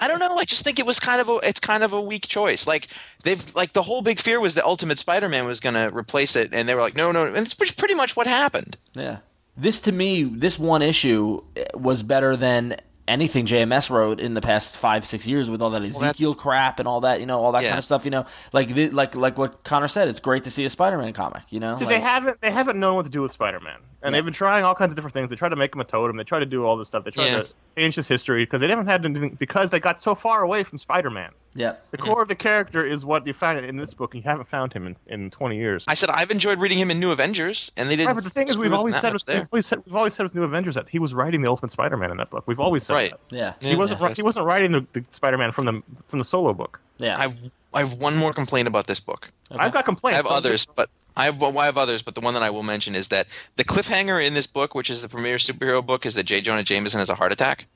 I 0.03 0.09
don't 0.09 0.19
know. 0.19 0.37
I 0.39 0.45
just 0.45 0.65
think 0.65 0.81
it 0.81 0.87
was 0.87 0.99
kind 0.99 1.21
of 1.21 1.29
a. 1.29 1.37
It's 1.45 1.61
kind 1.61 1.85
of 1.85 1.93
a 1.93 2.01
weak 2.01 2.27
choice. 2.27 2.67
Like 2.67 2.89
they've 3.23 3.55
like 3.55 3.75
the 3.75 3.83
whole 3.83 4.03
big 4.03 4.19
fear 4.19 4.41
was 4.41 4.55
the 4.55 4.65
Ultimate 4.65 4.99
Spider-Man 4.99 5.45
was 5.45 5.61
going 5.61 5.75
to 5.75 5.95
replace 5.97 6.35
it, 6.35 6.51
and 6.53 6.69
they 6.69 6.75
were 6.75 6.81
like, 6.81 6.97
no, 6.97 7.13
no, 7.13 7.27
and 7.27 7.37
it's 7.37 7.55
pretty- 7.55 7.75
pretty 7.77 7.95
much 7.95 8.17
what 8.17 8.27
happened. 8.27 8.77
Yeah. 8.95 9.19
This 9.59 9.81
to 9.83 9.93
me, 9.93 10.23
this 10.23 10.59
one 10.59 10.83
issue 10.83 11.43
was 11.75 12.03
better 12.03 12.37
than 12.37 12.77
anything 13.09 13.47
JMS 13.47 13.89
wrote 13.91 14.21
in 14.21 14.35
the 14.35 14.41
past 14.43 14.77
five, 14.79 15.05
six 15.07 15.27
years 15.27 15.51
with 15.51 15.63
all 15.63 15.71
that 15.71 15.81
that's- 15.81 16.01
Ezekiel 16.03 16.35
crap 16.35 16.79
and 16.79 16.87
all 16.87 17.01
that, 17.01 17.21
you 17.21 17.27
know, 17.27 17.43
all 17.43 17.53
that 17.53 17.63
Yeah. 17.63 17.71
kind 17.71 17.79
of 17.79 17.85
stuff. 17.85 18.05
You 18.05 18.11
know, 18.11 18.27
like 18.53 18.69
the, 18.69 18.91
like 18.91 19.15
like 19.17 19.39
what 19.39 19.65
Conor 19.65 19.89
said, 19.89 20.09
it's 20.09 20.21
great 20.21 20.45
to 20.45 20.51
see 20.51 20.65
a 20.67 20.71
Spider-Man 20.71 21.13
comic. 21.15 21.45
You 21.51 21.59
know, 21.61 21.75
Like- 21.77 21.89
they 21.89 22.01
haven't 22.01 22.41
they 22.43 22.51
haven't 22.51 22.79
known 22.79 22.97
what 22.97 23.07
to 23.07 23.11
do 23.11 23.23
with 23.23 23.33
Spider-Man, 23.33 23.79
and 24.03 24.15
they've 24.15 24.25
been 24.25 24.33
trying 24.35 24.65
all 24.65 24.75
kinds 24.75 24.91
of 24.91 24.97
different 24.97 25.15
things. 25.15 25.29
They 25.29 25.37
try 25.37 25.49
to 25.49 25.57
make 25.57 25.75
him 25.75 25.81
a 25.81 25.85
totem. 25.85 26.17
They 26.17 26.25
try 26.25 26.39
to 26.39 26.47
do 26.47 26.65
all 26.65 26.77
this 26.77 26.89
stuff. 26.89 27.05
They 27.05 27.11
try 27.11 27.27
Yeah. 27.27 27.41
to 27.43 27.49
change 27.77 27.95
his 27.97 28.07
history 28.07 28.45
because 28.45 28.61
they 28.61 28.69
haven't 28.69 28.87
had 28.87 29.05
anything 29.05 29.37
because 29.39 29.71
they 29.71 29.81
got 29.81 30.01
so 30.01 30.15
far 30.15 30.43
away 30.43 30.63
from 30.65 30.79
Spider-Man. 30.79 31.31
yeah. 31.55 31.75
The 31.91 31.99
core 31.99 32.23
of 32.23 32.29
the 32.29 32.35
character 32.37 32.87
is 32.87 33.05
what 33.05 33.27
you 33.27 33.33
find 33.33 33.65
in 33.65 33.77
this 33.77 33.95
book. 33.95 34.15
and 34.15 34.23
You 34.23 34.31
haven't 34.31 34.49
found 34.49 34.73
him 34.73 34.87
in, 34.87 34.97
in 35.07 35.31
20 35.31 35.57
years. 35.57 35.85
I 35.89 35.95
said 35.95 36.11
I've 36.11 36.31
enjoyed 36.31 36.61
reading 36.61 36.79
him 36.79 36.91
in 36.91 37.01
New 37.01 37.11
Avengers, 37.11 37.73
and 37.77 37.89
they 37.89 37.97
didn't. 37.97 38.09
Right, 38.09 38.15
but 38.15 38.25
the 38.25 38.31
thing 38.31 38.49
is, 38.49 38.57
we've 38.57 38.73
always 38.73 38.95
said, 39.01 39.13
with, 39.13 39.25
we've, 39.27 39.49
always 39.53 39.67
said, 39.67 39.83
we've 39.85 39.95
always 39.97 40.15
said 40.15 40.23
with 40.25 40.35
New 40.35 40.45
Avengers 40.45 40.75
that 40.77 40.89
he 40.89 40.99
was 40.99 41.13
writing 41.15 41.43
the 41.43 41.49
Ultimate 41.49 41.73
Spider-Man 41.73 42.11
in 42.11 42.17
that 42.19 42.31
book. 42.31 42.45
We've 42.47 42.61
always 42.61 42.85
said 42.85 42.93
Right. 42.95 43.11
that. 43.31 43.37
Yeah. 43.37 43.55
He 43.69 43.75
wasn't. 43.77 44.01
Yeah, 44.01 44.15
he 44.15 44.23
wasn't 44.23 44.47
writing 44.47 44.73
the, 44.73 44.87
the 44.93 45.05
Spider-Man 45.11 45.51
from 45.53 45.65
the 45.67 45.83
from 46.09 46.19
the 46.21 46.25
solo 46.25 46.53
book. 46.53 46.79
Yeah. 46.99 47.17
I've 47.19 47.35
I 47.75 47.81
have 47.81 47.95
one 47.95 48.17
more 48.17 48.33
complaint 48.33 48.67
about 48.67 48.87
this 48.87 48.99
book. 49.01 49.31
I've 49.51 49.73
got 49.73 49.85
complaints. 49.85 50.15
I 50.15 50.17
have 50.17 50.25
but- 50.25 50.33
others, 50.33 50.67
but 50.75 50.89
I 51.19 51.25
have 51.27 51.41
well, 51.41 51.59
I 51.59 51.67
have 51.67 51.77
others, 51.77 52.01
but 52.03 52.15
the 52.15 52.21
one 52.21 52.33
that 52.35 52.43
I 52.43 52.51
will 52.51 52.63
mention 52.63 52.95
is 52.95 53.09
that 53.09 53.27
the 53.57 53.65
cliffhanger 53.65 54.25
in 54.25 54.35
this 54.35 54.47
book, 54.47 54.75
which 54.75 54.89
is 54.89 55.03
the 55.03 55.09
premier 55.09 55.37
superhero 55.37 55.85
book, 55.85 56.07
is 56.07 56.15
that 56.15 56.23
J. 56.25 56.41
Jonah 56.41 56.63
Jameson 56.63 56.99
has 57.01 57.11
a 57.11 57.15
heart 57.15 57.33
attack. 57.33 57.67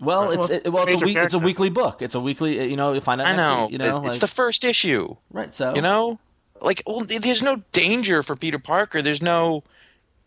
well, 0.00 0.24
Right. 0.26 0.38
it's 0.38 0.48
Well, 0.48 0.60
it, 0.64 0.68
well, 0.72 0.84
it's 0.84 0.94
a 0.94 0.98
week, 0.98 1.16
it's 1.16 1.34
a 1.34 1.38
weekly 1.38 1.68
book. 1.70 2.02
It's 2.02 2.14
a 2.14 2.20
weekly. 2.20 2.58
uh, 2.60 2.64
You 2.64 2.76
know, 2.76 2.92
you 2.92 3.00
find 3.00 3.20
out. 3.20 3.26
I 3.26 3.36
know, 3.36 3.64
week, 3.64 3.72
you 3.72 3.78
know, 3.78 3.96
it- 4.02 4.06
it's 4.06 4.14
like- 4.16 4.20
the 4.20 4.26
first 4.34 4.64
issue. 4.64 5.16
right. 5.30 5.52
So 5.52 5.74
You 5.74 5.82
know, 5.82 6.18
like 6.60 6.82
well, 6.86 7.04
there's 7.04 7.42
no 7.42 7.56
danger 7.72 8.22
for 8.22 8.36
Peter 8.36 8.58
Parker. 8.58 9.02
There's 9.02 9.20
no. 9.22 9.64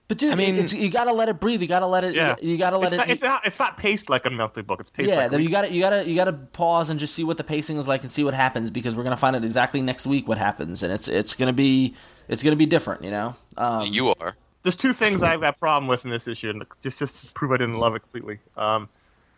but 0.08 0.18
dude, 0.20 0.34
I 0.34 0.36
mean- 0.36 0.56
it's, 0.56 0.72
you 0.74 0.90
got 0.92 1.06
to 1.06 1.14
let 1.14 1.30
it 1.30 1.40
breathe. 1.40 1.62
You 1.62 1.68
got 1.68 1.80
to 1.80 1.88
let 1.88 2.04
it. 2.04 2.14
Yeah. 2.14 2.36
You, 2.42 2.58
got 2.58 2.70
to 2.72 2.78
let 2.78 2.94
it's 2.94 2.96
it. 2.96 2.98
Not, 2.98 3.10
it's 3.10 3.22
not. 3.24 3.48
It's 3.48 3.60
not 3.60 3.78
paced 3.78 4.10
like 4.10 4.26
a 4.26 4.30
monthly 4.30 4.62
book. 4.62 4.80
It's 4.82 4.90
paced 4.92 5.10
yeah, 5.10 5.28
like 5.28 5.42
you 5.42 5.50
got 5.50 5.64
to 5.64 5.72
you 5.74 5.80
got 5.82 5.90
to 5.92 6.08
you 6.08 6.16
got 6.16 6.26
to 6.26 6.34
pause 6.34 6.90
and 6.92 7.00
just 7.00 7.16
see 7.16 7.24
what 7.24 7.38
the 7.38 7.44
pacing 7.44 7.78
is 7.78 7.88
like 7.88 8.02
and 8.02 8.12
see 8.12 8.24
what 8.24 8.34
happens 8.36 8.70
because 8.72 8.96
we're 8.96 9.04
gonna 9.04 9.18
find 9.18 9.36
out 9.36 9.44
exactly 9.44 9.82
next 9.82 10.06
week 10.06 10.28
what 10.28 10.38
happens 10.38 10.84
and 10.84 10.94
it's 10.94 11.08
it's 11.08 11.34
gonna 11.34 11.54
be 11.54 11.96
it's 12.28 12.44
gonna 12.44 12.56
be 12.56 12.66
different, 12.66 13.04
you 13.04 13.12
know. 13.12 13.36
Um, 13.58 13.88
you 13.88 14.14
are. 14.20 14.36
There's 14.64 14.76
two 14.76 14.94
things 14.94 15.22
I've 15.22 15.42
got 15.42 15.60
problem 15.60 15.88
with 15.88 16.06
in 16.06 16.12
this 16.12 16.28
issue, 16.28 16.50
and 16.50 16.66
just 16.82 16.98
just 16.98 17.26
to 17.26 17.34
prove 17.34 17.52
I 17.52 17.58
didn't 17.58 17.80
love 17.80 17.96
it 17.96 18.00
completely. 18.00 18.38
Um, 18.58 18.88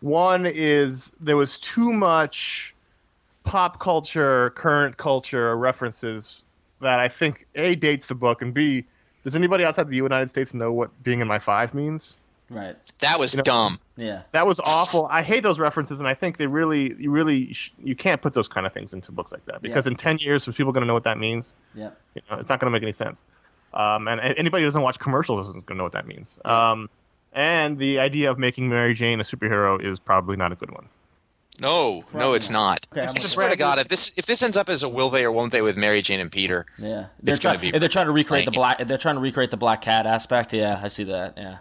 one 0.00 0.46
is 0.46 1.10
there 1.20 1.36
was 1.36 1.58
too 1.58 1.92
much 1.92 2.74
pop 3.44 3.80
culture, 3.80 4.50
current 4.50 4.96
culture 4.96 5.56
references 5.56 6.44
that 6.80 7.00
I 7.00 7.08
think 7.08 7.46
a 7.54 7.74
dates 7.74 8.06
the 8.06 8.14
book, 8.14 8.42
and 8.42 8.54
b 8.54 8.84
does 9.24 9.34
anybody 9.34 9.64
outside 9.64 9.88
the 9.88 9.96
United 9.96 10.30
States 10.30 10.54
know 10.54 10.72
what 10.72 11.02
being 11.02 11.20
in 11.20 11.28
my 11.28 11.38
five 11.38 11.74
means? 11.74 12.16
Right. 12.50 12.76
That 13.00 13.18
was 13.18 13.36
know- 13.36 13.42
dumb. 13.42 13.78
Yeah. 13.96 14.22
That 14.32 14.46
was 14.46 14.60
awful. 14.60 15.06
I 15.10 15.22
hate 15.22 15.42
those 15.42 15.58
references, 15.58 15.98
and 15.98 16.06
I 16.08 16.14
think 16.14 16.36
they 16.38 16.46
really, 16.46 16.94
you 16.98 17.10
really, 17.10 17.52
sh- 17.52 17.72
you 17.82 17.96
can't 17.96 18.22
put 18.22 18.32
those 18.32 18.46
kind 18.48 18.66
of 18.66 18.72
things 18.72 18.92
into 18.94 19.10
books 19.12 19.32
like 19.32 19.44
that 19.46 19.60
because 19.62 19.86
Yeah. 19.86 19.92
in 19.92 19.96
ten 19.96 20.18
years, 20.18 20.46
are 20.48 20.52
people 20.52 20.72
going 20.72 20.82
to 20.82 20.86
know 20.86 20.94
what 20.94 21.04
that 21.04 21.18
means? 21.18 21.54
Yeah. 21.74 21.90
You 22.14 22.22
know, 22.30 22.38
it's 22.38 22.48
not 22.48 22.60
going 22.60 22.70
to 22.72 22.76
make 22.76 22.82
any 22.82 22.92
sense. 22.92 23.18
Um, 23.74 24.08
and, 24.08 24.20
and 24.20 24.34
anybody 24.38 24.62
who 24.62 24.66
doesn't 24.68 24.82
watch 24.82 24.98
commercials 24.98 25.48
isn't 25.48 25.66
going 25.66 25.76
to 25.76 25.78
know 25.78 25.84
what 25.84 25.92
that 25.92 26.06
means. 26.06 26.38
Um, 26.44 26.88
and 27.32 27.76
the 27.78 27.98
idea 27.98 28.30
of 28.30 28.38
making 28.38 28.68
Mary 28.68 28.94
Jane 28.94 29.20
a 29.20 29.24
superhero 29.24 29.82
is 29.84 29.98
probably 29.98 30.36
not 30.36 30.52
a 30.52 30.54
good 30.54 30.70
one. 30.70 30.88
No, 31.60 32.04
no, 32.14 32.34
it's 32.34 32.50
not. 32.50 32.86
not. 32.86 32.86
Okay, 32.92 33.02
I'm 33.02 33.08
I 33.08 33.12
with 33.14 33.22
swear 33.24 33.48
to 33.50 33.56
God, 33.56 33.80
if 33.80 33.88
this 33.88 34.16
if 34.16 34.26
this 34.26 34.44
ends 34.44 34.56
up 34.56 34.68
as 34.68 34.84
a 34.84 34.88
will 34.88 35.10
they 35.10 35.24
or 35.24 35.32
won't 35.32 35.50
they 35.50 35.60
with 35.60 35.76
Mary 35.76 36.00
Jane 36.02 36.20
and 36.20 36.30
Peter, 36.30 36.66
Yeah. 36.78 37.06
They're 37.20 37.34
It's 37.34 37.40
gonna 37.42 37.58
trying 37.58 37.72
be 37.72 37.78
they're 37.80 37.88
trying 37.88 38.06
to 38.06 38.12
recreate 38.12 38.44
the 38.44 38.52
playing 38.52 38.76
black 38.76 38.86
they're 38.86 38.96
trying 38.96 39.16
to 39.16 39.20
recreate 39.20 39.50
the 39.50 39.56
black 39.56 39.82
cat 39.82 40.06
aspect. 40.06 40.52
Yeah, 40.52 40.80
I 40.80 40.86
see 40.86 41.02
that. 41.04 41.34
Yeah. 41.36 41.58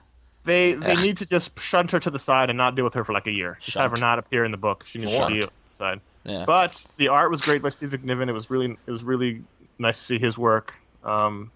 They 0.47 0.73
they 0.73 0.93
Ugh. 0.93 1.01
need 1.01 1.17
to 1.17 1.25
just 1.25 1.59
shunt 1.59 1.91
her 1.91 1.99
to 1.99 2.09
the 2.09 2.17
side 2.19 2.49
and 2.49 2.55
not 2.57 2.75
deal 2.75 2.85
with 2.85 2.93
her 2.93 3.03
for 3.03 3.11
like 3.11 3.27
a 3.27 3.31
year. 3.31 3.57
Just 3.59 3.77
have 3.77 3.91
her 3.91 3.97
Shunt. 3.97 4.01
not 4.01 4.17
appear 4.17 4.45
in 4.45 4.51
the 4.51 4.57
book. 4.57 4.85
She 4.87 4.97
needs 4.97 5.11
Shunt. 5.11 5.27
to 5.27 5.33
be 5.33 5.43
on 5.43 5.49
the 5.49 5.77
side. 5.77 6.01
Yeah. 6.23 6.45
But 6.45 6.87
the 6.95 7.09
art 7.09 7.29
was 7.29 7.41
great 7.41 7.61
by 7.61 7.69
Steve 7.69 7.89
McNiven. 7.89 8.29
It 8.29 8.31
was 8.31 8.49
really 8.49 8.77
it 8.87 8.91
was 8.91 9.03
really 9.03 9.43
nice 9.77 9.99
to 9.99 10.03
see 10.05 10.19
his 10.19 10.37
work. 10.37 10.73
Um, 11.03 11.51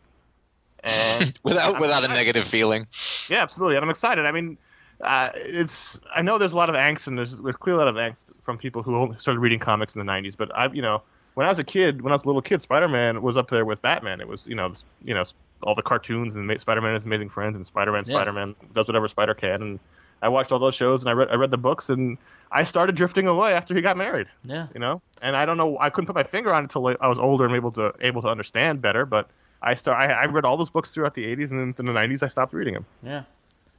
and 0.84 1.40
without 1.44 1.80
without 1.80 2.04
a 2.04 2.10
negative 2.10 2.46
feeling. 2.46 2.86
Yeah, 3.30 3.42
absolutely, 3.42 3.78
and 3.78 3.86
I'm 3.86 3.90
excited. 3.90 4.26
I 4.26 4.32
mean, 4.34 4.58
uh, 5.00 5.30
it's 5.36 5.98
I 6.14 6.22
know 6.22 6.38
there's 6.38 6.54
a 6.54 6.58
lot 6.58 6.70
of 6.70 6.76
angst, 6.76 7.08
and 7.08 7.18
there's 7.18 7.38
there's 7.38 7.56
clearly 7.56 7.82
a 7.82 7.86
lot 7.86 7.88
of 7.88 7.96
angst 7.96 8.44
from 8.44 8.58
people 8.58 8.84
who 8.84 8.98
only 8.98 9.18
started 9.20 9.40
reading 9.40 9.60
comics 9.60 9.96
in 9.96 10.06
the 10.06 10.12
'90s. 10.12 10.36
But 10.36 10.54
I, 10.54 10.70
you 10.72 10.82
know, 10.82 11.02
when 11.36 11.46
I 11.46 11.50
was 11.50 11.60
a 11.60 11.64
kid, 11.64 12.02
when 12.02 12.12
I 12.12 12.16
was 12.16 12.24
a 12.24 12.28
little 12.28 12.42
kid, 12.42 12.62
Spider-Man 12.62 13.22
was 13.22 13.38
up 13.38 13.50
there 13.50 13.64
with 13.64 13.82
Batman. 13.82 14.20
It 14.20 14.28
was 14.28 14.46
you 14.48 14.56
know, 14.56 14.74
you 15.04 15.14
know, 15.14 15.24
all 15.64 15.76
the 15.76 15.82
cartoons 15.82 16.36
and 16.36 16.60
Spider-Man 16.62 16.96
is 16.96 17.06
Amazing 17.06 17.30
Friends 17.30 17.56
and 17.56 17.66
Spider-Man, 17.66 18.04
Yeah. 18.06 18.16
Spider-Man 18.16 18.56
does 18.74 18.88
whatever 18.88 19.08
Spider 19.08 19.34
can, 19.34 19.62
and 19.62 19.80
I 20.22 20.30
watched 20.30 20.52
all 20.52 20.60
those 20.60 20.76
shows 20.76 21.02
and 21.02 21.10
I 21.10 21.14
read 21.14 21.30
I 21.30 21.36
read 21.36 21.52
the 21.52 21.58
books 21.58 21.90
and 21.90 22.18
I 22.52 22.64
started 22.64 22.96
drifting 22.96 23.28
away 23.28 23.54
after 23.54 23.74
he 23.74 23.82
got 23.82 23.98
married. 23.98 24.28
Yeah. 24.44 24.68
You 24.74 24.80
know, 24.80 25.02
and 25.22 25.36
I 25.36 25.46
don't 25.46 25.58
know, 25.58 25.78
I 25.80 25.90
couldn't 25.90 26.08
put 26.08 26.16
my 26.16 26.24
finger 26.24 26.54
on 26.54 26.64
it 26.64 26.74
until 26.76 26.96
I 27.02 27.08
was 27.08 27.18
older 27.20 27.46
and 27.46 27.56
able 27.56 27.72
to 27.74 27.94
able 28.02 28.22
to 28.22 28.28
understand 28.28 28.82
better, 28.82 29.06
but. 29.06 29.30
I 29.64 29.76
start. 29.76 30.02
I, 30.02 30.12
I 30.12 30.26
read 30.26 30.44
all 30.44 30.58
those 30.58 30.72
books 30.72 30.90
throughout 30.90 31.14
the 31.14 31.24
'80s, 31.24 31.52
and 31.52 31.60
then 31.60 31.76
in 31.78 31.86
the 31.86 32.00
'90s, 32.00 32.24
I 32.24 32.30
stopped 32.30 32.52
reading 32.52 32.74
them 32.74 32.86
Yeah. 33.04 33.24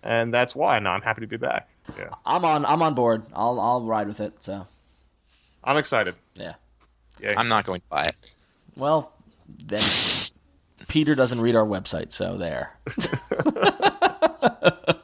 and 0.05 0.33
that's 0.33 0.55
why 0.55 0.78
now 0.78 0.93
I'm 0.93 1.03
happy 1.03 1.22
to 1.22 1.26
be 1.26 1.37
back. 1.37 1.68
Yeah, 1.99 2.11
I'm 2.24 2.45
on 2.45 2.64
I'm 2.66 2.83
on 2.83 2.95
board. 2.95 3.24
I'll 3.35 3.59
I'll 3.59 3.83
ride 3.83 4.07
with 4.07 4.20
it. 4.20 4.41
So, 4.41 4.64
I'm 5.64 5.76
excited. 5.76 6.14
yeah. 6.37 6.55
Yeah, 7.20 7.35
I'm 7.37 7.49
not 7.49 7.64
going 7.66 7.80
to 7.80 7.87
buy 7.89 8.05
it. 8.05 8.30
Well, 8.76 9.12
then 9.66 9.80
Peter 10.93 11.14
doesn't 11.14 11.40
read 11.40 11.57
our 11.57 11.64
website, 11.64 12.12
so 12.12 12.36
there. 12.36 12.76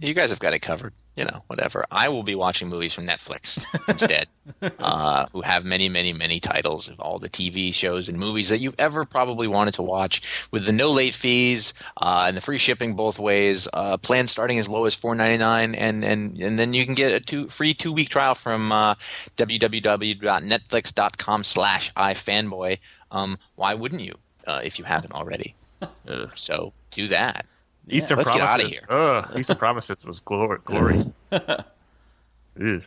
You 0.00 0.14
guys 0.14 0.30
have 0.30 0.38
got 0.38 0.54
it 0.54 0.60
covered. 0.60 0.92
You 1.16 1.24
know, 1.24 1.42
whatever. 1.48 1.84
I 1.90 2.08
will 2.10 2.22
be 2.22 2.36
watching 2.36 2.68
movies 2.68 2.94
from 2.94 3.04
Netflix 3.04 3.66
instead, 3.88 4.28
uh, 4.78 5.26
who 5.32 5.40
have 5.40 5.64
many, 5.64 5.88
many, 5.88 6.12
many 6.12 6.38
titles 6.38 6.86
of 6.86 7.00
all 7.00 7.18
the 7.18 7.28
TV 7.28 7.74
shows 7.74 8.08
and 8.08 8.16
movies 8.16 8.50
that 8.50 8.58
you've 8.58 8.76
ever 8.78 9.04
probably 9.04 9.48
wanted 9.48 9.74
to 9.74 9.82
watch, 9.82 10.46
with 10.52 10.64
the 10.64 10.70
no 10.70 10.92
late 10.92 11.14
fees 11.14 11.74
uh, 11.96 12.26
and 12.28 12.36
the 12.36 12.40
free 12.40 12.58
shipping 12.58 12.94
both 12.94 13.18
ways. 13.18 13.66
Uh, 13.72 13.96
plans 13.96 14.30
starting 14.30 14.60
as 14.60 14.68
low 14.68 14.84
as 14.84 14.94
four 14.94 15.16
ninety 15.16 15.38
nine, 15.38 15.74
and 15.74 16.04
and 16.04 16.40
and 16.40 16.56
then 16.56 16.72
you 16.72 16.84
can 16.84 16.94
get 16.94 17.10
a 17.10 17.18
two 17.18 17.48
free 17.48 17.74
two 17.74 17.92
week 17.92 18.10
trial 18.10 18.36
from 18.36 18.70
uh, 18.70 18.94
www.netflix.com/slash 19.36 21.92
ifanboy. 21.94 22.78
Um, 23.10 23.38
why 23.56 23.74
wouldn't 23.74 24.02
you 24.02 24.14
uh, 24.46 24.60
if 24.62 24.78
you 24.78 24.84
haven't 24.84 25.14
already? 25.14 25.56
so 26.34 26.72
do 26.92 27.08
that. 27.08 27.44
Eastern 27.90 28.18
let's 28.18 28.30
get 28.30 28.40
Promises. 28.40 28.82
outta 28.88 28.96
here. 28.96 29.24
Ugh, 29.28 29.38
Eastern 29.38 29.56
Promises 29.56 30.04
was 30.04 30.20
glory. 30.20 30.58
glory. 30.64 31.04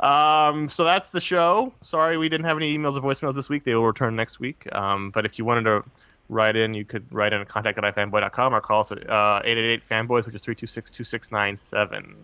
Um, 0.00 0.68
so 0.68 0.84
that's 0.84 1.08
the 1.08 1.20
show. 1.20 1.72
Sorry 1.80 2.18
we 2.18 2.28
didn't 2.28 2.44
have 2.44 2.58
any 2.58 2.76
emails 2.76 2.96
or 2.96 3.00
voicemails 3.00 3.34
this 3.34 3.48
week. 3.48 3.64
They 3.64 3.74
will 3.74 3.86
return 3.86 4.14
next 4.14 4.38
week. 4.40 4.68
Um, 4.74 5.10
but 5.10 5.24
if 5.24 5.38
you 5.38 5.44
wanted 5.46 5.62
to 5.64 5.84
write 6.28 6.54
in, 6.56 6.74
you 6.74 6.84
could 6.84 7.10
write 7.12 7.32
in 7.32 7.40
at 7.40 7.48
contact 7.48 7.78
at 7.78 7.84
ifanboy.com 7.94 8.54
or 8.54 8.60
call 8.60 8.80
us 8.80 8.92
at 8.92 9.08
uh, 9.08 9.40
888-FANBOYS, 9.44 10.26
which 10.26 10.34
is 10.34 10.42
326-2697. 10.44 12.14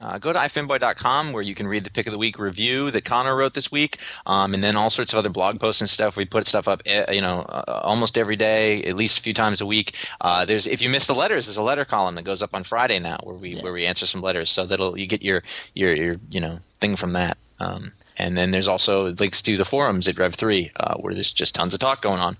Uh, 0.00 0.16
go 0.18 0.32
to 0.32 0.38
ifanboy.com 0.38 1.32
where 1.32 1.42
you 1.42 1.54
can 1.54 1.66
read 1.66 1.82
the 1.82 1.90
pick 1.90 2.06
of 2.06 2.12
the 2.12 2.18
week 2.18 2.38
review 2.38 2.90
that 2.90 3.04
Conor 3.04 3.36
wrote 3.36 3.54
this 3.54 3.72
week, 3.72 3.98
um, 4.26 4.54
and 4.54 4.62
then 4.62 4.76
all 4.76 4.90
sorts 4.90 5.12
of 5.12 5.18
other 5.18 5.28
blog 5.28 5.58
posts 5.58 5.80
and 5.80 5.90
stuff. 5.90 6.16
We 6.16 6.24
put 6.24 6.46
stuff 6.46 6.68
up, 6.68 6.82
eh, 6.86 7.12
you 7.12 7.20
know, 7.20 7.40
uh, 7.40 7.80
almost 7.82 8.16
every 8.16 8.36
day, 8.36 8.82
at 8.84 8.94
least 8.94 9.18
a 9.18 9.22
few 9.22 9.34
times 9.34 9.60
a 9.60 9.66
week. 9.66 9.96
Uh, 10.20 10.44
there's 10.44 10.66
if 10.66 10.80
you 10.80 10.88
miss 10.88 11.06
the 11.06 11.14
letters, 11.14 11.46
there's 11.46 11.56
a 11.56 11.62
letter 11.62 11.84
column 11.84 12.14
that 12.14 12.24
goes 12.24 12.42
up 12.42 12.54
on 12.54 12.62
Friday 12.62 12.98
now 13.00 13.18
where 13.24 13.34
we 13.34 13.54
where 13.56 13.72
we 13.72 13.86
answer 13.86 14.06
some 14.06 14.20
letters. 14.20 14.50
So 14.50 14.66
that'll 14.66 14.96
you 14.96 15.06
get 15.06 15.22
your 15.22 15.42
your 15.74 15.92
your 15.94 16.16
you 16.30 16.40
know 16.40 16.60
thing 16.80 16.94
from 16.94 17.12
that. 17.14 17.36
Um, 17.58 17.92
and 18.18 18.36
then 18.36 18.50
there's 18.50 18.68
also 18.68 19.12
links 19.14 19.42
to 19.42 19.56
the 19.56 19.64
forums 19.64 20.08
at 20.08 20.16
Rev3 20.16 20.70
uh, 20.76 20.94
where 20.94 21.14
there's 21.14 21.32
just 21.32 21.54
tons 21.54 21.74
of 21.74 21.80
talk 21.80 22.02
going 22.02 22.20
on. 22.20 22.36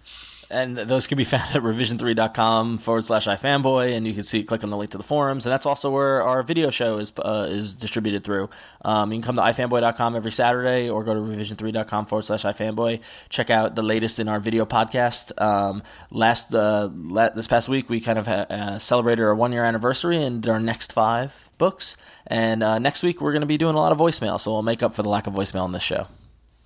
And 0.51 0.76
those 0.78 1.07
can 1.07 1.18
be 1.18 1.24
found 1.34 1.55
at 1.55 1.62
revision3.com 1.62 2.78
forward 2.78 3.05
slash 3.05 3.26
ifanboy, 3.26 3.94
and 3.94 4.07
you 4.07 4.14
can 4.14 4.22
see 4.22 4.42
click 4.42 4.64
on 4.64 4.70
the 4.70 4.76
link 4.76 4.92
to 4.92 4.99
the 4.99 5.05
forums, 5.05 5.44
and 5.44 5.53
that's 5.53 5.66
also 5.66 5.90
where 5.90 6.22
our 6.22 6.42
video 6.42 6.70
show 6.70 6.99
is 6.99 7.12
uh, 7.18 7.46
is 7.49 7.74
distributed 7.74 8.24
through. 8.24 8.49
Um, 8.82 9.12
you 9.12 9.18
can 9.20 9.24
come 9.24 9.36
to 9.36 9.42
ifanboy.com 9.42 10.16
every 10.16 10.32
Saturday, 10.32 10.88
or 10.88 11.05
go 11.05 11.14
to 11.14 11.20
revision3.com 11.20 12.07
forward 12.07 12.24
slash 12.24 12.44
ifanboy. 12.44 13.01
Check 13.28 13.51
out 13.51 13.76
the 13.76 13.82
latest 13.82 14.18
in 14.18 14.28
our 14.28 14.40
video 14.40 14.64
podcast. 14.64 15.38
Um, 15.40 15.82
last 16.11 16.55
uh, 16.55 16.88
la- 16.94 17.30
this 17.30 17.46
past 17.46 17.68
week, 17.68 17.90
we 17.90 18.01
kind 18.01 18.18
of 18.18 18.26
ha- 18.26 18.46
uh, 18.49 18.78
celebrated 18.78 19.22
our 19.24 19.34
one 19.34 19.53
year 19.53 19.64
anniversary 19.64 20.22
and 20.22 20.46
our 20.49 20.61
next 20.61 20.92
five 20.92 21.51
books. 21.59 21.96
And 22.26 22.62
uh, 22.62 22.78
next 22.78 23.03
week, 23.03 23.20
we're 23.20 23.32
going 23.32 23.42
to 23.42 23.46
be 23.46 23.59
doing 23.59 23.74
a 23.74 23.78
lot 23.78 23.92
of 23.92 23.99
voicemail, 23.99 24.40
so 24.40 24.53
we'll 24.53 24.62
make 24.62 24.82
up 24.82 24.94
for 24.94 25.03
the 25.03 25.09
lack 25.11 25.26
of 25.26 25.34
voicemail 25.34 25.62
on 25.62 25.72
this 25.72 25.82
show. 25.82 26.07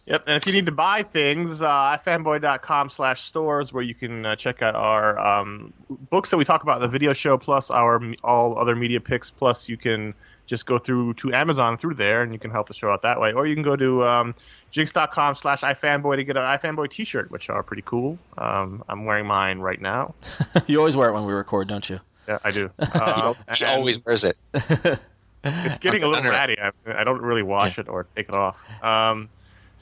Yep, 0.07 0.25
and 0.27 0.37
if 0.37 0.47
you 0.47 0.53
need 0.53 0.67
to 0.67 0.73
buy 0.73 1.05
things, 1.05 1.63
uh, 1.63 1.97
fanboy.com 2.05 2.89
slash 2.89 3.23
stores 3.23 3.73
where 3.73 3.85
you 3.85 3.95
can 3.95 4.27
uh, 4.27 4.35
check 4.35 4.61
out 4.61 4.75
our 4.75 5.17
um, 5.19 5.73
books 6.11 6.31
that 6.31 6.37
we 6.37 6.45
talk 6.45 6.65
about 6.65 6.77
in 6.77 6.83
the 6.83 6.89
video 6.89 7.13
show, 7.13 7.39
plus 7.39 7.71
our 7.71 8.03
all 8.25 8.59
other 8.59 8.75
media 8.75 9.01
picks, 9.01 9.31
plus 9.31 9.69
you 9.69 9.77
can 9.77 10.13
just 10.47 10.67
go 10.67 10.77
through 10.77 11.15
to 11.15 11.33
Amazon 11.33 11.79
through 11.79 11.95
there 11.95 12.23
and 12.23 12.33
you 12.33 12.39
can 12.39 12.51
help 12.51 12.67
the 12.67 12.75
show 12.75 12.91
out 12.91 13.03
that 13.03 13.21
way. 13.21 13.33
Or 13.33 13.47
you 13.47 13.55
can 13.55 13.63
go 13.63 13.77
to 13.77 14.03
um, 14.05 14.35
jinx.com 14.73 15.37
slash 15.37 15.61
ifanboy 15.61 16.17
to 16.17 16.25
get 16.25 16.37
an 16.37 16.43
ifanboy 16.43 16.91
t-shirt, 16.91 17.31
which 17.31 17.49
are 17.49 17.63
pretty 17.63 17.83
cool. 17.87 18.19
Um, 18.39 18.83
I'm 18.89 19.05
wearing 19.05 19.27
mine 19.27 19.61
right 19.61 19.81
now. 19.81 20.15
you 20.67 20.79
always 20.79 20.97
wear 20.97 21.09
it 21.11 21.13
when 21.13 21.25
we 21.25 21.33
record, 21.33 21.69
don't 21.69 21.89
you? 21.89 22.01
Yeah, 22.29 22.39
I 22.45 22.51
do. 22.51 22.71
Uh, 22.79 23.35
He 23.55 23.65
always 23.65 24.05
wears 24.05 24.25
it. 24.25 24.37
it's 25.45 25.79
getting 25.79 26.03
a 26.03 26.09
little 26.09 26.31
ratty. 26.31 26.57
I, 26.59 26.73
I 26.87 27.05
don't 27.05 27.23
really 27.23 27.43
wash 27.43 27.79
it 27.79 27.89
or 27.89 28.07
take 28.17 28.29
it 28.29 28.35
off. 28.35 28.57
Um, 28.83 29.29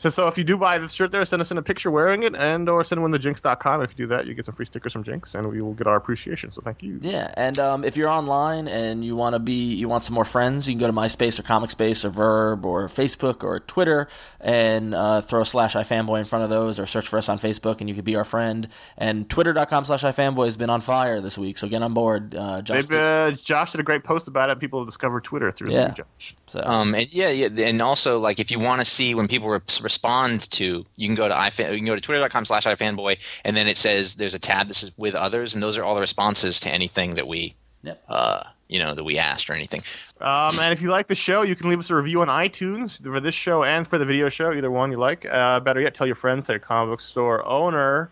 so, 0.00 0.08
so 0.08 0.26
if 0.28 0.38
you 0.38 0.44
do 0.44 0.56
buy 0.56 0.78
the 0.78 0.88
shirt 0.88 1.12
there, 1.12 1.24
send 1.26 1.42
us 1.42 1.50
in 1.50 1.58
a 1.58 1.62
picture 1.62 1.90
wearing 1.90 2.22
it, 2.22 2.34
and 2.34 2.68
or 2.70 2.82
send 2.84 3.02
one 3.02 3.12
to 3.12 3.18
jinx.com. 3.18 3.82
If 3.82 3.90
you 3.90 3.96
do 3.96 4.06
that, 4.08 4.26
you 4.26 4.32
get 4.32 4.46
some 4.46 4.54
free 4.54 4.64
stickers 4.64 4.94
from 4.94 5.04
Jinx, 5.04 5.34
and 5.34 5.46
we 5.46 5.60
will 5.60 5.74
get 5.74 5.86
our 5.86 5.96
appreciation. 5.96 6.50
So 6.52 6.62
thank 6.62 6.82
you. 6.82 6.98
Yeah, 7.02 7.32
and 7.36 7.58
um, 7.58 7.84
if 7.84 7.98
you're 7.98 8.08
online 8.08 8.66
and 8.66 9.04
you 9.04 9.14
want 9.14 9.34
to 9.34 9.38
be, 9.38 9.74
you 9.74 9.88
want 9.90 10.04
some 10.04 10.14
more 10.14 10.24
friends, 10.24 10.66
you 10.66 10.72
can 10.72 10.80
go 10.80 10.86
to 10.86 10.92
MySpace 10.94 11.38
or 11.38 11.42
Comic 11.42 11.70
Space 11.70 12.02
or 12.04 12.08
Verb 12.08 12.64
or 12.64 12.86
Facebook 12.86 13.44
or 13.44 13.60
Twitter 13.60 14.08
and 14.40 14.94
uh, 14.94 15.20
throw 15.20 15.44
slash 15.44 15.74
ifanboy 15.74 16.18
in 16.20 16.24
front 16.24 16.44
of 16.44 16.50
those, 16.50 16.78
or 16.78 16.86
search 16.86 17.06
for 17.06 17.18
us 17.18 17.28
on 17.28 17.38
Facebook, 17.38 17.80
and 17.80 17.88
you 17.90 17.94
could 17.94 18.04
be 18.06 18.16
our 18.16 18.24
friend. 18.24 18.68
And 18.96 19.28
Twitter.com 19.28 19.84
slash 19.84 20.02
ifanboy 20.02 20.46
has 20.46 20.56
been 20.56 20.70
on 20.70 20.80
fire 20.80 21.20
this 21.20 21.36
week, 21.36 21.58
so 21.58 21.68
get 21.68 21.82
on 21.82 21.92
board. 21.92 22.34
Uh, 22.34 22.62
Josh, 22.62 22.86
They've, 22.86 22.98
uh, 22.98 23.30
Josh 23.32 23.72
did 23.72 23.80
a 23.80 23.84
great 23.84 24.04
post 24.04 24.28
about 24.28 24.48
it. 24.48 24.58
People 24.58 24.80
have 24.80 24.88
discovered 24.88 25.24
Twitter 25.24 25.52
through 25.52 25.72
Yeah. 25.72 25.88
Josh. 25.90 26.34
so, 26.46 26.62
Um, 26.64 26.94
and 26.94 27.12
yeah, 27.12 27.28
yeah, 27.28 27.48
and 27.66 27.82
also 27.82 28.18
like 28.18 28.40
if 28.40 28.50
you 28.50 28.58
want 28.58 28.80
to 28.80 28.84
see 28.84 29.14
when 29.14 29.28
people 29.28 29.48
re- 29.48 29.60
respond 29.90 30.50
to, 30.52 30.86
you 30.96 31.06
can 31.08 31.14
go 31.16 31.26
to 31.28 31.34
ifan, 31.34 31.70
you 31.72 31.78
can 31.78 31.86
go 31.86 31.94
to 31.96 32.00
twitter.com 32.00 32.44
slash 32.44 32.64
ifanboy, 32.64 33.18
and 33.44 33.56
then 33.56 33.66
it 33.66 33.76
says 33.76 34.14
there's 34.14 34.34
a 34.34 34.38
tab 34.38 34.68
that 34.68 34.74
says 34.74 34.92
with 34.96 35.14
others, 35.14 35.54
and 35.54 35.62
those 35.62 35.76
are 35.76 35.84
all 35.84 35.94
the 35.94 36.00
responses 36.00 36.60
to 36.60 36.70
anything 36.70 37.10
that 37.16 37.26
we, 37.26 37.54
Yep. 37.82 38.02
uh, 38.08 38.42
you 38.68 38.78
know, 38.78 38.94
that 38.94 39.02
we 39.04 39.18
asked 39.18 39.50
or 39.50 39.54
anything. 39.54 39.80
Um, 40.20 40.52
and 40.60 40.72
if 40.72 40.80
you 40.82 40.90
like 40.90 41.08
the 41.08 41.14
show, 41.16 41.42
you 41.42 41.56
can 41.56 41.68
leave 41.68 41.78
us 41.80 41.90
a 41.90 41.94
review 41.96 42.20
on 42.22 42.28
iTunes 42.28 43.02
for 43.02 43.18
this 43.20 43.34
show 43.34 43.64
and 43.64 43.86
for 43.88 43.98
the 43.98 44.04
video 44.04 44.28
show, 44.28 44.52
either 44.52 44.70
one 44.70 44.90
you 44.92 44.98
like. 44.98 45.26
Uh, 45.26 45.58
better 45.60 45.80
yet, 45.80 45.94
tell 45.94 46.06
your 46.06 46.14
friends, 46.16 46.46
tell 46.46 46.54
your 46.54 46.60
comic 46.60 46.92
book 46.92 47.00
store 47.00 47.44
owner, 47.46 48.10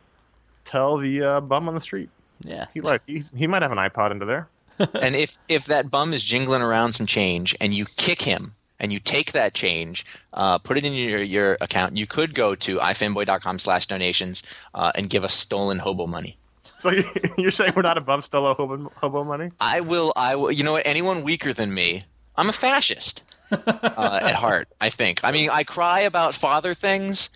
tell 0.65 0.97
the 0.99 1.23
uh, 1.23 1.41
bum 1.41 1.69
on 1.69 1.75
the 1.75 1.81
street. 1.81 2.09
yeah. 2.43 2.67
He 2.75 2.81
like 2.81 3.03
he, 3.07 3.23
he 3.37 3.47
might 3.47 3.63
have 3.63 3.73
an 3.73 3.79
iPod 3.79 4.11
into 4.11 4.25
there. 4.27 4.49
and 5.01 5.15
if 5.17 5.37
if 5.49 5.67
that 5.67 5.91
bum 5.91 6.13
is 6.13 6.23
jingling 6.25 6.63
around 6.63 6.93
some 6.93 7.07
change, 7.07 7.55
and 7.61 7.73
you 7.75 7.85
kick 7.97 8.23
him. 8.23 8.55
And 8.81 8.93
you 8.93 9.01
take 9.01 9.33
that 9.33 9.55
change, 9.55 10.07
uh, 10.35 10.59
put 10.59 10.79
it 10.79 10.85
in 10.85 10.93
your, 10.93 11.23
your 11.23 11.57
account. 11.61 11.97
You 11.97 12.07
could 12.07 12.35
go 12.35 12.55
to 12.55 12.79
ifanboy.com 12.79 13.59
slash 13.59 13.87
donations 13.87 14.43
uh, 14.75 14.93
and 14.95 15.11
give 15.11 15.25
us 15.25 15.35
stolen 15.35 15.79
hobo 15.79 16.07
money. 16.07 16.37
So 16.79 16.91
you- 16.91 17.11
you're 17.39 17.51
saying 17.51 17.73
we're 17.75 17.83
not 17.83 17.99
above 17.99 18.25
Stella 18.25 18.55
hobo, 18.55 18.91
hobo 18.97 19.25
money? 19.25 19.51
I 19.61 19.81
will. 19.81 20.13
I 20.15 20.37
will. 20.37 20.53
You 20.53 20.63
know 20.63 20.73
what? 20.73 20.87
Anyone 20.87 21.23
weaker 21.23 21.53
than 21.53 21.75
me, 21.75 22.05
I'm 22.37 22.49
a 22.49 22.53
fascist 22.53 23.23
uh, 23.51 24.21
at 24.23 24.35
heart. 24.35 24.69
I 24.81 24.91
think. 24.91 25.21
I 25.25 25.33
mean, 25.33 25.51
I 25.51 25.65
cry 25.65 26.01
about 26.01 26.35
father 26.35 26.73
things, 26.75 27.31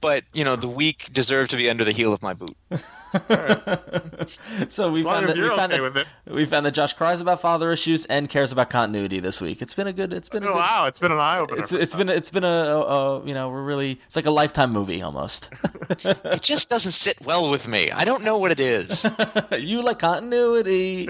but 0.00 0.24
you 0.32 0.44
know, 0.44 0.56
the 0.56 0.68
weak 0.68 1.08
deserve 1.12 1.48
to 1.48 1.56
be 1.56 1.70
under 1.70 1.84
the 1.84 1.92
heel 1.92 2.12
of 2.12 2.20
my 2.22 2.32
boot. 2.34 2.56
So 4.68 4.92
we 4.92 5.02
found 5.02 5.28
that, 5.28 5.36
we 5.36 5.42
found 5.48 5.72
okay 5.72 5.76
that, 5.76 5.82
with 5.82 5.96
it. 5.96 6.06
we 6.26 6.44
found 6.44 6.66
that 6.66 6.72
Josh 6.72 6.92
cries 6.92 7.20
about 7.20 7.40
father 7.40 7.72
issues 7.72 8.04
and 8.06 8.28
cares 8.28 8.52
about 8.52 8.70
continuity 8.70 9.18
this 9.18 9.40
week. 9.40 9.62
It's 9.62 9.74
been 9.74 9.86
a 9.86 9.92
good. 9.92 10.12
It's 10.12 10.28
been 10.28 10.42
a 10.44 10.46
Oh, 10.48 10.52
good. 10.52 10.58
wow, 10.58 10.84
it's 10.86 10.98
been 10.98 11.10
an 11.10 11.18
eye 11.18 11.38
opener. 11.38 11.60
It's, 11.60 11.72
it's 11.72 11.96
been 11.96 12.08
it's 12.08 12.30
been 12.30 12.44
a, 12.44 12.46
a, 12.46 12.80
a 13.20 13.26
you 13.26 13.34
know 13.34 13.48
we're 13.48 13.62
really 13.64 13.98
it's 14.06 14.14
like 14.16 14.26
a 14.26 14.30
lifetime 14.30 14.70
movie 14.72 15.02
almost. 15.02 15.50
It 16.04 16.40
just 16.42 16.70
doesn't 16.70 16.92
sit 16.92 17.20
well 17.24 17.50
with 17.50 17.66
me. 17.66 17.90
I 17.90 18.04
don't 18.04 18.22
know 18.22 18.38
what 18.38 18.52
it 18.52 18.60
is. 18.60 19.04
you 19.58 19.82
like 19.82 19.98
continuity? 19.98 21.06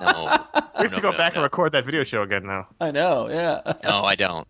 No, 0.00 0.46
we 0.78 0.82
have 0.84 0.94
to 0.94 1.00
go 1.02 1.10
no, 1.10 1.16
back 1.18 1.34
no. 1.34 1.40
and 1.40 1.42
record 1.42 1.72
that 1.72 1.84
video 1.84 2.04
show 2.04 2.22
again 2.22 2.46
now. 2.46 2.66
I 2.80 2.90
know. 2.90 3.28
Yeah. 3.28 3.60
No, 3.84 4.04
I 4.04 4.14
don't. 4.14 4.48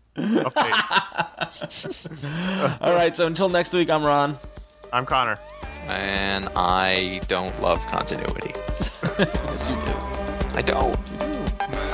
All 2.81 2.93
right. 2.93 3.13
So 3.15 3.27
until 3.27 3.49
next 3.49 3.73
week, 3.73 3.89
I'm 3.89 4.05
Ron. 4.05 4.37
I'm 4.95 5.05
Conor. 5.05 5.37
And 5.87 6.47
I 6.55 7.19
don't 7.27 7.59
love 7.61 7.85
continuity. 7.87 8.53
Yes, 9.17 9.69
you 9.69 9.75
do. 9.75 10.57
I 10.57 10.61
don't. 10.61 10.97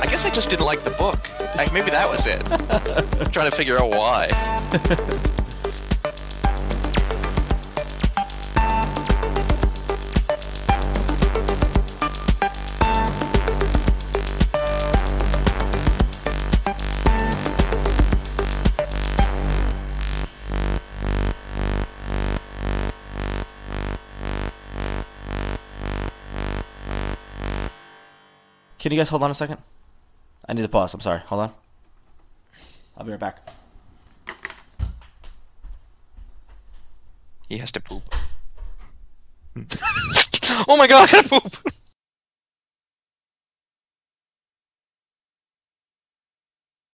I 0.00 0.06
guess 0.06 0.24
I 0.24 0.30
just 0.30 0.50
didn't 0.50 0.66
like 0.66 0.82
the 0.82 0.90
book. 0.90 1.30
Like, 1.56 1.72
maybe 1.72 1.90
that 1.90 2.08
was 2.08 2.26
it. 2.26 2.42
I'm 2.50 3.30
trying 3.30 3.48
to 3.48 3.56
figure 3.56 3.78
out 3.78 3.90
why. 3.90 4.26
Can 28.82 28.90
you 28.90 28.98
guys 28.98 29.10
hold 29.10 29.22
on 29.22 29.30
a 29.30 29.34
second? 29.34 29.58
I 30.48 30.54
need 30.54 30.62
to 30.62 30.68
pause. 30.68 30.92
I'm 30.92 30.98
sorry. 30.98 31.20
Hold 31.26 31.42
on. 31.42 31.52
I'll 32.96 33.04
be 33.04 33.12
right 33.12 33.20
back. 33.20 33.48
He 37.48 37.58
has 37.58 37.70
to 37.70 37.80
poop. 37.80 38.02
oh 40.66 40.76
my 40.76 40.88
god, 40.88 41.08
I 41.08 41.12
gotta 41.12 41.28
poop! 41.28 41.72